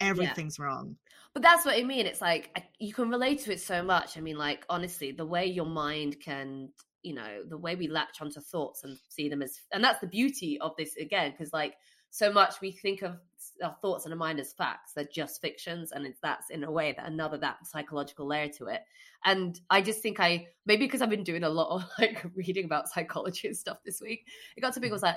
everything's 0.00 0.58
wrong. 0.58 0.96
But 1.34 1.42
that's 1.42 1.64
what 1.66 1.76
I 1.76 1.82
mean. 1.82 2.06
It's 2.06 2.20
like 2.20 2.50
I- 2.56 2.68
you 2.78 2.94
can 2.94 3.10
relate 3.10 3.40
to 3.40 3.52
it 3.52 3.60
so 3.60 3.82
much. 3.82 4.16
I 4.16 4.20
mean, 4.20 4.38
like 4.38 4.64
honestly, 4.70 5.12
the 5.12 5.26
way 5.26 5.46
your 5.46 5.66
mind 5.66 6.20
can, 6.20 6.72
you 7.02 7.14
know, 7.14 7.42
the 7.44 7.58
way 7.58 7.74
we 7.74 7.88
latch 7.88 8.20
onto 8.20 8.40
thoughts 8.40 8.84
and 8.84 8.98
see 9.08 9.28
them 9.28 9.42
as, 9.42 9.60
and 9.72 9.82
that's 9.82 10.00
the 10.00 10.06
beauty 10.06 10.58
of 10.60 10.76
this 10.76 10.96
again, 10.96 11.32
because 11.32 11.52
like 11.52 11.76
so 12.10 12.32
much 12.32 12.60
we 12.60 12.72
think 12.72 13.02
of 13.02 13.16
our 13.62 13.76
thoughts 13.82 14.04
and 14.04 14.12
our 14.12 14.18
mind 14.18 14.40
as 14.40 14.52
facts. 14.52 14.92
They're 14.94 15.08
just 15.12 15.40
fictions, 15.40 15.92
and 15.92 16.06
it's 16.06 16.20
that's 16.20 16.50
in 16.50 16.64
a 16.64 16.70
way 16.70 16.92
that 16.92 17.06
another 17.06 17.38
that 17.38 17.66
psychological 17.66 18.26
layer 18.26 18.48
to 18.58 18.66
it. 18.66 18.82
And 19.24 19.58
I 19.70 19.82
just 19.82 20.00
think 20.00 20.20
I 20.20 20.48
maybe 20.66 20.86
because 20.86 21.02
I've 21.02 21.10
been 21.10 21.24
doing 21.24 21.44
a 21.44 21.48
lot 21.48 21.70
of 21.70 21.88
like 21.98 22.24
reading 22.34 22.64
about 22.64 22.88
psychology 22.88 23.48
and 23.48 23.56
stuff 23.56 23.78
this 23.84 24.00
week, 24.00 24.26
it 24.56 24.60
got 24.60 24.74
to 24.74 24.80
me 24.80 24.90
was 24.90 25.02
like, 25.02 25.16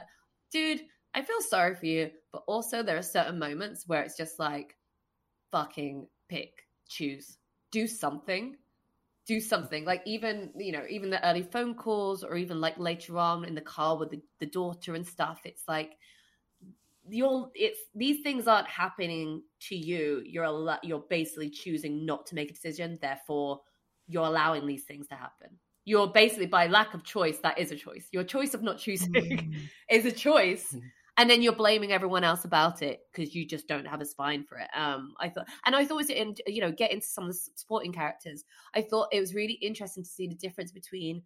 dude, 0.52 0.82
I 1.14 1.22
feel 1.22 1.42
sorry 1.42 1.76
for 1.76 1.86
you, 1.86 2.12
but 2.32 2.44
also 2.48 2.84
there 2.84 2.98
are 2.98 3.04
certain 3.04 3.40
moments 3.40 3.88
where 3.88 4.02
it's 4.02 4.18
just 4.18 4.40
like 4.40 4.78
fucking 5.52 6.08
pick, 6.30 6.68
choose, 6.88 7.38
do 7.72 7.88
something. 7.88 8.56
Do 9.28 9.40
something 9.40 9.86
like 9.86 10.02
even 10.06 10.52
you 10.58 10.72
know 10.72 10.84
even 10.90 11.12
the 11.12 11.26
early 11.26 11.44
phone 11.44 11.76
calls 11.76 12.24
or 12.24 12.36
even 12.36 12.60
like 12.60 12.78
later 12.80 13.18
on 13.20 13.46
in 13.46 13.54
the 13.54 13.62
car 13.62 13.96
with 13.96 14.10
the, 14.10 14.20
the 14.40 14.48
daughter 14.48 14.96
and 14.96 15.08
stuff. 15.08 15.42
It's 15.46 15.64
like 15.68 15.92
you're 17.10 17.50
it's 17.56 17.80
these 17.96 18.22
things 18.22 18.48
aren't 18.48 18.68
happening 18.68 19.42
to 19.70 19.76
you. 19.76 20.22
You're 20.26 20.44
a 20.44 20.52
lot. 20.52 20.84
You're 20.84 21.04
basically 21.10 21.50
choosing 21.50 22.06
not 22.06 22.26
to 22.28 22.36
make 22.36 22.50
a 22.50 22.54
decision. 22.54 22.98
Therefore, 23.02 23.62
you're 24.08 24.26
allowing 24.26 24.68
these 24.68 24.84
things 24.84 25.08
to 25.08 25.16
happen. 25.16 25.50
You're 25.86 26.08
basically 26.08 26.46
by 26.46 26.68
lack 26.68 26.94
of 26.94 27.04
choice. 27.04 27.40
That 27.40 27.58
is 27.58 27.72
a 27.72 27.76
choice. 27.76 28.08
Your 28.12 28.24
choice 28.24 28.54
of 28.54 28.62
not 28.62 28.78
choosing 28.78 29.12
Mm. 29.12 29.56
is 29.90 30.06
a 30.06 30.12
choice 30.12 30.76
and 31.18 31.30
then 31.30 31.42
you're 31.42 31.54
blaming 31.54 31.92
everyone 31.92 32.24
else 32.24 32.46
about 32.46 32.82
it 32.82 33.02
because 33.12 33.36
you 33.36 33.46
just 33.46 33.68
don't 33.68 33.86
have 33.86 34.02
a 34.02 34.06
spine 34.06 34.44
for 34.44 34.58
it. 34.58 34.68
Um, 34.76 35.14
I 35.20 35.30
thought, 35.30 35.48
and 35.66 35.76
I 35.76 35.86
thought 35.86 35.96
it 35.96 36.08
was 36.08 36.10
in 36.10 36.36
you 36.48 36.62
know 36.62 36.72
get 36.72 36.92
into 36.92 37.06
some 37.06 37.26
of 37.26 37.30
the 37.30 37.40
supporting 37.56 37.92
characters. 37.94 38.44
I 38.76 38.82
thought 38.82 39.10
it 39.12 39.20
was 39.20 39.36
really 39.36 39.54
interesting 39.54 40.04
to 40.04 40.10
see 40.10 40.28
the 40.28 40.36
difference 40.36 40.72
between 40.72 41.22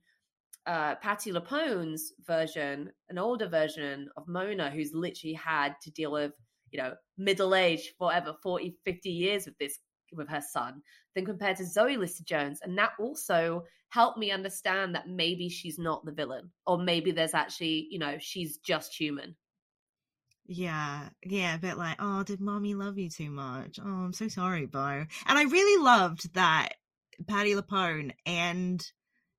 uh, 0.67 0.95
Patti 0.95 1.31
LuPone's 1.31 2.13
version, 2.25 2.91
an 3.09 3.17
older 3.17 3.47
version 3.47 4.09
of 4.17 4.27
Mona, 4.27 4.69
who's 4.69 4.93
literally 4.93 5.33
had 5.33 5.75
to 5.83 5.91
deal 5.91 6.11
with 6.11 6.31
you 6.71 6.81
know 6.81 6.93
middle 7.17 7.55
age 7.55 7.93
forever 7.97 8.35
40 8.43 8.75
50 8.83 9.09
years 9.09 9.45
with 9.45 9.57
this 9.59 9.79
with 10.11 10.27
her 10.29 10.41
son 10.41 10.81
than 11.13 11.25
compared 11.25 11.57
to 11.57 11.65
zoe 11.65 11.95
lister 11.95 12.23
jones 12.23 12.59
and 12.61 12.77
that 12.77 12.91
also 12.99 13.63
helped 13.89 14.17
me 14.17 14.31
understand 14.31 14.93
that 14.93 15.07
maybe 15.07 15.47
she's 15.47 15.79
not 15.79 16.03
the 16.05 16.11
villain 16.11 16.51
or 16.65 16.77
maybe 16.77 17.11
there's 17.11 17.33
actually 17.33 17.87
you 17.89 17.99
know 17.99 18.17
she's 18.19 18.57
just 18.57 18.93
human 18.99 19.35
Yeah, 20.47 21.09
yeah, 21.23 21.55
a 21.55 21.59
bit 21.59 21.77
like, 21.77 21.95
oh, 21.99 22.23
did 22.23 22.39
mommy 22.39 22.75
love 22.75 22.99
you 22.99 23.09
too 23.09 23.31
much? 23.31 23.79
Oh, 23.83 23.87
I'm 24.05 24.13
so 24.13 24.27
sorry, 24.27 24.67
Beau. 24.67 25.05
And 25.25 25.37
I 25.39 25.43
really 25.43 25.83
loved 25.83 26.33
that 26.35 26.69
Patty 27.27 27.55
Lapone 27.55 28.11
and 28.27 28.85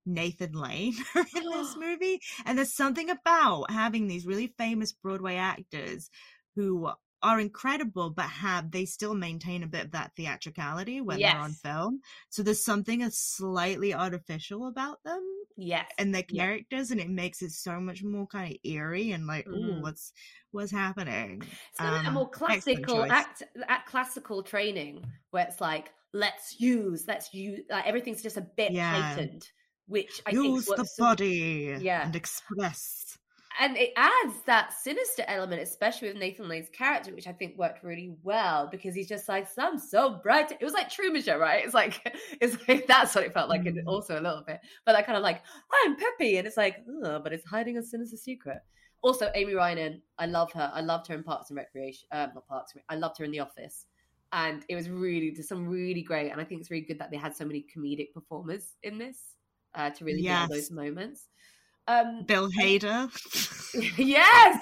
Nathan 0.06 0.52
Lane 0.52 0.94
in 1.34 1.50
this 1.50 1.76
movie. 1.76 2.20
And 2.44 2.58
there's 2.58 2.74
something 2.74 3.10
about 3.10 3.70
having 3.70 4.06
these 4.06 4.26
really 4.26 4.54
famous 4.58 4.92
Broadway 4.92 5.36
actors 5.36 6.08
who 6.54 6.90
are 7.22 7.40
incredible, 7.40 8.10
but 8.10 8.28
have 8.28 8.70
they 8.70 8.84
still 8.86 9.14
maintain 9.14 9.62
a 9.62 9.66
bit 9.68 9.86
of 9.86 9.90
that 9.92 10.12
theatricality 10.16 11.00
when 11.00 11.22
they're 11.22 11.38
on 11.38 11.56
film. 11.62 12.00
So 12.30 12.42
there's 12.42 12.64
something 12.64 13.00
that's 13.00 13.18
slightly 13.18 13.92
artificial 13.94 14.66
about 14.66 15.02
them 15.04 15.22
yes 15.56 15.90
and 15.98 16.14
their 16.14 16.22
characters, 16.22 16.90
and 16.90 17.00
it 17.00 17.08
makes 17.08 17.42
it 17.42 17.50
so 17.52 17.80
much 17.80 18.02
more 18.04 18.26
kind 18.26 18.52
of 18.52 18.58
eerie 18.64 19.12
and 19.12 19.26
like, 19.26 19.46
Mhm. 19.50 19.50
oh, 19.50 19.78
what's 19.80 20.12
what's 20.50 20.70
happening? 20.72 21.58
It's 21.70 21.80
kind 21.80 21.96
of 21.96 22.02
a 22.06 22.10
Um, 22.10 22.14
more 22.14 22.28
classical 22.30 23.06
act, 23.10 23.42
act, 23.68 23.88
classical 23.88 24.42
training 24.42 25.06
where 25.30 25.46
it's 25.46 25.60
like 25.60 25.92
let's 26.12 26.60
use, 26.60 27.06
let's 27.06 27.34
use, 27.34 27.60
like, 27.68 27.86
everything's 27.86 28.22
just 28.22 28.36
a 28.38 28.40
bit 28.56 28.74
Yeah. 28.74 28.78
heightened, 28.78 29.50
which 29.86 30.20
I 30.26 30.30
Use 30.30 30.64
think 30.66 30.76
the 30.78 30.84
so- 30.84 31.02
body 31.04 31.76
Yeah. 31.80 32.04
and 32.06 32.14
express. 32.16 33.18
and 33.58 33.76
it 33.78 33.92
adds 33.96 34.34
that 34.44 34.72
sinister 34.74 35.24
element, 35.26 35.62
especially 35.62 36.08
with 36.08 36.18
Nathan 36.18 36.46
Lane's 36.46 36.68
character, 36.68 37.14
which 37.14 37.26
I 37.26 37.32
think 37.32 37.56
worked 37.56 37.82
really 37.82 38.14
well 38.22 38.68
because 38.70 38.94
he's 38.94 39.08
just 39.08 39.28
like, 39.30 39.48
I'm 39.58 39.78
so 39.78 40.20
bright. 40.22 40.52
It 40.52 40.62
was 40.62 40.74
like 40.74 40.90
Truman 40.90 41.22
Show, 41.22 41.38
right? 41.38 41.64
It's 41.64 41.72
like, 41.72 42.14
it's 42.40 42.56
like 42.68 42.86
that's 42.86 43.14
what 43.14 43.24
it 43.24 43.32
felt 43.32 43.48
like, 43.48 43.64
and 43.64 43.78
Mm. 43.78 43.86
also 43.86 44.20
a 44.20 44.20
little 44.20 44.42
bit, 44.46 44.60
but 44.84 44.92
that 44.92 45.06
kind 45.06 45.16
of 45.16 45.22
like, 45.22 45.40
I'm 45.84 45.96
peppy, 45.96 46.36
and 46.36 46.46
it's 46.46 46.56
like, 46.58 46.84
oh, 47.02 47.18
but 47.20 47.32
it's 47.32 47.46
hiding 47.46 47.78
a 47.78 47.82
sinister 47.82 48.16
secret. 48.18 48.58
Also, 49.02 49.30
Amy 49.34 49.54
Ryan, 49.54 50.02
I 50.18 50.26
love 50.26 50.52
her. 50.52 50.70
I 50.74 50.80
loved 50.80 51.06
her 51.06 51.14
in 51.14 51.22
Parks 51.22 51.48
and 51.50 51.56
Recreation, 51.56 52.08
um, 52.12 52.32
not 52.34 52.46
Parks. 52.48 52.74
I 52.88 52.96
loved 52.96 53.18
her 53.18 53.24
in 53.24 53.30
The 53.30 53.40
Office, 53.40 53.86
and 54.32 54.64
it 54.68 54.74
was 54.74 54.90
really 54.90 55.30
there's 55.30 55.48
some 55.48 55.66
really 55.66 56.02
great. 56.02 56.30
And 56.30 56.40
I 56.40 56.44
think 56.44 56.60
it's 56.60 56.70
really 56.70 56.84
good 56.86 56.98
that 56.98 57.10
they 57.10 57.16
had 57.16 57.34
so 57.36 57.44
many 57.46 57.64
comedic 57.74 58.12
performers 58.12 58.74
in 58.82 58.98
this 58.98 59.18
uh, 59.76 59.90
to 59.90 60.04
really 60.04 60.22
Yes. 60.22 60.48
get 60.48 60.54
those 60.54 60.70
moments. 60.70 61.28
Um, 61.88 62.24
Bill 62.24 62.50
Hader. 62.50 63.10
yes, 63.98 64.60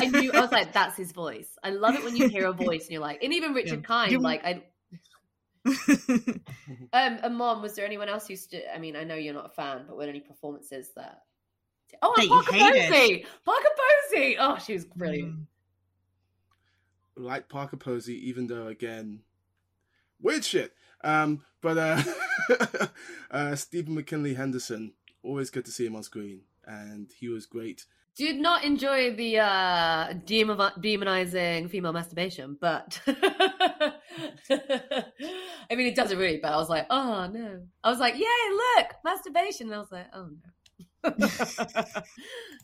I 0.00 0.06
knew. 0.06 0.30
I 0.32 0.40
was 0.40 0.52
like, 0.52 0.72
that's 0.72 0.96
his 0.96 1.10
voice. 1.12 1.48
I 1.64 1.70
love 1.70 1.94
it 1.96 2.04
when 2.04 2.14
you 2.14 2.28
hear 2.28 2.46
a 2.46 2.52
voice 2.66 2.82
and 2.84 2.90
you're 2.92 3.00
like, 3.00 3.24
and 3.24 3.32
even 3.32 3.54
Richard 3.54 3.80
Yeah. 3.80 3.86
Kind, 3.86 4.12
You- 4.12 4.20
like 4.20 4.44
I. 4.44 4.62
Um, 5.66 7.18
and 7.22 7.36
mom, 7.36 7.62
was 7.62 7.74
there 7.74 7.84
anyone 7.84 8.08
else 8.08 8.26
who 8.26 8.36
stood? 8.36 8.62
I 8.74 8.78
mean, 8.78 8.96
I 8.96 9.04
know 9.04 9.14
you're 9.14 9.34
not 9.34 9.46
a 9.46 9.50
fan, 9.50 9.84
but 9.86 9.96
were 9.96 10.02
there 10.04 10.10
any 10.10 10.20
performances 10.20 10.90
that? 10.96 11.22
Oh, 12.02 12.14
That 12.16 12.28
Parker 12.28 12.52
hated. 12.54 12.90
Posey. 12.92 13.26
Parker 13.44 13.68
Posey. 14.12 14.36
Oh, 14.38 14.58
she 14.58 14.72
was 14.74 14.84
brilliant. 14.84 15.34
Mm. 15.34 15.46
like 17.16 17.48
Parker 17.48 17.76
Posey, 17.76 18.28
even 18.28 18.46
though 18.46 18.68
again, 18.68 19.20
weird 20.20 20.44
shit. 20.44 20.72
Um, 21.02 21.42
but 21.60 21.76
uh, 21.78 22.02
uh, 23.30 23.54
Stephen 23.56 23.94
McKinley 23.94 24.34
Henderson, 24.34 24.92
always 25.22 25.50
good 25.50 25.64
to 25.64 25.70
see 25.70 25.86
him 25.86 25.96
on 25.96 26.02
screen, 26.02 26.42
and 26.64 27.10
he 27.18 27.28
was 27.28 27.46
great. 27.46 27.84
Did 28.16 28.36
not 28.36 28.64
enjoy 28.64 29.14
the 29.14 29.38
uh, 29.38 30.12
demon- 30.26 30.58
demonizing 30.58 31.70
female 31.70 31.92
masturbation, 31.92 32.58
but 32.60 33.00
I 33.06 33.94
mean, 35.70 35.86
it 35.86 35.94
doesn't 35.94 36.18
really. 36.18 36.38
But 36.42 36.52
I 36.52 36.56
was 36.56 36.68
like, 36.68 36.86
oh 36.90 37.30
no. 37.32 37.62
I 37.84 37.90
was 37.90 38.00
like, 38.00 38.14
yay, 38.14 38.26
look, 38.50 38.88
masturbation. 39.04 39.68
And 39.68 39.76
I 39.76 39.78
was 39.78 39.92
like, 39.92 40.06
oh 40.12 40.28
no. 40.28 40.50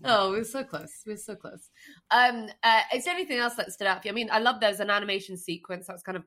oh, 0.04 0.32
we 0.32 0.40
are 0.40 0.44
so 0.44 0.64
close. 0.64 1.02
We 1.06 1.14
are 1.14 1.16
so 1.16 1.36
close. 1.36 1.70
Um, 2.10 2.48
uh, 2.62 2.80
is 2.94 3.04
there 3.04 3.14
anything 3.14 3.38
else 3.38 3.54
that 3.54 3.72
stood 3.72 3.86
out 3.86 4.02
for 4.02 4.08
you? 4.08 4.12
I 4.12 4.14
mean, 4.14 4.28
I 4.30 4.40
love 4.40 4.60
there's 4.60 4.80
an 4.80 4.90
animation 4.90 5.36
sequence 5.36 5.86
that 5.86 5.94
was 5.94 6.02
kind 6.02 6.16
of 6.16 6.24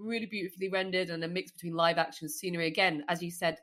really 0.00 0.26
beautifully 0.26 0.68
rendered 0.68 1.10
and 1.10 1.22
a 1.24 1.28
mix 1.28 1.52
between 1.52 1.74
live 1.74 1.98
action 1.98 2.28
scenery. 2.28 2.66
Again, 2.66 3.04
as 3.08 3.22
you 3.22 3.30
said, 3.30 3.58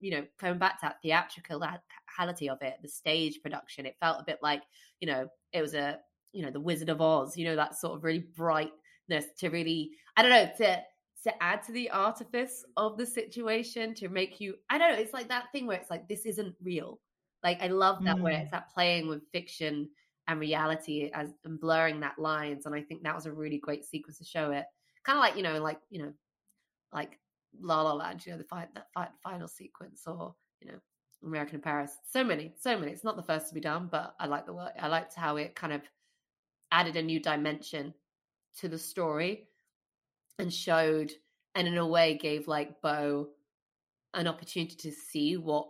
you 0.00 0.10
know, 0.10 0.26
coming 0.38 0.58
back 0.58 0.80
to 0.80 0.86
that 0.86 1.00
theatricality 1.02 2.48
of 2.48 2.58
it, 2.62 2.76
the 2.82 2.88
stage 2.88 3.40
production, 3.42 3.86
it 3.86 3.96
felt 4.00 4.20
a 4.20 4.24
bit 4.24 4.38
like, 4.42 4.62
you 5.00 5.06
know, 5.06 5.28
it 5.52 5.62
was 5.62 5.74
a, 5.74 5.98
you 6.32 6.44
know, 6.44 6.50
the 6.50 6.60
Wizard 6.60 6.88
of 6.90 7.00
Oz, 7.00 7.36
you 7.36 7.44
know, 7.44 7.56
that 7.56 7.76
sort 7.76 7.96
of 7.96 8.04
really 8.04 8.26
brightness 8.36 9.26
to 9.38 9.48
really, 9.50 9.92
I 10.16 10.22
don't 10.22 10.30
know, 10.30 10.50
to 10.58 10.82
to 11.24 11.42
add 11.42 11.62
to 11.64 11.72
the 11.72 11.90
artifice 11.90 12.64
of 12.76 12.96
the 12.96 13.06
situation 13.06 13.92
to 13.94 14.08
make 14.08 14.40
you 14.40 14.54
I 14.70 14.78
don't 14.78 14.92
know, 14.92 14.98
it's 14.98 15.12
like 15.12 15.28
that 15.28 15.50
thing 15.52 15.66
where 15.66 15.78
it's 15.78 15.90
like 15.90 16.08
this 16.08 16.26
isn't 16.26 16.54
real. 16.62 17.00
Like 17.42 17.60
I 17.62 17.68
love 17.68 17.98
that 18.04 18.18
where 18.20 18.34
Mm. 18.34 18.42
it's 18.42 18.50
that 18.52 18.70
playing 18.72 19.08
with 19.08 19.22
fiction 19.32 19.90
and 20.26 20.40
reality 20.40 21.10
as 21.14 21.32
and 21.44 21.58
blurring 21.60 22.00
that 22.00 22.18
lines. 22.18 22.66
And 22.66 22.74
I 22.74 22.82
think 22.82 23.02
that 23.02 23.14
was 23.14 23.26
a 23.26 23.32
really 23.32 23.58
great 23.58 23.84
sequence 23.84 24.18
to 24.18 24.24
show 24.24 24.50
it. 24.52 24.66
Kind 25.08 25.16
of 25.16 25.22
like, 25.22 25.36
you 25.36 25.42
know, 25.42 25.62
like, 25.62 25.80
you 25.88 26.02
know, 26.02 26.12
like 26.92 27.18
La 27.58 27.80
La 27.80 27.94
Land, 27.94 28.26
you 28.26 28.32
know, 28.32 28.38
the 28.38 28.44
fight 28.44 28.68
that 28.74 28.88
fight, 28.92 29.08
final 29.22 29.48
sequence 29.48 30.02
or, 30.06 30.34
you 30.60 30.70
know, 30.70 30.78
American 31.24 31.54
in 31.54 31.60
Paris. 31.62 31.92
So 32.12 32.22
many, 32.22 32.52
so 32.60 32.78
many. 32.78 32.92
It's 32.92 33.04
not 33.04 33.16
the 33.16 33.22
first 33.22 33.48
to 33.48 33.54
be 33.54 33.60
done, 33.60 33.88
but 33.90 34.14
I 34.20 34.26
like 34.26 34.44
the 34.44 34.52
work. 34.52 34.72
I 34.78 34.88
liked 34.88 35.14
how 35.14 35.36
it 35.38 35.54
kind 35.54 35.72
of 35.72 35.80
added 36.70 36.96
a 36.96 37.02
new 37.02 37.20
dimension 37.20 37.94
to 38.58 38.68
the 38.68 38.78
story 38.78 39.48
and 40.38 40.52
showed 40.52 41.10
and 41.54 41.66
in 41.66 41.78
a 41.78 41.86
way 41.86 42.18
gave 42.18 42.46
like 42.46 42.82
Beau 42.82 43.28
an 44.12 44.26
opportunity 44.26 44.76
to 44.76 44.92
see 44.92 45.38
what 45.38 45.68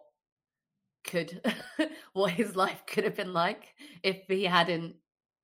could 1.05 1.41
what 2.13 2.33
his 2.33 2.57
life 2.57 2.83
could 2.87 3.05
have 3.05 3.15
been 3.15 3.33
like 3.33 3.75
if 4.03 4.17
he 4.27 4.45
hadn't 4.45 4.97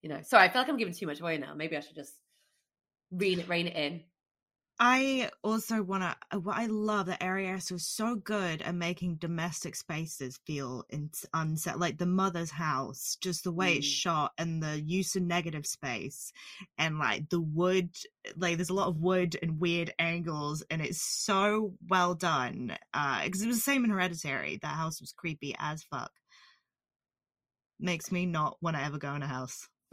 you 0.03 0.09
know 0.09 0.21
sorry 0.23 0.45
i 0.45 0.49
feel 0.49 0.61
like 0.61 0.69
i'm 0.69 0.77
giving 0.77 0.93
too 0.93 1.07
much 1.07 1.21
away 1.21 1.39
now 1.39 1.55
maybe 1.55 1.77
i 1.77 1.81
should 1.81 1.95
just 1.95 2.15
rein 3.17 3.41
it 3.41 3.49
rein 3.49 3.67
it 3.67 3.77
in 3.77 4.01
I 4.81 5.31
also 5.45 5.85
want 5.85 6.03
to. 6.03 6.39
What 6.41 6.57
I 6.57 6.67
love 6.67 7.07
that 7.07 7.23
Arias 7.23 7.71
was 7.71 7.87
so 7.87 8.17
good 8.17 8.61
at 8.61 8.75
making 8.75 9.17
domestic 9.17 9.77
spaces 9.77 10.41
feel 10.47 10.85
in, 10.91 11.11
unset, 11.33 11.79
like 11.79 11.97
the 11.99 12.07
mother's 12.07 12.51
house, 12.51 13.17
just 13.21 13.45
the 13.45 13.53
way 13.53 13.75
it's 13.75 13.87
Mm. 13.87 13.91
shot 13.91 14.33
and 14.37 14.61
the 14.61 14.81
use 14.81 15.15
of 15.15 15.23
negative 15.23 15.65
space, 15.65 16.33
and 16.77 16.99
like 16.99 17.29
the 17.29 17.41
wood. 17.41 17.95
Like 18.37 18.57
there's 18.57 18.71
a 18.71 18.75
lot 18.75 18.89
of 18.89 18.99
wood 18.99 19.37
and 19.41 19.61
weird 19.61 19.95
angles, 20.01 20.65
and 20.69 20.83
it's 20.83 21.01
so 21.01 21.75
well 21.89 22.15
done. 22.15 22.77
Because 22.93 23.43
it 23.43 23.47
was 23.47 23.59
the 23.59 23.63
same 23.63 23.85
in 23.85 23.91
Hereditary. 23.91 24.59
That 24.61 24.75
house 24.75 25.01
was 25.01 25.13
creepy 25.13 25.55
as 25.57 25.85
fuck. 25.85 26.11
Makes 27.79 28.11
me 28.11 28.27
not 28.27 28.57
want 28.61 28.77
to 28.77 28.83
ever 28.83 28.99
go 28.99 29.15
in 29.15 29.23
a 29.23 29.29
house. 29.29 29.69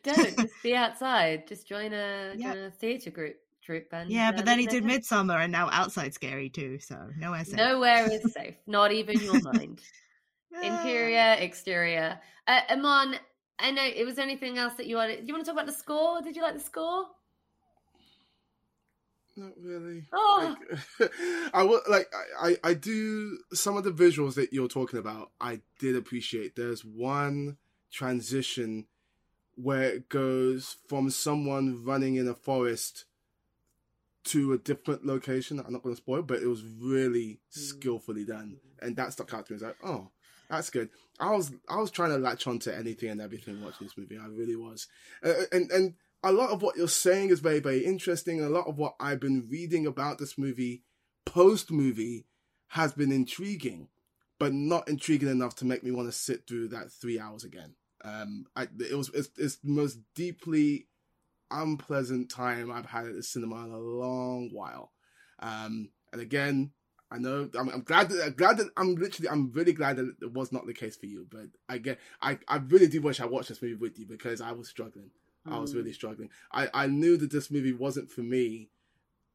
Don't 0.02 0.38
just 0.38 0.62
be 0.62 0.74
outside. 0.74 1.46
Just 1.46 1.66
join 1.66 1.92
a 1.92 2.34
Yep. 2.36 2.54
join 2.54 2.64
a 2.64 2.70
theatre 2.70 3.10
group 3.10 3.36
troupe 3.62 3.88
and 3.92 4.10
Yeah, 4.10 4.32
but 4.32 4.44
then 4.44 4.58
he 4.58 4.66
did 4.66 4.84
there. 4.84 4.98
Midsommar, 4.98 5.42
and 5.42 5.52
now 5.52 5.68
Outside 5.70 6.14
scary 6.14 6.48
too. 6.48 6.78
So 6.80 6.96
nowhere 7.18 7.44
safe. 7.44 7.56
Nowhere 7.56 8.10
is 8.10 8.32
safe, 8.34 8.54
not 8.66 8.92
even 8.92 9.20
your 9.20 9.40
mind. 9.40 9.82
Interior, 10.62 11.36
exterior. 11.38 12.18
Uh, 12.46 12.60
Amon, 12.70 13.16
I 13.58 13.70
know 13.70 13.84
it 13.84 14.04
was 14.04 14.18
anything 14.18 14.58
else 14.58 14.74
that 14.74 14.86
you 14.86 14.96
wanted. 14.96 15.20
Do 15.20 15.26
you 15.26 15.34
want 15.34 15.44
to 15.44 15.50
talk 15.50 15.60
about 15.60 15.70
the 15.70 15.78
score? 15.78 16.22
Did 16.22 16.34
you 16.34 16.42
like 16.42 16.54
the 16.54 16.60
score? 16.60 17.04
Not 19.36 19.52
really. 19.62 20.04
Oh. 20.12 20.56
Like, 20.98 21.10
I 21.54 21.62
would 21.62 21.82
like 21.88 22.08
I, 22.40 22.48
I 22.50 22.70
I 22.70 22.74
do 22.74 23.38
some 23.52 23.76
of 23.76 23.84
the 23.84 23.92
visuals 23.92 24.34
that 24.34 24.52
you're 24.52 24.68
talking 24.68 24.98
about. 24.98 25.30
I 25.40 25.60
did 25.78 25.96
appreciate. 25.96 26.56
There's 26.56 26.84
one 26.84 27.56
transition 27.92 28.86
where 29.62 29.82
it 29.82 30.08
goes 30.08 30.76
from 30.88 31.10
someone 31.10 31.84
running 31.84 32.16
in 32.16 32.28
a 32.28 32.34
forest 32.34 33.04
to 34.24 34.52
a 34.52 34.58
different 34.58 35.06
location. 35.06 35.58
I'm 35.58 35.72
not 35.72 35.82
going 35.82 35.94
to 35.94 36.00
spoil, 36.00 36.22
but 36.22 36.42
it 36.42 36.46
was 36.46 36.62
really 36.64 37.40
skillfully 37.48 38.24
done, 38.24 38.58
and 38.80 38.96
that 38.96 39.12
stuck 39.12 39.32
out 39.34 39.46
to 39.46 39.52
me. 39.52 39.56
It's 39.56 39.64
like, 39.64 39.76
oh, 39.84 40.08
that's 40.48 40.70
good. 40.70 40.90
I 41.18 41.30
was 41.30 41.52
I 41.68 41.76
was 41.76 41.90
trying 41.90 42.10
to 42.10 42.18
latch 42.18 42.46
onto 42.46 42.70
anything 42.70 43.10
and 43.10 43.20
everything 43.20 43.62
watching 43.62 43.86
this 43.86 43.96
movie. 43.96 44.18
I 44.18 44.26
really 44.26 44.56
was, 44.56 44.88
uh, 45.24 45.32
and 45.52 45.70
and 45.70 45.94
a 46.22 46.32
lot 46.32 46.50
of 46.50 46.62
what 46.62 46.76
you're 46.76 46.88
saying 46.88 47.30
is 47.30 47.40
very 47.40 47.60
very 47.60 47.84
interesting. 47.84 48.40
A 48.40 48.48
lot 48.48 48.66
of 48.66 48.76
what 48.76 48.94
I've 49.00 49.20
been 49.20 49.48
reading 49.48 49.86
about 49.86 50.18
this 50.18 50.36
movie 50.36 50.82
post 51.24 51.70
movie 51.70 52.26
has 52.68 52.92
been 52.92 53.12
intriguing, 53.12 53.88
but 54.38 54.52
not 54.52 54.88
intriguing 54.88 55.28
enough 55.28 55.54
to 55.56 55.64
make 55.64 55.82
me 55.82 55.90
want 55.90 56.08
to 56.08 56.12
sit 56.12 56.46
through 56.46 56.68
that 56.68 56.90
three 56.92 57.18
hours 57.18 57.44
again. 57.44 57.74
Um, 58.04 58.46
I, 58.56 58.68
it 58.78 58.96
was 58.96 59.10
it's, 59.14 59.30
it's 59.36 59.56
the 59.56 59.70
most 59.70 59.98
deeply 60.14 60.86
unpleasant 61.50 62.30
time 62.30 62.70
I've 62.70 62.86
had 62.86 63.06
at 63.06 63.14
the 63.14 63.22
cinema 63.22 63.64
in 63.64 63.72
a 63.72 63.78
long 63.78 64.50
while. 64.52 64.92
Um, 65.40 65.90
and 66.12 66.20
again, 66.22 66.70
I 67.10 67.18
know 67.18 67.48
I'm, 67.58 67.68
I'm 67.68 67.82
glad 67.82 68.08
that 68.10 68.24
I'm 68.24 68.34
glad 68.34 68.58
that 68.58 68.68
I'm 68.76 68.94
literally 68.94 69.28
I'm 69.28 69.50
really 69.52 69.72
glad 69.72 69.96
that 69.96 70.14
it 70.22 70.32
was 70.32 70.52
not 70.52 70.66
the 70.66 70.74
case 70.74 70.96
for 70.96 71.06
you. 71.06 71.26
But 71.30 71.46
I 71.68 71.78
get 71.78 71.98
I, 72.22 72.38
I 72.46 72.56
really 72.58 72.86
do 72.86 73.00
wish 73.02 73.20
I 73.20 73.26
watched 73.26 73.48
this 73.48 73.62
movie 73.62 73.74
with 73.74 73.98
you 73.98 74.06
because 74.06 74.40
I 74.40 74.52
was 74.52 74.68
struggling. 74.68 75.10
I 75.50 75.58
was 75.58 75.72
Mm. 75.72 75.76
really 75.78 75.92
struggling. 75.92 76.28
I, 76.52 76.68
I 76.72 76.86
knew 76.86 77.16
that 77.16 77.30
this 77.32 77.50
movie 77.50 77.72
wasn't 77.72 78.10
for 78.10 78.20
me 78.20 78.68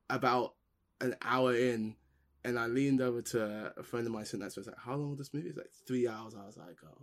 about 0.09 0.53
an 1.01 1.15
hour 1.23 1.53
in, 1.55 1.95
and 2.43 2.59
I 2.59 2.67
leaned 2.67 3.01
over 3.01 3.21
to 3.23 3.73
a 3.75 3.83
friend 3.83 4.05
of 4.05 4.13
mine 4.13 4.23
sitting 4.25 4.41
next 4.41 4.53
to 4.53 4.59
me. 4.59 4.61
I 4.61 4.65
was 4.65 4.75
like, 4.77 4.85
"How 4.85 4.95
long 4.95 5.09
was 5.09 5.17
this 5.17 5.33
movie?" 5.33 5.49
It's 5.49 5.57
like 5.57 5.71
three 5.87 6.07
hours. 6.07 6.35
I 6.35 6.45
was 6.45 6.57
like, 6.57 6.77
"Oh 6.85 7.01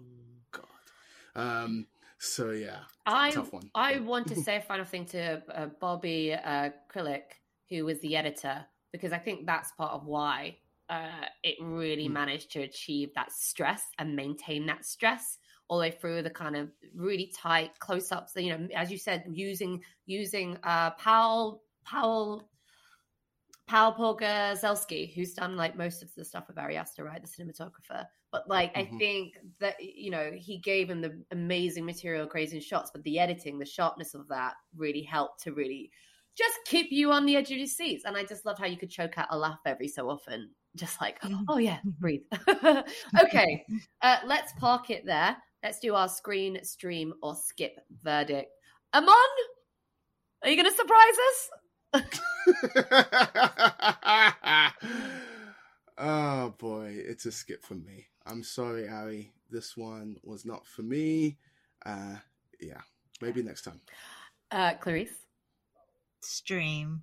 God." 0.52 0.64
Um. 1.34 1.86
So 2.18 2.50
yeah, 2.50 2.80
I 3.04 3.30
tough 3.32 3.52
one. 3.52 3.70
I 3.74 3.98
want 3.98 4.28
to 4.28 4.36
say 4.44 4.56
a 4.56 4.60
final 4.60 4.84
thing 4.84 5.06
to 5.06 5.42
uh, 5.54 5.66
Bobby 5.80 6.34
uh, 6.34 6.70
Krillick, 6.92 7.40
who 7.68 7.84
was 7.84 7.98
the 8.00 8.16
editor, 8.16 8.64
because 8.92 9.12
I 9.12 9.18
think 9.18 9.46
that's 9.46 9.72
part 9.72 9.92
of 9.92 10.06
why 10.06 10.56
uh, 10.88 11.26
it 11.42 11.56
really 11.60 12.08
Mm. 12.08 12.12
managed 12.12 12.52
to 12.52 12.62
achieve 12.62 13.12
that 13.14 13.32
stress 13.32 13.82
and 13.98 14.14
maintain 14.14 14.66
that 14.66 14.84
stress 14.84 15.38
all 15.68 15.78
the 15.78 15.82
way 15.82 15.90
through 15.90 16.22
the 16.22 16.30
kind 16.30 16.54
of 16.54 16.70
really 16.94 17.32
tight 17.34 17.78
close-ups. 17.78 18.32
You 18.36 18.56
know, 18.56 18.68
as 18.74 18.90
you 18.92 18.98
said, 18.98 19.24
using 19.32 19.82
using 20.06 20.58
uh, 20.62 20.90
Powell 20.92 21.62
Powell 21.84 22.48
Powell 23.66 23.94
Pogorzelski, 23.94 25.12
who's 25.14 25.34
done 25.34 25.56
like 25.56 25.76
most 25.76 26.02
of 26.02 26.14
the 26.14 26.24
stuff 26.24 26.46
with 26.46 26.58
Ari 26.58 26.76
Aster, 26.76 27.04
right, 27.04 27.22
the 27.22 27.28
cinematographer. 27.28 28.06
But 28.32 28.48
like, 28.48 28.72
I 28.74 28.86
Mhm. 28.86 28.98
think 28.98 29.38
that 29.60 29.76
you 29.80 30.10
know 30.10 30.32
he 30.32 30.58
gave 30.58 30.90
him 30.90 31.02
the 31.02 31.22
amazing 31.30 31.84
material, 31.84 32.26
crazy 32.26 32.60
shots, 32.60 32.90
but 32.90 33.02
the 33.04 33.18
editing, 33.18 33.58
the 33.58 33.66
sharpness 33.66 34.14
of 34.14 34.26
that, 34.28 34.54
really 34.74 35.02
helped 35.02 35.42
to 35.42 35.52
really 35.52 35.92
just 36.34 36.58
keep 36.64 36.90
you 36.90 37.12
on 37.12 37.26
the 37.26 37.36
edge 37.36 37.50
of 37.50 37.58
your 37.58 37.66
seats. 37.66 38.04
And 38.06 38.16
I 38.16 38.24
just 38.24 38.46
loved 38.46 38.58
how 38.58 38.66
you 38.66 38.78
could 38.78 38.90
choke 38.90 39.18
out 39.18 39.26
a 39.30 39.38
laugh 39.38 39.60
every 39.66 39.88
so 39.88 40.08
often, 40.08 40.50
just 40.76 40.98
like, 41.00 41.22
oh 41.48 41.58
yeah, 41.58 41.80
breathe. 41.84 42.22
okay, 43.22 43.66
uh, 44.00 44.18
let's 44.24 44.52
park 44.58 44.90
it 44.90 45.04
there. 45.04 45.36
Let's 45.62 45.78
do 45.78 45.94
our 45.94 46.08
screen, 46.08 46.64
stream, 46.64 47.12
or 47.22 47.36
skip 47.36 47.78
verdict. 48.02 48.50
Amon, 48.94 49.14
are 50.42 50.48
you 50.48 50.56
going 50.56 50.70
to 50.70 50.76
surprise 50.76 51.18
us? 51.28 51.50
oh 55.98 56.54
boy, 56.58 56.94
it's 56.96 57.26
a 57.26 57.32
skip 57.32 57.64
for 57.64 57.74
me. 57.74 58.08
I'm 58.26 58.42
sorry, 58.42 58.88
Ari. 58.88 59.32
This 59.50 59.76
one 59.76 60.16
was 60.22 60.44
not 60.44 60.66
for 60.66 60.82
me. 60.82 61.38
Uh, 61.84 62.16
yeah, 62.60 62.80
maybe 63.20 63.42
next 63.42 63.62
time. 63.62 63.80
Uh, 64.50 64.72
Clarisse. 64.80 65.08
Stream. 66.22 67.02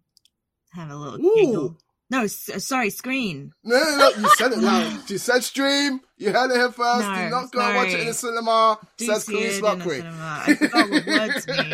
Have 0.73 0.89
a 0.91 0.95
little 0.95 1.19
Ooh. 1.25 1.35
giggle. 1.35 1.77
No, 2.11 2.23
s- 2.23 2.49
uh, 2.49 2.57
sorry, 2.59 2.89
screen. 2.89 3.51
No, 3.63 3.77
no, 3.77 3.97
no, 3.97 4.09
you 4.09 4.29
said 4.37 4.51
it 4.53 4.59
now. 4.59 4.99
You 5.07 5.17
said 5.19 5.43
stream. 5.43 6.01
You 6.17 6.31
heard 6.31 6.49
it 6.51 6.55
here 6.57 6.71
first. 6.71 7.07
No, 7.07 7.15
Do 7.15 7.29
not 7.29 7.51
go 7.51 7.59
and 7.61 7.75
watch 7.75 7.89
it 7.89 7.99
in 7.99 8.07
the 8.07 8.13
cinema. 8.13 8.79
Do 8.97 9.05
Says 9.05 9.25
Clarisse 9.27 9.59
it 9.59 9.63
Loughrey. 9.63 10.01
I 10.03 10.55
forgot 10.55 10.89
what 10.89 11.05
words 11.05 11.47
mean. 11.47 11.73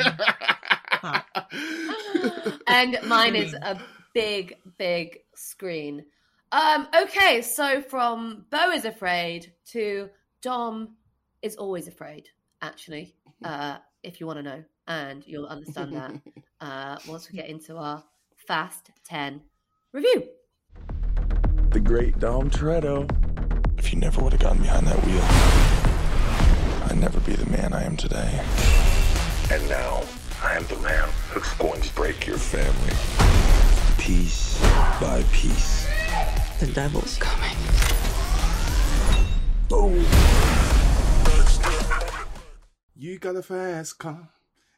and 2.68 2.98
mine 3.08 3.36
is 3.36 3.54
a 3.54 3.80
big, 4.14 4.56
big 4.78 5.20
screen. 5.36 6.06
Um, 6.56 6.88
okay, 7.02 7.41
so 7.41 7.82
from 7.82 8.45
Beau 8.49 8.72
is 8.72 8.86
afraid 8.86 9.52
to 9.72 10.10
Dom 10.41 10.95
is 11.41 11.57
always 11.57 11.90
afraid, 11.90 12.30
actually, 12.61 13.14
uh, 13.44 13.80
if 14.03 14.22
you 14.22 14.26
want 14.26 14.40
to 14.40 14.44
know, 14.44 14.64
and 14.88 15.22
you'll 15.27 15.48
understand 15.48 15.91
that 15.98 16.14
uh, 16.61 16.98
once 17.10 17.30
we 17.30 17.38
get 17.38 17.49
into 17.49 17.76
our 17.76 18.02
Fast 18.48 18.91
10 19.03 19.41
review. 19.91 20.23
The 21.72 21.82
great 21.82 22.19
Dom 22.19 22.49
Toretto. 22.49 23.10
If 23.77 23.91
you 23.91 23.99
never 23.99 24.23
would 24.23 24.32
have 24.32 24.41
gotten 24.41 24.61
behind 24.61 24.88
that 24.88 25.06
wheel, 25.06 25.23
I'd 26.90 27.02
never 27.02 27.19
be 27.19 27.34
the 27.34 27.49
man 27.49 27.73
I 27.73 27.84
am 27.84 27.98
today. 27.98 28.41
And 29.52 29.68
now, 29.68 30.03
I 30.41 30.53
am 30.53 30.65
the 30.68 30.77
man 30.77 31.10
who's 31.32 31.52
going 31.56 31.82
to 31.82 31.94
break 31.95 32.26
your 32.26 32.38
family. 32.38 32.95
Piece 34.02 34.57
by 35.02 35.22
piece. 35.34 35.85
The 36.60 36.68
devil's 36.68 37.18
coming. 37.18 37.56
Boom. 39.68 40.06
You 42.95 43.19
got 43.19 43.36
a 43.36 43.41
fast 43.44 43.99
car. 43.99 44.30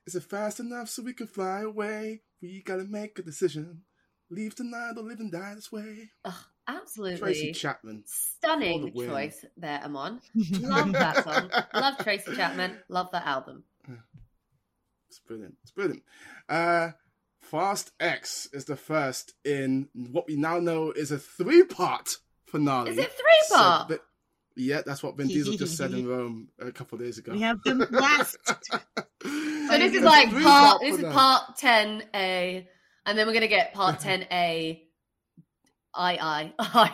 Is 0.07 0.15
it 0.15 0.23
fast 0.23 0.59
enough 0.59 0.89
so 0.89 1.03
we 1.03 1.13
can 1.13 1.27
fly 1.27 1.61
away? 1.61 2.21
We 2.41 2.63
gotta 2.63 2.83
make 2.85 3.19
a 3.19 3.21
decision. 3.21 3.81
Leave 4.29 4.55
tonight 4.55 4.93
or 4.97 5.03
live 5.03 5.19
and 5.19 5.31
die 5.31 5.53
this 5.55 5.71
way. 5.71 6.09
Absolutely. 6.67 7.19
Tracy 7.19 7.51
Chapman. 7.53 8.03
Stunning 8.07 8.81
For 8.81 8.85
the 8.87 8.91
win. 8.93 9.09
choice 9.09 9.45
there, 9.55 9.79
Amon. 9.83 10.19
Love 10.59 10.91
that 10.93 11.23
song. 11.23 11.49
Love 11.73 11.97
Tracy 11.99 12.35
Chapman. 12.35 12.77
Love 12.89 13.09
that 13.11 13.25
album. 13.25 13.63
It's 15.09 15.19
brilliant. 15.19 15.55
It's 15.61 15.71
brilliant. 15.71 16.03
Uh, 16.49 16.89
Fast 17.49 17.91
X 17.99 18.47
is 18.53 18.65
the 18.65 18.75
first 18.75 19.33
in 19.45 19.87
what 19.93 20.27
we 20.27 20.35
now 20.35 20.59
know 20.59 20.91
is 20.91 21.11
a 21.11 21.17
three-part 21.17 22.17
finale. 22.45 22.91
Is 22.91 22.97
it 22.97 23.11
three-part? 23.11 23.87
So 23.89 23.93
that- 23.93 24.01
yeah, 24.59 24.81
that's 24.85 25.03
what 25.03 25.15
Vin 25.15 25.27
Diesel 25.29 25.55
just 25.55 25.77
said 25.77 25.91
in 25.93 26.07
Rome 26.07 26.49
a 26.59 26.71
couple 26.71 26.97
of 26.97 27.03
days 27.05 27.17
ago. 27.19 27.31
We 27.33 27.41
have 27.41 27.59
the 27.63 27.75
last. 27.91 28.37
So 28.47 29.77
this 29.77 29.93
is 29.93 30.01
like 30.01 30.31
part. 30.31 30.43
part 30.43 30.81
This 30.81 30.97
is 30.97 31.03
part 31.13 31.57
ten 31.57 32.03
A, 32.15 32.67
and 33.05 33.17
then 33.17 33.27
we're 33.27 33.33
gonna 33.33 33.47
get 33.47 33.73
part 33.73 33.99
ten 34.01 34.25
A. 34.31 34.83
I 35.93 36.53
I 36.59 36.93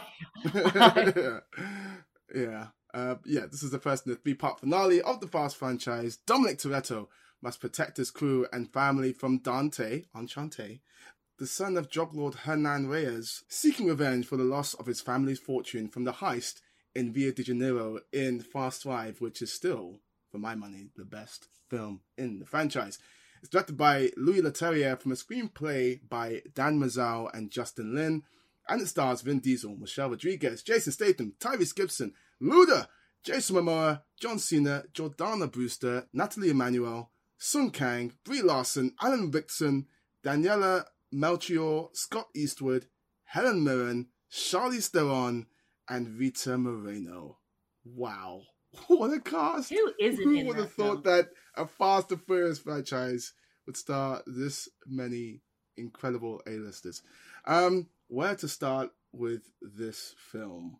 yeah. 2.35 2.67
Uh, 2.93 3.15
yeah, 3.25 3.45
this 3.49 3.63
is 3.63 3.71
the 3.71 3.79
first 3.79 4.05
in 4.05 4.11
the 4.11 4.17
three 4.19 4.35
part 4.35 4.59
finale 4.59 5.01
of 5.01 5.19
the 5.19 5.27
Fast 5.27 5.55
franchise. 5.55 6.17
Dominic 6.27 6.59
Toretto 6.59 7.07
must 7.43 7.59
protect 7.59 7.97
his 7.97 8.09
crew 8.09 8.47
and 8.53 8.71
family 8.71 9.11
from 9.11 9.37
Dante, 9.37 10.05
Enchante, 10.15 10.79
the 11.37 11.45
son 11.45 11.75
of 11.75 11.89
drug 11.89 12.15
lord 12.15 12.35
Hernan 12.35 12.87
Reyes, 12.87 13.43
seeking 13.49 13.87
revenge 13.87 14.25
for 14.25 14.37
the 14.37 14.45
loss 14.45 14.73
of 14.73 14.85
his 14.85 15.01
family's 15.01 15.39
fortune 15.39 15.89
from 15.89 16.05
the 16.05 16.13
heist 16.13 16.61
in 16.95 17.11
Rio 17.11 17.31
de 17.31 17.43
Janeiro 17.43 17.99
in 18.13 18.39
Fast 18.39 18.83
Five, 18.83 19.19
which 19.19 19.41
is 19.41 19.51
still, 19.51 19.99
for 20.31 20.37
my 20.37 20.55
money, 20.55 20.87
the 20.95 21.03
best 21.03 21.49
film 21.69 22.01
in 22.17 22.39
the 22.39 22.45
franchise. 22.45 22.97
It's 23.41 23.49
directed 23.49 23.75
by 23.75 24.11
Louis 24.15 24.41
Leterrier 24.41 24.97
from 24.97 25.11
a 25.11 25.15
screenplay 25.15 25.99
by 26.07 26.43
Dan 26.55 26.79
Mazeau 26.79 27.29
and 27.33 27.51
Justin 27.51 27.93
Lin. 27.93 28.23
And 28.69 28.81
it 28.81 28.87
stars 28.87 29.21
Vin 29.21 29.39
Diesel, 29.39 29.75
Michelle 29.75 30.11
Rodriguez, 30.11 30.63
Jason 30.63 30.93
Statham, 30.93 31.33
Tyrese 31.41 31.75
Gibson, 31.75 32.13
Luda, 32.41 32.87
Jason 33.21 33.57
Momoa, 33.57 34.03
John 34.17 34.39
Cena, 34.39 34.85
Jordana 34.93 35.51
Brewster, 35.51 36.07
Nathalie 36.13 36.51
Emmanuel, 36.51 37.11
Sung 37.45 37.71
Kang, 37.71 38.13
Brie 38.23 38.41
Larson, 38.41 38.95
Alan 39.01 39.29
Ritchson, 39.29 39.87
Daniela 40.23 40.85
Melchior, 41.11 41.87
Scott 41.91 42.29
Eastwood, 42.33 42.85
Helen 43.25 43.65
Mirren, 43.65 44.07
Charlize 44.31 44.87
Theron, 44.87 45.47
and 45.89 46.17
Rita 46.17 46.57
Moreno. 46.57 47.39
Wow. 47.83 48.43
What 48.87 49.13
a 49.13 49.19
cast! 49.19 49.71
Who 49.71 49.91
isn't 49.99 50.23
Who 50.23 50.45
would 50.45 50.55
have 50.55 50.71
thought 50.71 51.03
that 51.03 51.31
a 51.57 51.67
Fast 51.67 52.13
and 52.13 52.23
Furious 52.23 52.59
franchise 52.59 53.33
would 53.65 53.75
star 53.75 54.23
this 54.25 54.69
many 54.87 55.41
incredible 55.75 56.41
A-listers? 56.47 57.01
Um, 57.45 57.89
where 58.07 58.37
to 58.37 58.47
start 58.47 58.91
with 59.11 59.41
this 59.61 60.15
film? 60.31 60.77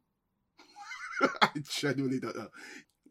I 1.41 1.49
genuinely 1.61 2.21
don't 2.21 2.37
know. 2.37 2.49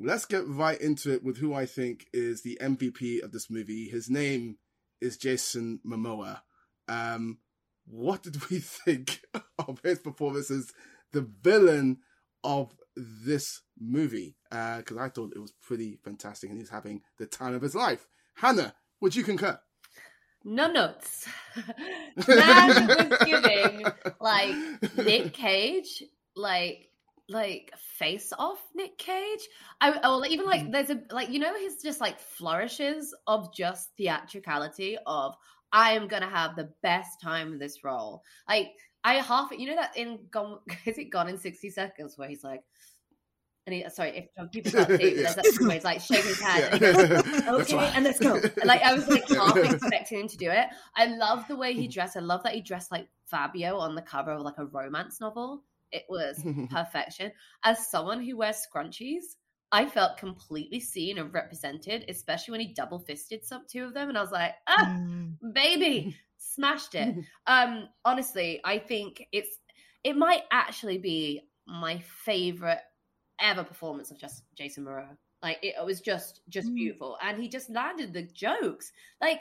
Let's 0.05 0.24
get 0.24 0.47
right 0.49 0.81
into 0.81 1.12
it 1.12 1.23
with 1.23 1.39
who 1.39 1.55
I 1.55 1.65
think 1.66 2.07
is 2.12 2.43
the 2.43 2.59
MVP 2.61 3.23
of 3.23 3.31
this 3.31 3.49
movie. 3.49 3.89
His 3.89 4.11
name 4.11 4.57
is 5.01 5.16
Jason 5.16 5.81
Momoa. 5.87 6.41
Um, 6.89 7.39
what 7.87 8.23
did 8.23 8.51
we 8.51 8.59
think 8.85 9.20
of 9.59 9.81
his 9.85 10.01
performance 10.01 10.51
as 10.51 10.73
the 11.12 11.29
villain 11.43 11.99
of 12.43 12.74
this 12.97 13.62
movie? 13.79 14.37
Because 14.51 14.97
I 14.99 15.09
thought 15.09 15.35
it 15.37 15.41
was 15.41 15.53
pretty 15.62 15.99
fantastic 16.03 16.51
and 16.51 16.59
he's 16.59 16.70
having 16.70 17.03
the 17.19 17.27
time 17.27 17.55
of 17.55 17.62
his 17.62 17.74
life. 17.74 18.09
Hanna, 18.35 18.74
would 19.01 19.15
you 19.15 19.23
concur? 19.23 19.59
No 20.45 20.70
notes. 20.70 21.29
Was 22.16 23.19
giving 23.24 23.87
like 24.20 24.55
Nick 24.97 25.33
Cage, 25.33 26.03
like 26.35 26.89
like 27.33 27.73
face 27.79 28.33
off 28.39 28.59
Nick 28.75 28.99
Cage. 28.99 29.49
I 29.81 30.09
or 30.09 30.27
even 30.27 30.47
like 30.47 30.63
mm. 30.63 30.73
there's 30.73 30.91
a 30.91 31.01
like 31.11 31.31
you 31.31 31.39
know 31.39 31.55
his 31.59 31.83
just 31.83 32.01
like 32.01 32.19
flourishes 32.21 33.15
of 33.27 33.55
just 33.55 33.91
theatricality 33.97 34.99
of 35.07 35.35
I 35.73 35.93
am 35.93 36.09
gonna 36.09 36.29
have 36.29 36.57
the 36.57 36.71
best 36.83 37.21
time 37.21 37.51
with 37.51 37.61
this 37.61 37.83
role. 37.83 38.23
Like 38.49 38.73
I 39.05 39.15
half 39.15 39.51
you 39.53 39.67
know 39.69 39.77
that 39.77 39.97
in 39.97 40.21
Gone 40.31 40.59
is 40.87 40.99
it 40.99 41.11
Gone 41.11 41.29
in 41.29 41.39
sixty 41.39 41.71
seconds 41.71 42.17
where 42.17 42.29
he's 42.29 42.45
like. 42.45 42.63
And 43.65 43.77
he, 43.77 43.89
sorry, 43.91 44.29
if 44.37 44.51
people 44.51 44.73
can't 44.85 45.01
see, 45.01 45.15
there's 45.15 45.37
that 45.37 45.57
where 45.61 45.71
he's 45.71 45.85
like 45.85 46.01
shaking 46.01 46.25
his 46.25 46.41
head. 46.41 46.73
And 46.73 46.81
goes, 46.81 46.97
okay, 47.61 47.77
right. 47.77 47.95
and 47.95 48.05
let's 48.05 48.19
go. 48.19 48.35
And, 48.35 48.65
like 48.65 48.83
I 48.83 48.93
was 48.93 49.07
like 49.07 49.29
half 49.29 49.57
expecting 49.57 50.19
him 50.19 50.27
to 50.27 50.37
do 50.37 50.51
it. 50.51 50.67
I 50.97 51.07
love 51.07 51.47
the 51.47 51.55
way 51.55 51.73
he 51.73 51.87
mm. 51.87 51.93
dressed. 51.93 52.17
I 52.17 52.21
love 52.21 52.43
that 52.43 52.55
he 52.55 52.61
dressed 52.61 52.91
like 52.91 53.07
Fabio 53.27 53.79
on 53.79 53.95
the 53.95 54.03
cover 54.03 54.33
of 54.33 54.43
like 54.43 54.59
a 54.59 54.65
romance 54.65 55.21
novel. 55.21 55.63
It 55.93 56.05
was 56.09 56.43
perfection. 56.70 57.32
As 57.64 57.90
someone 57.90 58.23
who 58.23 58.36
wears 58.36 58.66
scrunchies, 58.66 59.36
I 59.70 59.86
felt 59.86 60.19
completely 60.19 60.81
seen 60.81 61.19
and 61.19 61.32
represented, 61.32 62.05
especially 62.09 62.52
when 62.52 62.60
he 62.60 62.74
double 62.74 62.98
fisted 62.98 63.44
some 63.44 63.64
two 63.70 63.85
of 63.85 63.94
them, 63.94 64.10
and 64.10 64.19
I 64.19 64.20
was 64.20 64.31
like, 64.31 64.52
ah, 64.69 65.01
baby, 65.55 66.14
smashed 66.36 66.94
it. 66.94 67.16
Um, 67.47 67.89
honestly, 68.05 68.60
I 68.64 68.78
think 68.78 69.27
it's 69.32 69.59
it 70.05 70.16
might 70.16 70.43
actually 70.51 70.98
be 70.98 71.43
my 71.66 72.01
favorite 72.24 72.81
ever 73.40 73.64
performance 73.64 74.10
of 74.10 74.19
just 74.19 74.43
Jason 74.56 74.85
Momoa. 74.85 75.16
Like 75.43 75.59
it, 75.62 75.74
was 75.85 76.01
just 76.01 76.43
just 76.51 76.73
beautiful, 76.74 77.16
and 77.23 77.40
he 77.40 77.48
just 77.48 77.70
landed 77.70 78.12
the 78.12 78.23
jokes. 78.23 78.93
Like 79.20 79.40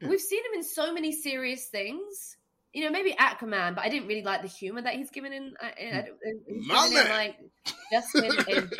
we've 0.00 0.20
seen 0.20 0.44
him 0.44 0.54
in 0.54 0.62
so 0.62 0.94
many 0.94 1.12
serious 1.12 1.66
things. 1.68 2.36
You 2.72 2.84
know, 2.84 2.90
maybe 2.90 3.12
Aquaman, 3.12 3.74
but 3.74 3.84
I 3.84 3.90
didn't 3.90 4.08
really 4.08 4.22
like 4.22 4.40
the 4.40 4.48
humor 4.48 4.80
that 4.80 4.94
he's 4.94 5.10
given 5.10 5.32
in, 5.32 5.54
uh, 5.62 5.68
in, 5.78 5.88
in, 5.88 6.42
in, 6.48 6.70
in, 6.70 7.08
like 7.10 7.36
just 7.92 8.14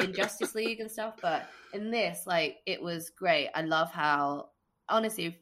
in, 0.01 0.14
Justice 0.14 0.55
League 0.55 0.81
and 0.81 0.90
stuff. 0.90 1.16
But 1.20 1.47
in 1.74 1.90
this, 1.90 2.27
like, 2.27 2.56
it 2.64 2.82
was 2.82 3.10
great. 3.10 3.51
I 3.55 3.62
love 3.62 3.93
how 3.93 4.48
honestly, 4.89 5.39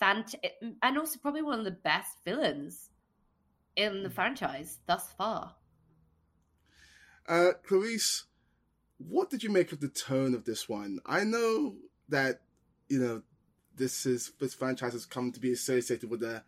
fant- 0.00 0.34
and 0.82 0.98
also 0.98 1.18
probably 1.20 1.42
one 1.42 1.58
of 1.58 1.64
the 1.64 1.70
best 1.70 2.16
villains 2.24 2.90
in 3.76 4.02
the 4.02 4.10
franchise 4.10 4.78
thus 4.86 5.12
far. 5.16 5.54
Uh, 7.28 7.52
Clarisse, 7.66 8.24
what 8.98 9.30
did 9.30 9.42
you 9.42 9.50
make 9.50 9.72
of 9.72 9.80
the 9.80 9.88
tone 9.88 10.34
of 10.34 10.44
this 10.44 10.68
one? 10.68 11.00
I 11.06 11.24
know 11.24 11.76
that 12.08 12.40
you 12.88 12.98
know 12.98 13.22
this 13.76 14.04
is 14.04 14.32
this 14.40 14.54
franchise 14.54 14.92
has 14.92 15.06
come 15.06 15.32
to 15.32 15.40
be 15.40 15.52
associated 15.52 16.10
with 16.10 16.22
a 16.22 16.42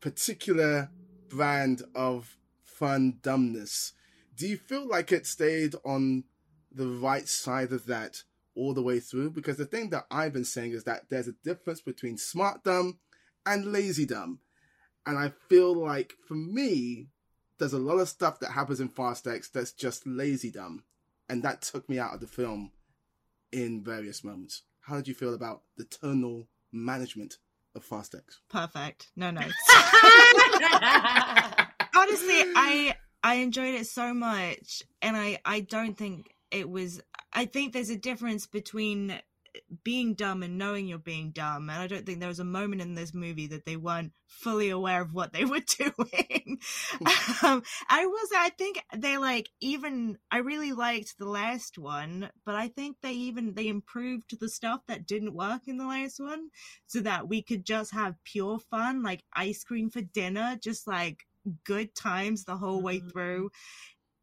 particular 0.00 0.90
brand 1.28 1.82
of 1.94 2.36
fun 2.62 3.18
dumbness. 3.22 3.92
Do 4.36 4.46
you 4.46 4.56
feel 4.56 4.86
like 4.86 5.12
it 5.12 5.26
stayed 5.26 5.74
on 5.84 6.24
the 6.70 6.88
right 6.88 7.26
side 7.26 7.72
of 7.72 7.86
that 7.86 8.22
all 8.54 8.74
the 8.74 8.82
way 8.82 9.00
through? 9.00 9.30
Because 9.30 9.56
the 9.56 9.64
thing 9.64 9.90
that 9.90 10.06
I've 10.10 10.32
been 10.32 10.44
saying 10.44 10.72
is 10.72 10.84
that 10.84 11.08
there's 11.08 11.28
a 11.28 11.34
difference 11.44 11.80
between 11.80 12.18
smart 12.18 12.64
dumb 12.64 12.98
and 13.46 13.72
lazy 13.72 14.04
dumb. 14.04 14.40
And 15.06 15.18
I 15.18 15.32
feel 15.48 15.74
like 15.74 16.14
for 16.26 16.34
me, 16.34 17.08
there's 17.58 17.72
a 17.72 17.78
lot 17.78 17.98
of 17.98 18.08
stuff 18.08 18.40
that 18.40 18.50
happens 18.50 18.80
in 18.80 18.88
Fast 18.88 19.26
X 19.26 19.48
that's 19.48 19.72
just 19.72 20.06
lazy 20.06 20.50
dumb. 20.50 20.84
And 21.28 21.42
that 21.42 21.62
took 21.62 21.88
me 21.88 21.98
out 21.98 22.14
of 22.14 22.20
the 22.20 22.26
film 22.26 22.72
in 23.52 23.82
various 23.82 24.22
moments. 24.22 24.62
How 24.80 24.96
did 24.96 25.08
you 25.08 25.14
feel 25.14 25.34
about 25.34 25.62
the 25.76 25.84
tonal 25.84 26.48
management 26.72 27.38
of 27.76 27.84
Fast 27.84 28.14
X? 28.14 28.40
Perfect. 28.48 29.08
No, 29.16 29.30
no. 29.30 29.40
Honestly, 31.94 32.42
I 32.56 32.94
I 33.22 33.34
enjoyed 33.36 33.74
it 33.74 33.86
so 33.86 34.12
much, 34.12 34.82
and 35.02 35.16
I 35.16 35.38
I 35.44 35.60
don't 35.60 35.96
think 35.96 36.34
it 36.50 36.68
was. 36.68 37.00
I 37.32 37.44
think 37.44 37.72
there's 37.72 37.90
a 37.90 37.96
difference 37.96 38.46
between 38.46 39.20
being 39.84 40.14
dumb 40.14 40.42
and 40.42 40.58
knowing 40.58 40.86
you're 40.86 40.98
being 40.98 41.30
dumb, 41.30 41.70
and 41.70 41.82
I 41.82 41.86
don't 41.86 42.06
think 42.06 42.20
there 42.20 42.28
was 42.28 42.40
a 42.40 42.44
moment 42.44 42.82
in 42.82 42.94
this 42.94 43.14
movie 43.14 43.46
that 43.48 43.64
they 43.64 43.76
weren't 43.76 44.12
fully 44.26 44.70
aware 44.70 45.00
of 45.02 45.12
what 45.12 45.32
they 45.32 45.44
were 45.46 45.60
doing. 45.60 46.58
um, 47.42 47.62
I 47.88 48.06
was. 48.06 48.28
I 48.36 48.50
think 48.58 48.80
they 48.96 49.18
like 49.18 49.48
even. 49.60 50.18
I 50.30 50.38
really 50.38 50.72
liked 50.72 51.18
the 51.18 51.28
last 51.28 51.78
one, 51.78 52.30
but 52.44 52.54
I 52.54 52.68
think 52.68 52.96
they 53.02 53.12
even 53.12 53.54
they 53.54 53.68
improved 53.68 54.38
the 54.38 54.48
stuff 54.48 54.80
that 54.88 55.06
didn't 55.06 55.34
work 55.34 55.68
in 55.68 55.78
the 55.78 55.86
last 55.86 56.20
one, 56.20 56.50
so 56.86 57.00
that 57.00 57.28
we 57.28 57.42
could 57.42 57.64
just 57.64 57.92
have 57.92 58.22
pure 58.24 58.58
fun, 58.58 59.02
like 59.02 59.24
ice 59.34 59.64
cream 59.64 59.90
for 59.90 60.00
dinner, 60.02 60.58
just 60.62 60.86
like 60.86 61.26
good 61.64 61.94
times 61.94 62.44
the 62.44 62.56
whole 62.56 62.82
way 62.82 63.00
through. 63.00 63.50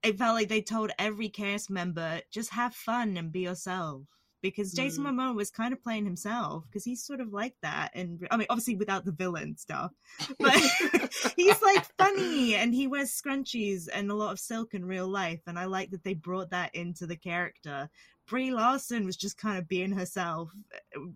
It 0.03 0.17
felt 0.17 0.35
like 0.35 0.49
they 0.49 0.61
told 0.61 0.91
every 0.99 1.29
cast 1.29 1.69
member 1.69 2.21
just 2.31 2.51
have 2.51 2.75
fun 2.75 3.17
and 3.17 3.31
be 3.31 3.41
yourself. 3.41 4.03
Because 4.43 4.73
Jason 4.73 5.03
Mm. 5.05 5.15
Momoa 5.15 5.35
was 5.35 5.49
kind 5.49 5.73
of 5.73 5.81
playing 5.81 6.05
himself 6.05 6.65
because 6.67 6.83
he's 6.83 7.03
sort 7.03 7.21
of 7.21 7.33
like 7.33 7.55
that, 7.63 7.89
and 7.95 8.27
I 8.29 8.37
mean, 8.37 8.45
obviously 8.51 8.75
without 8.75 9.05
the 9.05 9.11
villain 9.13 9.57
stuff, 9.57 9.91
but 10.39 10.53
he's 11.35 11.61
like 11.63 11.85
funny 11.97 12.55
and 12.55 12.75
he 12.75 12.85
wears 12.85 13.09
scrunchies 13.09 13.87
and 13.91 14.11
a 14.11 14.15
lot 14.15 14.33
of 14.33 14.39
silk 14.39 14.75
in 14.75 14.85
real 14.85 15.07
life, 15.07 15.41
and 15.47 15.57
I 15.57 15.65
like 15.65 15.89
that 15.91 16.03
they 16.03 16.13
brought 16.13 16.51
that 16.51 16.75
into 16.75 17.07
the 17.07 17.15
character. 17.15 17.89
Brie 18.27 18.51
Larson 18.51 19.05
was 19.05 19.17
just 19.17 19.37
kind 19.37 19.57
of 19.57 19.67
being 19.67 19.91
herself, 19.91 20.49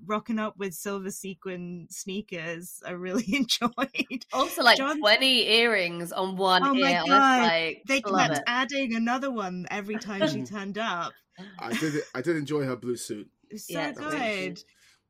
rocking 0.06 0.40
up 0.40 0.58
with 0.58 0.74
silver 0.74 1.10
sequin 1.12 1.88
sneakers. 1.90 2.82
I 2.86 2.92
really 2.92 3.24
enjoyed. 3.36 4.26
Also, 4.34 4.62
like 4.64 4.78
John- 4.78 5.00
20 5.00 5.48
earrings 5.48 6.12
on 6.12 6.36
one 6.36 6.64
Oh 6.66 6.76
ear. 6.76 6.82
my 6.84 7.00
I 7.00 7.06
god! 7.08 7.42
like, 7.44 7.82
they 7.88 8.02
kept 8.02 8.38
it. 8.38 8.44
adding 8.48 8.96
another 8.96 9.32
one 9.32 9.66
every 9.72 9.98
time 9.98 10.28
she 10.28 10.44
turned 10.44 10.78
up. 10.78 11.14
I 11.60 11.72
did. 11.74 11.94
I 12.16 12.22
did 12.22 12.36
enjoy 12.36 12.64
her 12.66 12.76
blue 12.76 12.98
suit. 12.98 13.30
It 13.50 13.54
was 13.54 13.68
so 13.68 13.74
Yeah, 13.74 13.92
good. 13.94 14.60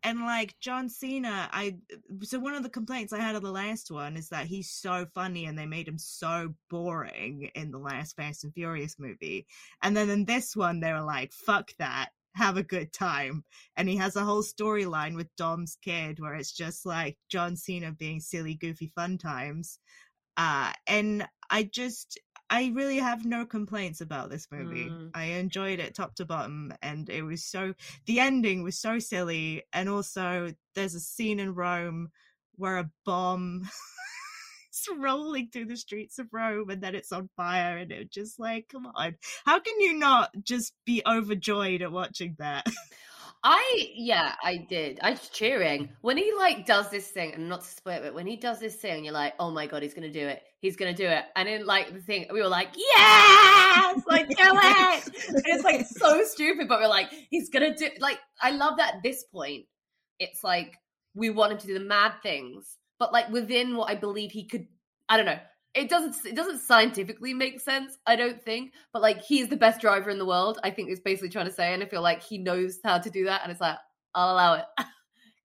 And 0.07 0.21
like 0.21 0.55
John 0.61 0.87
Cena, 0.87 1.49
I 1.51 1.75
so 2.23 2.39
one 2.39 2.53
of 2.53 2.63
the 2.63 2.69
complaints 2.69 3.11
I 3.11 3.19
had 3.19 3.35
of 3.35 3.41
the 3.41 3.51
last 3.51 3.91
one 3.91 4.15
is 4.15 4.29
that 4.29 4.45
he's 4.45 4.71
so 4.71 5.05
funny 5.13 5.47
and 5.47 5.59
they 5.59 5.65
made 5.65 5.85
him 5.85 5.97
so 5.97 6.53
boring 6.69 7.51
in 7.55 7.71
the 7.71 7.77
last 7.77 8.15
Fast 8.15 8.45
and 8.45 8.53
Furious 8.53 8.95
movie. 8.97 9.47
And 9.81 9.97
then 9.97 10.09
in 10.09 10.23
this 10.23 10.55
one 10.55 10.79
they 10.79 10.93
were 10.93 11.01
like, 11.01 11.33
fuck 11.33 11.71
that. 11.79 12.11
Have 12.35 12.55
a 12.55 12.63
good 12.63 12.93
time. 12.93 13.43
And 13.75 13.89
he 13.89 13.97
has 13.97 14.15
a 14.15 14.23
whole 14.23 14.43
storyline 14.43 15.17
with 15.17 15.35
Dom's 15.35 15.77
kid 15.81 16.21
where 16.21 16.35
it's 16.35 16.53
just 16.53 16.85
like 16.85 17.17
John 17.29 17.57
Cena 17.57 17.91
being 17.91 18.21
silly, 18.21 18.55
goofy 18.55 18.93
fun 18.95 19.17
times. 19.17 19.77
Uh 20.37 20.71
and 20.87 21.27
I 21.49 21.63
just 21.63 22.17
I 22.49 22.71
really 22.73 22.97
have 22.97 23.25
no 23.25 23.45
complaints 23.45 24.01
about 24.01 24.29
this 24.29 24.47
movie. 24.51 24.89
Mm. 24.89 25.11
I 25.13 25.25
enjoyed 25.25 25.79
it 25.79 25.95
top 25.95 26.15
to 26.15 26.25
bottom, 26.25 26.73
and 26.81 27.09
it 27.09 27.23
was 27.23 27.43
so. 27.43 27.73
The 28.05 28.19
ending 28.19 28.63
was 28.63 28.79
so 28.79 28.99
silly, 28.99 29.63
and 29.73 29.89
also 29.89 30.53
there's 30.73 30.95
a 30.95 30.99
scene 30.99 31.39
in 31.39 31.55
Rome 31.55 32.09
where 32.55 32.77
a 32.77 32.89
bomb 33.05 33.63
is 34.73 34.87
rolling 34.97 35.49
through 35.49 35.65
the 35.65 35.77
streets 35.77 36.19
of 36.19 36.27
Rome, 36.31 36.69
and 36.69 36.81
then 36.81 36.95
it's 36.95 37.11
on 37.11 37.29
fire, 37.35 37.77
and 37.77 37.91
it 37.91 37.99
was 37.99 38.09
just 38.09 38.39
like, 38.39 38.69
come 38.69 38.87
on, 38.95 39.15
how 39.45 39.59
can 39.59 39.79
you 39.79 39.93
not 39.93 40.31
just 40.43 40.73
be 40.85 41.01
overjoyed 41.05 41.81
at 41.81 41.91
watching 41.91 42.35
that? 42.39 42.65
I 43.43 43.91
yeah, 43.95 44.33
I 44.43 44.57
did. 44.57 44.99
I 45.01 45.11
was 45.11 45.29
cheering 45.29 45.89
when 46.01 46.17
he 46.17 46.33
like 46.37 46.65
does 46.65 46.89
this 46.89 47.07
thing, 47.07 47.33
and 47.33 47.47
not 47.47 47.61
to 47.61 47.67
spoil 47.67 47.93
it, 47.93 48.03
but 48.03 48.13
when 48.13 48.27
he 48.27 48.35
does 48.35 48.59
this 48.59 48.75
thing, 48.75 49.05
you're 49.05 49.13
like, 49.13 49.33
oh 49.39 49.51
my 49.51 49.67
god, 49.67 49.83
he's 49.83 49.93
gonna 49.93 50.11
do 50.11 50.27
it. 50.27 50.41
He's 50.59 50.75
gonna 50.75 50.93
do 50.93 51.05
it. 51.07 51.23
And 51.35 51.47
then 51.47 51.65
like 51.65 51.93
the 51.93 52.01
thing, 52.01 52.25
we 52.31 52.41
were 52.41 52.47
like, 52.47 52.69
yes, 52.75 54.01
like 54.07 54.27
do 54.27 54.35
it. 54.39 55.27
and 55.29 55.43
it's 55.45 55.63
like 55.63 55.85
so 55.85 56.23
stupid, 56.25 56.67
but 56.67 56.79
we're 56.79 56.87
like, 56.87 57.09
he's 57.29 57.49
gonna 57.49 57.75
do. 57.75 57.89
Like 57.99 58.19
I 58.41 58.51
love 58.51 58.77
that 58.77 58.95
at 58.95 59.03
this 59.03 59.23
point, 59.25 59.65
it's 60.19 60.43
like 60.43 60.73
we 61.13 61.29
want 61.29 61.51
him 61.53 61.57
to 61.59 61.67
do 61.67 61.73
the 61.75 61.85
mad 61.85 62.13
things, 62.23 62.77
but 62.99 63.13
like 63.13 63.29
within 63.29 63.75
what 63.75 63.89
I 63.89 63.95
believe 63.95 64.31
he 64.31 64.45
could. 64.45 64.67
I 65.09 65.15
don't 65.15 65.25
know. 65.25 65.39
It 65.77 65.89
doesn't. 65.89 66.25
It 66.25 66.35
doesn't 66.35 66.59
scientifically 66.59 67.33
make 67.33 67.59
sense. 67.59 67.97
I 68.07 68.15
don't 68.15 68.41
think. 68.41 68.73
But 68.91 69.03
like, 69.03 69.21
he's 69.21 69.47
the 69.47 69.57
best 69.57 69.79
driver 69.79 70.09
in 70.09 70.17
the 70.17 70.25
world. 70.25 70.59
I 70.63 70.71
think 70.71 70.89
is 70.89 70.99
basically 70.99 71.29
trying 71.29 71.45
to 71.45 71.53
say, 71.53 71.73
and 71.73 71.83
I 71.83 71.85
feel 71.85 72.01
like 72.01 72.23
he 72.23 72.39
knows 72.39 72.79
how 72.83 72.97
to 72.97 73.09
do 73.09 73.25
that. 73.25 73.41
And 73.43 73.51
it's 73.51 73.61
like, 73.61 73.77
I'll 74.15 74.33
allow 74.33 74.55
it 74.55 74.65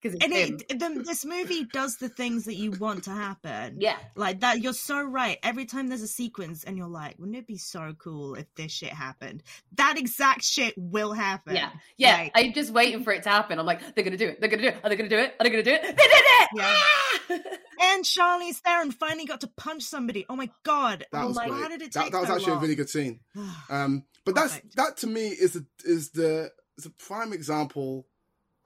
because 0.02 0.18
and 0.20 0.32
it, 0.32 0.68
the, 0.68 1.02
this 1.06 1.24
movie 1.24 1.64
does 1.64 1.96
the 1.96 2.08
things 2.08 2.44
that 2.46 2.56
you 2.56 2.72
want 2.72 3.04
to 3.04 3.10
happen. 3.10 3.76
Yeah. 3.78 3.96
Like 4.16 4.40
that, 4.40 4.60
you're 4.60 4.72
so 4.72 5.00
right. 5.00 5.38
Every 5.42 5.64
time 5.64 5.88
there's 5.88 6.02
a 6.02 6.08
sequence 6.08 6.64
and 6.64 6.76
you're 6.76 6.88
like, 6.88 7.16
wouldn't 7.18 7.36
it 7.36 7.46
be 7.46 7.56
so 7.56 7.94
cool 7.98 8.34
if 8.34 8.46
this 8.56 8.72
shit 8.72 8.92
happened? 8.92 9.42
That 9.76 9.98
exact 9.98 10.42
shit 10.42 10.74
will 10.76 11.12
happen. 11.12 11.54
Yeah, 11.54 11.70
yeah. 11.96 12.16
Like, 12.16 12.32
I'm 12.34 12.52
just 12.52 12.72
waiting 12.72 13.04
for 13.04 13.12
it 13.12 13.22
to 13.24 13.28
happen. 13.28 13.58
I'm 13.58 13.66
like, 13.66 13.94
they're 13.94 14.04
gonna 14.04 14.16
do 14.16 14.28
it. 14.28 14.40
They're 14.40 14.50
gonna 14.50 14.62
do 14.62 14.68
it. 14.68 14.76
Are 14.82 14.90
they 14.90 14.96
gonna 14.96 15.08
do 15.08 15.18
it? 15.18 15.34
Are 15.38 15.44
they 15.44 15.50
gonna 15.50 15.62
do 15.62 15.72
it? 15.72 15.82
They 15.82 15.92
did 15.92 16.10
it! 16.12 16.48
Yeah. 16.54 17.38
and 17.80 18.04
Charlize 18.04 18.56
Theron 18.56 18.90
finally 18.90 19.24
got 19.24 19.40
to 19.42 19.50
punch 19.56 19.84
somebody. 19.84 20.26
Oh 20.28 20.36
my 20.36 20.50
god! 20.64 21.06
That 21.12 21.24
oh 21.24 21.28
was 21.28 21.36
my, 21.36 21.48
great. 21.48 21.60
how 21.60 21.68
did 21.68 21.82
it 21.82 21.92
that, 21.92 22.02
take 22.04 22.12
that 22.12 22.20
was 22.20 22.28
so 22.28 22.34
actually 22.34 22.50
long? 22.52 22.58
a 22.58 22.62
really 22.62 22.74
good 22.74 22.90
scene. 22.90 23.20
Um, 23.70 24.04
but 24.24 24.34
that's 24.34 24.60
that 24.76 24.98
to 24.98 25.06
me 25.06 25.28
is 25.28 25.52
the 25.52 25.66
is 25.84 26.10
the 26.10 26.50
is 26.76 26.86
a 26.86 26.90
prime 26.90 27.32
example 27.32 28.06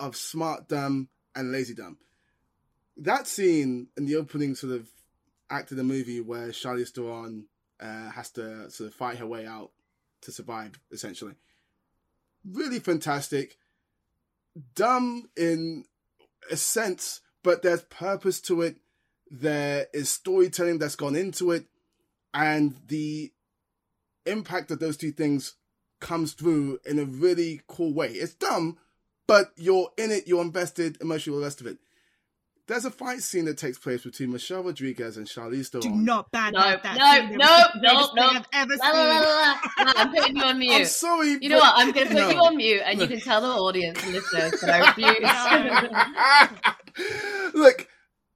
of 0.00 0.16
smart 0.16 0.68
dumb 0.68 1.08
and 1.36 1.52
lazy 1.52 1.74
dumb. 1.74 1.98
That 2.96 3.26
scene 3.26 3.88
in 3.96 4.06
the 4.06 4.16
opening 4.16 4.54
sort 4.54 4.72
of 4.72 4.88
act 5.50 5.70
of 5.70 5.76
the 5.76 5.84
movie 5.84 6.20
where 6.20 6.48
Charlize 6.48 6.90
Theron 6.90 7.46
uh, 7.78 8.10
has 8.10 8.30
to 8.32 8.70
sort 8.70 8.88
of 8.88 8.94
fight 8.94 9.18
her 9.18 9.26
way 9.26 9.46
out 9.46 9.70
to 10.22 10.32
survive, 10.32 10.80
essentially. 10.90 11.34
Really 12.44 12.78
fantastic. 12.78 13.56
Dumb 14.74 15.28
in 15.36 15.84
a 16.50 16.56
sense, 16.56 17.20
but 17.42 17.62
there's 17.62 17.82
purpose 17.82 18.40
to 18.42 18.62
it. 18.62 18.76
There 19.30 19.86
is 19.92 20.08
storytelling 20.08 20.78
that's 20.78 20.96
gone 20.96 21.16
into 21.16 21.50
it, 21.50 21.66
and 22.32 22.76
the 22.86 23.32
impact 24.24 24.70
of 24.70 24.78
those 24.78 24.96
two 24.96 25.12
things 25.12 25.54
comes 26.00 26.32
through 26.32 26.78
in 26.86 26.98
a 26.98 27.04
really 27.04 27.60
cool 27.66 27.92
way. 27.92 28.08
It's 28.08 28.34
dumb, 28.34 28.78
but 29.26 29.52
you're 29.56 29.90
in 29.98 30.10
it, 30.10 30.26
you're 30.26 30.42
invested, 30.42 30.98
emotionally, 31.00 31.36
all 31.36 31.40
the 31.40 31.46
rest 31.46 31.60
of 31.60 31.66
it. 31.66 31.78
There's 32.68 32.84
a 32.84 32.90
fight 32.90 33.20
scene 33.22 33.44
that 33.44 33.58
takes 33.58 33.78
place 33.78 34.02
between 34.02 34.32
Michelle 34.32 34.64
Rodriguez 34.64 35.16
and 35.16 35.24
Charlize 35.28 35.68
Theron. 35.68 35.82
Do 35.82 35.90
not 36.02 36.32
bad 36.32 36.52
No, 36.52 36.60
that 36.60 36.96
no, 36.96 37.12
scene. 37.12 37.34
It 37.34 37.38
no, 37.38 37.66
no, 37.76 38.10
no. 38.16 38.22
I've 38.28 38.46
ever 38.52 38.74
La, 38.76 38.88
la, 38.90 39.02
la, 39.04 39.12
seen. 39.12 39.22
la, 39.22 39.54
la. 39.78 39.84
No, 39.84 39.92
I'm 39.94 40.12
putting 40.12 40.36
you 40.36 40.42
on 40.42 40.58
mute. 40.58 40.72
I'm 40.72 40.84
sorry. 40.86 41.38
You 41.40 41.48
know 41.48 41.58
what? 41.58 41.74
I'm 41.76 41.92
going 41.92 42.08
to 42.08 42.12
put 42.14 42.20
No. 42.22 42.30
you 42.30 42.38
on 42.38 42.56
mute, 42.56 42.82
and 42.84 43.00
you 43.00 43.06
can 43.06 43.20
tell 43.20 43.40
the 43.40 43.46
audience 43.46 44.02
and 44.02 44.12
listeners 44.14 44.60
that 44.62 44.70
I 44.82 44.88
refuse. 46.98 47.54
Look, 47.54 47.86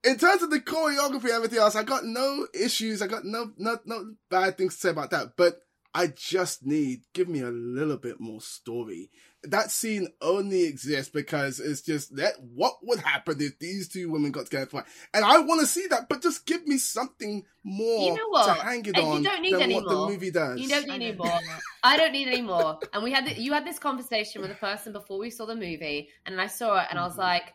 in 0.04 0.16
terms 0.16 0.42
of 0.42 0.50
the 0.50 0.60
choreography 0.60 1.24
and 1.24 1.30
everything 1.32 1.58
else, 1.58 1.74
I 1.74 1.82
got 1.82 2.04
no 2.04 2.46
issues. 2.54 3.02
I 3.02 3.08
got 3.08 3.24
no 3.24 3.50
no 3.58 3.78
no 3.84 4.14
bad 4.30 4.56
things 4.56 4.74
to 4.76 4.80
say 4.80 4.90
about 4.90 5.10
that. 5.10 5.32
But 5.36 5.60
I 5.94 6.06
just 6.08 6.64
need 6.64 7.02
give 7.14 7.28
me 7.28 7.40
a 7.40 7.50
little 7.50 7.96
bit 7.96 8.20
more 8.20 8.40
story. 8.40 9.10
That 9.42 9.70
scene 9.70 10.08
only 10.20 10.64
exists 10.64 11.10
because 11.10 11.58
it's 11.60 11.80
just 11.82 12.14
that 12.16 12.34
what 12.40 12.74
would 12.82 13.00
happen 13.00 13.36
if 13.40 13.58
these 13.58 13.88
two 13.88 14.10
women 14.10 14.30
got 14.30 14.44
together 14.44 14.66
for 14.66 14.84
and 15.14 15.24
I 15.24 15.38
want 15.38 15.60
to 15.62 15.66
see 15.66 15.86
that, 15.88 16.08
but 16.08 16.22
just 16.22 16.46
give 16.46 16.66
me 16.66 16.78
something 16.78 17.44
more 17.64 18.14
You 18.14 18.14
know 18.14 18.28
what? 18.28 18.58
to 18.58 18.62
hang 18.62 18.84
it 18.86 18.96
And 18.96 19.06
on 19.06 19.22
you 19.22 19.28
don't 19.30 19.42
need 19.42 19.52
than 19.52 19.62
any 19.62 19.74
what 19.74 19.84
the 19.88 19.96
more. 19.96 20.08
movie 20.10 20.30
does. 20.30 20.60
You 20.60 20.68
don't 20.68 20.86
need 20.86 21.02
any 21.02 21.12
more. 21.16 21.38
I 21.82 21.96
don't 21.96 22.12
need 22.12 22.28
any 22.28 22.42
more. 22.42 22.78
And 22.92 23.02
we 23.02 23.10
had 23.12 23.26
the, 23.26 23.40
you 23.40 23.52
had 23.52 23.66
this 23.66 23.78
conversation 23.78 24.42
with 24.42 24.50
a 24.50 24.54
person 24.56 24.92
before 24.92 25.18
we 25.18 25.30
saw 25.30 25.46
the 25.46 25.54
movie, 25.56 26.10
and 26.26 26.40
I 26.40 26.46
saw 26.46 26.80
it, 26.80 26.86
and 26.90 26.98
I 26.98 27.04
was 27.04 27.12
Mm-hmm. 27.12 27.20
like, 27.22 27.54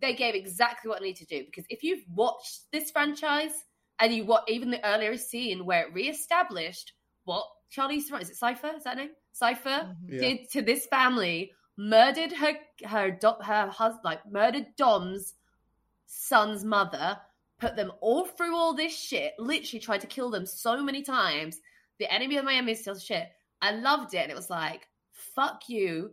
they 0.00 0.14
gave 0.14 0.34
exactly 0.34 0.88
what 0.88 1.00
I 1.00 1.04
need 1.04 1.16
to 1.16 1.24
do 1.26 1.44
because 1.44 1.64
if 1.70 1.82
you've 1.82 2.04
watched 2.14 2.70
this 2.72 2.90
franchise 2.90 3.52
and 3.98 4.12
you 4.12 4.24
what 4.24 4.44
even 4.48 4.70
the 4.70 4.84
earlier 4.86 5.16
scene 5.16 5.64
where 5.64 5.86
it 5.86 5.94
reestablished 5.94 6.92
what 7.24 7.44
Charlize 7.74 8.04
Theron 8.04 8.22
is 8.22 8.30
it 8.30 8.36
Cipher 8.36 8.72
is 8.76 8.84
that 8.84 8.96
name 8.96 9.10
Cipher 9.32 9.68
mm-hmm. 9.68 10.14
Yeah. 10.14 10.20
did 10.20 10.50
to 10.50 10.62
this 10.62 10.86
family, 10.86 11.52
murdered 11.76 12.32
her 12.32 12.54
her 12.84 13.16
her 13.42 13.68
husband 13.68 14.04
like 14.04 14.30
murdered 14.30 14.66
Dom's 14.76 15.34
son's 16.06 16.64
mother, 16.64 17.16
put 17.58 17.76
them 17.76 17.92
all 18.00 18.26
through 18.26 18.56
all 18.56 18.74
this 18.74 18.96
shit, 18.96 19.34
literally 19.38 19.80
tried 19.80 20.00
to 20.00 20.06
kill 20.06 20.30
them 20.30 20.46
so 20.46 20.82
many 20.82 21.02
times. 21.02 21.60
The 21.98 22.12
enemy 22.12 22.36
of 22.36 22.44
Miami 22.44 22.72
is 22.72 22.80
still 22.80 22.98
shit. 22.98 23.28
I 23.62 23.72
loved 23.72 24.14
it, 24.14 24.18
and 24.18 24.30
it 24.30 24.36
was 24.36 24.50
like, 24.50 24.88
fuck 25.12 25.68
you. 25.68 26.12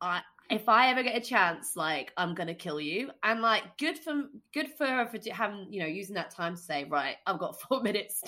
I 0.00 0.22
if 0.50 0.68
I 0.68 0.90
ever 0.90 1.02
get 1.02 1.16
a 1.16 1.20
chance, 1.20 1.76
like 1.76 2.12
I'm 2.16 2.34
gonna 2.34 2.54
kill 2.54 2.80
you. 2.80 3.10
And 3.22 3.40
like, 3.40 3.62
good 3.78 3.98
for 3.98 4.24
good 4.52 4.68
for 4.76 4.86
her 4.86 5.06
for 5.06 5.18
having 5.32 5.66
you 5.70 5.80
know 5.80 5.86
using 5.86 6.14
that 6.16 6.30
time 6.30 6.56
to 6.56 6.60
say, 6.60 6.84
right, 6.84 7.16
I've 7.26 7.38
got 7.38 7.60
four 7.60 7.80
minutes. 7.82 8.22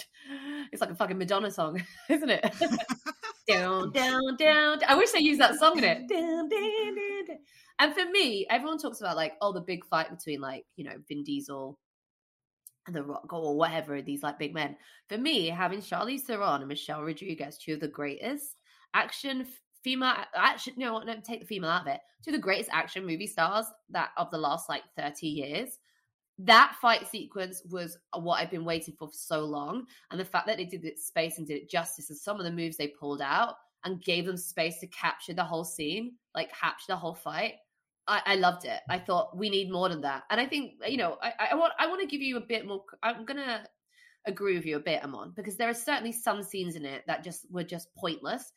It's 0.72 0.80
like 0.80 0.90
a 0.90 0.94
fucking 0.94 1.18
Madonna 1.18 1.50
song, 1.50 1.82
isn't 2.08 2.30
it? 2.30 2.54
down, 3.48 3.90
down, 3.92 4.36
down. 4.36 4.80
I 4.86 4.94
wish 4.94 5.10
they 5.10 5.20
used 5.20 5.40
that 5.40 5.56
song 5.56 5.78
in 5.78 5.84
it. 5.84 6.08
Down, 6.08 6.48
down, 6.48 6.94
down, 6.94 7.26
down. 7.26 7.38
And 7.80 7.94
for 7.94 8.04
me, 8.10 8.46
everyone 8.48 8.78
talks 8.78 9.00
about 9.00 9.16
like, 9.16 9.32
oh, 9.40 9.52
the 9.52 9.60
big 9.60 9.84
fight 9.86 10.10
between 10.10 10.40
like 10.40 10.64
you 10.76 10.84
know 10.84 10.94
Vin 11.08 11.24
Diesel 11.24 11.78
and 12.86 12.94
The 12.94 13.02
Rock 13.02 13.32
or 13.32 13.56
whatever 13.56 14.00
these 14.00 14.22
like 14.22 14.38
big 14.38 14.54
men. 14.54 14.76
For 15.08 15.18
me, 15.18 15.48
having 15.48 15.80
Charlize 15.80 16.22
Theron 16.22 16.60
and 16.60 16.68
Michelle 16.68 17.02
Rodriguez, 17.02 17.58
two 17.58 17.74
of 17.74 17.80
the 17.80 17.88
greatest 17.88 18.56
action 18.94 19.46
female 19.82 20.14
action. 20.34 20.74
No, 20.76 21.00
no, 21.00 21.14
take 21.22 21.40
the 21.40 21.46
female 21.46 21.70
out 21.70 21.82
of 21.82 21.86
it. 21.88 22.00
Two 22.24 22.30
of 22.30 22.36
the 22.36 22.40
greatest 22.40 22.70
action 22.72 23.06
movie 23.06 23.26
stars 23.26 23.66
that 23.90 24.10
of 24.16 24.30
the 24.30 24.38
last 24.38 24.68
like 24.68 24.82
thirty 24.96 25.28
years. 25.28 25.78
That 26.38 26.76
fight 26.80 27.06
sequence 27.08 27.62
was 27.70 27.98
what 28.16 28.40
I've 28.40 28.50
been 28.50 28.64
waiting 28.64 28.94
for 28.98 29.08
for 29.08 29.14
so 29.14 29.44
long, 29.44 29.86
and 30.10 30.18
the 30.18 30.24
fact 30.24 30.46
that 30.46 30.56
they 30.56 30.64
did 30.64 30.84
it 30.84 30.98
space 30.98 31.38
and 31.38 31.46
did 31.46 31.58
it 31.58 31.70
justice, 31.70 32.10
and 32.10 32.18
some 32.18 32.38
of 32.38 32.44
the 32.44 32.52
moves 32.52 32.76
they 32.76 32.88
pulled 32.88 33.22
out 33.22 33.56
and 33.84 34.02
gave 34.02 34.26
them 34.26 34.36
space 34.36 34.78
to 34.80 34.86
capture 34.88 35.34
the 35.34 35.44
whole 35.44 35.64
scene, 35.64 36.14
like 36.34 36.52
capture 36.52 36.86
the 36.88 36.96
whole 36.96 37.14
fight. 37.14 37.54
I, 38.08 38.22
I 38.26 38.34
loved 38.36 38.64
it. 38.64 38.80
I 38.88 38.98
thought 38.98 39.36
we 39.36 39.50
need 39.50 39.70
more 39.70 39.88
than 39.88 40.00
that, 40.02 40.24
and 40.30 40.40
I 40.40 40.46
think 40.46 40.74
you 40.86 40.96
know 40.96 41.18
I, 41.22 41.32
I 41.52 41.54
want 41.54 41.72
I 41.78 41.86
want 41.86 42.00
to 42.00 42.06
give 42.06 42.22
you 42.22 42.36
a 42.36 42.40
bit 42.40 42.66
more. 42.66 42.82
I'm 43.02 43.24
gonna 43.24 43.64
agree 44.26 44.56
with 44.56 44.66
you 44.66 44.76
a 44.76 44.80
bit, 44.80 45.02
Amon, 45.02 45.32
because 45.36 45.56
there 45.56 45.68
are 45.68 45.74
certainly 45.74 46.12
some 46.12 46.42
scenes 46.42 46.76
in 46.76 46.84
it 46.84 47.02
that 47.06 47.24
just 47.24 47.46
were 47.50 47.64
just 47.64 47.94
pointless. 47.94 48.52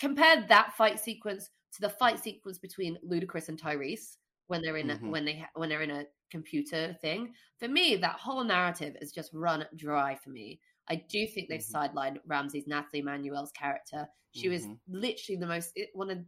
Compare 0.00 0.46
that 0.48 0.72
fight 0.74 0.98
sequence 0.98 1.50
to 1.72 1.80
the 1.80 1.90
fight 1.90 2.18
sequence 2.18 2.58
between 2.58 2.98
Ludacris 3.06 3.48
and 3.48 3.60
Tyrese 3.60 4.16
when 4.48 4.62
they're 4.62 4.78
in 4.78 4.90
Mhm. 4.90 5.02
a, 5.04 5.10
when 5.10 5.24
they 5.24 5.44
when 5.54 5.68
they're 5.68 5.82
in 5.82 5.90
a 5.90 6.06
computer 6.30 6.94
thing. 7.00 7.34
For 7.58 7.68
me, 7.68 7.96
that 7.96 8.18
whole 8.18 8.42
narrative 8.42 8.96
is 9.00 9.12
just 9.12 9.32
run 9.34 9.66
dry 9.76 10.14
for 10.16 10.30
me. 10.30 10.60
I 10.88 10.96
do 10.96 11.26
think 11.26 11.48
they've 11.48 11.60
sidelined 11.60 12.18
Ramsey's 12.26 12.66
Nathalie 12.66 13.00
Emmanuel's 13.00 13.52
character. 13.52 14.08
She 14.32 14.48
was 14.48 14.68
Mhm. 14.68 14.80
literally 14.88 15.38
the 15.38 15.46
most 15.46 15.78
one 15.92 16.10
of 16.10 16.18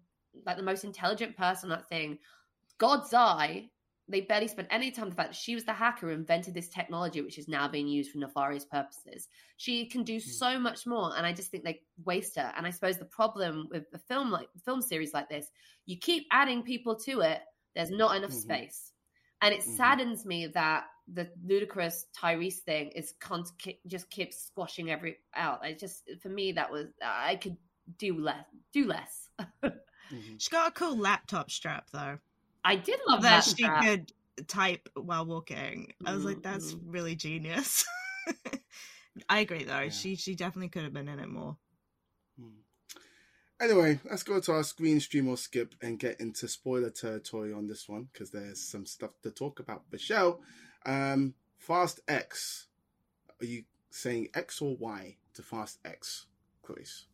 like 0.46 0.56
the 0.56 0.62
most 0.62 0.84
intelligent 0.84 1.36
person 1.36 1.72
on 1.72 1.78
that 1.78 1.88
thing. 1.88 2.18
God's 2.78 3.14
eye. 3.14 3.70
They 4.12 4.20
barely 4.20 4.46
spent 4.46 4.68
any 4.70 4.90
time 4.90 5.04
on 5.04 5.10
the 5.10 5.16
fact 5.16 5.30
that 5.30 5.36
she 5.36 5.54
was 5.54 5.64
the 5.64 5.72
hacker 5.72 6.06
who 6.06 6.12
invented 6.12 6.52
this 6.54 6.68
technology, 6.68 7.22
which 7.22 7.38
is 7.38 7.48
now 7.48 7.66
being 7.66 7.88
used 7.88 8.12
for 8.12 8.18
nefarious 8.18 8.64
purposes. 8.66 9.26
She 9.56 9.86
can 9.86 10.04
do 10.04 10.20
so 10.20 10.58
much 10.58 10.86
more, 10.86 11.16
and 11.16 11.24
I 11.26 11.32
just 11.32 11.50
think 11.50 11.64
they 11.64 11.80
waste 12.04 12.36
her. 12.36 12.52
And 12.56 12.66
I 12.66 12.70
suppose 12.70 12.98
the 12.98 13.06
problem 13.06 13.68
with 13.70 13.86
a 13.94 13.98
film 13.98 14.30
like 14.30 14.48
film 14.64 14.82
series 14.82 15.14
like 15.14 15.28
this, 15.30 15.50
you 15.86 15.96
keep 15.98 16.26
adding 16.30 16.62
people 16.62 16.94
to 17.00 17.20
it. 17.22 17.40
There's 17.74 17.90
not 17.90 18.14
enough 18.14 18.30
Mhm. 18.32 18.42
space, 18.42 18.92
and 19.40 19.54
it 19.54 19.60
Mhm. 19.62 19.76
saddens 19.76 20.26
me 20.26 20.46
that 20.48 20.84
the 21.08 21.32
Ludacris 21.44 22.04
Tyrese 22.16 22.60
thing 22.60 22.90
is 22.90 23.12
con- 23.18 23.44
ki- 23.58 23.80
just 23.86 24.08
keeps 24.10 24.36
squashing 24.44 24.90
every 24.90 25.16
out. 25.34 25.64
I 25.64 25.72
just 25.72 26.08
for 26.20 26.28
me 26.28 26.52
that 26.52 26.70
was 26.70 26.86
I 27.02 27.36
could 27.36 27.56
do 27.98 28.18
less, 28.18 28.46
do 28.72 28.84
less. 28.86 29.30
She 30.38 30.50
got 30.50 30.68
a 30.68 30.72
cool 30.72 30.96
laptop 30.96 31.50
strap 31.50 31.88
though. 31.90 32.18
I 32.64 32.76
did 32.76 33.00
love 33.08 33.22
that 33.22 33.30
that 33.30 33.44
she 33.44 33.64
strap. 33.64 33.84
could 33.84 34.12
type 34.48 34.88
while 34.94 35.26
walking. 35.26 35.92
I 36.04 36.14
was 36.14 36.24
like, 36.24 36.42
that's 36.42 36.74
Mm-hmm. 36.74 36.90
really 36.90 37.14
genius. 37.16 37.84
I 39.28 39.40
agree 39.40 39.64
though. 39.64 39.88
She 39.90 40.16
she 40.16 40.34
definitely 40.34 40.68
could 40.68 40.84
have 40.84 40.92
been 40.92 41.08
in 41.08 41.18
it 41.18 41.28
more. 41.28 41.56
Anyway, 43.60 44.00
let's 44.10 44.24
go 44.24 44.40
to 44.40 44.52
our 44.52 44.64
screen 44.64 44.98
stream 44.98 45.28
or 45.28 45.36
skip 45.36 45.74
and 45.80 45.98
get 45.98 46.20
into 46.20 46.48
spoiler 46.48 46.90
territory 46.90 47.52
on 47.52 47.66
this 47.68 47.88
one 47.88 48.08
because 48.12 48.30
there's 48.30 48.60
some 48.60 48.84
stuff 48.86 49.12
to 49.22 49.30
talk 49.30 49.60
about. 49.60 49.84
Michelle, 49.92 50.40
um, 50.84 51.34
Fast 51.58 52.00
X. 52.08 52.66
Are 53.40 53.46
you 53.46 53.64
saying 53.90 54.28
X 54.34 54.60
or 54.62 54.76
Y 54.76 55.16
to 55.34 55.42
Fast 55.42 55.78
X, 55.84 56.26
Clarisse? 56.66 57.04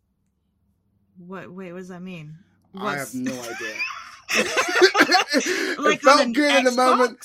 What? 1.18 1.52
Wait, 1.52 1.72
what 1.72 1.78
does 1.78 1.88
that 1.88 2.02
mean? 2.02 2.38
I 2.74 2.96
have 2.96 3.14
no 3.14 3.32
idea. 3.42 3.74
it 5.34 5.78
Like 5.78 6.00
felt 6.02 6.20
on 6.20 6.26
an 6.26 6.32
good 6.32 6.54
in 6.56 6.64
the 6.64 6.72
moment. 6.72 7.18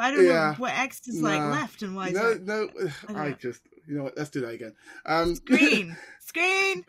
I 0.00 0.10
don't 0.12 0.24
Yeah. 0.24 0.50
know 0.50 0.54
what 0.58 0.72
X 0.78 1.06
is 1.08 1.20
like 1.20 1.40
Nah. 1.40 1.50
left 1.50 1.82
and 1.82 1.94
why 1.96 2.10
No, 2.10 2.30
it 2.30 2.42
no, 2.44 2.68
don't 3.06 3.16
I 3.16 3.32
just 3.32 3.62
you 3.86 3.96
know 3.96 4.04
what? 4.04 4.16
Let's 4.16 4.30
do 4.30 4.40
that 4.42 4.50
again. 4.54 4.74
Um, 5.06 5.34
screen, 5.34 5.96
screen, 6.20 6.84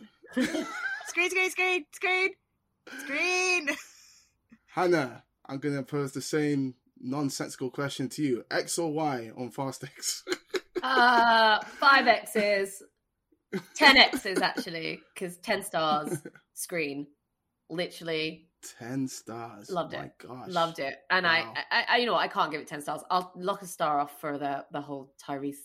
screen, 1.07 1.29
screen, 1.29 1.49
screen, 1.49 1.85
screen, 1.91 2.29
screen. 2.99 3.69
Hanna, 4.67 5.23
I'm 5.45 5.59
gonna 5.59 5.83
pose 5.83 6.11
the 6.11 6.21
same 6.21 6.75
nonsensical 6.99 7.69
question 7.71 8.09
to 8.09 8.21
you: 8.21 8.45
X 8.51 8.77
or 8.77 8.91
Y 8.93 9.31
on 9.35 9.49
Fast 9.51 9.83
X? 9.83 10.23
Uh, 10.83 11.59
five 11.79 12.07
X's, 12.07 12.83
ten 13.75 13.97
X's 13.97 14.41
actually, 14.41 15.01
because 15.13 15.37
ten 15.37 15.63
stars. 15.63 16.21
Screen, 16.53 17.07
literally 17.69 18.48
Ten 18.77 19.07
stars. 19.07 19.69
loved 19.69 19.93
My 19.93 20.05
it. 20.05 20.11
gosh, 20.17 20.49
Loved 20.49 20.79
it, 20.79 20.97
and 21.09 21.25
Wow. 21.25 21.53
I, 21.55 21.79
I, 21.79 21.85
I, 21.89 21.97
you 21.97 22.05
know, 22.05 22.15
I 22.15 22.27
can't 22.27 22.51
give 22.51 22.59
it 22.61 22.67
ten 22.67 22.81
stars. 22.81 23.01
I'll 23.09 23.31
lock 23.35 23.61
a 23.61 23.65
star 23.65 23.99
off 23.99 24.19
for 24.19 24.37
the 24.37 24.65
the 24.71 24.81
whole 24.81 25.13
Tyrese 25.23 25.55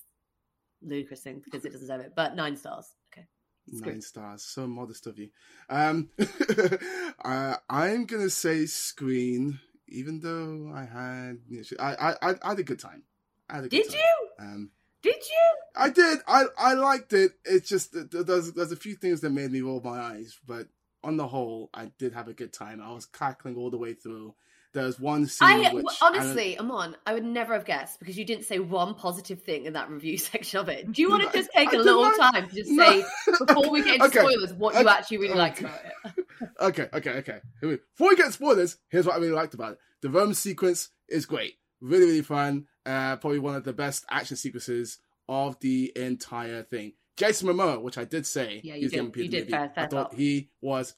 Ludacris 0.87 1.19
thing 1.19 1.41
because 1.45 1.65
it 1.65 1.69
doesn't 1.71 1.81
deserve 1.81 2.01
it. 2.03 2.13
But 2.15 2.37
nine 2.37 2.57
stars. 2.57 2.87
Okay. 3.13 3.27
Nine 3.67 4.01
stars. 4.03 4.45
So 4.45 4.67
modest 4.67 5.07
of 5.07 5.19
you. 5.19 5.31
Um, 5.69 6.11
uh, 7.25 7.57
I'm 7.69 8.05
gonna 8.07 8.31
say 8.31 8.67
Screen, 8.67 9.59
even 9.89 10.21
though 10.21 10.73
I 10.75 10.85
had, 10.85 11.39
I, 11.81 12.15
I, 12.23 12.35
I 12.43 12.49
had 12.51 12.59
a 12.59 12.63
good 12.63 12.79
time. 12.79 13.03
I 13.49 13.57
had 13.57 13.65
a 13.65 13.69
good 13.69 13.83
Did 13.83 13.91
time. 13.91 13.99
you? 13.99 14.29
Um, 14.39 14.71
Did 15.03 15.17
you? 15.17 15.49
I 15.77 15.91
did. 15.91 16.19
I 16.29 16.45
I 16.59 16.75
liked 16.75 17.13
it. 17.13 17.33
It's 17.45 17.69
just 17.69 17.93
there's 17.95 18.53
there's 18.53 18.73
a 18.73 18.77
few 18.77 18.95
things 18.95 19.21
that 19.23 19.31
made 19.31 19.51
me 19.51 19.63
roll 19.63 19.81
my 19.83 19.99
eyes, 19.99 20.39
but 20.47 20.69
on 21.05 21.17
the 21.17 21.27
whole, 21.29 21.71
I 21.75 21.91
did 21.99 22.13
have 22.15 22.29
a 22.29 22.33
good 22.33 22.53
time. 22.53 22.81
I 22.83 22.93
was 22.93 23.07
cackling 23.07 23.57
all 23.57 23.71
the 23.71 23.79
way 23.79 23.95
through. 23.95 24.35
There's 24.73 24.99
one 24.99 25.27
scene 25.29 25.47
I 25.47 25.73
which 25.73 25.87
honestly, 26.03 26.59
Amon, 26.59 26.97
I 27.07 27.15
would 27.15 27.25
never 27.25 27.55
have 27.55 27.65
guessed 27.65 28.01
because 28.01 28.19
you 28.19 28.25
didn't 28.25 28.45
say 28.45 28.59
one 28.59 28.95
positive 28.97 29.41
thing 29.43 29.67
in 29.67 29.75
that 29.75 29.89
review 29.89 30.19
section 30.33 30.59
of 30.59 30.69
it. 30.69 30.91
Do 30.91 31.01
you 31.01 31.09
want 31.11 31.23
to 31.31 31.39
just 31.39 31.51
take 31.55 31.73
I 31.73 31.77
a 31.77 31.79
little 31.79 32.03
not- 32.03 32.33
time 32.33 32.49
to 32.49 32.55
just 32.57 32.71
No. 32.73 32.85
say 32.85 33.05
before 33.39 33.71
we 33.71 33.85
get 33.85 33.95
into 34.03 34.07
Okay. 34.07 34.19
spoilers 34.19 34.53
what 34.55 34.75
you 34.75 34.81
Okay. 34.81 34.89
actually 34.91 35.19
really 35.19 35.35
liked 35.35 35.61
about 35.61 35.79
it? 35.85 36.27
Okay, 36.61 36.89
okay, 36.93 37.11
okay. 37.19 37.39
Before 37.61 38.09
we 38.09 38.17
get 38.17 38.33
spoilers, 38.33 38.77
here's 38.89 39.07
what 39.07 39.15
I 39.15 39.19
really 39.19 39.33
liked 39.33 39.55
about 39.55 39.73
it. 39.73 39.79
The 40.03 40.11
Rome 40.11 40.35
sequence 40.35 40.91
is 41.09 41.25
great. 41.27 41.55
Really, 41.81 42.07
really 42.07 42.23
fun. 42.23 42.67
Uh, 42.85 43.17
probably 43.17 43.39
one 43.39 43.55
of 43.55 43.63
the 43.65 43.73
best 43.73 44.05
action 44.11 44.37
sequences 44.37 44.99
of 45.29 45.59
the 45.61 45.93
entire 45.97 46.63
thing. 46.65 46.93
Jason 47.17 47.49
Momoa, 47.49 47.81
which 47.81 47.99
I 47.99 48.05
did 48.05 48.27
say, 48.27 48.61
Yeah, 48.65 48.75
you 48.75 48.83
he's 48.83 48.91
did- 48.93 49.17
you 49.17 49.29
did 49.29 49.49
fair- 49.51 49.71
fair 49.75 49.85
I 49.85 49.87
thought 49.89 50.15
he 50.15 50.51
was 50.61 50.95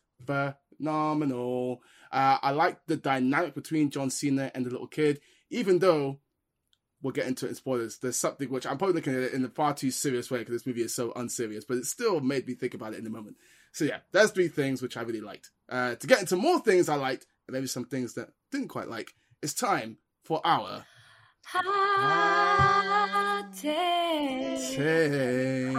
phenomenal. 0.78 1.82
Uh, 2.12 2.38
I 2.42 2.50
liked 2.52 2.86
the 2.86 2.96
dynamic 2.96 3.54
between 3.54 3.90
John 3.90 4.10
Cena 4.10 4.50
and 4.54 4.64
the 4.64 4.70
little 4.70 4.86
kid, 4.86 5.20
even 5.50 5.78
though 5.78 6.20
we'll 7.02 7.12
get 7.12 7.26
into 7.26 7.46
it 7.46 7.50
in 7.50 7.54
spoilers. 7.54 7.98
There's 7.98 8.16
something 8.16 8.48
which 8.50 8.66
I'm 8.66 8.78
probably 8.78 8.94
looking 8.94 9.14
at 9.14 9.20
it 9.22 9.32
in 9.34 9.44
a 9.44 9.48
far 9.48 9.74
too 9.74 9.90
serious 9.90 10.30
way 10.30 10.38
because 10.38 10.54
this 10.54 10.66
movie 10.66 10.82
is 10.82 10.94
so 10.94 11.12
unserious, 11.14 11.64
but 11.64 11.76
it 11.76 11.86
still 11.86 12.20
made 12.20 12.46
me 12.46 12.54
think 12.54 12.74
about 12.74 12.92
it 12.94 12.98
in 12.98 13.04
the 13.04 13.10
moment. 13.10 13.36
So 13.72 13.84
yeah, 13.84 13.98
there's 14.12 14.30
three 14.30 14.48
things 14.48 14.80
which 14.80 14.96
I 14.96 15.02
really 15.02 15.20
liked. 15.20 15.50
Uh, 15.68 15.96
to 15.96 16.06
get 16.06 16.20
into 16.20 16.36
more 16.36 16.60
things 16.60 16.88
I 16.88 16.94
liked, 16.96 17.26
and 17.46 17.54
maybe 17.54 17.66
some 17.66 17.84
things 17.84 18.14
that 18.14 18.30
didn't 18.50 18.68
quite 18.68 18.88
like, 18.88 19.10
it's 19.42 19.52
time 19.54 19.98
for 20.24 20.40
our 20.46 20.84
Hot 21.48 23.44
take. 23.54 24.76
take. 24.76 25.76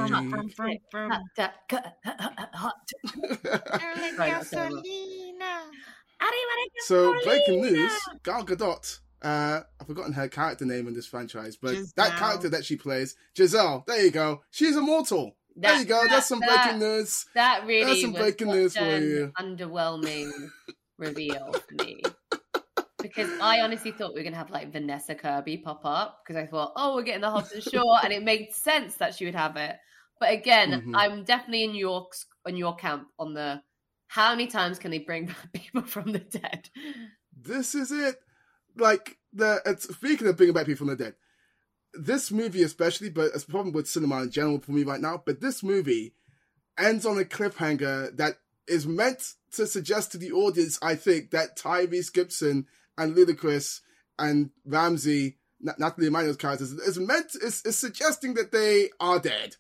So 6.80 7.14
breaking 7.23 7.61
news: 7.61 7.91
Gal 8.23 8.45
Gadot. 8.45 8.99
Uh, 9.22 9.61
I've 9.81 9.88
forgotten 9.88 10.14
her 10.14 10.27
character 10.27 10.64
name 10.65 10.88
in 10.88 10.94
this 10.94 11.07
franchise, 11.07 11.57
but 11.60 11.72
that 11.72 12.11
Giselle. 12.11 12.11
character 12.19 12.49
that 12.49 12.64
she 12.65 12.76
plays, 12.76 13.15
Giselle. 13.35 13.84
There 13.88 14.03
you 14.06 14.11
go. 14.11 14.44
She's 14.52 14.76
immortal. 14.77 15.35
there 15.56 15.72
That- 15.73 15.80
you 15.80 15.85
go. 15.85 16.02
that- 16.03 16.10
That's 16.11 16.27
some 16.27 16.39
that- 16.39 16.64
breaking 16.65 16.80
news. 16.80 17.26
That 17.34 17.65
really 17.65 17.85
That's 17.85 18.02
some 18.02 18.14
was 18.14 18.22
breaking 18.22 18.48
such 18.48 18.56
news 18.56 18.77
for 18.77 18.84
an 18.84 19.03
you. 19.03 19.31
underwhelming 19.39 20.31
reveal 20.99 21.52
for 21.53 21.84
me. 21.84 22.02
Because 23.02 23.30
I 23.41 23.61
honestly 23.61 23.91
thought 23.91 24.14
we 24.14 24.19
were 24.22 24.24
gonna 24.24 24.38
have 24.38 24.49
like 24.49 24.72
Vanessa 24.72 25.14
Kirby 25.15 25.57
pop 25.57 25.82
up 25.86 26.22
because 26.24 26.41
I 26.41 26.48
thought, 26.48 26.74
oh, 26.76 26.95
we're 26.95 27.03
getting 27.03 27.22
the 27.22 27.30
Hobbs 27.30 27.52
and 27.52 27.64
Shaw, 27.64 27.99
and 28.03 28.11
it 28.11 28.24
made 28.24 28.53
sense 28.53 28.95
that 28.95 29.14
she 29.15 29.26
would 29.26 29.36
have 29.36 29.56
it. 29.56 29.76
But 30.19 30.32
again, 30.34 30.72
Mhm. 30.82 30.94
I'm 30.95 31.24
definitely 31.24 31.64
in 31.64 31.76
your 31.76 32.07
in 32.48 32.57
your 32.57 32.76
camp 32.76 33.07
on 33.19 33.34
the 33.34 33.61
how 34.07 34.32
many 34.32 34.48
times 34.48 34.80
can 34.80 34.90
they 34.91 34.99
bring 34.99 35.28
back 35.28 35.52
people 35.53 35.84
from 35.84 36.11
the 36.11 36.19
dead? 36.19 36.69
this 37.40 37.76
is 37.76 37.91
it. 37.91 38.15
Like 38.76 39.18
the 39.32 39.61
it's 39.65 39.94
speaking 39.94 40.28
of 40.28 40.38
bringing 40.38 40.56
back 40.56 40.65
people 40.65 40.88
from 40.88 40.95
the 40.98 41.03
dead. 41.03 41.15
This 41.94 42.32
movie, 42.32 42.64
especially, 42.64 43.10
but 43.10 43.32
it's 43.34 43.44
a 43.44 43.48
problem 43.48 43.74
with 43.74 43.88
cinema 43.88 44.24
in 44.24 44.32
general 44.32 44.60
for 44.60 44.72
me 44.72 44.84
right 44.84 44.99
now. 45.02 45.22
But 45.24 45.40
this 45.41 45.61
movie 45.64 46.14
ends 46.78 47.06
on 47.06 47.18
a 47.19 47.24
cliffhanger 47.24 48.15
that 48.18 48.40
is 48.68 48.86
meant 48.86 49.34
to 49.53 49.65
suggest 49.65 50.11
to 50.11 50.18
the 50.18 50.32
audience, 50.32 50.78
I 50.82 50.95
think, 50.95 51.32
that 51.32 51.57
Tyrese 51.57 52.11
Gibson 52.11 52.68
and 52.98 53.15
Ludacris 53.15 53.82
and 54.19 54.49
Ramsey, 54.65 55.38
N- 55.65 55.76
Nathalie 55.78 56.07
Emmanuel's 56.07 56.38
characters, 56.38 56.72
is 56.72 56.99
meant 56.99 57.36
is, 57.36 57.61
is 57.65 57.78
suggesting 57.78 58.34
that 58.36 58.52
they 58.52 58.90
are 58.99 59.19
dead. 59.19 59.56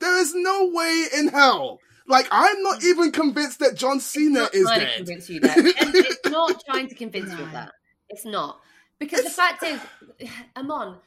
There 0.00 0.18
is 0.18 0.34
no 0.34 0.70
way 0.72 1.06
in 1.16 1.28
hell. 1.28 1.80
Like 2.06 2.28
I'm 2.30 2.62
not 2.62 2.84
even 2.84 3.12
convinced 3.12 3.60
that 3.60 3.76
John 3.76 4.00
Cena 4.00 4.40
not 4.40 4.54
is 4.54 4.64
trying 4.64 4.80
to 4.80 4.86
dead. 4.86 4.96
convince 4.96 5.30
you 5.30 5.40
that. 5.40 5.56
And 5.56 5.66
it's 5.94 6.28
not 6.30 6.62
trying 6.66 6.88
to 6.88 6.94
convince 6.94 7.32
you 7.32 7.42
of 7.42 7.52
that. 7.52 7.72
It's 8.10 8.26
not 8.26 8.60
because 8.98 9.24
the 9.24 9.30
fact 9.30 9.62
is, 9.62 9.80
Amon, 10.56 10.98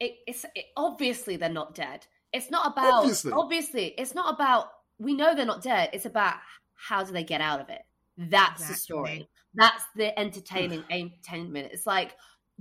it, 0.00 0.14
it's 0.26 0.44
it, 0.54 0.66
obviously 0.76 1.36
they're 1.36 1.48
not 1.50 1.74
dead. 1.74 2.06
It's 2.32 2.50
not 2.50 2.72
about 2.72 2.92
Obviously. 2.94 3.32
obviously. 3.32 3.86
It's 3.98 4.14
not 4.14 4.34
about. 4.34 4.70
We 4.98 5.14
know 5.14 5.34
they're 5.34 5.46
not 5.46 5.62
dead. 5.62 5.90
It's 5.92 6.06
about 6.06 6.36
how 6.74 7.04
do 7.04 7.12
they 7.12 7.24
get 7.24 7.40
out 7.40 7.60
of 7.60 7.68
it. 7.68 7.82
That's 8.16 8.66
the 8.66 8.74
story. 8.74 9.28
That's 9.58 9.84
the 9.96 10.18
entertaining 10.18 10.84
entertainment. 10.90 11.70
It's 11.72 11.86
like 11.86 12.16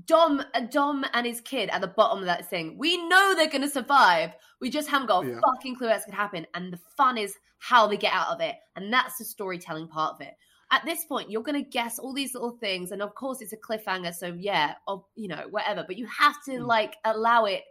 Dom, 0.05 0.43
uh, 0.53 0.61
Dom 0.71 1.05
and 1.13 1.25
his 1.25 1.41
kid 1.41 1.69
at 1.69 1.81
the 1.81 1.87
bottom 1.87 2.19
of 2.19 2.25
that 2.25 2.49
thing. 2.49 2.77
We 2.77 2.97
know 3.07 3.33
they're 3.35 3.49
going 3.49 3.61
to 3.63 3.69
survive. 3.69 4.31
We 4.61 4.69
just 4.69 4.89
haven't 4.89 5.07
got 5.07 5.25
a 5.25 5.29
Yeah. 5.29 5.39
fucking 5.45 5.75
clue 5.75 5.87
what's 5.87 6.05
going 6.05 6.15
to 6.15 6.21
happen. 6.21 6.45
And 6.53 6.71
the 6.73 6.79
fun 6.97 7.17
is 7.17 7.35
how 7.59 7.87
they 7.87 7.97
get 7.97 8.13
out 8.13 8.27
of 8.29 8.41
it. 8.41 8.55
And 8.75 8.91
that's 8.93 9.17
the 9.17 9.25
storytelling 9.25 9.87
part 9.87 10.15
of 10.15 10.21
it. 10.21 10.35
At 10.69 10.83
this 10.85 11.05
point, 11.05 11.31
you're 11.31 11.43
going 11.43 11.63
to 11.63 11.69
guess 11.69 11.97
all 11.97 12.13
these 12.13 12.33
little 12.33 12.57
things. 12.59 12.91
And 12.91 13.01
of 13.01 13.15
course, 13.15 13.41
it's 13.41 13.53
a 13.53 13.57
cliffhanger. 13.57 14.13
So, 14.13 14.27
yeah, 14.37 14.75
of, 14.87 15.03
you 15.15 15.29
know, 15.29 15.47
whatever. 15.49 15.83
But 15.87 15.97
you 15.97 16.05
have 16.07 16.35
to, 16.45 16.59
like, 16.63 16.97
allow 17.05 17.45
it 17.45 17.63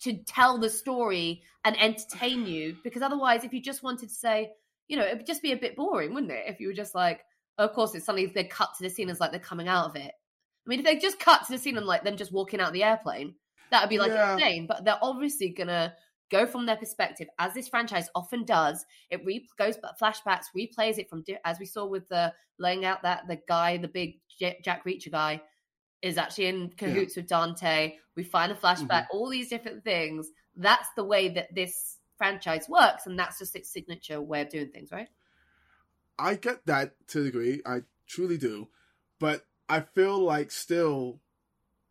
to 0.00 0.14
tell 0.24 0.58
the 0.58 0.70
story 0.70 1.42
and 1.64 1.80
entertain 1.80 2.46
you. 2.46 2.76
Because 2.82 3.02
otherwise, 3.02 3.44
if 3.44 3.52
you 3.52 3.60
just 3.62 3.82
wanted 3.82 4.08
to 4.08 4.14
say, 4.14 4.52
you 4.88 4.96
know, 4.96 5.04
it 5.04 5.16
would 5.16 5.26
just 5.26 5.42
be 5.42 5.52
a 5.52 5.56
bit 5.56 5.76
boring, 5.76 6.14
wouldn't 6.14 6.32
it? 6.32 6.44
If 6.48 6.58
you 6.58 6.68
were 6.68 6.72
just 6.74 6.94
like, 6.94 7.20
of 7.58 7.72
course, 7.72 7.94
it's 7.94 8.06
suddenly 8.06 8.26
they 8.26 8.44
cut 8.44 8.70
to 8.76 8.84
the 8.84 8.90
scene 8.90 9.08
as 9.10 9.20
like 9.20 9.30
they're 9.30 9.40
coming 9.40 9.68
out 9.68 9.86
of 9.86 9.96
it. 9.96 10.12
I 10.12 10.68
mean, 10.68 10.80
if 10.80 10.84
they 10.84 10.96
just 10.98 11.18
cut 11.18 11.44
to 11.46 11.52
the 11.52 11.58
scene 11.58 11.76
and 11.76 11.86
like 11.86 12.04
them 12.04 12.16
just 12.16 12.32
walking 12.32 12.60
out 12.60 12.72
the 12.72 12.84
airplane, 12.84 13.34
that 13.70 13.82
would 13.82 13.90
be 13.90 13.98
like 13.98 14.12
Yeah. 14.12 14.34
insane. 14.34 14.66
But 14.66 14.84
they're 14.84 14.98
obviously 15.02 15.50
gonna 15.50 15.94
go 16.30 16.46
from 16.46 16.66
their 16.66 16.76
perspective, 16.76 17.28
as 17.38 17.54
this 17.54 17.68
franchise 17.68 18.10
often 18.14 18.44
does. 18.44 18.84
It 19.10 19.24
re- 19.24 19.48
goes 19.58 19.76
back 19.78 19.98
flashbacks, 19.98 20.46
replays 20.56 20.98
it 20.98 21.08
from 21.08 21.22
di- 21.22 21.38
as 21.44 21.58
we 21.58 21.66
saw 21.66 21.86
with 21.86 22.08
the 22.08 22.32
laying 22.58 22.84
out 22.84 23.02
that 23.02 23.26
the 23.28 23.40
guy, 23.48 23.76
the 23.78 23.88
big 23.88 24.20
J- 24.38 24.60
Jack 24.62 24.84
Reacher 24.84 25.10
guy, 25.10 25.40
is 26.02 26.18
actually 26.18 26.46
in 26.46 26.70
cahoots 26.76 27.16
with 27.16 27.28
Dante. 27.28 27.96
We 28.14 28.24
find 28.24 28.52
a 28.52 28.54
flashback, 28.54 28.88
mm-hmm. 29.06 29.16
all 29.16 29.28
these 29.28 29.48
different 29.48 29.84
things. 29.84 30.30
That's 30.54 30.88
the 30.96 31.04
way 31.04 31.28
that 31.30 31.54
this 31.54 31.98
franchise 32.18 32.68
works, 32.68 33.06
and 33.06 33.18
that's 33.18 33.38
just 33.38 33.56
its 33.56 33.72
signature 33.72 34.20
way 34.20 34.42
of 34.42 34.50
doing 34.50 34.70
things, 34.70 34.90
right? 34.92 35.08
I 36.18 36.34
get 36.34 36.66
that 36.66 36.94
to 37.08 37.20
a 37.20 37.24
degree. 37.24 37.62
I 37.64 37.82
truly 38.06 38.38
do. 38.38 38.68
But 39.20 39.44
I 39.68 39.80
feel 39.80 40.18
like 40.18 40.50
still 40.50 41.20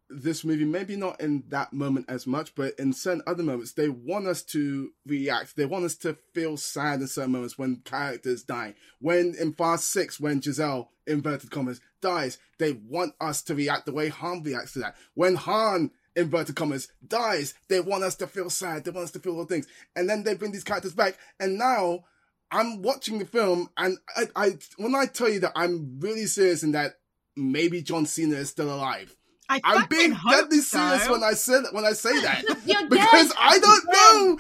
this 0.10 0.46
movie, 0.46 0.66
maybe 0.66 0.96
not 0.96 1.20
in 1.20 1.44
that 1.50 1.74
moment 1.74 2.06
as 2.08 2.26
much, 2.26 2.56
but 2.56 2.74
in 2.80 2.94
certain 2.94 3.22
other 3.28 3.44
moments, 3.44 3.74
they 3.74 3.90
want 3.90 4.26
us 4.28 4.42
to 4.42 4.92
react. 5.06 5.56
They 5.56 5.66
want 5.66 5.86
us 5.86 5.96
to 5.98 6.18
feel 6.34 6.56
sad 6.58 7.02
in 7.02 7.08
certain 7.08 7.34
moments 7.34 7.58
when 7.58 7.82
characters 7.84 8.44
die. 8.44 8.76
When 9.00 9.36
in 9.40 9.54
Fast 9.54 9.90
Six, 9.90 10.20
when 10.20 10.42
Giselle, 10.42 10.92
inverted 11.06 11.52
commas, 11.52 11.82
dies, 12.02 12.38
they 12.58 12.74
want 12.74 13.16
us 13.20 13.42
to 13.44 13.56
react 13.56 13.86
the 13.86 13.92
way 13.92 14.08
Han 14.10 14.44
reacts 14.44 14.74
to 14.74 14.80
that. 14.80 14.96
When 15.14 15.36
Han, 15.36 15.92
inverted 16.16 16.56
commas, 16.56 16.88
dies, 17.06 17.54
they 17.68 17.82
want 17.82 18.04
us 18.04 18.16
to 18.16 18.28
feel 18.28 18.50
sad. 18.50 18.86
They 18.86 18.92
want 18.92 19.06
us 19.06 19.12
to 19.12 19.20
feel 19.20 19.38
all 19.38 19.46
things. 19.46 19.68
And 19.96 20.10
then 20.10 20.24
they 20.24 20.36
bring 20.36 20.52
these 20.52 20.64
characters 20.64 20.94
back. 20.94 21.18
And 21.40 21.58
now 21.58 22.06
I'm 22.52 22.82
watching 22.82 23.20
the 23.20 23.26
film, 23.26 23.70
and 23.78 23.98
I, 24.16 24.28
I 24.36 24.58
when 24.78 24.96
I 24.96 25.06
tell 25.06 25.30
you 25.30 25.42
that 25.42 25.52
I'm 25.56 26.00
really 26.00 26.26
serious 26.26 26.64
in 26.64 26.72
that 26.72 26.94
maybe 27.36 27.82
John 27.82 28.06
Cena 28.06 28.36
is 28.36 28.50
still 28.50 28.74
alive. 28.74 29.16
I 29.50 29.62
I'm 29.64 29.88
being 29.88 30.12
hope 30.12 30.32
deadly 30.32 30.60
serious 30.60 31.08
when 31.10 31.24
I 31.24 31.34
say 31.34 31.60
when 31.72 31.86
I 31.86 31.94
say 31.94 32.20
that 32.22 32.44
You're 32.66 32.88
because 32.90 33.30
dead. 33.30 33.38
I 33.40 33.60
don't 33.60 33.86
know. 33.86 34.40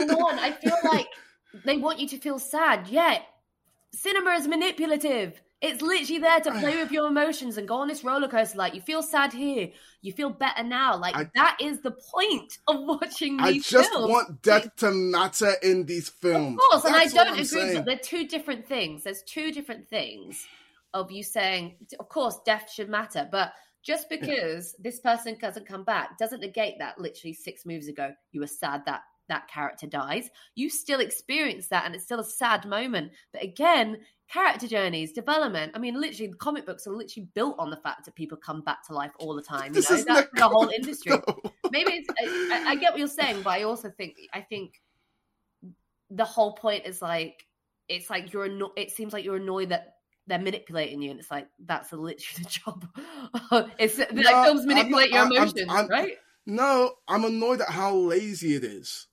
and 0.00 0.10
on, 0.12 0.38
I 0.38 0.52
feel 0.52 0.76
like 0.84 1.06
they 1.64 1.76
want 1.76 1.98
you 1.98 2.08
to 2.08 2.18
feel 2.18 2.38
sad. 2.38 2.88
Yeah, 2.88 3.18
cinema 3.92 4.30
is 4.32 4.46
manipulative. 4.46 5.40
It's 5.60 5.82
literally 5.82 6.20
there 6.20 6.40
to 6.40 6.50
play 6.60 6.76
with 6.76 6.92
your 6.92 7.08
emotions 7.08 7.58
and 7.58 7.66
go 7.66 7.76
on 7.76 7.88
this 7.88 8.04
roller 8.04 8.28
coaster. 8.28 8.58
Like 8.58 8.74
you 8.74 8.80
feel 8.80 9.02
sad 9.02 9.32
here, 9.32 9.70
you 10.02 10.12
feel 10.12 10.30
better 10.30 10.62
now. 10.62 10.96
Like 10.96 11.16
I- 11.16 11.30
that 11.34 11.58
is 11.60 11.80
the 11.80 11.90
point 11.90 12.58
of 12.68 12.76
watching 12.80 13.36
these. 13.38 13.66
I 13.66 13.78
just 13.78 13.90
films. 13.90 14.08
want 14.10 14.42
death 14.42 14.74
to 14.76 14.90
matter 14.90 15.52
in 15.62 15.86
these 15.86 16.08
films. 16.08 16.58
Of 16.62 16.70
course, 16.70 16.84
and 16.84 16.96
I 16.96 17.06
don't 17.06 17.32
agree. 17.32 17.44
saying. 17.44 17.76
With, 17.76 17.84
they're 17.86 17.98
two 17.98 18.26
different 18.28 18.66
things. 18.66 19.04
There's 19.04 19.22
two 19.22 19.52
different 19.52 19.88
things 19.88 20.46
of 20.94 21.10
you 21.10 21.22
saying, 21.22 21.76
of 22.00 22.08
course, 22.08 22.38
death 22.46 22.70
should 22.72 22.88
matter, 22.88 23.28
but 23.30 23.52
just 23.82 24.08
because 24.08 24.74
this 24.78 25.00
person 25.00 25.36
doesn't 25.40 25.66
come 25.66 25.84
back 25.84 26.18
doesn't 26.18 26.40
negate 26.40 26.78
that. 26.78 26.98
Literally 27.00 27.34
six 27.34 27.64
moves 27.66 27.88
ago, 27.88 28.12
you 28.32 28.40
were 28.40 28.46
sad 28.46 28.82
that 28.86 29.02
that 29.28 29.48
character 29.48 29.86
dies. 29.86 30.30
You 30.54 30.70
still 30.70 31.00
experience 31.00 31.68
that, 31.68 31.84
and 31.84 31.94
it's 31.94 32.04
still 32.04 32.20
a 32.20 32.24
sad 32.24 32.66
moment. 32.66 33.12
But 33.32 33.42
again, 33.42 33.98
character 34.30 34.66
journeys, 34.68 35.12
development. 35.12 35.72
I 35.74 35.78
mean, 35.78 36.00
literally, 36.00 36.28
the 36.30 36.36
comic 36.36 36.66
books 36.66 36.86
are 36.86 36.92
literally 36.92 37.28
built 37.34 37.56
on 37.58 37.70
the 37.70 37.76
fact 37.78 38.04
that 38.04 38.14
people 38.14 38.36
come 38.38 38.60
back 38.62 38.86
to 38.86 38.92
life 38.94 39.12
all 39.18 39.34
the 39.34 39.42
time. 39.42 39.68
You 39.68 39.80
This 39.80 39.90
know, 39.90 39.96
is 39.96 40.04
that's 40.04 40.28
the 40.34 40.48
whole 40.48 40.68
industry. 40.68 41.12
Maybe 41.70 41.92
it's. 41.92 42.08
I, 42.20 42.58
I- 42.66 42.70
I 42.70 42.74
get 42.76 42.92
what 42.92 42.98
you're 42.98 43.08
saying, 43.08 43.42
but 43.42 43.50
I 43.50 43.62
also 43.62 43.90
think 43.90 44.16
I 44.32 44.40
think 44.42 44.74
the 46.10 46.24
whole 46.24 46.52
point 46.54 46.86
is 46.86 47.02
like 47.02 47.44
it's 47.88 48.08
like 48.10 48.32
you're 48.32 48.44
anno- 48.46 48.72
it 48.76 48.90
seems 48.90 49.12
like 49.12 49.24
you're 49.24 49.36
annoyed 49.36 49.68
that 49.70 49.94
they're 50.26 50.38
manipulating 50.38 51.00
you 51.02 51.10
and 51.10 51.20
it's 51.20 51.30
like 51.30 51.48
that's 51.66 51.92
literally 51.92 52.16
the 52.38 52.44
job 52.44 52.86
it's 53.78 53.98
like 53.98 54.12
No, 54.12 54.44
films 54.44 54.66
manipulate 54.66 55.10
not- 55.10 55.30
your 55.30 55.38
emotions 55.38 55.66
I'm- 55.70 55.88
right 55.88 56.16
No, 56.46 56.94
I'm 57.08 57.24
annoyed 57.24 57.60
at 57.60 57.68
how 57.68 57.94
lazy 57.94 58.54
it 58.54 58.64
is. 58.64 59.06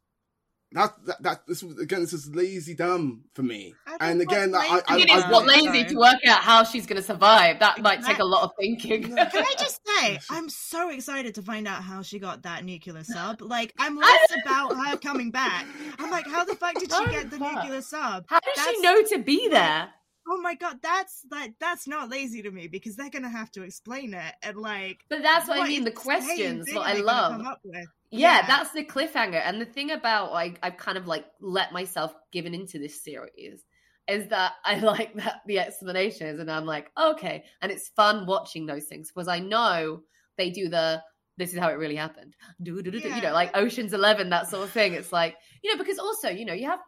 That 0.76 0.94
that, 1.06 1.24
that 1.24 1.48
this 1.48 1.64
was 1.64 1.80
again 1.80 2.02
this 2.02 2.12
is 2.12 2.28
lazy 2.36 2.76
dumb 2.76 3.24
for 3.34 3.44
me. 3.44 3.74
And 4.02 4.20
again, 4.20 4.54
I, 4.54 4.60
I, 4.60 4.82
I 4.90 4.98
mean, 4.98 5.10
I, 5.10 5.20
it's 5.20 5.30
not 5.30 5.44
I- 5.44 5.46
lazy 5.46 5.86
to 5.86 5.96
work 5.96 6.20
out 6.28 6.42
how 6.42 6.66
she's 6.66 6.86
going 6.86 6.98
to 6.98 7.08
survive. 7.08 7.60
That 7.60 7.82
might 7.82 8.04
take 8.04 8.20
a 8.20 8.26
lot 8.26 8.44
of 8.44 8.52
thinking. 8.60 9.04
Can 9.04 9.18
I 9.18 9.54
just 9.58 9.80
say, 10.02 10.20
I'm 10.30 10.50
so 10.50 10.90
excited 10.90 11.34
to 11.36 11.42
find 11.42 11.66
out 11.66 11.82
how 11.82 12.02
she 12.02 12.20
got 12.20 12.44
that 12.44 12.66
nuclear 12.66 13.06
sub. 13.06 13.42
Like, 13.42 13.74
I'm 13.80 13.96
less 13.96 14.28
about 14.44 14.76
her 14.76 14.98
coming 14.98 15.32
back. 15.32 15.66
I'm 15.98 16.12
like, 16.12 16.28
how 16.28 16.44
the 16.44 16.56
fuck 16.56 16.74
did 16.78 16.92
she 16.92 17.06
get 17.10 17.32
the 17.32 17.40
nuclear 17.40 17.82
sub? 17.82 18.26
How 18.28 18.42
does 18.42 18.66
she 18.66 18.82
know 18.82 19.02
to 19.02 19.20
be 19.20 19.48
there? 19.48 19.88
Oh 20.28 20.40
my 20.42 20.56
god, 20.56 20.80
that's 20.82 21.26
like 21.30 21.54
that's 21.60 21.88
not 21.88 22.10
lazy 22.10 22.42
to 22.42 22.52
me 22.52 22.68
because 22.68 22.96
they're 22.96 23.10
gonna 23.10 23.30
have 23.30 23.52
to 23.52 23.64
explain 23.64 24.14
it 24.14 24.34
and 24.42 24.58
like. 24.58 25.02
But 25.10 25.22
that's 25.22 25.48
what 25.48 25.60
I 25.60 25.68
mean, 25.68 25.84
the 25.84 25.92
questions, 25.92 26.68
what 26.72 26.88
I 26.88 26.94
love. 26.94 27.46
with. 27.64 27.86
yeah, 28.10 28.46
that's 28.48 28.72
the 28.72 28.84
cliffhanger. 28.84 29.42
And 29.44 29.62
the 29.62 29.66
thing 29.66 29.92
about 29.92 30.32
like 30.32 30.58
I've 30.64 30.78
kind 30.78 30.98
of 30.98 31.08
like 31.08 31.26
let 31.42 31.72
myself 31.72 32.16
given 32.32 32.56
into 32.56 32.80
this 32.80 33.04
series 33.04 33.64
is 34.08 34.28
that 34.30 34.54
I 34.66 34.80
like 34.80 35.14
that 35.16 35.42
the 35.46 35.60
explanations, 35.60 36.40
and 36.40 36.50
I'm 36.50 36.66
like, 36.66 36.92
okay, 37.00 37.44
and 37.62 37.72
it's 37.72 37.90
fun 37.90 38.26
watching 38.26 38.66
those 38.66 38.86
things 38.86 39.12
because 39.14 39.28
I 39.28 39.40
know 39.40 40.02
they 40.38 40.50
do 40.50 40.70
the 40.70 41.04
this 41.38 41.54
is 41.54 41.60
how 41.60 41.70
it 41.70 41.74
really 41.78 41.98
happened. 41.98 42.36
Do 42.64 42.82
do 42.82 42.92
do 42.92 43.00
do, 43.00 43.10
you 43.10 43.22
know, 43.22 43.34
like 43.34 43.56
Ocean's 43.56 43.94
Eleven, 43.94 44.30
that 44.30 44.50
sort 44.50 44.64
of 44.64 44.72
thing. 44.72 44.94
It's 44.94 45.12
like 45.12 45.36
you 45.64 45.72
know 45.72 45.78
because 45.78 46.00
also 46.00 46.30
you 46.30 46.46
know 46.46 46.54
you 46.54 46.68
have 46.68 46.80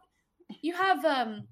you 0.62 0.74
have 0.74 1.04
um 1.04 1.46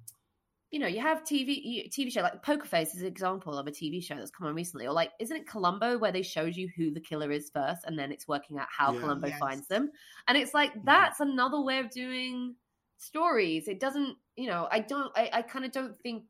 you 0.77 0.83
know, 0.83 0.89
you 0.89 1.01
have 1.01 1.25
TV 1.25 1.89
TV 1.89 2.13
show 2.13 2.21
like 2.21 2.43
Poker 2.43 2.67
Face 2.67 2.95
is 2.95 3.01
an 3.01 3.07
example 3.07 3.57
of 3.57 3.67
a 3.67 3.71
TV 3.71 4.05
show 4.05 4.15
that's 4.15 4.31
come 4.31 4.47
on 4.47 4.55
recently, 4.55 4.87
or 4.87 4.93
like 4.93 5.11
isn't 5.19 5.35
it 5.35 5.49
Columbo 5.49 5.97
where 5.97 6.13
they 6.13 6.21
showed 6.21 6.55
you 6.55 6.69
who 6.77 6.93
the 6.93 7.01
killer 7.01 7.33
is 7.33 7.49
first, 7.49 7.81
and 7.87 7.99
then 7.99 8.13
it's 8.13 8.29
working 8.29 8.59
out 8.59 8.67
how 8.71 8.93
Yeah. 8.93 9.01
Columbo 9.01 9.29
Yes. 9.29 9.39
finds 9.39 9.67
them, 9.69 9.91
and 10.29 10.37
it's 10.37 10.53
like 10.53 10.73
mm-hmm. 10.73 10.85
that's 10.85 11.21
another 11.21 11.63
way 11.63 11.79
of 11.79 11.89
doing 11.89 12.57
stories. 12.99 13.69
It 13.69 13.81
doesn't, 13.81 14.19
you 14.37 14.49
know, 14.49 14.69
I 14.71 14.81
don't, 14.81 15.11
I, 15.17 15.31
I 15.33 15.43
kind 15.43 15.65
of 15.65 15.73
don't 15.73 15.99
think. 16.03 16.25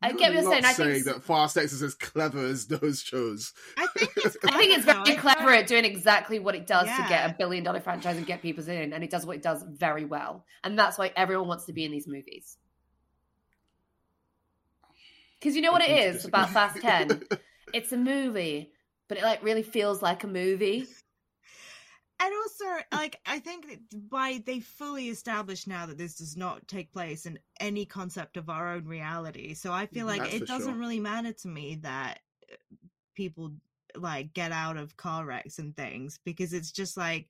I 0.00 0.12
get 0.12 0.32
what 0.32 0.42
you're 0.42 0.62
not 0.62 0.74
saying. 0.74 0.90
I 0.90 0.92
think 0.94 1.04
that 1.04 1.22
Fast 1.22 1.58
X 1.58 1.74
is 1.74 1.82
as 1.82 1.94
clever 1.94 2.42
as 2.42 2.68
those 2.68 3.02
shows. 3.02 3.52
I 3.76 3.86
think 3.88 4.12
it's 4.16 4.36
I 4.46 4.56
think 4.56 4.78
it's 4.78 4.86
very 4.86 5.14
though. 5.14 5.20
Clever 5.20 5.50
at 5.50 5.66
doing 5.66 5.84
exactly 5.84 6.38
what 6.38 6.54
it 6.54 6.66
does 6.66 6.86
to 6.86 7.04
get 7.06 7.30
a 7.30 7.34
billion 7.34 7.64
dollar 7.64 7.80
franchise 7.80 8.16
and 8.16 8.24
get 8.24 8.40
people 8.40 8.66
in, 8.66 8.94
and 8.94 9.04
it 9.04 9.10
does 9.10 9.26
what 9.26 9.36
it 9.36 9.42
does 9.42 9.62
very 9.68 10.06
well, 10.06 10.46
and 10.64 10.78
that's 10.78 10.96
why 10.96 11.12
everyone 11.16 11.48
wants 11.48 11.66
to 11.66 11.74
be 11.74 11.84
in 11.84 11.92
these 11.92 12.08
movies. 12.08 12.56
Because 15.40 15.56
you 15.56 15.62
know 15.62 15.72
what 15.72 15.82
it 15.82 15.90
is 15.90 16.24
Agree 16.24 16.28
about 16.28 16.50
Fast 16.50 16.80
Ten? 16.80 17.22
It's 17.72 17.92
a 17.92 17.96
movie, 17.96 18.70
but 19.08 19.18
it 19.18 19.24
like 19.24 19.42
really 19.42 19.64
feels 19.64 20.00
like 20.00 20.22
a 20.22 20.28
movie. 20.28 20.86
And 22.18 22.32
also, 22.34 22.64
like, 22.92 23.20
I 23.26 23.40
think 23.40 23.78
by 23.92 24.42
they 24.46 24.60
fully 24.60 25.08
established 25.08 25.68
now 25.68 25.84
that 25.84 25.98
this 25.98 26.14
does 26.14 26.36
not 26.36 26.66
take 26.66 26.92
place 26.92 27.26
in 27.26 27.38
any 27.60 27.84
concept 27.84 28.38
of 28.38 28.48
our 28.48 28.72
own 28.72 28.86
reality. 28.86 29.52
So 29.52 29.72
I 29.72 29.86
feel 29.86 30.06
like 30.06 30.22
That's 30.22 30.36
it 30.36 30.46
doesn't 30.46 30.72
sure. 30.72 30.80
really 30.80 31.00
matter 31.00 31.32
to 31.32 31.48
me 31.48 31.74
that 31.82 32.20
uh, 32.50 32.56
people 33.14 33.52
like 33.96 34.32
get 34.32 34.52
out 34.52 34.76
of 34.78 34.96
car 34.96 35.26
wrecks 35.26 35.58
and 35.58 35.76
things 35.76 36.18
because 36.24 36.52
it's 36.54 36.70
just 36.70 36.96
like 36.96 37.28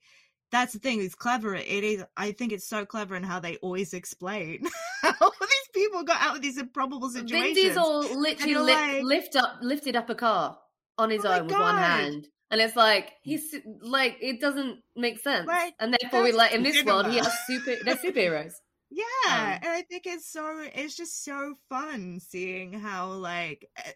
that's 0.53 0.73
the 0.73 0.79
thing. 0.79 1.03
It's 1.03 1.15
clever. 1.17 1.55
It 1.57 1.67
is. 1.67 2.05
I 2.17 2.31
think 2.31 2.53
it's 2.53 2.67
so 2.67 2.87
clever 2.87 3.17
in 3.17 3.25
how 3.25 3.41
they 3.41 3.57
always 3.57 3.93
explain 3.93 4.67
how 5.03 5.13
these 5.19 5.66
people 5.77 6.03
got 6.03 6.21
out 6.21 6.37
of 6.37 6.43
these 6.43 6.59
improbable 6.59 7.09
Vin 7.09 7.29
situations. 7.29 7.55
Diesel 7.57 8.03
And 8.11 8.21
literally 8.21 8.55
li- 8.55 8.73
like, 8.73 9.03
lift 9.03 9.37
up, 9.37 9.59
lifted 9.63 9.97
up 9.97 10.11
a 10.11 10.15
car 10.15 10.59
on 10.99 11.11
his 11.11 11.25
Oh 11.25 11.33
own 11.33 11.47
with 11.47 11.59
one 11.59 11.77
hand. 11.77 12.29
And 12.51 12.61
it's 12.61 12.77
like 12.77 13.13
he's 13.23 13.55
like 13.81 14.19
it 14.21 14.41
doesn't 14.41 14.81
make 14.95 15.19
sense, 15.19 15.47
Like, 15.49 15.75
and 15.81 15.97
therefore 16.01 16.23
we 16.23 16.33
like 16.33 16.53
in 16.53 16.63
this 16.63 16.83
world 16.85 17.07
he 17.07 17.17
has 17.17 17.33
super 17.47 17.77
they're 17.85 17.97
superheroes. 17.97 18.53
Yeah, 18.89 19.03
Um, 19.33 19.59
and 19.63 19.67
I 19.67 19.83
think 19.83 20.07
it's 20.07 20.31
so 20.31 20.61
it's 20.61 20.97
just 20.97 21.25
so 21.25 21.55
fun 21.69 22.21
seeing 22.21 22.73
how 22.73 23.09
like 23.15 23.69
eh, 23.77 23.93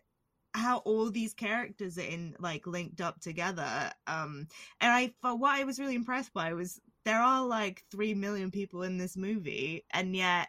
how 0.52 0.78
all 0.78 1.11
these 1.12 1.32
characters 1.32 1.97
are 1.97 2.02
in 2.02 2.35
like 2.40 2.66
linked 2.66 3.01
up 3.01 3.20
together. 3.20 3.93
Um 4.09 4.48
and 4.81 4.93
I 4.93 5.15
for 5.23 5.36
what 5.36 5.59
I 5.61 5.62
was 5.65 5.78
really 5.78 5.94
impressed 5.94 6.35
by 6.35 6.52
was 6.55 6.81
there 7.05 7.20
are 7.23 7.47
like 7.47 7.85
3 7.93 8.15
million 8.15 8.51
people 8.51 8.82
in 8.82 8.98
this 8.98 9.16
movie 9.16 9.85
and 9.93 10.15
yet 10.16 10.48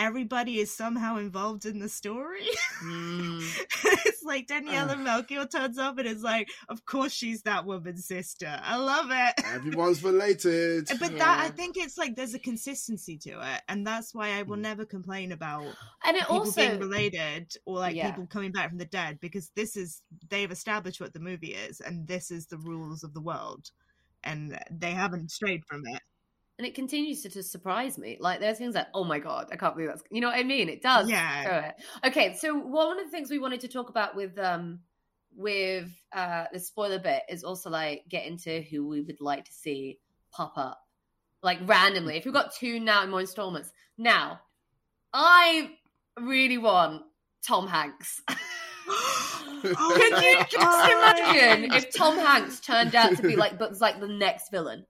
everybody 0.00 0.58
is 0.58 0.74
somehow 0.74 1.18
involved 1.18 1.66
in 1.66 1.78
the 1.78 1.88
story. 1.88 2.46
Mm. 2.82 3.42
it's 4.06 4.22
like 4.24 4.46
Daniela 4.48 4.98
Melchior 4.98 5.44
turns 5.46 5.78
up 5.78 5.98
and 5.98 6.08
is 6.08 6.22
like, 6.22 6.48
of 6.68 6.84
course 6.86 7.12
she's 7.12 7.42
that 7.42 7.66
woman's 7.66 8.06
sister. 8.06 8.58
I 8.62 8.76
love 8.76 9.06
it. 9.10 9.44
Everyone's 9.44 10.02
related. 10.02 10.88
But 10.98 11.18
that 11.18 11.40
I 11.44 11.48
think 11.50 11.76
it's 11.76 11.98
like 11.98 12.16
there's 12.16 12.34
a 12.34 12.38
consistency 12.38 13.18
to 13.18 13.30
it, 13.30 13.62
and 13.68 13.86
that's 13.86 14.14
why 14.14 14.38
I 14.38 14.42
will 14.42 14.56
never 14.56 14.84
complain 14.86 15.32
about 15.32 15.64
And 16.04 16.16
it 16.16 16.20
people 16.22 16.36
also- 16.38 16.60
being 16.66 16.80
related 16.80 17.52
or 17.66 17.78
like 17.78 17.94
Yeah. 17.94 18.10
people 18.10 18.26
coming 18.26 18.52
back 18.52 18.70
from 18.70 18.78
the 18.78 18.84
dead 18.86 19.18
because 19.20 19.50
this 19.54 19.76
is 19.76 20.02
they've 20.30 20.50
established 20.50 21.00
what 21.00 21.12
the 21.12 21.20
movie 21.20 21.54
is, 21.54 21.80
and 21.80 22.06
this 22.08 22.30
is 22.30 22.46
the 22.46 22.58
rules 22.58 23.04
of 23.04 23.12
the 23.12 23.20
world, 23.20 23.70
and 24.24 24.58
they 24.70 24.92
haven't 24.92 25.30
strayed 25.30 25.62
from 25.66 25.82
it. 25.86 26.00
And 26.60 26.66
it 26.66 26.74
continues 26.74 27.22
to 27.22 27.30
just 27.30 27.50
surprise 27.50 27.96
me. 27.96 28.18
Like 28.20 28.38
there's 28.38 28.58
things 28.58 28.74
like, 28.74 28.88
oh 28.92 29.02
my 29.02 29.18
god, 29.18 29.48
I 29.50 29.56
can't 29.56 29.74
believe 29.74 29.88
that's 29.88 30.02
you 30.10 30.20
know 30.20 30.28
what 30.28 30.36
I 30.36 30.42
mean? 30.42 30.68
It 30.68 30.82
does. 30.82 31.08
Yeah. 31.08 31.68
it. 31.68 31.74
Okay, 32.08 32.34
so 32.34 32.54
one 32.54 32.98
of 32.98 33.06
the 33.06 33.10
things 33.10 33.30
we 33.30 33.38
wanted 33.38 33.60
to 33.60 33.68
talk 33.68 33.88
about 33.88 34.14
with 34.14 34.38
um 34.38 34.80
with 35.34 35.88
uh 36.12 36.44
the 36.52 36.60
spoiler 36.60 36.98
bit 36.98 37.22
is 37.30 37.44
also 37.44 37.70
like 37.70 38.02
get 38.10 38.26
into 38.26 38.60
who 38.60 38.86
we 38.86 39.00
would 39.00 39.22
like 39.22 39.46
to 39.46 39.52
see 39.54 40.00
pop 40.32 40.52
up. 40.58 40.82
Like 41.42 41.60
randomly. 41.64 42.18
If 42.18 42.26
we've 42.26 42.34
got 42.34 42.54
two 42.54 42.78
now 42.78 43.04
in 43.04 43.10
more 43.10 43.20
installments. 43.20 43.70
Now, 43.96 44.40
I 45.14 45.70
really 46.20 46.58
want 46.58 47.04
Tom 47.42 47.68
Hanks. 47.68 48.20
Can 49.62 50.22
you 50.22 50.44
just 50.50 50.90
imagine 50.90 51.72
if 51.72 51.94
Tom 51.94 52.18
Hanks 52.18 52.60
turned 52.60 52.94
out 52.94 53.16
to 53.16 53.22
be 53.22 53.36
like, 53.36 53.58
but 53.58 53.70
was 53.70 53.80
like 53.80 53.98
the 53.98 54.08
next 54.08 54.50
villain? 54.50 54.84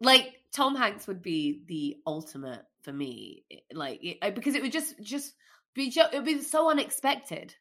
Like 0.00 0.32
Tom 0.54 0.76
Hanks 0.76 1.06
would 1.06 1.20
be 1.20 1.62
the 1.66 1.96
ultimate 2.06 2.64
for 2.82 2.92
me, 2.92 3.44
eh, 3.50 3.56
like 3.72 4.00
it- 4.02 4.34
because 4.34 4.54
it 4.54 4.62
would 4.62 4.72
just 4.72 4.98
just 5.02 5.34
be 5.74 5.88
it 5.94 6.12
would 6.12 6.24
be 6.24 6.40
so 6.42 6.70
unexpected. 6.70 7.54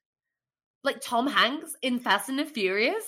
Like 0.84 1.02
Tom 1.02 1.28
Hanks 1.28 1.76
in 1.82 2.00
Fast 2.00 2.30
and 2.30 2.40
the 2.40 2.46
Furious. 2.46 3.06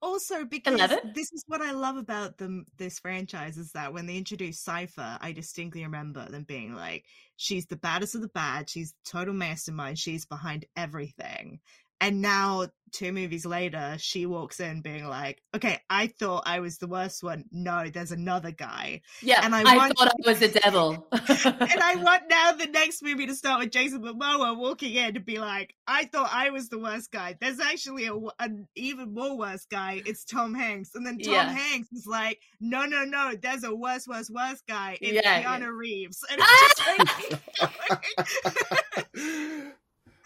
Also, 0.00 0.44
because 0.44 0.74
11? 0.74 1.12
this 1.14 1.32
is 1.32 1.42
what 1.48 1.60
I 1.62 1.72
love 1.72 1.96
about 1.96 2.38
them, 2.38 2.66
this 2.76 2.98
franchise 3.00 3.56
is 3.58 3.72
that 3.72 3.92
when 3.92 4.06
they 4.06 4.16
introduced 4.16 4.62
Cypher, 4.62 5.18
I 5.20 5.32
distinctly 5.32 5.82
remember 5.82 6.28
them 6.28 6.44
being 6.44 6.74
like, 6.74 7.06
"She's 7.36 7.66
the 7.66 7.76
baddest 7.76 8.14
of 8.14 8.20
the 8.20 8.28
bad. 8.28 8.70
She's 8.70 8.92
the 8.92 9.10
total 9.10 9.34
mastermind. 9.34 9.98
She's 9.98 10.24
behind 10.26 10.66
everything." 10.76 11.60
And 12.00 12.20
now, 12.22 12.68
two 12.92 13.12
movies 13.12 13.44
later, 13.44 13.96
she 13.98 14.26
walks 14.26 14.60
in 14.60 14.80
being 14.82 15.06
like, 15.06 15.42
"Okay, 15.54 15.80
I 15.90 16.06
thought 16.06 16.44
I 16.46 16.60
was 16.60 16.78
the 16.78 16.86
worst 16.86 17.22
one. 17.22 17.44
No, 17.50 17.88
there's 17.88 18.12
another 18.12 18.50
guy." 18.50 19.02
Yeah, 19.22 19.40
and 19.42 19.54
I, 19.54 19.62
I, 19.62 19.76
want, 19.76 19.98
thought 19.98 20.08
I 20.08 20.28
was 20.28 20.38
the 20.40 20.48
devil. 20.48 21.06
and 21.12 21.80
I 21.82 21.96
want 22.02 22.24
now 22.28 22.52
the 22.52 22.66
next 22.66 23.02
movie 23.02 23.26
to 23.26 23.34
start 23.34 23.60
with 23.60 23.70
Jason 23.70 24.02
Momoa 24.02 24.56
walking 24.56 24.94
in 24.94 25.14
to 25.14 25.20
be 25.20 25.38
like, 25.38 25.74
I 25.88 26.04
thought 26.04 26.30
I 26.32 26.50
was 26.50 26.68
the 26.68 26.78
worst 26.78 27.12
guy. 27.12 27.36
There's 27.40 27.60
actually 27.60 28.06
a, 28.06 28.14
an 28.40 28.66
even 28.74 29.14
more 29.14 29.36
worse 29.38 29.66
guy. 29.66 30.02
It's 30.04 30.24
Tom 30.24 30.54
Hanks. 30.54 30.94
And 30.94 31.06
then 31.06 31.18
Tom 31.18 31.32
Yeah. 31.32 31.48
Hanks 31.52 31.92
is 31.92 32.06
like, 32.06 32.40
no, 32.60 32.86
no, 32.86 33.04
no, 33.04 33.34
there's 33.40 33.64
a 33.64 33.74
worse, 33.74 34.06
worse, 34.08 34.30
worse 34.30 34.62
guy. 34.68 34.98
It's 35.00 35.12
Yeah, 35.12 35.42
Keanu 35.42 35.60
yeah. 35.60 35.66
Reeves. 35.66 36.24
And 36.30 36.40
it's 36.42 36.74
just 36.74 37.40
like, 37.54 39.52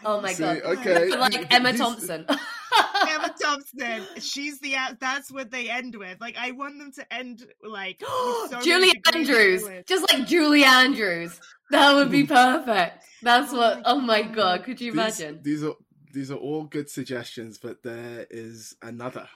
Oh 0.05 0.21
my 0.21 0.33
See, 0.33 0.43
god. 0.43 0.61
okay. 0.63 1.09
like 1.17 1.53
Emma 1.53 1.77
Thompson. 1.77 2.25
Emma 2.29 3.35
Thompson. 3.43 4.03
She's 4.19 4.61
the 4.61 4.75
that's 4.99 5.31
what 5.31 5.51
they 5.51 5.69
end 5.69 5.97
with. 5.97 6.21
Like 6.21 6.37
I 6.39 6.53
want 6.53 6.79
them 6.79 6.93
to 6.93 7.15
end 7.15 7.47
like 7.63 8.01
so 8.51 8.61
Julie 8.63 8.93
Andrews. 9.15 9.65
Just 9.87 10.13
like 10.13 10.27
Julie 10.27 10.65
Andrews. 10.65 11.39
That 11.71 11.95
would 11.95 12.11
be 12.11 12.25
perfect. 12.27 13.05
That's 13.23 13.53
what 13.53 13.83
oh 13.85 14.01
my 14.01 14.23
god, 14.23 14.65
could 14.65 14.81
you 14.81 14.93
These- 14.93 15.01
imagine? 15.21 15.41
These, 15.43 15.65
are 15.65 15.75
these 16.13 16.31
are 16.31 16.37
all 16.37 16.65
good 16.65 16.89
suggestions, 16.91 17.59
but 17.59 17.83
there 17.83 18.27
is 18.31 18.75
another 18.83 19.29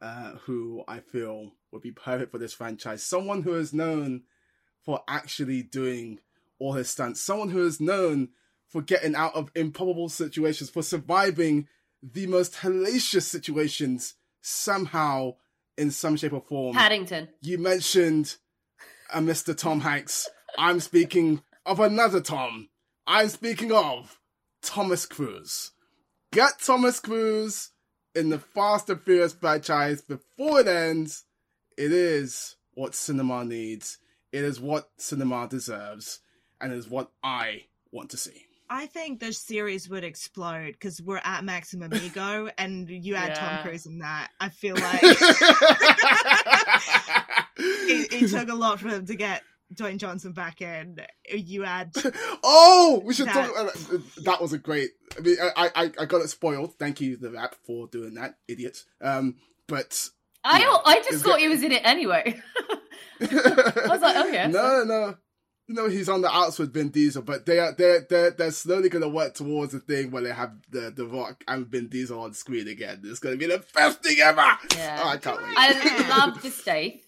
uh, 0.00 0.32
who 0.44 0.82
I 0.88 1.00
feel 1.00 1.52
would 1.70 1.82
be 1.82 1.92
perfect 1.92 2.32
for 2.32 2.38
this 2.38 2.52
franchise. 2.52 3.02
Someone 3.02 3.42
who 3.42 3.54
is 3.54 3.72
known 3.72 4.22
for 4.82 5.00
actually 5.08 5.62
doing 5.62 6.18
all 6.58 6.72
his 6.72 6.90
stunts. 6.90 7.22
Someone 7.22 7.50
who 7.50 7.64
is 7.64 7.80
known 7.80 8.30
for 8.72 8.80
getting 8.80 9.14
out 9.14 9.34
of 9.34 9.50
improbable 9.54 10.08
situations, 10.08 10.70
for 10.70 10.82
surviving 10.82 11.68
the 12.02 12.26
most 12.26 12.54
hellacious 12.54 13.24
situations 13.24 14.14
somehow 14.40 15.34
in 15.76 15.90
some 15.90 16.16
shape 16.16 16.32
or 16.32 16.40
form. 16.40 16.74
Paddington. 16.74 17.28
You 17.42 17.58
mentioned 17.58 18.36
uh, 19.14 19.18
a 19.18 19.20
Mr. 19.20 19.56
Tom 19.56 19.80
Hanks. 19.80 20.28
I'm 20.58 20.80
speaking 20.80 21.42
of 21.66 21.80
another 21.80 22.20
Tom. 22.20 22.70
I'm 23.06 23.28
speaking 23.28 23.72
of 23.72 24.18
Thomas 24.62 25.04
Cruise. 25.04 25.72
Get 26.32 26.58
Thomas 26.64 26.98
Cruise 26.98 27.70
in 28.14 28.30
the 28.30 28.38
Fast 28.38 28.88
and 28.88 29.02
Furious 29.02 29.34
franchise 29.34 30.00
before 30.00 30.60
it 30.60 30.66
ends. 30.66 31.24
It 31.76 31.92
is 31.92 32.56
what 32.72 32.94
cinema 32.94 33.44
needs. 33.44 33.98
It 34.32 34.44
is 34.44 34.58
what 34.58 34.88
cinema 34.96 35.46
deserves. 35.46 36.20
And 36.58 36.72
it 36.72 36.76
is 36.76 36.88
what 36.88 37.10
I 37.22 37.64
want 37.90 38.10
to 38.10 38.16
see. 38.16 38.46
I 38.74 38.86
think 38.86 39.20
this 39.20 39.36
series 39.38 39.86
would 39.90 40.02
explode 40.02 40.72
because 40.72 41.00
we're 41.02 41.20
at 41.22 41.44
maximum 41.44 41.92
ego, 42.02 42.48
and 42.56 42.88
you 42.88 43.14
add 43.16 43.34
Tom 43.34 43.62
Cruise 43.62 43.84
in 43.84 43.98
that. 43.98 44.30
I 44.40 44.48
feel 44.48 44.74
like 44.76 45.00
it, 47.58 48.12
it 48.12 48.30
took 48.30 48.48
a 48.48 48.54
lot 48.54 48.80
for 48.80 48.88
him 48.88 49.04
to 49.06 49.14
get 49.14 49.42
Dwayne 49.74 49.98
Johnson 49.98 50.32
back 50.32 50.62
in. 50.62 50.96
You 51.30 51.64
add 51.64 51.92
Oh, 52.42 53.02
we 53.04 53.12
should 53.14 53.26
That- 53.26 53.34
talk 53.34 53.50
about 53.60 53.74
that. 53.74 54.02
That 54.24 54.40
was 54.40 54.52
a 54.54 54.58
great. 54.58 54.90
I 55.16 55.20
mean, 55.20 55.36
I, 55.40 55.70
I, 55.74 55.90
I 56.00 56.04
got 56.06 56.22
it 56.22 56.28
spoiled. 56.28 56.74
Thank 56.78 57.00
you, 57.02 57.16
the 57.18 57.30
rap, 57.30 57.54
for 57.66 57.86
doing 57.88 58.14
that, 58.14 58.36
idiots. 58.48 58.86
Um, 59.02 59.36
but 59.68 60.08
I 60.44 60.60
Yeah. 60.60 60.76
I 60.86 61.02
just 61.02 61.22
thought 61.24 61.32
got- 61.32 61.40
he 61.40 61.48
was 61.48 61.62
in 61.62 61.72
it 61.72 61.82
anyway. 61.84 62.40
I 63.20 63.86
was 63.88 64.00
like, 64.00 64.16
oh 64.16 64.26
yeah. 64.32 64.46
no, 64.48 65.14
no, 65.72 65.84
no. 65.84 65.88
He's 65.88 66.08
on 66.08 66.22
the 66.22 66.30
outs 66.30 66.58
with 66.58 66.72
Vin 66.72 66.90
Diesel, 66.90 67.22
but 67.22 67.46
they 67.46 67.58
are 67.58 67.72
they're 67.72 68.06
they're 68.08 68.30
they're 68.30 68.50
slowly 68.50 68.88
going 68.88 69.02
to 69.02 69.08
work 69.08 69.34
towards 69.34 69.72
the 69.72 69.80
thing 69.80 70.10
where 70.10 70.22
they 70.22 70.32
have 70.32 70.52
the 70.70 70.92
the 70.94 71.06
Rock 71.06 71.42
and 71.48 71.66
Vin 71.66 71.88
Diesel 71.88 72.20
on 72.20 72.34
screen 72.34 72.68
again. 72.68 73.00
It's 73.04 73.18
going 73.18 73.38
to 73.38 73.38
be 73.38 73.52
the 73.52 73.64
best 73.74 74.02
thing 74.02 74.18
ever. 74.20 74.44
Yeah. 74.76 75.00
Oh, 75.02 75.08
I 75.08 75.16
can't 75.16 75.42
wait. 75.42 75.54
I 75.56 76.08
loved 76.08 76.42
the 76.42 76.50
Stath. 76.50 77.00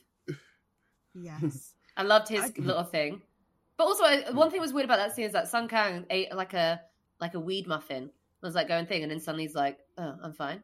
yes. 1.14 1.72
I 1.96 2.02
loved 2.02 2.28
his 2.28 2.56
little 2.58 2.84
thing. 2.84 3.22
But 3.76 3.84
also, 3.84 4.32
one 4.32 4.50
thing 4.50 4.60
was 4.60 4.72
weird 4.72 4.84
about 4.84 4.98
that 4.98 5.14
scene 5.14 5.26
is 5.26 5.32
that 5.32 5.48
Sung 5.48 5.68
Kang 5.68 6.06
ate 6.10 6.34
like 6.34 6.54
a 6.54 6.80
like 7.20 7.34
a 7.34 7.40
weed 7.40 7.66
muffin. 7.66 8.04
It 8.04 8.46
was 8.46 8.54
like 8.54 8.68
going 8.68 8.86
thing, 8.86 9.02
and 9.02 9.10
then 9.10 9.20
suddenly 9.20 9.44
he's 9.44 9.54
like, 9.54 9.78
"Oh, 9.98 10.16
I'm 10.22 10.32
fine." 10.32 10.62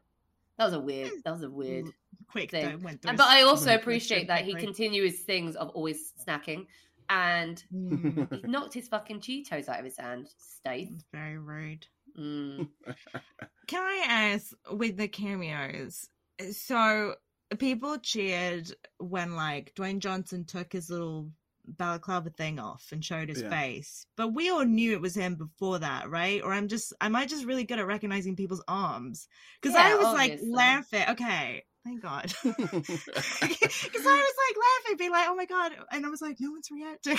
That 0.57 0.65
was 0.65 0.73
a 0.73 0.79
weird. 0.79 1.11
That 1.25 1.31
was 1.31 1.43
a 1.43 1.49
weird 1.49 1.87
quick 2.29 2.51
thing. 2.51 2.69
though, 2.69 2.77
went 2.77 3.01
but 3.01 3.19
I 3.19 3.41
also 3.41 3.67
went 3.67 3.83
through 3.83 3.93
his 3.93 4.03
appreciate 4.03 4.27
that 4.27 4.43
he 4.43 4.53
continues 4.53 5.19
things 5.21 5.55
of 5.55 5.69
always 5.69 6.13
snacking, 6.25 6.67
and 7.11 7.61
Mm, 7.73 8.41
he 8.41 8.47
knocked 8.47 8.73
his 8.73 8.87
fucking 8.87 9.19
Cheetos 9.19 9.67
out 9.67 9.79
of 9.79 9.85
his 9.85 9.97
hand. 9.97 10.29
Stath. 10.37 10.87
very 11.13 11.37
rude. 11.37 11.85
Mm. 12.17 12.69
Can 13.67 13.81
I 13.83 14.03
ask 14.07 14.51
with 14.71 14.97
the 14.97 15.07
cameos? 15.07 16.07
So 16.51 17.15
people 17.59 17.97
cheered 17.99 18.71
when 18.97 19.35
like 19.35 19.73
Dwayne 19.75 19.99
Johnson 19.99 20.45
took 20.45 20.71
his 20.73 20.89
little 20.89 21.31
balaclava 21.67 22.29
thing 22.31 22.59
off 22.59 22.85
and 22.91 23.03
showed 23.05 23.29
his 23.29 23.41
Yeah. 23.41 23.49
face, 23.49 24.05
but 24.17 24.29
we 24.33 24.49
all 24.49 24.65
knew 24.65 24.93
it 24.93 25.01
was 25.01 25.15
him 25.15 25.35
before 25.35 25.79
that, 25.79 26.09
right? 26.09 26.41
Or 26.43 26.51
I'm 26.53 26.67
just, 26.67 26.93
am 27.01 27.15
I 27.15 27.25
just 27.25 27.45
really 27.45 27.63
good 27.65 27.79
at 27.79 27.85
recognizing 27.87 28.35
people's 28.35 28.63
arms? 28.67 29.27
Because 29.61 29.75
I 29.77 29.95
was 29.95 30.05
obviously. 30.07 30.49
like 30.49 30.57
laughing. 30.57 31.03
Okay, 31.09 31.63
thank 31.83 32.01
God. 32.01 32.33
Because 32.43 34.05
I 34.05 34.15
was 34.15 34.35
like 34.47 34.57
laughing, 34.85 34.97
being 34.97 35.11
like, 35.11 35.27
"Oh 35.29 35.35
my 35.35 35.45
god!" 35.45 35.73
And 35.91 36.05
I 36.05 36.09
was 36.09 36.21
like, 36.21 36.37
"No 36.39 36.51
one's 36.51 36.69
reacting." 36.71 37.17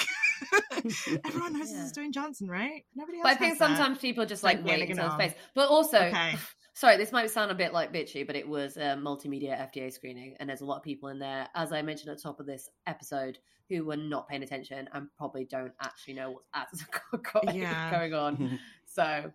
Everyone 1.24 1.52
knows 1.52 1.70
this 1.70 1.78
is 1.78 1.92
Dwayne 1.92 2.12
Johnson, 2.12 2.48
right? 2.48 2.84
Nobody 2.94 3.18
else. 3.18 3.24
But 3.24 3.32
I 3.32 3.34
think 3.36 3.50
has 3.50 3.58
that. 3.58 3.76
sometimes 3.76 3.98
people 3.98 4.24
just 4.26 4.42
like 4.42 4.58
Like 4.58 4.66
wait 4.66 4.90
until 4.90 5.10
face. 5.16 5.34
But 5.54 5.68
also, 5.68 5.98
Okay. 5.98 6.34
sorry, 6.74 6.96
this 6.96 7.12
might 7.12 7.30
sound 7.30 7.50
a 7.50 7.54
bit 7.54 7.72
like 7.72 7.92
bitchy, 7.92 8.26
but 8.26 8.36
it 8.36 8.46
was 8.48 8.76
a 8.76 8.96
multimedia 8.96 9.58
FDA 9.70 9.92
screening, 9.92 10.36
and 10.40 10.48
there's 10.48 10.60
a 10.62 10.64
lot 10.66 10.76
of 10.78 10.82
people 10.82 11.08
in 11.10 11.18
there, 11.18 11.48
as 11.54 11.72
I 11.72 11.82
mentioned 11.82 12.10
at 12.10 12.16
the 12.16 12.22
top 12.22 12.40
of 12.40 12.46
this 12.46 12.68
episode, 12.86 13.38
who 13.68 13.84
were 13.84 13.96
not 13.96 14.28
paying 14.28 14.42
attention 14.42 14.88
and 14.92 15.08
probably 15.16 15.44
don't 15.44 15.72
actually 15.80 16.14
know 16.14 16.30
what's 16.32 16.48
actually 16.54 17.58
Yeah. 17.60 17.90
going 17.90 18.14
on. 18.14 18.58
So, 18.86 19.32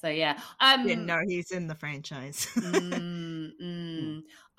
so 0.00 0.08
yeah. 0.08 0.38
Um, 0.60 0.86
didn't 0.86 1.06
know 1.06 1.20
he's 1.26 1.50
in 1.50 1.66
the 1.66 1.74
franchise. 1.74 2.46
mm, 2.56 3.50
mm. 3.62 3.79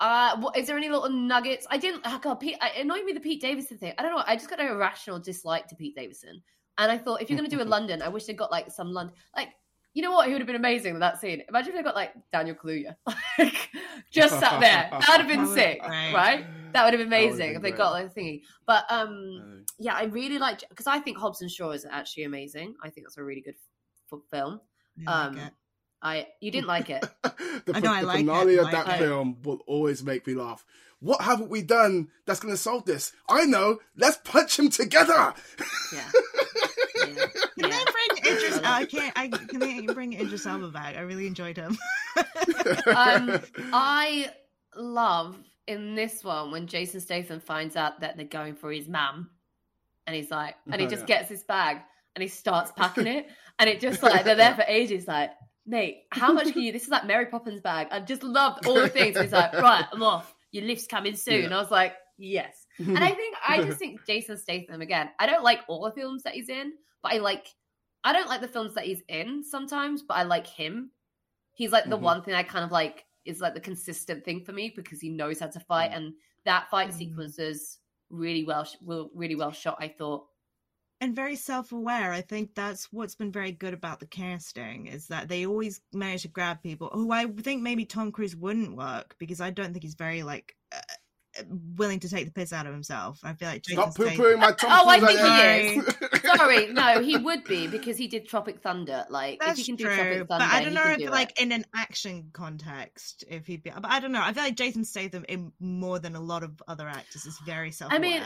Uh, 0.02 0.36
what, 0.40 0.56
is 0.56 0.66
there 0.66 0.76
any 0.76 0.88
little 0.88 1.08
nuggets? 1.08 1.64
I 1.70 1.78
didn't. 1.78 2.02
Oh 2.04 2.18
God, 2.20 2.34
Pete, 2.40 2.56
it 2.60 2.82
annoyed 2.82 3.04
me 3.04 3.12
the 3.12 3.20
Pete 3.20 3.40
Davidson 3.40 3.78
thing. 3.78 3.92
I 3.98 4.02
don't 4.02 4.10
know. 4.10 4.24
I 4.26 4.34
just 4.34 4.50
got 4.50 4.58
an 4.58 4.66
irrational 4.66 5.20
dislike 5.20 5.68
to 5.68 5.76
Pete 5.76 5.94
Davidson, 5.94 6.42
and 6.78 6.90
I 6.90 6.98
thought 6.98 7.22
if 7.22 7.30
you're 7.30 7.38
going 7.38 7.48
to 7.48 7.56
do 7.56 7.62
a 7.62 7.64
London, 7.76 8.02
I 8.02 8.08
wish 8.08 8.24
they 8.24 8.34
got 8.34 8.50
like 8.50 8.68
some 8.70 8.92
London, 8.92 9.14
like 9.36 9.50
you 9.94 10.02
know 10.02 10.10
what? 10.10 10.26
He 10.26 10.32
would 10.32 10.40
have 10.40 10.46
been 10.46 10.56
amazing 10.56 10.94
in 10.94 11.00
that 11.00 11.20
scene. 11.20 11.42
Imagine 11.48 11.70
if 11.70 11.76
they 11.76 11.82
got 11.84 11.94
like 11.94 12.14
Daniel 12.32 12.56
Kaluuya, 12.56 12.96
like 13.38 13.70
just 14.10 14.40
sat 14.40 14.58
there. 14.58 14.88
That 14.90 15.06
would 15.08 15.20
have 15.20 15.28
been 15.28 15.46
sick, 15.54 15.80
right. 15.82 16.12
right? 16.12 16.46
That 16.72 16.84
would 16.84 16.94
have 16.94 16.98
been 17.00 17.06
amazing 17.06 17.54
if 17.54 17.62
they 17.62 17.70
got 17.70 17.92
like 17.92 18.06
a 18.06 18.08
thingy. 18.08 18.42
But 18.66 18.90
um, 18.90 19.64
yeah, 19.78 19.94
I 19.94 20.04
really 20.04 20.38
liked 20.38 20.64
because 20.68 20.88
I 20.88 20.98
think 20.98 21.16
Hobbs 21.16 21.42
and 21.42 21.50
Shaw 21.50 21.70
is 21.70 21.86
actually 21.88 22.24
amazing. 22.24 22.74
I 22.82 22.90
think 22.90 23.06
that's 23.06 23.18
a 23.18 23.22
really 23.22 23.42
good 23.42 23.54
f- 24.12 24.18
film. 24.30 24.60
Didn't 24.96 25.06
like 25.06 25.26
Um, 25.26 25.38
it. 25.38 25.52
I 26.02 26.26
you 26.40 26.50
didn't 26.50 26.66
like 26.66 26.90
it. 26.90 27.04
the, 27.22 27.72
I 27.74 27.80
know, 27.80 27.92
I 27.92 28.00
the 28.00 28.06
like 28.06 28.16
it, 28.16 28.18
finale 28.26 28.56
of 28.56 28.64
like 28.64 28.72
that 28.72 28.88
it. 28.96 28.98
film 28.98 29.36
will 29.44 29.60
always 29.66 30.02
make 30.02 30.26
me 30.26 30.34
laugh. 30.34 30.64
What 31.00 31.20
haven't 31.22 31.48
we 31.50 31.62
done 31.62 32.08
that's 32.26 32.40
going 32.40 32.52
to 32.54 32.58
solve 32.58 32.84
this? 32.84 33.12
I 33.28 33.44
know. 33.44 33.78
Let's 33.96 34.18
punch 34.24 34.58
him 34.58 34.70
together. 34.70 35.34
Yeah. 35.92 36.10
Can 37.02 37.14
they 37.70 37.84
bring 37.84 38.18
Idris? 38.34 38.58
I 38.64 38.84
can't. 38.84 39.12
I 39.18 39.28
can 39.28 39.58
they 39.60 39.80
bring 39.82 40.12
Idris 40.12 40.46
Elba 40.46 40.68
back? 40.68 40.96
I 40.96 41.00
really 41.00 41.26
enjoyed 41.26 41.56
him. 41.56 41.76
um, 42.86 43.40
I 43.72 44.30
love 44.76 45.36
in 45.66 45.94
this 45.94 46.22
one 46.24 46.50
when 46.52 46.66
Jason 46.66 47.00
Statham 47.00 47.40
finds 47.40 47.76
out 47.76 48.00
that 48.00 48.16
they're 48.16 48.26
going 48.26 48.54
for 48.54 48.70
his 48.72 48.88
mum, 48.88 49.30
and 50.06 50.14
he's 50.16 50.30
like, 50.30 50.54
and 50.70 50.80
he 50.80 50.86
Oh, 50.86 50.90
just 50.90 51.02
yeah. 51.08 51.18
gets 51.18 51.28
his 51.28 51.42
bag 51.44 51.78
and 52.14 52.22
he 52.22 52.28
starts 52.28 52.70
packing 52.76 53.06
it, 53.08 53.26
and 53.58 53.68
it 53.68 53.80
just 53.80 54.02
like 54.02 54.24
they're 54.24 54.36
there 54.36 54.54
for 54.54 54.64
ages, 54.68 55.06
like. 55.08 55.30
Mate, 55.64 56.04
how 56.10 56.32
much 56.32 56.52
can 56.52 56.62
you? 56.62 56.72
This 56.72 56.82
is 56.84 56.88
like 56.88 57.06
Mary 57.06 57.26
Poppins 57.26 57.60
bag. 57.60 57.88
I 57.90 58.00
just 58.00 58.22
loved 58.22 58.66
all 58.66 58.74
the 58.74 58.88
things. 58.88 59.18
He's 59.18 59.32
like, 59.32 59.52
right, 59.54 59.84
I'm 59.92 60.02
off. 60.02 60.34
Your 60.50 60.64
lift's 60.64 60.86
coming 60.88 61.14
soon. 61.14 61.50
Yeah. 61.50 61.56
I 61.56 61.60
was 61.60 61.70
like, 61.70 61.94
yes. 62.18 62.66
And 62.78 62.98
I 62.98 63.10
think 63.14 63.36
I 63.46 63.62
just 63.62 63.78
think 63.78 64.04
Jason 64.06 64.36
Statham 64.36 64.80
again. 64.80 65.10
I 65.20 65.26
don't 65.26 65.44
like 65.44 65.60
all 65.68 65.84
the 65.84 65.92
films 65.92 66.24
that 66.24 66.34
he's 66.34 66.48
in, 66.48 66.72
but 67.02 67.12
I 67.12 67.18
like. 67.18 67.46
I 68.04 68.12
don't 68.12 68.28
like 68.28 68.40
the 68.40 68.48
films 68.48 68.74
that 68.74 68.84
he's 68.84 69.02
in 69.08 69.44
sometimes, 69.44 70.02
but 70.02 70.14
I 70.14 70.24
like 70.24 70.46
him. 70.48 70.90
He's 71.54 71.70
like 71.70 71.84
the 71.88 71.96
Mhm. 71.96 72.00
one 72.02 72.22
thing 72.24 72.34
I 72.34 72.42
kind 72.42 72.64
of 72.64 72.72
like 72.72 73.04
is 73.24 73.40
like 73.40 73.54
the 73.54 73.60
consistent 73.60 74.24
thing 74.24 74.44
for 74.44 74.50
me 74.50 74.72
because 74.74 75.00
he 75.00 75.08
knows 75.10 75.38
how 75.38 75.46
to 75.46 75.60
fight, 75.60 75.92
Mm. 75.92 75.96
and 75.96 76.14
that 76.44 76.68
fight 76.70 76.88
Mm. 76.88 76.94
sequences 76.94 77.78
really 78.10 78.44
well, 78.44 78.66
well, 78.82 79.10
really 79.14 79.36
well 79.36 79.52
shot. 79.52 79.76
I 79.78 79.86
thought. 79.88 80.26
And 81.02 81.14
very 81.16 81.36
self-aware. 81.36 82.12
I 82.12 82.20
think 82.22 82.54
that's 82.54 82.90
what's 82.92 83.14
been 83.16 83.32
very 83.32 83.52
good 83.52 83.74
about 83.74 84.00
the 84.00 84.06
casting 84.06 84.86
is 84.86 85.08
that 85.08 85.28
they 85.28 85.44
always 85.46 85.80
manage 85.92 86.22
to 86.22 86.28
grab 86.28 86.62
people 86.62 86.88
who 86.92 87.10
I 87.12 87.26
think 87.26 87.60
maybe 87.62 87.84
Tom 87.84 88.12
Cruise 88.12 88.36
wouldn't 88.36 88.76
work 88.76 89.16
because 89.18 89.40
I 89.40 89.50
don't 89.50 89.72
think 89.72 89.82
he's 89.82 89.94
very 89.96 90.22
like 90.22 90.54
uh, 90.74 91.42
willing 91.76 91.98
to 92.00 92.08
take 92.08 92.26
the 92.26 92.30
piss 92.32 92.52
out 92.52 92.66
of 92.66 92.72
himself. 92.72 93.18
I 93.24 93.32
feel 93.32 93.48
like 93.48 93.64
Stop 93.64 93.88
Jason 93.88 93.92
poo 93.94 94.04
Statham- 94.10 94.24
pooing 94.24 94.38
my 94.38 94.52
Tom 94.52 94.70
Oh, 94.72 94.88
I 94.88 94.98
Cruise 94.98 95.10
think 95.10 95.20
he 95.20 95.26
idea. 95.26 95.82
is. 96.12 96.20
Sorry, 96.36 96.66
no, 96.72 97.02
he 97.02 97.16
would 97.16 97.44
be 97.44 97.66
because 97.66 97.96
he 97.96 98.06
did 98.06 98.28
Tropic 98.28 98.60
Thunder. 98.62 99.04
Like, 99.10 99.40
That's 99.40 99.52
if 99.58 99.66
he 99.66 99.72
can 99.72 99.76
do 99.76 99.84
true, 99.84 99.94
Tropic 99.96 100.28
but 100.28 100.40
I 100.40 100.62
don't 100.62 100.72
know 100.74 100.84
if 100.84 100.98
do 100.98 101.10
like 101.10 101.32
it. 101.32 101.42
in 101.42 101.52
an 101.52 101.64
action 101.74 102.30
context, 102.32 103.24
if 103.28 103.46
he'd 103.46 103.62
be. 103.62 103.70
But 103.70 103.86
I 103.90 103.98
don't 103.98 104.12
know. 104.12 104.22
I 104.22 104.32
feel 104.32 104.44
like 104.44 104.56
Jason 104.56 104.84
Statham, 104.84 105.24
in 105.28 105.52
more 105.58 105.98
than 105.98 106.14
a 106.16 106.20
lot 106.20 106.42
of 106.44 106.62
other 106.68 106.88
actors, 106.88 107.26
is 107.26 107.38
very 107.44 107.70
self-aware. 107.72 108.00
mean, 108.00 108.22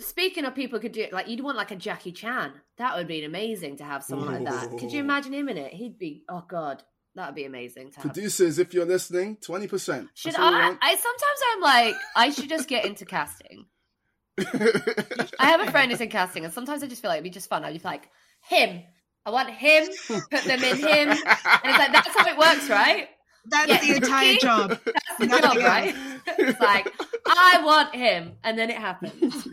speaking 0.00 0.44
of 0.44 0.54
people 0.54 0.78
could 0.80 0.92
do 0.92 1.02
it, 1.02 1.12
like 1.12 1.28
you'd 1.28 1.40
want 1.40 1.56
like 1.56 1.70
a 1.70 1.76
Jackie 1.76 2.12
Chan. 2.12 2.52
That 2.78 2.96
would 2.96 3.06
be 3.06 3.24
amazing 3.24 3.76
to 3.76 3.84
have 3.84 4.02
someone 4.02 4.44
like 4.44 4.44
that. 4.44 4.78
Could 4.78 4.92
you 4.92 5.00
imagine 5.00 5.32
him 5.32 5.48
in 5.48 5.56
it? 5.56 5.72
He'd 5.72 5.98
be. 5.98 6.24
Oh 6.28 6.44
God, 6.48 6.82
that 7.14 7.26
would 7.26 7.34
be 7.34 7.44
amazing 7.44 7.90
to 7.92 8.00
have. 8.00 8.12
Producers, 8.12 8.58
if 8.58 8.74
you're 8.74 8.86
listening, 8.86 9.36
20%. 9.36 10.08
Should 10.14 10.32
That's 10.32 10.38
all 10.38 10.52
we 10.52 10.58
I? 10.58 10.76
I 10.80 10.96
sometimes 10.96 11.40
I'm 11.52 11.60
like, 11.60 11.94
I 12.16 12.30
should 12.30 12.48
just 12.48 12.68
get 12.68 12.84
into 12.84 13.04
casting. 13.04 13.66
I 14.38 15.48
have 15.48 15.60
a 15.60 15.70
friend 15.70 15.90
who's 15.90 16.00
in 16.00 16.08
casting, 16.08 16.44
and 16.44 16.52
sometimes 16.52 16.82
I 16.82 16.86
just 16.86 17.02
feel 17.02 17.10
like 17.10 17.18
it'd 17.18 17.24
be 17.24 17.30
just 17.30 17.48
fun. 17.48 17.64
I'd 17.64 17.74
be 17.74 17.80
like, 17.84 18.08
him, 18.42 18.82
I 19.26 19.30
want 19.30 19.50
him. 19.50 19.88
Put 20.08 20.44
them 20.44 20.62
in 20.62 20.76
him, 20.76 21.08
and 21.10 21.18
it's 21.18 21.78
like 21.78 21.92
that's 21.92 22.16
how 22.16 22.26
it 22.26 22.38
works, 22.38 22.68
right? 22.70 23.08
That's 23.50 23.68
Yeah, 23.68 23.80
the 23.80 23.96
entire 23.96 24.32
see? 24.34 24.38
job. 24.38 24.68
That's 24.84 25.18
the 25.18 25.26
job, 25.26 25.56
right? 25.58 25.94
It's 26.38 26.60
like 26.60 26.92
I 27.26 27.62
want 27.64 27.94
him, 27.94 28.32
and 28.44 28.58
then 28.58 28.70
it 28.70 28.76
happens. 28.78 29.46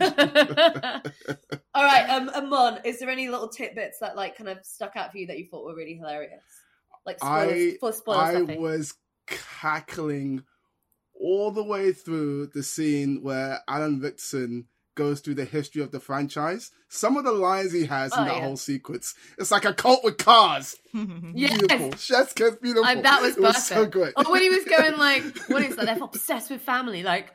All 1.74 1.84
right, 1.84 2.08
um, 2.08 2.28
Amon, 2.30 2.80
is 2.84 2.98
there 3.00 3.10
any 3.10 3.28
little 3.28 3.48
tidbits 3.48 3.98
that 4.00 4.16
like 4.16 4.36
kind 4.36 4.48
of 4.48 4.58
stuck 4.64 4.96
out 4.96 5.12
for 5.12 5.18
you 5.18 5.26
that 5.26 5.38
you 5.38 5.46
thought 5.46 5.64
were 5.64 5.74
really 5.74 5.94
hilarious? 5.94 6.42
Like 7.04 7.18
spoilers, 7.18 7.74
I 7.74 7.76
for 7.80 7.92
spoiler 7.92 8.18
I 8.22 8.30
stuffing. 8.36 8.60
was 8.62 8.94
cackling 9.26 10.44
all 11.20 11.50
the 11.50 11.64
way 11.64 11.92
through 11.92 12.46
the 12.54 12.62
scene 12.62 13.22
where 13.22 13.60
Alan 13.68 14.00
Ritchson 14.00 14.66
goes 14.98 15.20
through 15.20 15.36
the 15.36 15.44
history 15.46 15.80
of 15.80 15.90
the 15.92 16.00
franchise. 16.00 16.70
Some 16.88 17.16
of 17.16 17.24
the 17.24 17.32
lines 17.32 17.72
he 17.72 17.86
has 17.86 18.12
in 18.12 18.18
Oh, 18.20 18.24
that 18.24 18.34
yeah. 18.34 18.40
whole 18.42 18.56
sequence, 18.56 19.14
it's 19.38 19.50
like 19.50 19.64
a 19.64 19.72
cult 19.72 20.02
with 20.04 20.18
cars. 20.18 20.76
Yes. 21.34 21.56
Beautiful, 21.58 21.96
chef's 21.96 22.32
kiss, 22.32 22.56
beautiful. 22.56 22.84
And 22.86 23.04
that 23.04 23.22
was 23.22 23.36
it 23.36 23.40
was 23.40 23.54
perfect. 23.54 23.66
so 23.68 23.86
good. 23.86 24.12
Or 24.16 24.30
when 24.32 24.42
he 24.42 24.50
was 24.50 24.64
going 24.76 24.96
like, 24.98 25.22
what 25.48 25.62
is 25.62 25.76
that? 25.76 25.86
they're 25.86 26.02
obsessed 26.02 26.50
with 26.50 26.60
family, 26.62 27.02
like, 27.02 27.32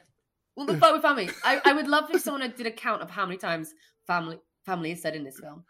what 0.56 0.68
the 0.68 0.77
fuck 0.77 0.94
with 0.94 1.02
family? 1.02 1.30
I, 1.44 1.61
I 1.65 1.73
would 1.73 1.88
love 1.88 2.10
if 2.14 2.22
someone 2.22 2.53
did 2.56 2.68
a 2.68 2.72
count 2.72 3.02
of 3.02 3.10
how 3.10 3.26
many 3.26 3.38
times 3.38 3.73
family 4.06 4.40
family 4.65 4.91
is 4.91 5.02
said 5.02 5.15
in 5.15 5.23
this 5.23 5.40
film. 5.40 5.64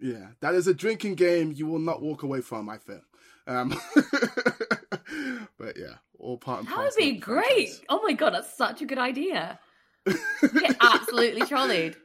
Yeah, 0.00 0.28
that 0.40 0.54
is 0.54 0.66
a 0.66 0.74
drinking 0.74 1.14
game 1.16 1.52
you 1.54 1.66
will 1.66 1.78
not 1.78 2.02
walk 2.02 2.22
away 2.24 2.40
from. 2.40 2.68
I 2.68 2.78
feel. 2.78 3.02
Um, 3.46 3.78
but 5.58 5.76
yeah, 5.76 5.96
all 6.18 6.38
part 6.38 6.60
and 6.60 6.68
That 6.68 6.78
would 6.78 6.92
be 6.96 7.12
great. 7.12 7.44
franchise. 7.68 7.80
Oh 7.88 8.00
my 8.02 8.12
god, 8.12 8.30
that's 8.34 8.56
such 8.56 8.82
a 8.82 8.86
good 8.86 8.98
idea. 8.98 9.58
Get 10.06 10.76
absolutely 10.80 11.46
trolleyed. 11.46 11.96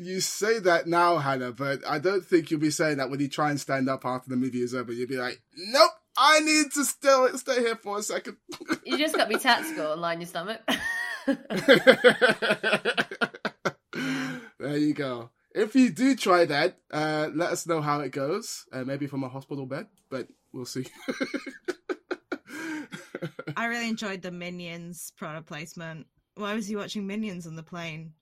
You 0.00 0.20
say 0.20 0.60
that 0.60 0.86
now, 0.86 1.18
Hanna, 1.18 1.52
but 1.52 1.80
I 1.86 1.98
don't 1.98 2.24
think 2.24 2.50
you'll 2.50 2.60
be 2.60 2.70
saying 2.70 2.98
that 2.98 3.10
when 3.10 3.20
you 3.20 3.28
try 3.28 3.50
and 3.50 3.60
stand 3.60 3.88
up 3.88 4.04
after 4.04 4.30
the 4.30 4.36
movie 4.36 4.62
is 4.62 4.74
over. 4.74 4.92
You'll 4.92 5.08
be 5.08 5.16
like, 5.16 5.42
"Nope, 5.56 5.90
I 6.16 6.40
need 6.40 6.72
to 6.72 6.84
still 6.84 7.38
stay 7.38 7.60
here 7.60 7.76
for 7.76 7.98
a 7.98 8.02
second. 8.02 8.38
You 8.84 8.98
just 8.98 9.14
got 9.14 9.28
to 9.28 9.30
be 9.30 9.38
tactical 9.40 9.92
and 9.92 10.00
line 10.00 10.20
your 10.20 10.26
stomach. 10.26 10.60
there 14.58 14.76
you 14.76 14.94
go. 14.94 15.30
If 15.54 15.76
you 15.76 15.90
do 15.90 16.16
try 16.16 16.44
that, 16.44 16.78
uh, 16.92 17.28
let 17.32 17.52
us 17.52 17.68
know 17.68 17.80
how 17.80 18.00
it 18.00 18.10
goes. 18.10 18.66
Uh, 18.72 18.82
maybe 18.84 19.06
from 19.06 19.22
a 19.22 19.28
hospital 19.28 19.64
bed, 19.64 19.86
but 20.10 20.26
we'll 20.52 20.64
see. 20.64 20.86
I 23.56 23.66
really 23.66 23.88
enjoyed 23.88 24.22
the 24.22 24.32
Minions 24.32 25.12
product 25.16 25.46
placement. 25.46 26.06
Why 26.38 26.54
was 26.54 26.66
he 26.66 26.76
watching 26.76 27.06
Minions 27.06 27.46
on 27.46 27.56
the 27.56 27.62
plane? 27.62 28.12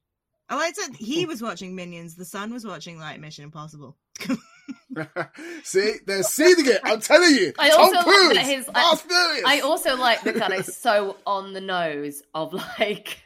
I 0.49 0.57
liked 0.57 0.77
that 0.77 0.97
he 0.97 1.27
was 1.27 1.43
watching 1.43 1.75
Minions. 1.75 2.17
The 2.17 2.25
son 2.25 2.53
was 2.53 2.65
watching 2.65 2.99
like 2.99 3.21
Mission 3.21 3.45
Impossible. 3.45 3.97
see, 5.63 5.95
they're 6.07 6.23
seeding 6.23 6.67
it. 6.67 6.81
I'm 6.83 7.01
telling 7.01 7.35
you. 7.35 7.53
I 7.59 7.71
Tom 7.71 7.81
also 7.81 8.03
Cruise, 8.03 8.37
like 8.37 8.37
that 8.37 8.47
his. 8.47 8.69
I, 8.69 8.73
Fast 8.73 9.07
Furious. 9.07 9.45
I 9.47 9.61
also 9.61 9.97
like 9.97 10.23
the 10.23 10.33
kind 10.33 10.55
of 10.55 10.65
so 10.65 11.17
on 11.27 11.53
the 11.53 11.61
nose 11.61 12.23
of 12.35 12.53
like, 12.53 13.23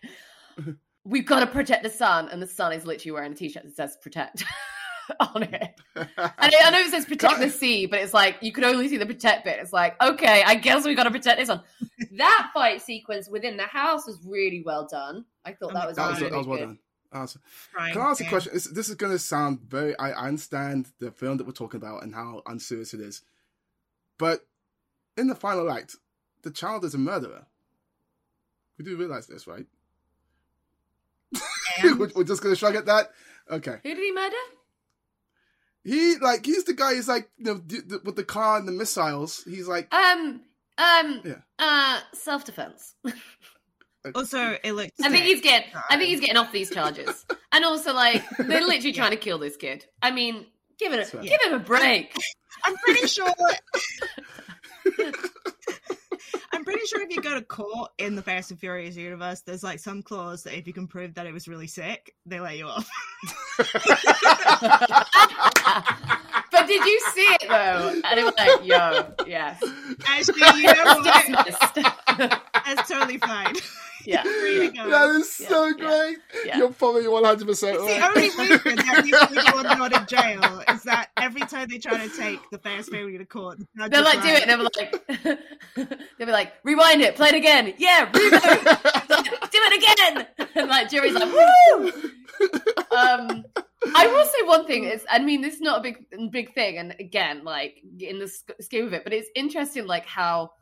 we've 1.04 1.26
got 1.26 1.40
to 1.40 1.46
protect 1.46 1.84
the 1.84 1.90
son, 1.90 2.28
and 2.28 2.42
the 2.42 2.46
son 2.46 2.72
is 2.72 2.84
literally 2.84 3.12
wearing 3.12 3.32
a 3.32 3.36
t-shirt 3.36 3.62
that 3.62 3.76
says 3.76 3.96
"protect" 4.02 4.44
on 5.20 5.42
it. 5.42 5.80
And 5.96 6.06
I, 6.38 6.52
I 6.64 6.70
know 6.70 6.78
it 6.80 6.90
says 6.90 7.04
"protect 7.04 7.40
the 7.40 7.50
sea," 7.50 7.86
but 7.86 7.98
it's 8.00 8.14
like 8.14 8.36
you 8.40 8.52
can 8.52 8.64
only 8.64 8.88
see 8.88 8.96
the 8.96 9.06
protect 9.06 9.44
bit. 9.44 9.58
It's 9.60 9.72
like, 9.72 10.00
okay, 10.02 10.42
I 10.44 10.54
guess 10.54 10.84
we 10.84 10.94
got 10.94 11.04
to 11.04 11.10
protect 11.10 11.38
this 11.38 11.48
one. 11.48 11.62
that 12.12 12.50
fight 12.54 12.80
sequence 12.80 13.28
within 13.28 13.56
the 13.56 13.64
house 13.64 14.06
was 14.06 14.18
really 14.24 14.62
well 14.64 14.86
done. 14.90 15.24
I 15.44 15.52
thought 15.52 15.74
that 15.74 15.86
was 15.86 15.96
that 15.96 16.10
was, 16.10 16.20
that 16.20 16.32
was 16.32 16.46
well 16.46 16.58
good. 16.58 16.64
done. 16.64 16.78
Awesome. 17.12 17.42
Frying 17.44 17.92
Can 17.92 18.02
I 18.02 18.10
ask 18.10 18.20
a 18.20 18.28
question? 18.28 18.52
This, 18.54 18.64
this 18.66 18.88
is 18.88 18.94
going 18.94 19.12
to 19.12 19.18
sound 19.18 19.60
very. 19.60 19.98
I, 19.98 20.10
I 20.12 20.28
understand 20.28 20.86
the 21.00 21.10
film 21.10 21.38
that 21.38 21.46
we're 21.46 21.52
talking 21.52 21.78
about 21.78 22.02
and 22.02 22.14
how 22.14 22.42
unserious 22.46 22.94
it 22.94 23.00
is, 23.00 23.22
but 24.16 24.46
in 25.16 25.26
the 25.26 25.34
final 25.34 25.70
act, 25.70 25.96
the 26.42 26.50
child 26.50 26.84
is 26.84 26.94
a 26.94 26.98
murderer. 26.98 27.46
We 28.78 28.84
do 28.84 28.96
realize 28.96 29.26
this, 29.26 29.46
right? 29.46 29.66
we're, 31.82 32.10
we're 32.14 32.24
just 32.24 32.42
going 32.42 32.54
to 32.54 32.58
shrug 32.58 32.76
at 32.76 32.86
that. 32.86 33.10
Okay. 33.50 33.76
Who 33.82 33.94
did 33.94 33.98
he 33.98 34.12
murder? 34.12 34.36
He 35.85 36.16
like 36.19 36.44
he's 36.44 36.65
the 36.65 36.74
guy. 36.74 36.94
He's 36.94 37.09
like 37.09 37.31
you 37.39 37.44
know 37.47 37.59
d- 37.59 37.81
d- 37.86 37.97
with 38.05 38.16
the 38.16 38.24
car 38.24 38.59
and 38.59 38.69
the 38.69 38.73
missiles. 38.73 39.43
He's 39.44 39.66
like 39.69 39.93
Um, 39.94 40.43
um, 40.78 41.20
Yeah. 41.24 41.35
uh, 41.59 42.01
self 42.15 42.44
defense. 42.44 42.94
Also, 44.15 44.57
it 44.65 44.73
looked. 44.73 44.93
I 45.02 45.11
think 45.11 45.24
he's 45.27 45.43
getting. 45.43 45.69
I 45.90 45.98
think 45.98 46.09
he's 46.09 46.20
getting 46.20 46.39
off 46.39 46.52
these 46.52 46.70
charges, 46.70 47.27
and 47.52 47.66
also 47.66 47.93
like 47.93 48.24
they're 48.39 48.62
literally 48.62 48.94
trying 48.94 49.11
to 49.11 49.19
kill 49.19 49.39
this 49.39 49.59
kid. 49.59 49.85
I 50.01 50.11
mean, 50.11 50.47
give 50.78 50.94
it, 50.94 51.12
a, 51.12 51.19
give 51.19 51.39
him 51.43 51.52
a 51.52 51.59
break. 51.59 52.16
I'm 52.65 52.74
pretty 52.78 53.07
sure. 53.07 53.28
I'm 56.60 56.64
pretty 56.66 56.84
sure 56.84 57.00
if 57.00 57.08
you 57.08 57.22
go 57.22 57.32
to 57.32 57.40
court 57.40 57.90
in 57.96 58.14
the 58.14 58.20
Fast 58.20 58.50
and 58.50 58.60
Furious 58.60 58.94
universe, 58.94 59.40
there's 59.40 59.62
like 59.62 59.78
some 59.78 60.02
clause 60.02 60.42
that 60.42 60.58
if 60.58 60.66
you 60.66 60.74
can 60.74 60.86
prove 60.86 61.14
that 61.14 61.24
it 61.24 61.32
was 61.32 61.48
really 61.48 61.66
sick, 61.66 62.14
they 62.26 62.38
let 62.38 62.58
you 62.58 62.66
off. 62.66 62.86
but 66.52 66.66
did 66.66 66.84
you 66.84 67.00
see 67.14 67.28
it 67.40 67.48
though? 67.48 67.98
And 68.04 68.20
it 68.20 68.24
was 68.24 68.34
like, 68.36 68.62
yo, 68.62 69.06
yes, 69.26 69.58
Actually, 70.06 70.60
you 70.60 70.66
know 70.66 71.00
what? 71.00 71.94
That's 72.66 72.86
totally 72.90 73.16
fine. 73.16 73.54
Yeah, 74.10 74.22
Free 74.22 74.70
to 74.70 74.90
that 74.90 75.10
is 75.20 75.40
Yeah, 75.40 75.48
so 75.48 75.66
yeah, 75.66 75.72
great. 75.74 76.18
yeah. 76.44 76.58
You're 76.58 76.72
probably 76.72 77.06
one 77.08 77.24
hundred 77.24 77.46
percent 77.46 77.76
It's 77.80 77.86
the 77.86 78.06
only 78.06 78.20
reason 78.22 78.76
that 78.76 79.04
these 79.04 79.44
people 79.44 79.60
are 79.66 79.76
not 79.78 79.92
in 79.92 80.06
jail 80.06 80.62
is 80.74 80.82
that 80.84 81.10
every 81.16 81.42
time 81.42 81.68
they 81.70 81.78
try 81.78 82.06
to 82.06 82.16
take 82.16 82.40
the 82.50 82.58
Fast 82.58 82.90
family 82.90 83.16
to 83.18 83.24
court, 83.24 83.58
the 83.58 83.66
judge 83.76 83.90
They're 83.90 84.00
is 84.00 84.06
like, 84.06 84.22
do 84.22 84.28
it. 84.28 84.42
And 84.42 84.50
they're 84.50 85.36
like, 85.36 85.38
they'll 86.18 86.26
be 86.26 86.32
like, 86.32 86.52
rewind 86.64 87.00
it, 87.02 87.14
play 87.16 87.28
it 87.28 87.34
again. 87.34 87.74
Yeah, 87.78 88.10
reboot. 88.10 88.86
Like, 89.10 89.24
do 89.50 89.58
it 89.60 89.82
again. 89.82 90.48
And 90.54 90.68
like 90.68 90.88
Jerry's 90.88 91.14
like, 91.14 91.32
woo. 91.32 91.92
Um, 92.96 93.44
I 93.94 94.06
will 94.06 94.24
say 94.24 94.46
one 94.46 94.66
thing 94.66 94.84
is, 94.84 95.04
I 95.10 95.18
mean, 95.18 95.40
this 95.40 95.54
is 95.54 95.60
not 95.60 95.80
a 95.80 95.82
big 95.82 96.30
big 96.30 96.54
thing, 96.54 96.78
and 96.78 96.94
again, 97.00 97.44
like 97.44 97.78
in 97.98 98.18
the 98.18 98.28
sch- 98.28 98.64
scheme 98.64 98.86
of 98.86 98.92
it, 98.92 99.04
but 99.04 99.12
it's 99.12 99.28
interesting, 99.34 99.86
like 99.86 100.06
how. 100.06 100.52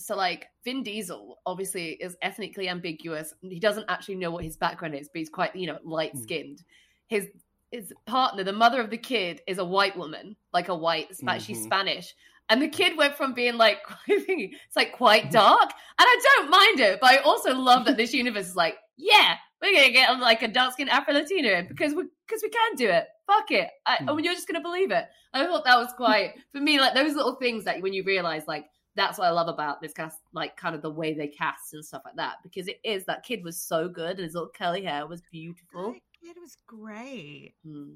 So, 0.00 0.16
like 0.16 0.46
Vin 0.64 0.82
Diesel, 0.82 1.38
obviously, 1.44 1.90
is 1.92 2.16
ethnically 2.22 2.68
ambiguous. 2.68 3.34
He 3.42 3.58
doesn't 3.58 3.86
actually 3.88 4.14
know 4.16 4.30
what 4.30 4.44
his 4.44 4.56
background 4.56 4.94
is, 4.94 5.08
but 5.12 5.18
he's 5.18 5.28
quite, 5.28 5.54
you 5.56 5.66
know, 5.66 5.78
light 5.84 6.16
skinned. 6.16 6.62
His 7.08 7.28
his 7.70 7.92
partner, 8.06 8.44
the 8.44 8.52
mother 8.52 8.80
of 8.80 8.90
the 8.90 8.96
kid, 8.98 9.42
is 9.46 9.58
a 9.58 9.64
white 9.64 9.96
woman, 9.96 10.36
like 10.52 10.68
a 10.68 10.74
white, 10.74 11.14
Spa- 11.16 11.38
she's. 11.38 11.62
Spanish. 11.62 12.14
And 12.48 12.62
the 12.62 12.68
kid 12.68 12.96
went 12.96 13.14
from 13.14 13.34
being 13.34 13.58
like, 13.58 13.78
it's 14.08 14.76
like 14.76 14.92
quite 14.92 15.30
dark, 15.30 15.70
and 15.70 15.72
I 15.98 16.20
don't 16.22 16.50
mind 16.50 16.80
it, 16.80 16.98
but 17.00 17.10
I 17.10 17.16
also 17.18 17.54
love 17.54 17.84
that 17.84 17.98
this 17.98 18.14
universe 18.14 18.46
is 18.46 18.56
like, 18.56 18.76
yeah, 18.96 19.34
we're 19.60 19.74
gonna 19.74 19.90
get 19.92 20.08
like 20.20 20.42
a 20.42 20.48
dark 20.48 20.72
skinned 20.72 20.88
Afro 20.90 21.12
Latino 21.12 21.50
in 21.58 21.66
because 21.68 21.92
we 21.94 22.04
because 22.26 22.42
we 22.42 22.48
can 22.48 22.76
do 22.76 22.88
it. 22.88 23.06
Fuck 23.26 23.50
it, 23.50 23.68
I, 23.84 23.96
Hmm. 23.96 24.08
and 24.10 24.24
you're 24.24 24.32
just 24.34 24.46
gonna 24.48 24.62
believe 24.62 24.90
it. 24.92 25.04
I 25.34 25.44
thought 25.44 25.64
that 25.66 25.76
was 25.76 25.92
quite 25.96 26.34
for 26.52 26.60
me, 26.60 26.80
like 26.80 26.94
those 26.94 27.14
little 27.14 27.34
things 27.34 27.64
that 27.64 27.82
when 27.82 27.92
you 27.92 28.02
realize, 28.04 28.44
like 28.48 28.64
that's 28.98 29.18
what 29.18 29.26
I 29.26 29.30
love 29.30 29.48
about 29.48 29.80
this 29.80 29.92
cast, 29.92 30.18
like 30.32 30.56
kind 30.56 30.74
of 30.74 30.82
the 30.82 30.90
way 30.90 31.14
they 31.14 31.28
cast 31.28 31.74
and 31.74 31.84
stuff 31.84 32.02
like 32.04 32.16
that, 32.16 32.36
because 32.42 32.68
it 32.68 32.80
is 32.84 33.04
that 33.04 33.22
kid 33.24 33.44
was 33.44 33.56
so 33.58 33.88
good 33.88 34.12
and 34.16 34.20
his 34.20 34.34
little 34.34 34.50
curly 34.56 34.82
hair 34.84 35.06
was 35.06 35.22
beautiful. 35.30 35.92
That 35.92 36.00
kid 36.22 36.36
was 36.40 36.56
great. 36.66 37.54
Hmm. 37.64 37.92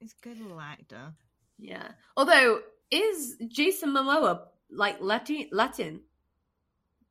He's 0.00 0.14
a 0.22 0.26
good 0.28 0.40
little 0.40 0.60
actor. 0.60 1.12
Yeah. 1.58 1.88
Although, 2.16 2.60
is 2.90 3.36
Jason 3.48 3.90
Momoa 3.90 4.40
like 4.70 4.96
Latin? 5.00 5.48
Latin? 5.52 6.00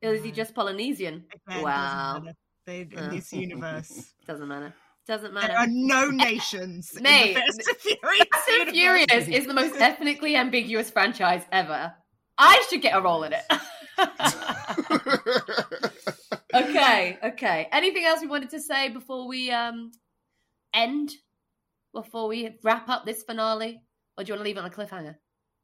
Or 0.04 0.14
is 0.14 0.24
he 0.24 0.32
just 0.32 0.54
Polynesian? 0.54 1.24
Again, 1.48 1.64
wow. 1.64 2.24
They, 2.66 2.82
in 2.82 2.98
Uh. 2.98 3.10
this 3.10 3.32
universe, 3.34 4.14
Doesn't 4.28 4.48
matter. 4.48 4.74
Doesn't 5.08 5.34
matter. 5.34 5.48
there 5.48 5.58
are 5.58 5.68
no 5.68 6.10
nations. 6.12 6.98
Mate, 7.02 7.36
Fast 7.36 7.62
and 7.68 7.78
Furious 7.78 8.26
Fast 8.32 8.50
and. 8.62 8.70
Furious 8.72 9.28
is 9.28 9.48
the 9.48 9.54
most 9.54 9.76
ethnically 9.80 10.36
ambiguous 10.36 10.90
franchise 10.92 11.44
ever. 11.52 11.94
I 12.38 12.64
should 12.70 12.82
get 12.82 12.96
a 12.96 13.02
role 13.02 13.24
in 13.24 13.34
it. 13.34 13.44
okay, 16.54 17.18
okay. 17.24 17.68
Anything 17.72 18.06
else 18.06 18.22
we 18.22 18.28
wanted 18.28 18.50
to 18.52 18.60
say 18.60 18.90
before 18.90 19.28
we 19.28 19.52
um 19.52 19.92
end? 20.74 21.12
Before 21.94 22.28
we 22.28 22.58
wrap 22.64 22.90
up 22.90 23.06
this 23.06 23.24
finale? 23.24 23.82
Or 24.18 24.24
do 24.24 24.30
you 24.30 24.34
want 24.34 24.42
to 24.42 24.44
leave 24.46 24.58
it 24.58 24.62
on 24.62 24.66
a 24.66 24.70
cliffhanger? 24.70 25.16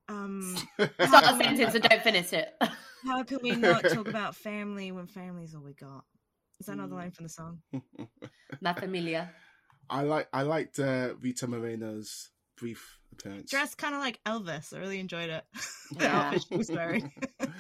Um, 0.08 0.56
Start 0.78 1.26
a 1.26 1.38
sentence 1.44 1.74
and 1.76 1.84
don't 1.84 2.02
finish 2.04 2.34
it. 2.34 2.50
how 3.06 3.24
can 3.24 3.40
we 3.42 3.56
not 3.56 3.88
talk 3.88 4.08
about 4.08 4.36
family 4.36 4.92
when 4.92 5.08
family's 5.08 5.56
all 5.56 5.62
we 5.64 5.74
got? 5.74 6.04
Is 6.60 6.68
that 6.68 6.74
Hmm. 6.74 6.80
another 6.80 6.96
line 6.96 7.12
from 7.12 7.26
the 7.26 7.30
song? 7.30 7.62
La 8.62 8.74
Familia. 8.74 9.32
I 9.90 10.04
like 10.04 10.28
I 10.32 10.44
liked 10.44 10.78
uh, 10.80 11.16
Rita 11.20 11.48
Moreno's 11.48 12.30
brief 12.58 12.99
appearance. 13.14 13.50
Dressed 13.50 13.78
kind 13.78 13.96
of 13.96 14.02
like 14.02 14.20
Elvis. 14.26 14.74
I 14.74 14.80
really 14.80 15.00
enjoyed 15.00 15.30
it. 15.30 15.44
the 15.98 16.06
Yeah. 16.06 16.20
outfit 16.20 16.46
she 16.50 16.58
was 16.58 16.70
wearing. 16.70 17.12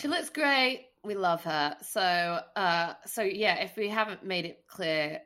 She 0.00 0.08
looks 0.08 0.30
great. 0.30 0.86
We 1.04 1.14
love 1.14 1.44
her. 1.44 1.76
So, 1.82 2.00
uh, 2.00 2.94
so 3.06 3.22
yeah. 3.22 3.56
If 3.62 3.76
we 3.76 3.88
haven't 3.88 4.24
made 4.24 4.46
it 4.46 4.64
clear, 4.66 5.20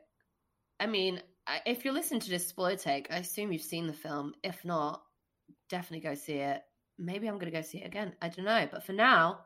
I 0.79 0.87
mean, 0.87 1.21
if 1.65 1.85
you're 1.85 1.93
listening 1.93 2.19
to 2.21 2.29
this 2.29 2.47
spoiler 2.47 2.75
take, 2.75 3.07
I 3.11 3.17
assume 3.17 3.51
you've 3.51 3.61
seen 3.61 3.87
the 3.87 3.93
film. 3.93 4.33
If 4.43 4.63
not, 4.65 5.01
definitely 5.69 6.07
go 6.07 6.15
see 6.15 6.33
it. 6.33 6.61
Maybe 6.99 7.27
I'm 7.27 7.35
going 7.39 7.51
to 7.51 7.57
go 7.57 7.61
see 7.61 7.79
it 7.79 7.87
again. 7.87 8.13
I 8.21 8.27
don't 8.27 8.45
know. 8.45 8.67
But 8.71 8.83
for 8.85 8.93
now, 8.93 9.39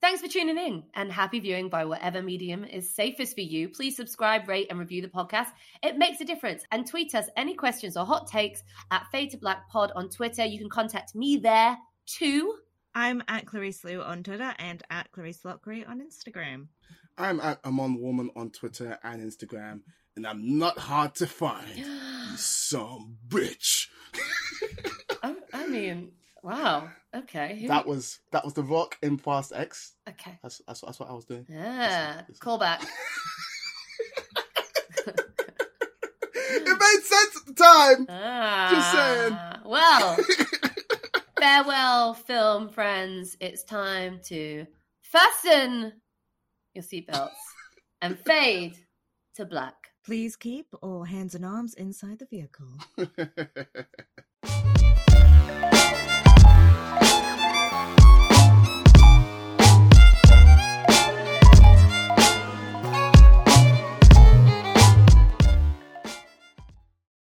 thanks 0.00 0.20
for 0.20 0.28
tuning 0.28 0.58
in 0.58 0.82
and 0.94 1.10
happy 1.10 1.40
viewing 1.40 1.68
by 1.68 1.84
whatever 1.84 2.22
medium 2.22 2.64
is 2.64 2.94
safest 2.94 3.34
for 3.34 3.40
you. 3.40 3.68
Please 3.68 3.96
subscribe, 3.96 4.48
rate, 4.48 4.68
and 4.70 4.78
review 4.78 5.02
the 5.02 5.08
podcast. 5.08 5.48
It 5.82 5.98
makes 5.98 6.20
a 6.20 6.24
difference. 6.24 6.64
And 6.70 6.86
tweet 6.86 7.14
us 7.14 7.26
any 7.36 7.54
questions 7.54 7.96
or 7.96 8.04
hot 8.04 8.26
takes 8.26 8.62
at 8.90 9.06
Fade 9.10 9.30
to 9.30 9.36
Black 9.38 9.68
Pod 9.68 9.92
on 9.94 10.08
Twitter. 10.08 10.44
You 10.44 10.58
can 10.58 10.70
contact 10.70 11.14
me 11.14 11.36
there 11.36 11.76
too. 12.06 12.54
I'm 12.94 13.22
at 13.28 13.44
Clarisse 13.44 13.84
Lou 13.84 14.02
on 14.02 14.22
Twitter 14.22 14.54
and 14.58 14.82
at 14.90 15.12
Clarisse 15.12 15.42
Loughrey 15.44 15.88
on 15.88 16.00
Instagram. 16.00 16.68
I'm 17.16 17.40
at 17.40 17.64
Amon 17.64 17.98
Warmann 17.98 18.30
on 18.36 18.50
Twitter 18.50 18.98
and 19.02 19.20
Instagram, 19.22 19.80
and 20.16 20.26
I'm 20.26 20.58
not 20.58 20.78
hard 20.78 21.14
to 21.16 21.26
find. 21.26 21.68
you 21.76 22.36
some 22.36 23.16
bitch. 23.26 23.88
I, 25.22 25.34
I 25.52 25.66
mean, 25.66 26.12
wow. 26.42 26.88
Okay. 27.14 27.58
Who- 27.60 27.68
That 27.68 27.86
was 27.86 28.18
that 28.32 28.44
was 28.44 28.54
the 28.54 28.62
Rock 28.62 28.96
in 29.02 29.16
Fast 29.18 29.52
X. 29.54 29.94
Okay. 30.08 30.38
That's 30.42 30.60
that's, 30.66 30.80
that's 30.80 30.98
what 31.00 31.08
I 31.10 31.12
was 31.14 31.24
doing. 31.24 31.46
Yeah. 31.48 32.22
Callback. 32.40 32.84
It 36.50 36.64
made 36.64 37.04
sense 37.04 37.36
at 37.36 37.46
the 37.46 37.54
time. 37.54 38.06
Just 38.70 38.92
saying. 38.92 39.32
Ah, 39.34 39.60
Well, 39.64 40.16
farewell, 41.40 42.14
film 42.14 42.68
friends. 42.70 43.36
It's 43.40 43.64
time 43.64 44.20
to 44.24 44.66
fasten 45.02 45.92
your 46.74 46.82
seatbelts 46.84 47.30
and 48.00 48.18
fade 48.26 48.76
to 49.36 49.44
black. 49.44 49.74
Please 50.04 50.36
keep 50.36 50.66
all 50.82 51.04
hands 51.04 51.34
and 51.34 51.44
arms 51.44 51.74
inside 51.74 52.18
the 52.18 52.26
vehicle. 52.26 52.68